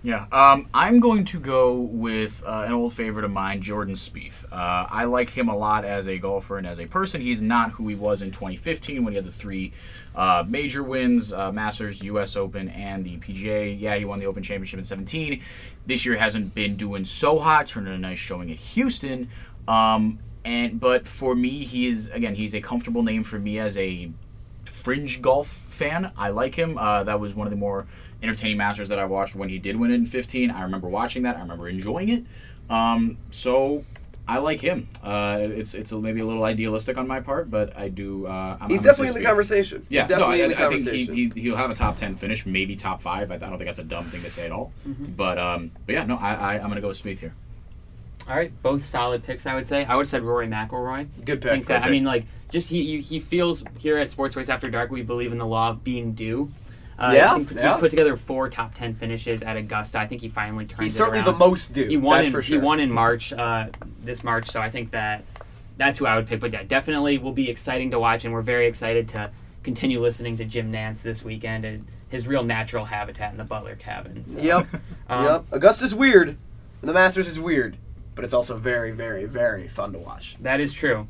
Yeah, 0.05 0.27
um, 0.33 0.69
I'm 0.75 1.01
going 1.01 1.25
to 1.25 1.41
go 1.41 1.73
with 1.81 2.43
uh, 2.47 2.65
an 2.67 2.73
old 2.73 2.93
favorite 2.93 3.25
of 3.25 3.31
mine, 3.31 3.63
Jordan 3.63 3.95
Spieth. 3.95 4.45
Uh, 4.53 4.87
I 4.91 5.05
like 5.05 5.31
him 5.31 5.49
a 5.49 5.57
lot 5.57 5.87
as 5.87 6.09
a 6.09 6.19
golfer 6.19 6.59
and 6.59 6.67
as 6.67 6.79
a 6.79 6.85
person. 6.85 7.23
He's 7.23 7.41
not 7.41 7.71
who 7.71 7.89
he 7.89 7.95
was 7.95 8.21
in 8.21 8.31
2015 8.31 9.03
when 9.03 9.15
he 9.15 9.17
had 9.17 9.25
the 9.25 9.33
three 9.33 9.73
uh, 10.15 10.45
major 10.47 10.83
wins: 10.83 11.33
uh, 11.33 11.51
Masters, 11.53 12.03
U.S. 12.03 12.37
Open, 12.37 12.69
and 12.69 13.03
the 13.03 13.17
PGA. 13.17 13.81
Yeah, 13.81 13.97
he 13.97 14.05
won 14.05 14.19
the 14.19 14.27
Open 14.27 14.43
Championship 14.43 14.77
in 14.77 14.85
17. 14.85 15.41
This 15.87 16.05
year 16.05 16.17
hasn't 16.17 16.55
been 16.55 16.77
doing 16.77 17.07
so 17.07 17.39
hot. 17.39 17.69
Turned 17.69 17.89
in 17.89 17.95
a 17.95 17.99
nice 17.99 18.19
showing 18.19 18.51
at 18.51 18.59
Houston. 18.59 19.31
Um, 19.67 20.19
and 20.45 20.79
but 20.79 21.09
for 21.09 21.35
me, 21.35 21.65
he 21.65 21.87
is 21.87 22.11
again 22.11 22.35
he's 22.35 22.55
a 22.55 22.61
comfortable 22.61 23.03
name 23.03 23.25
for 23.25 23.39
me 23.39 23.59
as 23.59 23.79
a 23.79 24.11
fringe 24.67 25.23
golf 25.23 25.49
fan. 25.49 26.13
I 26.15 26.29
like 26.29 26.57
him. 26.57 26.77
Uh, 26.77 27.05
that 27.05 27.19
was 27.19 27.35
one 27.35 27.47
of 27.47 27.51
the 27.51 27.57
more 27.57 27.87
entertaining 28.25 28.57
Masters 28.57 28.89
that 28.89 28.99
I 28.99 29.05
watched 29.05 29.37
when 29.37 29.49
he 29.49 29.59
did 29.59 29.77
win 29.77 29.91
it 29.91 29.95
in 29.95 30.07
15. 30.07 30.51
I 30.51 30.63
remember 30.63 30.89
watching 30.89 31.23
that. 31.23 31.37
I 31.37 31.41
remember 31.41 31.69
enjoying 31.69 32.09
it. 32.09 32.25
Um, 32.69 33.19
so 33.31 33.85
I 34.27 34.39
like 34.39 34.61
him. 34.61 34.89
Uh, 35.03 35.39
it's 35.41 35.75
it's 35.75 35.93
a, 35.93 35.99
maybe 36.01 36.21
a 36.21 36.25
little 36.25 36.45
idealistic 36.45 36.97
on 36.97 37.07
my 37.07 37.21
part, 37.21 37.51
but 37.51 37.77
I 37.77 37.89
do. 37.89 38.27
Uh, 38.27 38.57
I'm, 38.61 38.71
He's 38.71 38.81
I'm 38.81 38.87
definitely 38.87 39.09
in 39.17 39.23
the 39.23 39.29
conversation. 39.29 39.87
Yeah, 39.91 40.01
He's 40.01 40.09
definitely 40.09 40.39
no, 40.39 40.43
I, 40.43 40.47
in 40.47 40.51
the 40.53 40.65
I 40.65 40.69
think 40.69 40.89
he, 41.13 41.29
he, 41.29 41.41
he'll 41.41 41.57
have 41.57 41.71
a 41.71 41.75
top 41.75 41.97
10 41.97 42.17
finish, 42.17 42.47
maybe 42.47 42.75
top 42.75 43.03
five. 43.03 43.31
I, 43.31 43.35
I 43.35 43.39
don't 43.39 43.59
think 43.59 43.67
that's 43.67 43.79
a 43.79 43.85
dumb 43.85 44.11
thing 44.11 44.23
to 44.23 44.31
say 44.31 44.47
at 44.47 44.53
all. 44.53 44.73
But 44.85 45.39
um, 45.39 45.71
but 45.87 45.93
yeah, 45.93 46.07
no, 46.07 46.17
I, 46.17 46.33
I 46.35 46.55
I'm 46.55 46.69
gonna 46.69 46.81
go 46.81 46.89
with 46.89 46.97
Smith 46.97 47.21
here. 47.21 47.35
all 48.29 48.35
right, 48.35 48.51
both 48.63 48.83
solid 48.85 49.23
picks. 49.23 49.45
I 49.47 49.55
would 49.55 49.69
say. 49.69 49.85
I 49.85 49.95
would 49.95 50.03
have 50.03 50.09
said 50.09 50.23
Rory 50.23 50.49
McIlroy. 50.49 51.07
Good 51.25 51.45
I 51.45 51.51
think 51.51 51.63
pick. 51.65 51.69
that, 51.69 51.85
I 51.85 51.91
mean, 51.91 52.05
like, 52.05 52.25
just 52.51 52.71
he 52.71 53.03
he 53.03 53.21
feels 53.21 53.63
here 53.79 53.99
at 53.99 54.09
Sports 54.09 54.37
Race 54.37 54.49
After 54.49 54.71
Dark, 54.71 54.91
we 54.91 55.03
believe 55.03 55.33
in 55.33 55.39
the 55.39 55.47
law 55.47 55.69
of 55.69 55.85
being 55.85 56.15
due. 56.15 56.51
Uh, 56.99 57.13
Yeah, 57.15 57.35
think 57.35 57.53
yeah. 57.53 57.77
Put 57.77 57.91
together 57.91 58.17
four 58.17 58.49
top 58.49 58.75
ten 58.75 58.95
finishes 58.95 59.43
at 59.43 59.57
Augusta. 59.57 59.99
I 59.99 60.07
think 60.07 60.23
he 60.23 60.29
finally 60.29 60.67
turned. 60.67 60.83
He's 60.83 60.95
certainly 60.95 61.19
around. 61.21 61.27
the 61.27 61.39
most 61.39 61.75
due. 61.75 61.87
He 61.87 61.97
won 61.97 62.19
that's 62.19 62.29
in 62.29 62.33
for 62.33 62.43
sure. 62.43 62.61
he 62.61 62.65
won 62.65 62.81
in 62.81 62.91
March, 62.91 63.33
uh, 63.33 63.69
this 64.03 64.23
March. 64.23 64.51
So 64.51 64.61
I 64.61 64.71
think 64.71 64.91
that 64.93 65.25
that's 65.77 65.99
who 65.99 66.07
I 66.07 66.17
would 66.17 66.27
pick. 66.27 66.41
But 66.41 66.53
yeah, 66.53 66.63
definitely 66.63 67.19
will 67.19 67.33
be 67.33 67.51
exciting 67.51 67.91
to 67.91 67.99
watch, 67.99 68.25
and 68.25 68.33
we're 68.33 68.43
very 68.43 68.67
excited 68.67 69.09
to 69.11 69.31
continue 69.63 70.01
listening 70.01 70.37
to 70.37 70.45
Jim 70.45 70.71
Nantz 70.71 71.03
this 71.03 71.25
weekend 71.25 71.65
and 71.65 71.87
his 72.11 72.29
real 72.29 72.45
natural 72.45 72.85
habitat 72.85 73.33
in 73.33 73.39
the 73.39 73.45
Butler 73.45 73.75
cabin. 73.75 74.25
So, 74.25 74.39
Yep. 74.41 74.67
um, 75.09 75.25
yep. 75.25 75.45
Augusta's 75.53 75.95
weird, 75.95 76.29
and 76.29 76.39
the 76.83 76.93
Masters 76.93 77.29
is 77.29 77.41
weird, 77.41 77.77
but 78.15 78.25
it's 78.25 78.35
also 78.35 78.57
very, 78.57 78.93
very, 78.93 79.25
very 79.25 79.67
fun 79.67 79.93
to 79.95 79.99
watch. 79.99 80.37
That 80.41 80.61
is 80.61 80.73
true. 80.73 81.09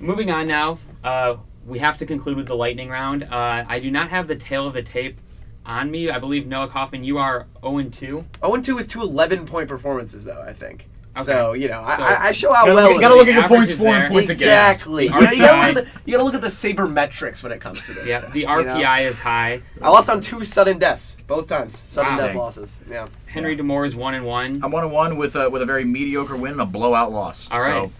Moving 0.00 0.30
on 0.30 0.46
now, 0.46 0.78
uh, 1.04 1.36
we 1.68 1.78
have 1.80 1.98
to 1.98 2.06
conclude 2.06 2.36
with 2.36 2.46
the 2.46 2.56
lightning 2.56 2.88
round. 2.88 3.24
Uh, 3.24 3.64
I 3.68 3.78
do 3.78 3.90
not 3.90 4.10
have 4.10 4.26
the 4.28 4.36
tail 4.36 4.66
of 4.66 4.74
the 4.74 4.82
tape 4.82 5.18
on 5.66 5.90
me. 5.90 6.10
I 6.10 6.18
believe 6.18 6.46
Noah 6.46 6.68
Coffman, 6.68 7.04
you 7.04 7.18
are 7.18 7.46
0 7.62 7.78
and 7.78 7.92
2. 7.92 8.24
0 8.40 8.54
and 8.54 8.64
2 8.64 8.74
with 8.74 8.88
two 8.88 9.02
11 9.02 9.44
point 9.44 9.68
performances, 9.68 10.24
though, 10.24 10.42
I 10.46 10.52
think. 10.52 10.88
So, 11.22 11.52
you 11.52 11.66
know, 11.68 11.82
I, 11.84 11.96
So- 11.96 12.02
I, 12.04 12.26
I 12.28 12.30
show 12.30 12.52
how 12.52 12.62
Gotta 12.66 12.74
well. 12.76 12.88
look, 12.90 12.98
it 12.98 13.00
gotta 13.00 13.14
look 13.16 13.26
at 13.26 13.34
your 13.34 13.48
points 13.48 13.72
for 13.72 13.86
and 13.88 14.02
there. 14.04 14.08
points 14.08 14.30
against. 14.30 14.42
Exactly. 14.44 15.04
You, 15.06 15.10
The 15.10 15.20
know, 15.20 15.30
you 15.32 15.38
gotta 15.38 15.66
look 15.74 15.76
at 15.86 15.92
the 15.94 16.00
you 16.04 16.12
gotta 16.12 16.24
look 16.24 16.34
at 16.34 16.40
the 16.42 16.46
sabermetrics 16.46 17.42
when 17.42 17.50
it 17.50 17.60
comes 17.60 17.84
to 17.86 17.92
this. 17.92 18.06
Yeah, 18.06 18.20
the 18.20 18.38
you 18.40 18.46
know? 18.46 18.52
RPI 18.62 19.04
is 19.08 19.18
high. 19.18 19.60
I 19.82 19.88
lost 19.90 20.08
on 20.10 20.20
two 20.20 20.44
sudden 20.44 20.78
deaths, 20.78 21.16
both 21.26 21.48
times. 21.48 21.76
Sudden 21.76 22.12
Wow. 22.12 22.18
death 22.18 22.28
Dang. 22.28 22.38
losses. 22.38 22.78
Yeah. 22.88 23.08
Henry 23.26 23.56
DaMour 23.56 23.84
is 23.84 23.96
1 23.96 24.14
and 24.14 24.24
1. 24.26 24.60
I'm 24.62 24.70
one 24.70 24.84
and 24.84 24.92
one 24.92 25.16
with 25.16 25.34
a, 25.34 25.50
with 25.50 25.60
a 25.60 25.66
very 25.66 25.84
mediocre 25.84 26.36
win 26.36 26.52
and 26.52 26.60
a 26.60 26.66
blowout 26.66 27.10
loss. 27.10 27.48
All 27.50 27.58
right. 27.60 27.66
So, 27.88 27.92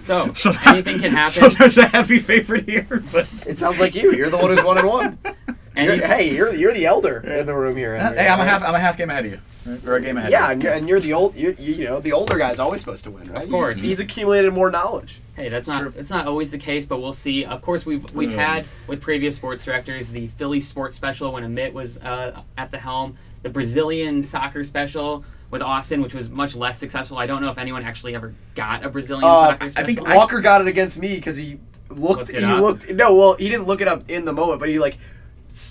So, 0.00 0.30
so 0.34 0.52
anything 0.66 0.98
can 1.00 1.10
happen. 1.12 1.30
So 1.30 1.48
there's 1.48 1.78
a 1.78 1.86
heavy 1.86 2.18
favorite 2.18 2.68
here, 2.68 3.02
but 3.12 3.28
It 3.46 3.58
sounds 3.58 3.80
like 3.80 3.94
you. 3.94 4.12
You're 4.12 4.30
the 4.30 4.36
one 4.38 4.50
who's 4.50 4.64
one 4.64 4.78
and 4.78 4.88
one. 4.88 5.18
Any- 5.76 5.96
You're- 5.96 6.06
hey, 6.06 6.34
you're 6.34 6.54
you're 6.54 6.72
the 6.72 6.86
elder 6.86 7.18
in 7.20 7.44
the 7.44 7.54
room 7.54 7.76
here. 7.76 7.98
Henry. 7.98 8.16
hey, 8.18 8.28
I'm 8.28 8.40
a 8.40 8.44
half 8.46 8.62
I'm 8.62 8.74
a 8.74 8.78
half 8.78 8.96
game 8.96 9.10
ahead 9.10 9.26
of 9.26 9.32
you, 9.32 9.40
or 9.86 9.96
a 9.96 10.00
game 10.00 10.16
ahead. 10.16 10.30
Yeah, 10.32 10.46
Of 10.46 10.52
and 10.52 10.62
you're, 10.62 10.72
and 10.72 10.88
you're 10.88 11.00
the 11.00 11.12
old. 11.12 11.34
You, 11.36 11.54
you 11.58 11.84
know, 11.84 12.00
the 12.00 12.12
older 12.12 12.38
guy's 12.38 12.58
always 12.58 12.80
supposed 12.80 13.04
to 13.04 13.10
win, 13.10 13.30
right? 13.30 13.44
Of 13.44 13.50
course. 13.50 13.74
He's, 13.76 13.84
he's 13.84 14.00
accumulated 14.00 14.54
more 14.54 14.70
knowledge. 14.70 15.20
Hey, 15.34 15.50
that's 15.50 15.64
It's 15.64 15.68
not 15.68 15.80
true. 15.82 15.90
that's 15.94 16.08
not 16.08 16.26
always 16.26 16.50
the 16.50 16.56
case, 16.56 16.86
but 16.86 17.02
we'll 17.02 17.12
see. 17.12 17.44
Of 17.44 17.60
course, 17.60 17.84
we've 17.84 18.10
we've 18.14 18.30
Mm. 18.30 18.36
had 18.36 18.64
with 18.86 19.02
previous 19.02 19.36
sports 19.36 19.66
directors 19.66 20.08
the 20.08 20.28
Philly 20.28 20.62
sports 20.62 20.96
special 20.96 21.30
when 21.30 21.42
Amit 21.44 21.74
was 21.74 21.98
uh, 21.98 22.40
at 22.56 22.70
the 22.70 22.78
helm, 22.78 23.18
the 23.42 23.50
Brazilian 23.50 24.22
soccer 24.22 24.64
special 24.64 25.26
with 25.50 25.62
Austin, 25.62 26.02
which 26.02 26.14
was 26.14 26.28
much 26.30 26.54
less 26.56 26.78
successful. 26.78 27.18
I 27.18 27.26
don't 27.26 27.40
know 27.42 27.50
if 27.50 27.58
anyone 27.58 27.84
actually 27.84 28.14
ever 28.14 28.34
got 28.54 28.84
a 28.84 28.88
Brazilian 28.88 29.24
Uh, 29.24 29.50
soccer 29.58 29.70
I 29.76 29.84
think 29.84 30.06
Walker 30.06 30.40
got 30.40 30.60
it 30.60 30.66
against 30.66 30.98
me 30.98 31.16
because 31.16 31.36
he 31.36 31.60
looked. 31.88 32.18
Looked 32.18 32.30
he 32.30 32.44
up? 32.44 32.60
looked. 32.60 32.90
No, 32.92 33.14
well, 33.14 33.34
he 33.34 33.48
didn't 33.48 33.66
look 33.66 33.80
it 33.80 33.88
up 33.88 34.10
in 34.10 34.24
the 34.24 34.32
moment, 34.32 34.60
but 34.60 34.68
he 34.68 34.78
like 34.78 34.98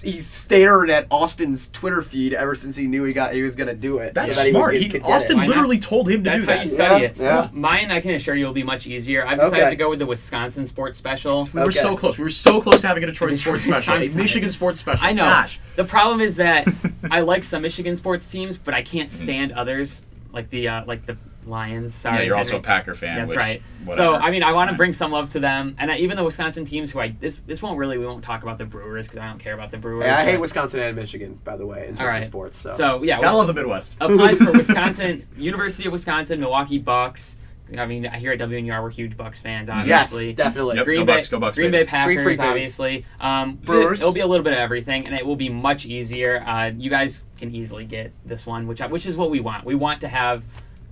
he 0.03 0.19
stared 0.19 0.89
at 0.89 1.05
Austin's 1.11 1.67
Twitter 1.69 2.01
feed 2.01 2.33
ever 2.33 2.55
since 2.55 2.75
he 2.75 2.87
knew 2.87 3.03
he 3.03 3.13
got 3.13 3.33
he 3.33 3.43
was 3.43 3.55
gonna 3.55 3.73
do 3.75 3.99
it. 3.99 4.13
That's 4.15 4.35
so 4.35 4.43
that 4.43 4.49
smart. 4.49 4.73
get- 4.73 4.91
He, 4.93 4.99
Austin 5.01 5.33
it. 5.37 5.41
Why 5.41 5.45
not? 5.45 5.49
literally 5.55 5.77
told 5.79 6.09
him 6.09 6.23
to 6.23 6.29
That's 6.31 6.41
do 6.41 6.45
that. 6.47 6.65
That's 6.65 6.77
how 6.77 6.97
you 6.97 7.09
study 7.11 7.21
Yeah, 7.21 7.41
it. 7.41 7.45
yeah. 7.45 7.49
Mine, 7.53 7.91
I 7.91 8.01
can 8.01 8.11
assure 8.15 8.35
you, 8.35 8.45
will 8.45 8.53
be 8.53 8.63
much 8.63 8.87
easier. 8.87 9.25
I've 9.25 9.37
decided 9.39 9.61
Okay. 9.61 9.69
to 9.69 9.75
go 9.75 9.89
with 9.89 9.99
the 9.99 10.05
Wisconsin 10.05 10.65
sports 10.65 10.97
special. 10.97 11.45
We 11.53 11.59
were 11.59 11.67
Okay. 11.67 11.79
so 11.79 11.95
close. 11.95 12.17
We 12.17 12.23
were 12.23 12.29
so 12.29 12.59
close 12.61 12.81
to 12.81 12.87
having 12.87 13.03
a 13.03 13.07
Detroit 13.07 13.31
Detroit 13.31 13.61
sports 13.61 13.83
special, 13.85 13.93
a 14.13 14.17
Michigan 14.17 14.49
sports 14.49 14.79
special. 14.79 15.05
I 15.05 15.13
know. 15.13 15.23
Gosh. 15.25 15.59
The 15.75 15.83
problem 15.85 16.19
is 16.21 16.37
that 16.37 16.67
I 17.11 17.21
like 17.21 17.43
some 17.43 17.61
Michigan 17.61 17.95
sports 17.95 18.27
teams, 18.27 18.57
but 18.57 18.73
I 18.73 18.81
can't 18.81 19.09
stand 19.09 19.51
others, 19.51 20.03
like 20.31 20.49
the 20.49 20.67
uh, 20.67 20.85
like 20.85 21.05
the 21.05 21.17
Lions. 21.47 21.93
Sorry, 21.93 22.17
Yeah, 22.19 22.23
you're 22.23 22.35
also 22.35 22.57
a 22.57 22.61
Packer 22.61 22.93
fan. 22.93 23.17
That's 23.17 23.29
which, 23.29 23.37
right. 23.37 23.61
whatever, 23.85 23.97
So 23.97 24.15
I 24.15 24.31
mean, 24.31 24.43
I 24.43 24.53
want 24.53 24.69
to 24.71 24.75
bring 24.75 24.91
some 24.93 25.11
love 25.11 25.29
to 25.31 25.39
them, 25.39 25.75
and 25.77 25.91
I, 25.91 25.97
even 25.97 26.17
the 26.17 26.23
Wisconsin 26.23 26.65
teams 26.65 26.91
who 26.91 26.99
I 26.99 27.09
this 27.19 27.37
this 27.47 27.61
won't 27.61 27.77
really 27.77 27.97
we 27.97 28.05
won't 28.05 28.23
talk 28.23 28.43
about 28.43 28.57
the 28.57 28.65
Brewers 28.65 29.07
because 29.07 29.19
I 29.19 29.27
don't 29.27 29.39
care 29.39 29.53
about 29.53 29.71
the 29.71 29.77
Brewers. 29.77 30.05
Yeah, 30.05 30.19
I 30.19 30.25
hate 30.25 30.37
Wisconsin 30.39 30.79
and 30.79 30.95
Michigan, 30.95 31.39
by 31.43 31.57
the 31.57 31.65
way, 31.65 31.81
in 31.87 31.87
terms 31.89 31.99
All 32.01 32.07
right. 32.07 32.19
of 32.21 32.25
sports. 32.25 32.57
So, 32.57 32.71
So 32.71 33.03
yeah, 33.03 33.19
Gotta 33.19 33.37
love 33.37 33.47
the 33.47 33.53
Midwest. 33.53 33.95
applies 34.01 34.37
for 34.37 34.51
Wisconsin, 34.57 35.27
University 35.37 35.85
of 35.87 35.93
Wisconsin, 35.93 36.39
Milwaukee 36.39 36.79
Bucks. 36.79 37.37
I 37.75 37.87
mean, 37.87 38.05
I 38.05 38.19
hear 38.19 38.31
at 38.31 38.37
WNUR 38.39 38.83
we're 38.83 38.91
huge 38.91 39.17
Bucks 39.17 39.39
fans, 39.39 39.69
obviously. 39.69 39.89
yes, 39.89 40.13
obviously. 40.13 40.33
definitely. 40.33 40.75
Yep. 40.75 40.85
Green 40.85 40.99
Go 40.99 41.05
Bay, 41.05 41.15
Bucks, 41.15 41.29
go 41.29 41.39
Bucks, 41.39 41.57
Green 41.57 41.71
baby. 41.71 41.83
Bay 41.83 41.89
Packers, 41.89 42.21
freak, 42.23 42.37
baby. 42.37 42.47
obviously. 42.47 43.05
Um, 43.19 43.55
Brewers. 43.55 44.01
It'll 44.01 44.13
be 44.13 44.19
a 44.19 44.27
little 44.27 44.43
bit 44.43 44.53
of 44.53 44.59
everything, 44.59 45.07
and 45.07 45.15
it 45.15 45.25
will 45.25 45.35
be 45.35 45.49
much 45.49 45.87
easier. 45.87 46.43
Uh, 46.45 46.67
you 46.77 46.91
guys 46.91 47.23
can 47.39 47.55
easily 47.55 47.85
get 47.85 48.11
this 48.23 48.45
one, 48.45 48.67
which 48.67 48.81
which 48.81 49.07
is 49.07 49.17
what 49.17 49.31
we 49.31 49.39
want. 49.39 49.65
We 49.65 49.73
want 49.73 49.99
to 50.01 50.07
have, 50.07 50.45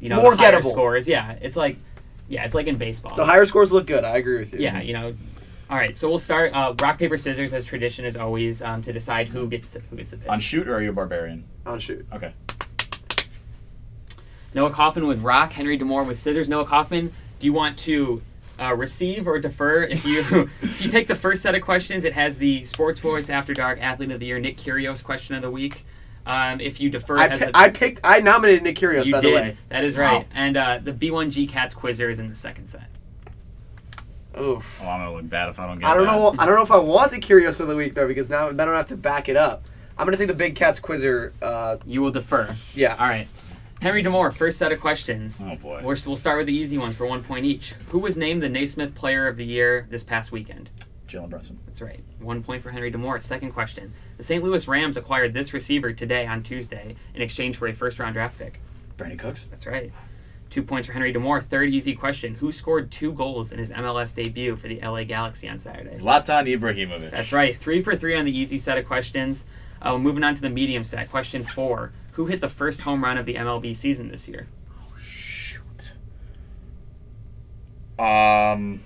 you 0.04 0.10
know, 0.10 0.18
More 0.22 0.36
the 0.36 0.44
gettable. 0.44 0.70
scores. 0.70 1.08
Yeah, 1.08 1.38
it's 1.42 1.56
like, 1.56 1.78
yeah, 2.28 2.44
it's 2.44 2.54
like 2.54 2.68
in 2.68 2.76
baseball. 2.76 3.16
The 3.16 3.24
higher 3.24 3.46
scores 3.46 3.72
look 3.72 3.88
good. 3.88 4.04
I 4.04 4.18
agree 4.18 4.38
with 4.38 4.52
you. 4.54 4.60
yeah, 4.60 4.82
you 4.82 4.92
know. 4.92 5.16
All 5.70 5.78
right, 5.78 5.98
so 5.98 6.10
we'll 6.10 6.20
start 6.20 6.52
uh, 6.54 6.76
rock 6.82 7.00
paper 7.00 7.18
scissors 7.18 7.54
as 7.54 7.64
tradition 7.64 8.04
is 8.04 8.18
always 8.18 8.62
um, 8.62 8.82
to 8.82 8.92
decide 8.92 9.30
who 9.30 9.48
gets 9.48 9.72
to 9.72 9.80
who 9.80 9.96
gets 9.96 10.10
to 10.10 10.18
pick. 10.18 10.30
On 10.30 10.42
shoot, 10.42 10.68
or 10.68 10.76
are 10.76 10.82
you 10.82 10.90
a 10.90 10.94
barbarian? 10.94 11.46
On 11.66 11.80
shoot. 11.80 12.06
Okay. 12.12 12.34
Noah 14.54 14.72
Coffman 14.72 15.08
with 15.08 15.22
rock, 15.22 15.54
Henry 15.54 15.80
DaMour 15.80 16.06
with 16.06 16.18
scissors. 16.18 16.50
Noah 16.50 16.66
Coffman, 16.66 17.12
do 17.40 17.48
you 17.48 17.54
want 17.54 17.80
to 17.80 18.22
uh, 18.60 18.76
receive 18.76 19.26
or 19.26 19.40
defer? 19.40 19.84
If 19.84 20.04
you 20.06 20.20
if 20.62 20.82
you 20.82 20.92
take 20.92 21.08
the 21.08 21.16
first 21.16 21.42
set 21.42 21.56
of 21.56 21.62
questions, 21.62 22.04
it 22.04 22.12
has 22.14 22.38
the 22.40 22.66
Sports 22.66 23.00
Voice 23.00 23.30
After 23.30 23.54
Dark 23.54 23.82
Athlete 23.82 24.12
of 24.12 24.20
the 24.20 24.26
Year 24.26 24.40
Nick 24.40 24.58
Kyrgios 24.58 25.02
question 25.02 25.34
of 25.34 25.42
the 25.42 25.50
week. 25.50 25.86
Um, 26.26 26.62
if 26.62 26.80
you 26.80 26.90
defer, 26.90 27.18
I, 27.18 27.28
has 27.28 27.40
pi- 27.40 27.46
a, 27.48 27.52
I 27.54 27.70
picked. 27.70 28.00
I 28.04 28.20
nominated 28.20 28.64
Nick 28.64 28.78
Kyrgios, 28.78 29.06
you 29.06 29.12
by 29.12 29.22
did. 29.22 29.30
the 29.30 29.36
way. 29.36 29.58
That 29.70 29.84
is 29.84 29.98
right. 29.98 30.26
And 30.34 30.56
uh, 30.56 30.80
the 30.82 30.94
B1G 30.94 31.50
Cats 31.50 31.74
Quizzer 31.74 32.10
is 32.10 32.20
in 32.20 32.30
the 32.30 32.36
second 32.36 32.68
set. 32.68 32.88
Oof. 34.40 34.80
Well, 34.82 34.90
I'm 34.90 35.00
gonna 35.02 35.14
look 35.14 35.30
bad 35.30 35.50
if 35.50 35.60
I 35.60 35.68
don't 35.68 35.80
get. 35.80 35.88
I 35.88 35.94
don't 35.96 36.06
that. 36.08 36.12
know. 36.12 36.36
I 36.40 36.46
don't 36.46 36.56
know 36.56 36.62
if 36.64 36.72
I 36.72 36.78
want 36.80 37.12
the 37.12 37.20
Kyrgios 37.20 37.60
of 37.60 37.68
the 37.68 37.76
week 37.76 37.94
though, 37.94 38.08
because 38.08 38.30
now 38.30 38.48
I 38.48 38.54
don't 38.54 38.68
have 38.70 38.88
to 38.88 38.98
back 38.98 39.30
it 39.30 39.36
up. 39.38 39.66
I'm 39.98 40.08
gonna 40.08 40.18
take 40.18 40.28
the 40.28 40.34
Big 40.34 40.56
Cats 40.56 40.80
Quizzer. 40.80 41.34
Uh, 41.42 41.78
You 41.86 42.02
will 42.02 42.12
defer. 42.12 42.56
yeah. 42.74 42.96
All 43.00 43.08
right. 43.08 43.28
Henry 43.82 44.02
DaMour, 44.02 44.34
first 44.34 44.58
set 44.58 44.72
of 44.72 44.80
questions. 44.80 45.44
Oh 45.46 45.56
boy. 45.58 45.82
We're, 45.84 45.98
we'll 46.08 46.16
start 46.16 46.38
with 46.38 46.48
the 46.48 46.54
easy 46.56 46.78
ones 46.78 46.96
for 46.96 47.06
one 47.06 47.22
point 47.22 47.44
each. 47.46 47.74
Who 47.90 48.00
was 48.00 48.16
named 48.18 48.42
the 48.42 48.48
Naismith 48.50 48.96
Player 48.96 49.28
of 49.28 49.36
the 49.36 49.46
Year 49.46 49.86
this 49.90 50.04
past 50.06 50.32
weekend? 50.32 50.70
Jalen 51.14 51.30
Brunson. 51.30 51.60
That's 51.66 51.82
right. 51.82 52.04
One 52.20 52.44
point 52.44 52.64
for 52.64 52.72
Henry 52.72 52.92
DaMour. 52.92 53.22
Second 53.22 53.52
question. 53.52 53.94
The 54.18 54.24
St. 54.24 54.44
Louis 54.44 54.68
Rams 54.68 54.98
acquired 54.98 55.34
this 55.34 55.54
receiver 55.54 55.94
today 55.94 56.26
on 56.26 56.44
Tuesday 56.44 56.96
in 57.14 57.22
exchange 57.22 57.58
for 57.58 57.68
a 57.68 57.74
first 57.74 58.00
round 58.00 58.14
draft 58.14 58.38
pick. 58.38 58.60
Brandin 58.98 59.20
Cooks. 59.20 59.46
That's 59.46 59.68
right. 59.68 59.92
Two 60.50 60.64
points 60.64 60.86
for 60.86 60.94
Henry 60.94 61.14
DaMour. 61.14 61.44
Third 61.44 61.70
easy 61.70 61.96
question. 61.96 62.36
Who 62.36 62.52
scored 62.52 62.92
two 62.92 63.12
goals 63.12 63.52
in 63.52 63.60
his 63.60 63.72
MLS 63.72 64.14
debut 64.14 64.56
for 64.56 64.68
the 64.68 64.80
LA 64.82 65.04
Galaxy 65.04 65.50
on 65.50 65.58
Saturday? 65.58 65.90
Zlatan 65.90 66.48
Ibrahimovic. 66.48 67.12
That's 67.12 67.34
right. 67.34 67.58
Three 67.58 67.82
for 67.82 67.96
three 67.96 68.16
on 68.16 68.26
the 68.26 68.38
easy 68.38 68.58
set 68.58 68.78
of 68.78 68.86
questions. 68.86 69.46
Uh, 69.82 69.98
moving 69.98 70.24
on 70.24 70.36
to 70.36 70.42
the 70.42 70.50
medium 70.50 70.84
set. 70.84 71.10
Question 71.10 71.44
four. 71.44 71.92
Who 72.14 72.28
hit 72.28 72.40
the 72.40 72.50
first 72.50 72.82
home 72.82 73.04
run 73.04 73.18
of 73.18 73.26
the 73.26 73.36
MLB 73.36 73.76
season 73.76 74.10
this 74.10 74.30
year? 74.30 74.48
Shoot. 75.00 75.94
Um. 77.98 78.82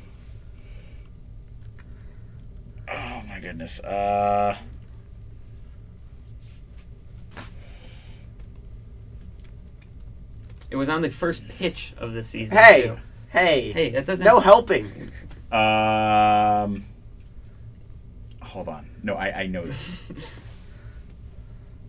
Oh 2.90 3.24
my 3.28 3.40
goodness. 3.40 3.80
Uh. 3.80 4.58
It 10.70 10.76
was 10.76 10.90
on 10.90 11.02
the 11.02 11.10
first 11.10 11.48
pitch 11.48 11.94
of 11.98 12.14
the 12.14 12.24
season. 12.24 12.58
Hey. 12.58 12.84
too. 12.84 12.98
Hey. 13.30 13.72
Hey, 13.72 13.90
that 13.92 14.06
doesn't. 14.06 14.26
No 14.26 14.40
helping. 14.40 15.12
Um. 15.52 16.86
Hold 18.42 18.68
on. 18.70 18.90
No, 19.04 19.16
I 19.16 19.42
I 19.42 19.46
know 19.48 19.66
this. 19.66 20.04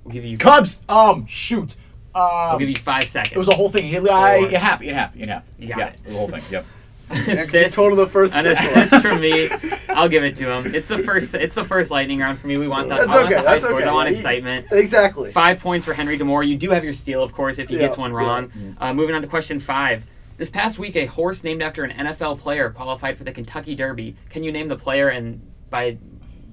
We'll 0.04 0.14
give 0.14 0.24
you. 0.24 0.38
Cubs. 0.38 0.84
Um. 0.88 1.26
Shoot. 1.26 1.76
Um, 2.14 2.22
I'll 2.24 2.58
give 2.58 2.68
you 2.68 2.76
five 2.76 3.04
seconds. 3.04 3.32
It 3.34 3.38
was 3.38 3.48
a 3.48 3.54
whole 3.54 3.68
thing. 3.68 3.84
He, 3.84 3.96
I, 3.96 4.00
Four. 4.00 4.08
it 4.48 4.52
happened. 4.52 4.88
It 4.90 4.94
happened. 4.94 5.22
It 5.22 5.28
happened. 5.28 5.54
You 5.58 5.68
got 5.68 5.78
yeah, 5.78 5.88
it. 5.88 6.04
the 6.04 6.12
whole 6.14 6.28
thing. 6.28 6.42
Yep. 6.50 6.64
Yeah, 7.10 7.16
'cause 7.16 7.26
you 7.26 7.32
assist. 7.60 7.74
told 7.74 7.92
him 7.92 7.98
the 7.98 8.06
first 8.06 8.34
An 8.34 8.44
pitch. 8.44 8.58
assist 8.58 9.02
from 9.02 9.20
me. 9.20 9.48
I'll 9.90 10.08
give 10.08 10.24
it 10.24 10.36
to 10.36 10.50
him. 10.52 10.74
It's 10.74 10.88
the 10.88 10.98
first. 10.98 11.34
It's 11.34 11.54
the 11.54 11.64
first 11.64 11.90
lightning 11.90 12.18
round 12.20 12.38
for 12.38 12.46
me. 12.46 12.56
We 12.58 12.68
want 12.68 12.88
that. 12.90 12.98
That's 13.00 13.10
I 13.12 13.14
want 13.16 13.26
okay, 13.26 13.34
the 13.34 13.40
high 13.48 13.52
that's 13.54 13.64
scores. 13.64 13.82
okay. 13.82 13.90
I 13.90 13.94
want 13.94 14.08
He- 14.08 14.14
excitement. 14.14 14.66
Exactly. 14.72 15.32
Five 15.32 15.60
points 15.60 15.86
for 15.86 15.94
Henry 15.94 16.18
DaMour. 16.18 16.46
You 16.46 16.56
do 16.56 16.70
have 16.70 16.84
your 16.84 16.92
steal, 16.92 17.22
of 17.22 17.32
course, 17.32 17.58
if 17.58 17.68
he 17.68 17.76
Yeah, 17.76 17.82
gets 17.82 17.96
one 17.98 18.12
yeah. 18.12 18.18
wrong. 18.18 18.76
Uh, 18.80 18.92
moving 18.94 19.14
on 19.14 19.22
to 19.22 19.28
question 19.28 19.58
five. 19.58 20.04
This 20.36 20.50
past 20.50 20.78
week, 20.78 20.94
a 20.96 21.06
horse 21.06 21.42
named 21.42 21.62
after 21.62 21.82
an 21.82 21.90
NFL 21.90 22.36
player 22.40 22.70
qualified 22.70 23.16
for 23.16 23.24
the 23.24 23.32
Kentucky 23.32 23.74
Derby. 23.74 24.14
Can 24.30 24.44
you 24.44 24.52
name 24.52 24.68
the 24.68 24.76
player 24.76 25.08
and 25.08 25.40
by 25.70 25.96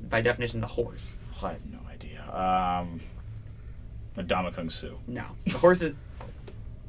by 0.10 0.22
definition 0.22 0.62
the 0.62 0.68
horse? 0.68 1.18
I 1.44 1.50
have 1.52 1.66
no 1.72 1.80
idea. 1.92 2.22
Um. 2.34 3.00
Adama 4.18 4.54
Kung 4.54 4.70
Su. 4.70 4.98
No, 5.08 5.24
the 5.46 5.58
horse 5.58 5.82
is. 5.82 5.94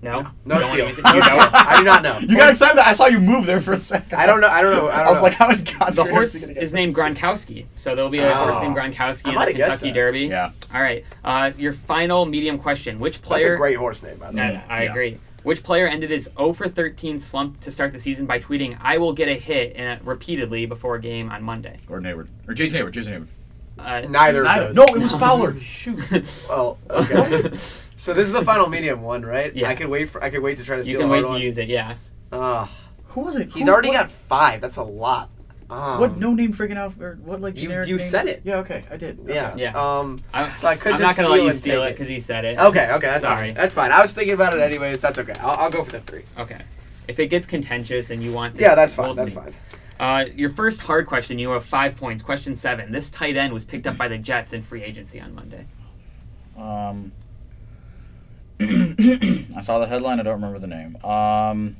No, 0.02 0.26
No 0.44 0.54
You 0.72 0.76
don't 0.78 0.92
steal. 0.92 1.02
No 1.04 1.14
You 1.14 1.20
know? 1.20 1.48
I 1.52 1.76
do 1.78 1.84
not 1.84 2.02
know. 2.02 2.18
You 2.20 2.36
got 2.36 2.50
excited. 2.50 2.78
I 2.78 2.92
saw 2.92 3.06
you 3.06 3.18
move 3.18 3.46
there 3.46 3.60
for 3.60 3.72
a 3.72 3.78
second. 3.78 4.16
I 4.18 4.26
don't 4.26 4.40
know. 4.40 4.48
I 4.48 4.60
don't 4.62 4.72
know. 4.72 4.88
I, 4.88 4.98
don't 4.98 5.06
I 5.06 5.10
was 5.10 5.16
know. 5.18 5.22
like, 5.22 5.34
how 5.34 5.48
many 5.48 5.62
gods 5.62 5.96
The 5.96 6.04
horse 6.04 6.38
gonna 6.40 6.54
get 6.54 6.62
is 6.62 6.74
named 6.74 6.94
Gronkowski, 6.94 7.66
so 7.76 7.94
there'll 7.94 8.10
be 8.10 8.18
a 8.18 8.30
Oh. 8.30 8.34
horse 8.34 8.60
named 8.60 8.76
Gronkowski 8.76 9.28
in 9.30 9.34
the 9.34 9.46
Kentucky 9.52 9.88
that. 9.88 9.94
Derby. 9.94 10.26
Yeah. 10.26 10.52
All 10.74 10.80
right. 10.80 11.04
Uh, 11.24 11.50
your 11.58 11.72
final 11.72 12.26
medium 12.26 12.58
question: 12.58 12.98
Which 12.98 13.16
That's 13.16 13.26
player? 13.28 13.54
a 13.54 13.56
great 13.56 13.76
horse 13.78 14.02
name, 14.02 14.16
by 14.18 14.30
the 14.30 14.36
way. 14.36 14.60
I, 14.68 14.78
I 14.80 14.82
Yeah. 14.84 14.90
agree. 14.90 15.18
Which 15.42 15.62
player 15.62 15.86
ended 15.86 16.10
his 16.10 16.28
0 16.36 16.52
for 16.54 16.66
13 16.68 17.20
slump 17.20 17.60
to 17.60 17.70
start 17.70 17.92
the 17.92 18.00
season 18.00 18.26
by 18.26 18.38
tweeting, 18.40 18.76
"I 18.82 18.98
will 18.98 19.12
get 19.12 19.28
a 19.28 19.34
hit" 19.34 19.76
in 19.76 19.86
a, 19.86 20.00
repeatedly 20.02 20.66
before 20.66 20.96
a 20.96 21.00
game 21.00 21.30
on 21.30 21.42
Monday? 21.44 21.76
Gordon 21.86 22.06
Hayward 22.06 22.28
or 22.48 22.54
Jason 22.54 22.80
Heyward. 22.80 22.92
Jason 22.92 23.12
Heyward. 23.14 23.26
Uh, 23.78 24.00
Neither, 24.08 24.42
Neither. 24.42 24.66
of 24.68 24.74
No, 24.76 24.84
it 24.84 24.98
was 24.98 25.12
Fowler. 25.14 25.58
Shoot. 25.60 26.00
Well, 26.48 26.78
okay. 26.90 27.54
so 27.54 28.14
this 28.14 28.26
is 28.26 28.32
the 28.32 28.42
final 28.44 28.68
medium 28.68 29.02
one, 29.02 29.22
right? 29.24 29.54
Yeah. 29.54 29.68
I 29.68 29.74
could 29.74 29.88
wait 29.88 30.08
for. 30.08 30.22
I 30.22 30.30
could 30.30 30.42
wait 30.42 30.56
to 30.58 30.64
try 30.64 30.76
to 30.76 30.80
you 30.82 30.84
steal 30.84 31.00
can 31.00 31.08
wait 31.10 31.22
to 31.22 31.28
one. 31.28 31.40
use 31.40 31.58
it. 31.58 31.68
Yeah. 31.68 31.94
Ah, 32.32 32.70
Who 33.08 33.20
was 33.20 33.36
it? 33.36 33.52
he's 33.52 33.66
Who- 33.66 33.72
already 33.72 33.88
what, 33.88 33.94
got 33.96 34.10
five. 34.12 34.60
That's 34.60 34.76
a 34.76 34.82
lot. 34.82 35.30
Um, 35.68 35.98
What 36.00 36.16
no 36.16 36.32
name 36.32 36.52
freaking 36.54 36.76
out 36.76 36.94
or 37.00 37.18
what 37.24 37.40
like 37.40 37.56
You- 37.56 37.62
generic 37.68 37.88
you 37.88 37.96
name? 37.98 38.06
said 38.06 38.26
it. 38.28 38.40
Yeah. 38.44 38.56
Okay. 38.58 38.84
I 38.90 38.96
did. 38.96 39.18
Okay. 39.20 39.34
Yeah. 39.34 39.54
Yeah. 39.56 39.72
Um. 39.98 40.20
I, 40.32 40.48
So 40.54 40.68
I 40.68 40.76
could 40.76 40.92
I'm 40.92 40.98
just 40.98 41.18
not 41.18 41.22
gonna 41.24 41.34
let 41.36 41.44
you 41.44 41.52
steal 41.52 41.82
it 41.82 41.90
because 41.92 42.08
he 42.08 42.18
said 42.20 42.44
it. 42.44 42.58
Okay. 42.58 42.88
Okay. 42.92 43.06
That's 43.06 43.22
Sorry. 43.24 43.48
fine. 43.48 43.54
That's 43.54 43.74
fine. 43.74 43.92
I 43.92 44.00
was 44.00 44.14
thinking 44.14 44.34
about 44.34 44.54
it 44.54 44.60
anyways. 44.60 45.00
That's 45.00 45.18
okay. 45.18 45.34
I'll, 45.40 45.56
I'll 45.58 45.70
go 45.70 45.82
for 45.82 45.92
the 45.92 46.00
three. 46.00 46.22
Okay. 46.38 46.60
If 47.08 47.18
it 47.20 47.26
gets 47.28 47.46
contentious 47.46 48.10
and 48.10 48.22
you 48.22 48.32
want, 48.32 48.56
Yeah, 48.58 48.74
that's 48.74 48.94
fine. 48.94 49.06
we'll 49.06 49.14
that's 49.14 49.30
see. 49.30 49.36
fine. 49.36 49.54
Uh, 49.98 50.26
your 50.34 50.50
first 50.50 50.82
hard 50.82 51.06
question, 51.06 51.38
you 51.38 51.50
have 51.50 51.64
five 51.64 51.96
points. 51.96 52.22
Question 52.22 52.56
seven. 52.56 52.92
This 52.92 53.10
tight 53.10 53.36
end 53.36 53.52
was 53.52 53.64
picked 53.64 53.86
up 53.86 53.96
by 53.96 54.08
the 54.08 54.18
Jets 54.18 54.52
in 54.52 54.62
free 54.62 54.82
agency 54.82 55.20
on 55.20 55.34
Monday. 55.34 55.66
Um. 56.56 57.12
I 58.60 59.60
saw 59.60 59.78
the 59.78 59.86
headline. 59.86 60.18
I 60.20 60.22
don't 60.22 60.34
remember 60.34 60.58
the 60.58 60.66
name. 60.66 60.96
Um. 61.04 61.76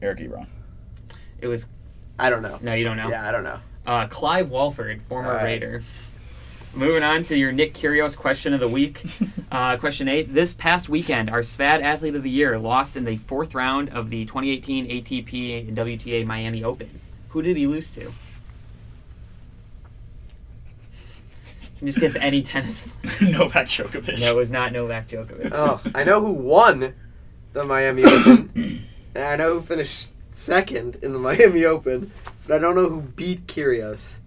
Eric 0.00 0.18
Ebron. 0.20 0.46
It 1.40 1.48
was 1.48 1.70
I 2.18 2.30
don't 2.30 2.42
know. 2.42 2.58
no, 2.62 2.74
you 2.74 2.84
don't 2.84 2.96
know. 2.96 3.08
Yeah, 3.08 3.28
I 3.28 3.32
don't 3.32 3.44
know. 3.44 3.60
Uh, 3.86 4.06
Clive 4.06 4.50
Walford, 4.50 5.02
former 5.02 5.30
All 5.30 5.36
right. 5.36 5.44
Raider. 5.44 5.82
Moving 6.74 7.02
on 7.02 7.24
to 7.24 7.36
your 7.36 7.50
Nick 7.50 7.74
Kyrgios 7.74 8.16
question 8.16 8.52
of 8.54 8.60
the 8.60 8.68
week. 8.68 9.02
Uh, 9.50 9.78
question 9.78 10.08
eight. 10.08 10.34
This 10.34 10.52
past 10.52 10.90
weekend, 10.90 11.30
our 11.30 11.40
SVAD 11.40 11.80
Athlete 11.80 12.14
of 12.14 12.22
the 12.22 12.28
Year 12.28 12.58
lost 12.58 12.98
in 12.98 13.04
the 13.04 13.16
fourth 13.16 13.54
round 13.54 13.88
of 13.88 14.10
the 14.10 14.26
2018 14.26 14.86
ATP 14.86 15.68
and 15.68 15.74
WTA 15.74 16.26
Miami 16.26 16.62
Open. 16.62 17.00
Who 17.30 17.40
did 17.40 17.56
he 17.56 17.66
lose 17.66 17.90
to? 17.92 18.12
You 21.80 21.86
just 21.86 21.98
guess 21.98 22.14
any 22.16 22.42
tennis. 22.42 22.86
Novak 23.22 23.68
Djokovic. 23.68 24.20
No, 24.20 24.32
it 24.32 24.36
was 24.36 24.50
not 24.50 24.70
Novak 24.70 25.08
Djokovic. 25.08 25.48
Oh, 25.50 25.80
I 25.94 26.04
know 26.04 26.20
who 26.20 26.32
won 26.32 26.92
the 27.54 27.64
Miami 27.64 28.04
Open, 28.04 28.86
and 29.14 29.24
I 29.24 29.36
know 29.36 29.54
who 29.54 29.60
finished 29.62 30.10
second 30.30 30.96
in 30.96 31.14
the 31.14 31.18
Miami 31.18 31.64
Open, 31.64 32.12
but 32.46 32.56
I 32.56 32.58
don't 32.58 32.74
know 32.74 32.90
who 32.90 33.00
beat 33.00 33.46
Kyrgios. 33.46 34.18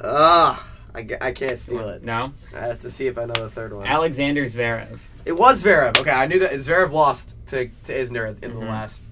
Ah, 0.00 0.69
I, 0.94 1.06
I 1.20 1.32
can't 1.32 1.56
steal 1.58 1.88
it. 1.88 2.02
No. 2.02 2.32
I 2.54 2.60
have 2.60 2.78
to 2.80 2.90
see 2.90 3.06
if 3.06 3.16
I 3.18 3.24
know 3.26 3.34
the 3.34 3.48
third 3.50 3.72
one. 3.72 3.86
Alexander 3.86 4.42
Zverev. 4.44 4.98
It 5.24 5.32
was 5.32 5.62
Zverev. 5.62 5.98
Okay, 5.98 6.10
I 6.10 6.26
knew 6.26 6.38
that 6.40 6.52
Zverev 6.52 6.90
lost 6.92 7.36
to, 7.46 7.68
to 7.84 7.92
Isner 7.92 8.28
in 8.42 8.50
Mm-hmm. 8.50 8.60
the 8.60 8.66
last. 8.66 9.04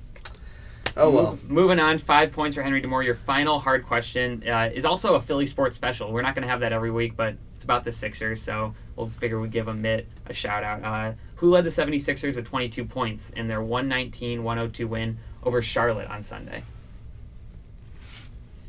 Oh 0.96 1.10
well. 1.10 1.38
Moving 1.46 1.78
on, 1.78 1.98
five 1.98 2.32
points 2.32 2.56
for 2.56 2.62
Henry 2.62 2.82
DaMour. 2.82 3.04
Your 3.04 3.14
final 3.14 3.60
hard 3.60 3.86
question 3.86 4.42
uh, 4.48 4.70
is 4.72 4.84
also 4.84 5.14
a 5.14 5.20
Philly 5.20 5.46
sports 5.46 5.76
special. 5.76 6.12
We're 6.12 6.22
not 6.22 6.34
going 6.34 6.42
to 6.42 6.48
have 6.48 6.60
that 6.60 6.72
every 6.72 6.90
week, 6.90 7.16
but 7.16 7.34
it's 7.54 7.62
about 7.62 7.84
the 7.84 7.92
Sixers, 7.92 8.42
so 8.42 8.74
we'll 8.96 9.06
figure 9.06 9.38
we'd 9.38 9.52
give 9.52 9.66
Amit 9.66 10.06
a 10.26 10.32
shout 10.34 10.64
out. 10.64 10.82
Uh, 10.82 11.12
who 11.36 11.50
led 11.50 11.62
the 11.64 11.68
76ers 11.70 12.34
with 12.34 12.46
22 12.48 12.84
points 12.84 13.30
in 13.30 13.46
their 13.46 13.62
119 13.62 14.42
102 14.42 14.88
win 14.88 15.18
over 15.44 15.62
Charlotte 15.62 16.10
on 16.10 16.24
Sunday? 16.24 16.64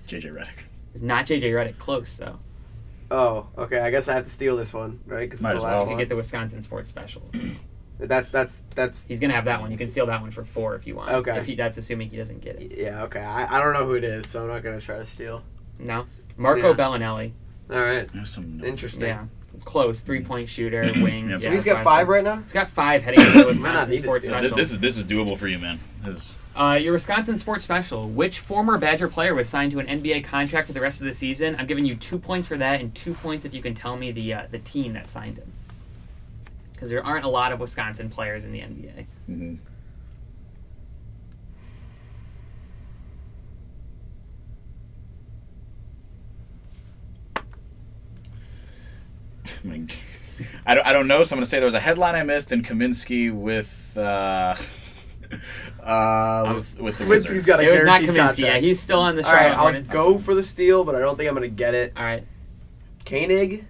JJ 0.07 0.31
Redick. 0.33 0.65
It's 0.93 1.01
not 1.03 1.25
JJ 1.25 1.43
Redick. 1.51 1.77
Close, 1.79 2.15
though. 2.17 2.37
Oh, 3.11 3.47
okay. 3.57 3.79
I 3.79 3.89
guess 3.91 4.07
I 4.07 4.13
have 4.13 4.23
to 4.25 4.29
steal 4.29 4.55
this 4.55 4.73
one, 4.73 4.99
right? 5.05 5.21
Because 5.21 5.39
it's 5.39 5.43
Might 5.43 5.51
the 5.53 5.57
as 5.57 5.63
last 5.63 5.73
well. 5.75 5.83
You 5.85 5.89
one. 5.91 5.97
get 5.99 6.09
the 6.09 6.15
Wisconsin 6.15 6.61
sports 6.61 6.89
specials. 6.89 7.33
That's 7.99 8.31
that's 8.31 8.63
that's. 8.75 9.07
He's 9.07 9.19
going 9.19 9.29
to 9.29 9.35
have 9.35 9.45
that 9.45 9.59
one. 9.61 9.71
You 9.71 9.77
can 9.77 9.89
steal 9.89 10.05
that 10.05 10.21
one 10.21 10.31
for 10.31 10.45
four 10.45 10.75
if 10.75 10.87
you 10.87 10.95
want. 10.95 11.11
Okay. 11.11 11.37
If 11.37 11.45
he, 11.45 11.55
that's 11.55 11.77
assuming 11.77 12.09
he 12.09 12.17
doesn't 12.17 12.39
get 12.39 12.55
it. 12.61 12.77
Yeah. 12.77 13.03
Okay. 13.03 13.19
I, 13.21 13.57
I 13.57 13.61
don't 13.63 13.73
know 13.73 13.85
who 13.85 13.95
it 13.95 14.03
is, 14.05 14.27
so 14.29 14.43
I'm 14.43 14.47
not 14.47 14.63
gonna 14.63 14.79
try 14.79 14.97
to 14.99 15.05
steal. 15.05 15.43
No? 15.79 16.05
Marco 16.37 16.69
Yeah. 16.69 16.75
Bellinelli. 16.75 17.31
All 17.71 17.81
right. 17.81 18.07
There's 18.13 18.29
some 18.29 18.63
Interesting. 18.63 19.09
Yeah. 19.09 19.25
It's 19.53 19.63
close. 19.63 19.99
Three 20.01 20.23
point 20.23 20.47
shooter, 20.47 20.81
wing. 20.97 21.29
Yeah, 21.31 21.37
So 21.37 21.51
he's 21.51 21.65
got 21.65 21.77
five- 21.77 21.83
five 21.83 22.07
right 22.07 22.23
now. 22.23 22.37
He's 22.37 22.53
got 22.53 22.69
five 22.69 23.03
heading 23.03 23.19
into 23.19 23.31
the 23.53 23.53
Might 23.59 23.73
not 23.73 23.89
Wisconsin 23.89 23.89
need 23.89 23.97
to 23.97 24.03
sports 24.03 24.23
steal. 24.25 24.35
Yeah, 24.35 24.41
this, 24.41 24.49
special. 24.51 24.57
this 24.57 24.71
is 24.71 24.79
this 24.79 24.97
is 24.97 25.03
doable 25.03 25.37
for 25.37 25.47
you, 25.47 25.59
man. 25.59 25.79
This 26.05 26.15
is, 26.15 26.38
Uh, 26.55 26.73
your 26.81 26.93
Wisconsin 26.93 27.37
sports 27.37 27.63
special. 27.63 28.09
Which 28.09 28.39
former 28.39 28.77
Badger 28.77 29.07
player 29.07 29.33
was 29.33 29.47
signed 29.47 29.71
to 29.71 29.79
an 29.79 29.87
NBA 29.87 30.23
contract 30.25 30.67
for 30.67 30.73
the 30.73 30.81
rest 30.81 30.99
of 30.99 31.05
the 31.05 31.13
season? 31.13 31.55
I'm 31.57 31.67
giving 31.67 31.85
you 31.85 31.95
two 31.95 32.19
points 32.19 32.47
for 32.47 32.57
that, 32.57 32.81
and 32.81 32.93
two 32.93 33.13
points 33.13 33.45
if 33.45 33.53
you 33.53 33.61
can 33.61 33.73
tell 33.73 33.95
me 33.95 34.11
the 34.11 34.33
uh, 34.33 34.43
the 34.51 34.59
team 34.59 34.93
that 34.93 35.07
signed 35.07 35.37
him. 35.37 35.51
Because 36.73 36.89
there 36.89 37.05
aren't 37.05 37.25
a 37.25 37.29
lot 37.29 37.51
of 37.51 37.59
Wisconsin 37.59 38.09
players 38.09 38.43
in 38.43 38.51
the 38.51 38.59
NBA. 38.59 39.05
mhm. 39.29 39.57
I 49.45 49.87
I 50.65 50.75
don't, 50.75 50.87
I 50.87 50.93
don't 50.93 51.07
know, 51.07 51.23
so 51.23 51.33
I'm 51.33 51.37
going 51.37 51.45
to 51.45 51.49
say 51.49 51.57
there 51.57 51.65
was 51.65 51.73
a 51.73 51.79
headline 51.79 52.15
I 52.15 52.23
missed 52.23 52.51
in 52.51 52.63
Kaminsky 52.63 53.33
with 53.33 53.97
uh, 53.97 54.55
uh, 55.83 56.53
with, 56.55 56.79
with 56.79 56.97
the 56.97 57.03
Kaminsky's 57.05 57.09
Wizards. 57.09 57.47
got 57.47 57.59
a 57.59 57.63
It 57.63 57.71
was 57.71 57.83
not 57.83 58.01
guaranteed 58.01 58.09
Kaminsky. 58.09 58.17
contract. 58.17 58.39
Yeah, 58.39 58.57
he's 58.57 58.79
still 58.79 58.99
on 58.99 59.15
the 59.15 59.25
All 59.25 59.31
right, 59.31 59.39
Charlotte 59.39 59.55
I'll 59.57 59.61
Hornets. 59.63 59.91
go 59.91 60.17
for 60.17 60.33
the 60.35 60.43
steal, 60.43 60.83
but 60.83 60.95
I 60.95 60.99
don't 60.99 61.17
think 61.17 61.27
I'm 61.29 61.35
gonna 61.35 61.47
get 61.47 61.73
it. 61.73 61.93
All 61.95 62.03
right, 62.03 62.25
Koenig. 63.05 63.65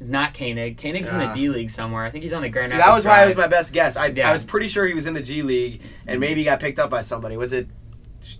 it's 0.00 0.10
not 0.10 0.34
Koenig. 0.34 0.76
Koenig's 0.78 1.08
in 1.08 1.18
the 1.18 1.32
D 1.34 1.48
League 1.48 1.70
somewhere. 1.70 2.04
I 2.04 2.10
think 2.10 2.24
he's 2.24 2.32
on 2.32 2.42
the 2.42 2.48
Grand 2.48 2.70
See, 2.70 2.76
Rapids 2.76 2.86
that 2.88 2.94
was 2.94 3.04
why 3.06 3.22
it 3.22 3.26
was 3.26 3.34
Drive. 3.36 3.50
my 3.50 3.56
best 3.56 3.72
guess. 3.72 3.96
I, 3.96 4.06
Yeah. 4.06 4.28
I 4.28 4.32
was 4.32 4.42
pretty 4.44 4.68
sure 4.68 4.86
he 4.86 4.94
was 4.94 5.06
in 5.06 5.14
the 5.14 5.22
G 5.22 5.42
League, 5.42 5.82
and 6.06 6.20
maybe 6.20 6.40
he 6.40 6.44
got 6.44 6.60
picked 6.60 6.78
up 6.78 6.90
by 6.90 7.00
somebody. 7.02 7.36
Was 7.36 7.52
it 7.52 7.68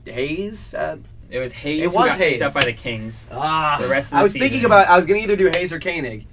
Hayes? 0.06 0.74
Uh, 0.74 0.98
It 1.30 1.38
was 1.38 1.52
Hayes. 1.52 1.84
It 1.84 1.90
who 1.90 1.94
was 1.96 2.08
got 2.08 2.18
picked 2.18 2.32
Hayes. 2.32 2.42
up 2.42 2.54
by 2.54 2.64
the 2.64 2.72
Kings. 2.72 3.28
ah, 3.32 3.78
The 3.80 3.88
rest 3.88 4.12
of 4.12 4.16
I 4.16 4.20
the 4.20 4.22
was 4.24 4.36
thinking 4.36 4.64
about. 4.64 4.88
I 4.88 4.96
was 4.96 5.06
gonna 5.06 5.20
either 5.20 5.36
do 5.36 5.50
Hayes 5.54 5.72
or 5.72 5.78
Koenig. 5.78 6.26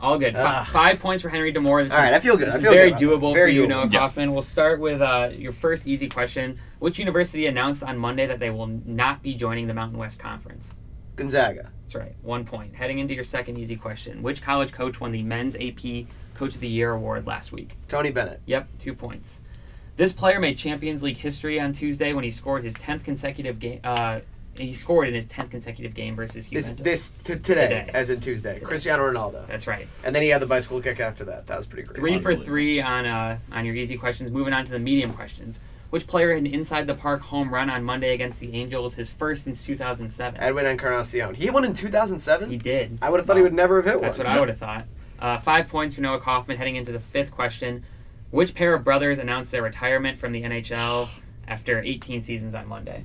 All 0.00 0.18
good. 0.18 0.34
Ah. 0.36 0.66
five 0.70 0.98
points 0.98 1.22
for 1.22 1.28
Henry 1.28 1.52
DaMour. 1.52 1.84
This 1.84 1.92
All 1.92 1.98
is- 1.98 2.04
right, 2.04 2.14
I 2.14 2.20
feel 2.20 2.36
good. 2.36 2.48
This 2.48 2.54
I 2.54 2.58
is 2.58 2.62
feel 2.64 2.72
very 2.72 2.90
good 2.90 2.98
doable 3.00 3.34
Very 3.34 3.52
for 3.52 3.54
you, 3.60 3.66
doable. 3.66 3.68
Noah 3.68 3.88
Yeah. 3.88 4.00
Coffman. 4.00 4.32
We'll 4.32 4.42
start 4.42 4.80
with 4.80 5.00
uh, 5.02 5.30
your 5.36 5.52
first 5.52 5.86
easy 5.86 6.08
question. 6.08 6.58
Which 6.78 6.98
university 6.98 7.46
announced 7.46 7.82
on 7.84 7.98
Monday 7.98 8.26
that 8.26 8.38
they 8.40 8.50
will 8.50 8.66
not 8.66 9.22
be 9.22 9.34
joining 9.34 9.66
the 9.66 9.74
Mountain 9.74 9.98
West 9.98 10.18
Conference? 10.18 10.74
Gonzaga. 11.16 11.70
That's 11.82 11.94
right, 11.94 12.14
one 12.22 12.44
point. 12.44 12.74
Heading 12.74 12.98
into 12.98 13.12
your 13.14 13.24
second 13.24 13.58
easy 13.58 13.76
question. 13.76 14.22
Which 14.22 14.40
college 14.42 14.72
coach 14.72 15.00
won 15.00 15.12
the 15.12 15.22
Men's 15.22 15.54
AP 15.56 16.06
Coach 16.34 16.54
of 16.54 16.60
the 16.60 16.68
Year 16.68 16.92
award 16.92 17.26
last 17.26 17.52
week? 17.52 17.76
Tony 17.88 18.10
Bennett. 18.10 18.40
Yep, 18.46 18.68
two 18.80 18.94
points. 18.94 19.42
This 19.96 20.14
player 20.14 20.40
made 20.40 20.56
Champions 20.56 21.02
League 21.02 21.18
history 21.18 21.60
on 21.60 21.72
Tuesday 21.74 22.14
when 22.14 22.24
he 22.24 22.30
scored 22.30 22.64
his 22.64 22.74
10th 22.76 23.04
consecutive 23.04 23.58
game. 23.58 23.80
Uh, 23.84 24.20
he 24.60 24.72
scored 24.74 25.08
in 25.08 25.14
his 25.14 25.26
10th 25.26 25.50
consecutive 25.50 25.94
game 25.94 26.14
versus 26.16 26.48
This 26.48 26.68
Juventus. 26.68 26.84
this 26.84 27.08
t- 27.10 27.34
today, 27.40 27.68
Today. 27.68 27.90
as 27.94 28.10
in 28.10 28.20
Tuesday. 28.20 28.60
Cristiano 28.60 29.10
Ronaldo. 29.10 29.46
That's 29.46 29.66
right. 29.66 29.86
And 30.04 30.14
then 30.14 30.22
he 30.22 30.28
had 30.28 30.40
the 30.42 30.46
bicycle 30.46 30.80
kick 30.80 31.00
after 31.00 31.24
that. 31.24 31.46
That 31.46 31.56
was 31.56 31.66
pretty 31.66 31.84
great. 31.86 31.96
Three 31.98 32.18
for 32.18 32.36
three 32.36 32.80
on 32.80 33.06
uh, 33.06 33.38
on 33.52 33.64
your 33.64 33.74
easy 33.74 33.96
questions. 33.96 34.30
Moving 34.30 34.52
on 34.52 34.64
to 34.64 34.72
the 34.72 34.78
medium 34.78 35.12
questions. 35.12 35.60
Which 35.90 36.06
player 36.06 36.30
had 36.30 36.38
an 36.38 36.46
inside 36.46 36.86
the 36.86 36.94
park 36.94 37.20
home 37.20 37.52
run 37.52 37.68
on 37.68 37.82
Monday 37.82 38.14
against 38.14 38.38
the 38.38 38.54
Angels, 38.54 38.94
his 38.94 39.10
first 39.10 39.42
since 39.42 39.64
2007? 39.64 40.40
Edwin 40.40 40.64
Encarnacion. 40.66 41.34
He 41.34 41.50
won 41.50 41.64
in 41.64 41.72
2007. 41.74 42.48
He 42.48 42.56
did. 42.56 42.98
I 43.02 43.10
would 43.10 43.18
have 43.18 43.26
thought 43.26 43.36
he 43.36 43.42
would 43.42 43.52
never 43.52 43.76
have 43.82 43.84
hit 43.86 44.00
That's 44.00 44.16
one. 44.16 44.26
That's 44.26 44.30
what 44.30 44.36
I 44.36 44.38
would 44.38 44.48
have 44.50 44.58
thought. 44.58 44.84
Uh, 45.18 45.38
five 45.38 45.68
points 45.68 45.96
for 45.96 46.00
Noah 46.00 46.20
Coffman 46.20 46.58
heading 46.58 46.76
into 46.76 46.92
the 46.92 47.00
fifth 47.00 47.32
question. 47.32 47.82
Which 48.30 48.54
pair 48.54 48.72
of 48.74 48.84
brothers 48.84 49.18
announced 49.18 49.50
their 49.50 49.62
retirement 49.62 50.18
from 50.20 50.30
the 50.30 50.42
NHL 50.42 51.08
after 51.48 51.80
18 51.80 52.22
seasons 52.22 52.54
on 52.54 52.68
Monday? 52.68 53.02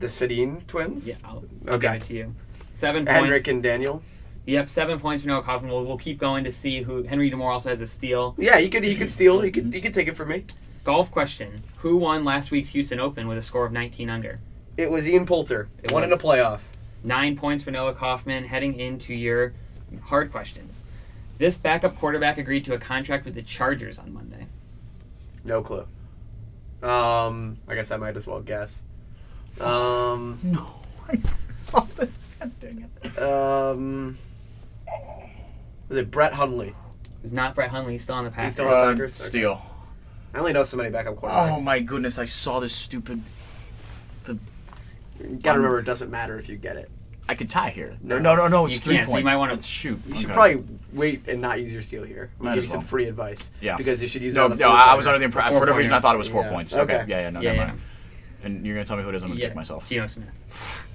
The 0.00 0.06
Sedin 0.06 0.66
twins. 0.66 1.06
Yeah, 1.08 1.14
I'll, 1.24 1.44
I'll 1.68 1.74
Okay. 1.74 1.92
give 1.94 2.02
it 2.02 2.06
to 2.06 2.14
you. 2.14 2.34
Seven 2.72 3.06
Henrik 3.06 3.30
points. 3.44 3.48
and 3.48 3.62
Daniel. 3.62 4.02
Yep, 4.46 4.68
seven 4.68 4.98
points 4.98 5.22
for 5.22 5.28
Noah 5.28 5.42
Coffman. 5.42 5.68
We'll, 5.68 5.84
we'll 5.84 5.98
keep 5.98 6.18
going 6.18 6.42
to 6.44 6.50
see 6.52 6.82
who. 6.82 7.02
Henry 7.04 7.30
DaMour 7.30 7.52
also 7.52 7.68
has 7.68 7.80
a 7.82 7.86
steal. 7.86 8.34
Yeah, 8.38 8.58
he 8.58 8.68
could 8.68 8.82
he 8.82 8.96
could 8.96 9.10
steal. 9.10 9.40
He 9.42 9.50
could 9.50 9.72
he 9.72 9.80
could 9.80 9.92
take 9.94 10.08
it 10.08 10.16
from 10.16 10.30
me. 10.30 10.44
Golf 10.82 11.10
question. 11.12 11.56
Who 11.78 11.98
won 11.98 12.24
last 12.24 12.50
week's 12.50 12.70
Houston 12.70 12.98
Open 12.98 13.28
with 13.28 13.36
a 13.36 13.42
score 13.42 13.66
of 13.66 13.72
19 13.72 14.08
under? 14.08 14.40
It 14.78 14.90
was 14.90 15.06
Ian 15.06 15.26
Poulter. 15.26 15.68
It 15.82 15.92
Won 15.92 16.02
in 16.04 16.12
a 16.12 16.16
playoff. 16.16 16.62
Nine 17.04 17.36
points 17.36 17.62
for 17.62 17.70
Noah 17.70 17.92
Coffman 17.94 18.46
heading 18.46 18.80
into 18.80 19.12
your 19.12 19.52
hard 20.04 20.32
questions. 20.32 20.84
This 21.36 21.58
backup 21.58 21.96
quarterback 21.98 22.38
agreed 22.38 22.64
to 22.64 22.72
a 22.74 22.78
contract 22.78 23.26
with 23.26 23.34
the 23.34 23.42
Chargers 23.42 23.98
on 23.98 24.14
Monday. 24.14 24.46
No 25.44 25.60
clue. 25.62 25.86
Um, 26.82 27.58
I 27.68 27.74
guess 27.74 27.90
I 27.90 27.98
might 27.98 28.16
as 28.16 28.26
well 28.26 28.40
guess. 28.40 28.84
Um, 29.60 30.38
No, 30.42 30.66
I 31.08 31.20
saw 31.54 31.80
this. 31.96 32.26
God 32.38 32.50
dang 32.60 32.88
it. 33.04 33.18
um, 33.22 34.16
was 35.88 35.98
it 35.98 36.10
Brett 36.10 36.32
Hundley? 36.32 36.68
It 36.68 36.74
was 37.22 37.32
not 37.32 37.54
Brett 37.54 37.70
Hundley. 37.70 37.92
He's 37.92 38.02
still 38.02 38.14
on 38.14 38.24
the 38.24 38.30
Packers. 38.30 38.52
still- 38.54 38.68
Uh, 38.68 38.90
Packers? 38.92 39.14
steal. 39.14 39.62
I 40.32 40.38
only 40.38 40.52
know 40.52 40.64
so 40.64 40.76
many 40.76 40.90
backup 40.90 41.16
quarterbacks. 41.16 41.56
Oh 41.56 41.60
my 41.60 41.80
goodness! 41.80 42.18
I 42.18 42.24
saw 42.24 42.60
this 42.60 42.72
stupid. 42.74 43.20
You 44.28 44.38
gotta 45.42 45.58
remember, 45.58 45.78
it 45.80 45.84
doesn't 45.84 46.10
matter 46.10 46.38
if 46.38 46.48
you 46.48 46.56
get 46.56 46.76
it. 46.76 46.90
I 47.28 47.34
could 47.34 47.50
tie 47.50 47.68
here. 47.70 47.96
No. 48.02 48.18
No, 48.18 48.34
no, 48.34 48.42
no. 48.42 48.48
no 48.48 48.66
it's 48.66 48.76
You 48.76 48.80
three 48.80 48.96
can't, 48.96 49.10
so 49.10 49.18
you 49.18 49.24
might 49.24 49.36
wanna- 49.36 49.60
shoot. 49.60 50.00
You 50.08 50.16
should 50.16 50.24
Okay. 50.26 50.32
probably 50.32 50.64
wait 50.94 51.28
and 51.28 51.40
not 51.42 51.60
use 51.60 51.72
your 51.72 51.82
steal 51.82 52.04
here. 52.04 52.30
I'm 52.40 52.46
Might 52.46 52.54
give 52.54 52.58
as 52.58 52.64
you 52.64 52.70
some 52.70 52.80
well. 52.80 52.88
free 52.88 53.04
advice. 53.06 53.50
Yeah. 53.60 53.76
Because 53.76 54.00
you 54.00 54.08
should 54.08 54.22
use 54.22 54.34
it 54.34 54.38
No, 54.38 54.44
on 54.44 54.50
the 54.50 54.56
no. 54.56 54.70
I, 54.70 54.92
I 54.92 54.94
was 54.94 55.06
under 55.06 55.18
the 55.18 55.26
impression. 55.26 55.52
For 55.52 55.60
whatever 55.60 55.78
reason, 55.78 55.92
I 55.92 56.00
thought 56.00 56.14
it 56.14 56.18
was 56.18 56.28
four 56.28 56.42
Yeah. 56.44 56.50
points. 56.50 56.74
Okay. 56.74 56.82
Okay. 57.00 57.04
Yeah, 57.06 57.20
yeah. 57.20 57.30
No, 57.30 57.40
yeah, 57.40 57.52
never 57.52 57.62
yeah. 57.62 57.68
mind. 57.68 57.80
And 58.42 58.64
you're 58.66 58.74
gonna 58.74 58.84
tell 58.86 58.96
me 58.96 59.02
who 59.02 59.08
it 59.10 59.14
is? 59.14 59.22
I'm 59.22 59.30
gonna 59.30 59.40
yeah. 59.40 59.48
kick 59.48 59.56
myself. 59.56 59.88
Geno 59.88 60.06
Smith. 60.06 60.86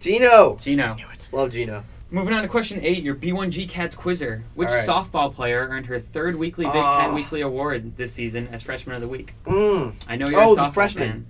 Geno. 0.00 0.56
Geno. 0.60 0.94
Knew 0.94 1.08
it. 1.12 1.28
Love 1.32 1.52
Geno. 1.52 1.84
Moving 2.10 2.34
on 2.34 2.42
to 2.42 2.48
question 2.48 2.80
eight, 2.84 3.02
your 3.02 3.16
B1G 3.16 3.68
Cats 3.68 3.96
quizzer. 3.96 4.44
Which 4.54 4.68
All 4.68 4.74
right. 4.74 4.88
softball 4.88 5.34
player 5.34 5.66
earned 5.68 5.86
her 5.86 5.98
third 5.98 6.36
weekly 6.36 6.64
Big 6.66 6.74
Oh. 6.76 7.00
Ten 7.00 7.14
Weekly 7.14 7.40
Award 7.40 7.96
this 7.96 8.12
season 8.12 8.48
as 8.52 8.62
Freshman 8.62 8.94
of 8.94 9.02
the 9.02 9.08
Week? 9.08 9.34
Mm. 9.44 9.94
I 10.08 10.16
know 10.16 10.26
you're 10.28 10.40
Oh, 10.40 10.52
a 10.52 10.56
the 10.56 10.66
freshman. 10.70 11.08
fan. 11.10 11.26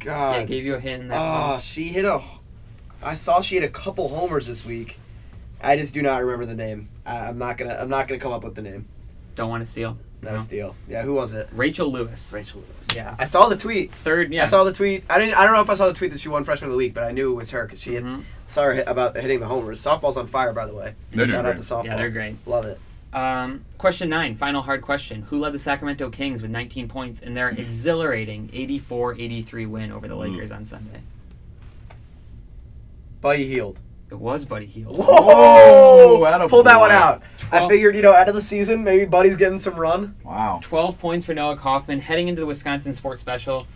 God. 0.00 0.40
Yeah, 0.40 0.44
gave 0.44 0.64
you 0.64 0.74
a 0.74 0.80
hint 0.80 1.02
in 1.04 1.08
that. 1.08 1.16
Oh, 1.18 1.50
one. 1.52 1.60
she 1.60 1.84
hit 1.84 2.04
a. 2.04 2.20
I 3.02 3.14
saw 3.14 3.40
she 3.40 3.54
hit 3.54 3.64
a 3.64 3.68
couple 3.68 4.08
homers 4.08 4.46
this 4.46 4.64
week. 4.66 4.98
I 5.62 5.76
just 5.76 5.94
do 5.94 6.02
not 6.02 6.22
remember 6.22 6.44
the 6.46 6.54
name. 6.54 6.88
I, 7.06 7.28
I'm 7.28 7.38
not 7.38 7.56
gonna. 7.56 7.74
I'm 7.74 7.88
not 7.88 8.06
gonna 8.08 8.20
come 8.20 8.32
up 8.32 8.44
with 8.44 8.54
the 8.54 8.62
name. 8.62 8.86
Don't 9.34 9.48
want 9.48 9.64
to 9.64 9.70
steal. 9.70 9.96
No 10.22 10.34
was 10.34 10.44
steal. 10.44 10.76
Yeah, 10.88 11.02
who 11.02 11.14
was 11.14 11.32
it? 11.32 11.48
Rachel 11.52 11.90
Lewis. 11.90 12.30
Rachel 12.34 12.60
Lewis. 12.60 12.88
Yeah. 12.96 13.14
I 13.18 13.24
saw 13.24 13.48
the 13.48 13.56
tweet. 13.56 13.90
Third. 13.90 14.32
Yeah. 14.32 14.42
I 14.42 14.46
saw 14.46 14.64
the 14.64 14.72
tweet. 14.72 15.04
I 15.08 15.18
didn't. 15.18 15.34
I 15.34 15.44
don't 15.44 15.54
know 15.54 15.62
if 15.62 15.70
I 15.70 15.74
saw 15.74 15.86
the 15.86 15.94
tweet 15.94 16.10
that 16.12 16.20
she 16.20 16.28
won 16.28 16.44
freshman 16.44 16.66
of 16.68 16.72
the 16.72 16.76
week, 16.78 16.92
but 16.94 17.04
I 17.04 17.10
knew 17.12 17.32
it 17.32 17.36
was 17.36 17.50
her 17.52 17.64
because 17.64 17.80
she 17.80 17.94
hit, 17.94 18.04
Mhm. 18.04 18.22
saw 18.46 18.64
her 18.64 18.74
hit 18.74 18.84
about 18.86 19.16
hitting 19.16 19.40
the 19.40 19.46
homers. 19.46 19.80
Softball's 19.82 20.16
on 20.16 20.26
fire, 20.26 20.52
by 20.52 20.66
the 20.66 20.74
way. 20.74 20.94
They're 21.12 21.26
Shout 21.26 21.44
out 21.46 21.54
great. 21.54 21.56
to 21.56 21.62
softball. 21.62 21.84
Yeah, 21.86 21.96
they're 21.96 22.10
great. 22.10 22.36
Love 22.46 22.66
it. 22.66 22.78
Um, 23.12 23.64
question 23.78 24.08
nine, 24.08 24.36
final 24.36 24.62
hard 24.62 24.82
question. 24.82 25.22
Who 25.30 25.38
led 25.40 25.52
the 25.52 25.58
Sacramento 25.58 26.10
Kings 26.10 26.42
with 26.42 26.50
19 26.50 26.86
points 26.86 27.22
in 27.22 27.34
their 27.34 27.48
exhilarating 27.58 28.48
84-83 28.52 29.66
win 29.66 29.90
over 29.90 30.06
the 30.06 30.14
Lakers 30.16 30.52
on 30.52 30.64
Sunday? 30.64 31.00
Buddy 33.20 33.46
Hield. 33.46 33.80
It 34.10 34.18
was 34.18 34.44
Buddy 34.44 34.66
Hield. 34.66 34.96
Whoa! 34.98 36.24
atta 36.24 36.48
Pulled 36.48 36.66
that 36.66 36.78
one 36.80 36.90
boy. 36.90 36.94
out. 36.94 37.22
I 37.52 37.68
figured, 37.68 37.94
you 37.94 38.02
know, 38.02 38.12
out 38.12 38.28
of 38.28 38.34
the 38.34 38.42
season, 38.42 38.82
maybe 38.82 39.04
Buddy's 39.04 39.36
getting 39.36 39.58
some 39.58 39.74
run. 39.74 40.16
Wow. 40.24 40.58
12 40.62 40.98
points 40.98 41.26
for 41.26 41.34
Noah 41.34 41.56
Coffman 41.56 42.00
heading 42.00 42.28
into 42.28 42.40
the 42.40 42.46
Wisconsin 42.46 42.92
Sports 42.94 43.20
Special. 43.20 43.66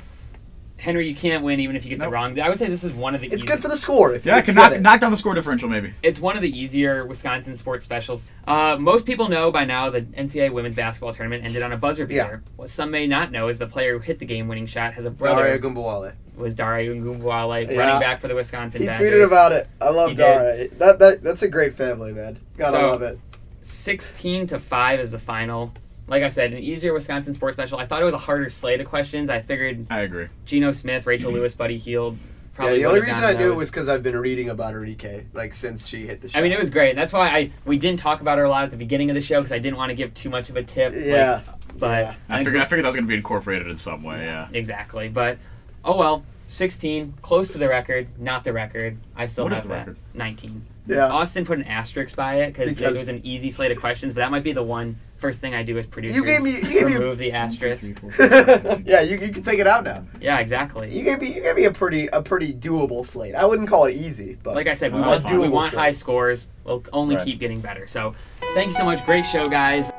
Henry, 0.84 1.08
you 1.08 1.14
can't 1.14 1.42
win 1.42 1.60
even 1.60 1.76
if 1.76 1.84
you 1.86 1.96
get 1.96 2.04
it 2.06 2.10
wrong. 2.10 2.38
I 2.38 2.50
would 2.50 2.58
say 2.58 2.68
this 2.68 2.84
is 2.84 2.92
one 2.92 3.14
of 3.14 3.22
the. 3.22 3.28
It's 3.28 3.36
easy- 3.36 3.46
good 3.46 3.58
for 3.60 3.68
the 3.68 3.76
score. 3.76 4.12
If 4.14 4.26
Yeah, 4.26 4.36
I 4.36 4.42
can 4.42 4.54
knock, 4.54 4.72
it. 4.72 4.82
knock 4.82 5.00
down 5.00 5.10
the 5.10 5.16
score 5.16 5.34
differential 5.34 5.66
maybe. 5.68 5.94
It's 6.02 6.20
one 6.20 6.36
of 6.36 6.42
the 6.42 6.58
easier 6.58 7.06
Wisconsin 7.06 7.56
sports 7.56 7.86
specials. 7.86 8.26
Uh, 8.46 8.76
most 8.78 9.06
people 9.06 9.30
know 9.30 9.50
by 9.50 9.64
now 9.64 9.88
the 9.88 10.02
NCAA 10.02 10.52
women's 10.52 10.74
basketball 10.74 11.14
tournament 11.14 11.42
ended 11.42 11.62
on 11.62 11.72
a 11.72 11.78
buzzer 11.78 12.04
beater. 12.06 12.42
Yeah. 12.44 12.50
What 12.56 12.68
some 12.68 12.90
may 12.90 13.06
not 13.06 13.32
know 13.32 13.48
is 13.48 13.58
the 13.58 13.66
player 13.66 13.94
who 13.94 14.00
hit 14.00 14.18
the 14.18 14.26
game-winning 14.26 14.66
shot 14.66 14.92
has 14.92 15.06
a 15.06 15.10
brother. 15.10 15.44
Dare 15.44 15.58
Ogunbowale. 15.58 16.12
was 16.36 16.54
Dare 16.54 16.66
Ogunbowale, 16.80 17.70
Yeah. 17.70 17.78
running 17.78 18.00
back 18.00 18.20
for 18.20 18.28
the 18.28 18.34
Wisconsin 18.34 18.82
He 18.82 18.86
Badgers. 18.86 19.10
tweeted 19.10 19.26
about 19.26 19.52
it. 19.52 19.66
I 19.80 19.88
love 19.88 20.10
He 20.10 20.16
did. 20.16 20.78
That, 20.78 20.98
that 20.98 21.22
that's 21.24 21.42
a 21.42 21.48
great 21.48 21.74
family, 21.76 22.12
man. 22.12 22.38
Gotta 22.58 22.76
So- 22.76 22.82
love 22.82 23.02
it. 23.02 23.18
16 23.62 24.46
to 24.48 24.58
5 24.58 25.00
is 25.00 25.12
the 25.12 25.18
final. 25.18 25.72
Like 26.06 26.22
I 26.22 26.28
said, 26.28 26.52
an 26.52 26.58
easier 26.58 26.92
Wisconsin 26.92 27.32
sports 27.34 27.56
special. 27.56 27.78
I 27.78 27.86
thought 27.86 28.02
it 28.02 28.04
was 28.04 28.14
a 28.14 28.18
harder 28.18 28.48
slate 28.50 28.80
of 28.80 28.86
questions. 28.86 29.30
I 29.30 29.40
figured 29.40 29.86
I 29.90 30.00
agree. 30.00 30.28
Geno 30.44 30.70
Smith, 30.72 31.06
Rachel 31.06 31.32
Lewis, 31.32 31.54
Buddy 31.54 31.78
Hield. 31.78 32.14
Yeah, 32.16 32.20
Probably 32.56 32.78
the 32.78 32.84
only 32.86 33.00
reason 33.00 33.24
I 33.24 33.32
knew 33.32 33.52
it 33.52 33.56
was 33.56 33.70
because 33.70 33.88
I've 33.88 34.02
been 34.04 34.16
reading 34.16 34.48
about 34.48 34.74
Arike, 34.74 35.24
like 35.32 35.54
since 35.54 35.88
she 35.88 36.06
hit 36.06 36.20
the 36.20 36.28
shot. 36.28 36.38
I 36.38 36.42
mean, 36.42 36.52
it 36.52 36.58
was 36.60 36.70
great. 36.70 36.94
That's 36.94 37.12
why 37.12 37.28
I 37.28 37.50
we 37.64 37.78
didn't 37.78 37.98
talk 38.00 38.20
about 38.20 38.38
her 38.38 38.44
a 38.44 38.48
lot 38.50 38.64
at 38.64 38.70
the 38.70 38.76
beginning 38.76 39.10
of 39.10 39.14
the 39.14 39.20
show 39.22 39.40
because 39.40 39.50
I 39.52 39.58
didn't 39.58 39.76
want 39.76 39.90
to 39.90 39.96
give 39.96 40.14
too 40.14 40.30
much 40.30 40.50
of 40.50 40.56
a 40.56 40.62
tip. 40.62 40.92
like, 40.92 41.04
Yeah. 41.04 41.40
but 41.78 41.86
Yeah. 42.02 42.14
I 42.28 42.34
think 42.36 42.46
figured 42.48 42.62
I 42.62 42.64
figured 42.66 42.84
that 42.84 42.88
was 42.88 42.94
going 42.96 43.06
to 43.06 43.08
be 43.08 43.16
incorporated 43.16 43.66
in 43.66 43.76
some 43.76 44.02
way. 44.04 44.24
Yeah. 44.24 44.48
exactly. 44.52 45.08
But 45.08 45.38
oh 45.84 45.96
well, 45.96 46.22
16, 46.46 47.14
close 47.22 47.50
to 47.52 47.58
the 47.58 47.68
record, 47.68 48.06
not 48.20 48.44
the 48.44 48.52
record. 48.52 48.98
I 49.16 49.26
still 49.26 49.44
What 49.44 49.52
is 49.54 49.58
have 49.60 49.62
the 49.64 49.68
that. 49.70 49.78
record? 49.78 49.96
19. 50.14 50.62
Yeah. 50.86 51.06
Austin 51.08 51.44
put 51.44 51.58
an 51.58 51.64
asterisk 51.64 52.14
by 52.14 52.42
it 52.42 52.48
because 52.52 52.80
it 52.80 52.92
was 52.92 53.08
an 53.08 53.20
easy 53.24 53.50
slate 53.50 53.72
of 53.72 53.80
questions, 53.80 54.12
but 54.12 54.20
that 54.20 54.30
might 54.30 54.44
be 54.44 54.52
the 54.52 54.62
one 54.62 54.96
first 55.16 55.40
thing 55.40 55.54
I 55.54 55.62
do 55.62 55.78
as 55.78 55.86
producer. 55.86 56.20
gave 56.22 56.42
me- 56.42 56.56
you 56.56 56.62
gave 56.62 56.86
me- 56.86 56.94
remove 56.94 57.18
the 57.18 57.32
asterisk. 57.32 57.92
yeah, 58.18 59.00
you, 59.00 59.16
you 59.16 59.28
can 59.32 59.42
take 59.42 59.58
it 59.58 59.66
out 59.66 59.84
now. 59.84 60.04
Yeah, 60.20 60.38
exactly. 60.38 60.90
You 60.90 61.02
gave 61.04 61.20
me 61.20 61.34
you 61.34 61.42
gave 61.42 61.56
me 61.56 61.64
a 61.64 61.70
pretty 61.72 62.08
a 62.08 62.20
pretty 62.22 62.52
doable 62.52 63.06
slate. 63.06 63.34
I 63.34 63.44
wouldn't 63.46 63.68
call 63.68 63.84
it 63.86 63.94
easy, 63.96 64.36
but 64.42 64.54
like 64.54 64.66
I 64.66 64.74
said, 64.74 64.92
we 64.92 65.00
Uh, 65.00 65.06
want 65.06 65.24
doable 65.24 65.42
we 65.42 65.48
want 65.48 65.72
high 65.74 65.92
scores. 65.92 66.46
We'll 66.64 66.82
only 66.92 67.16
Right. 67.16 67.24
keep 67.24 67.38
getting 67.40 67.60
better. 67.60 67.86
So, 67.86 68.14
thank 68.54 68.68
you 68.68 68.72
so 68.74 68.84
much. 68.84 69.04
Great 69.06 69.24
show, 69.26 69.44
guys. 69.46 69.90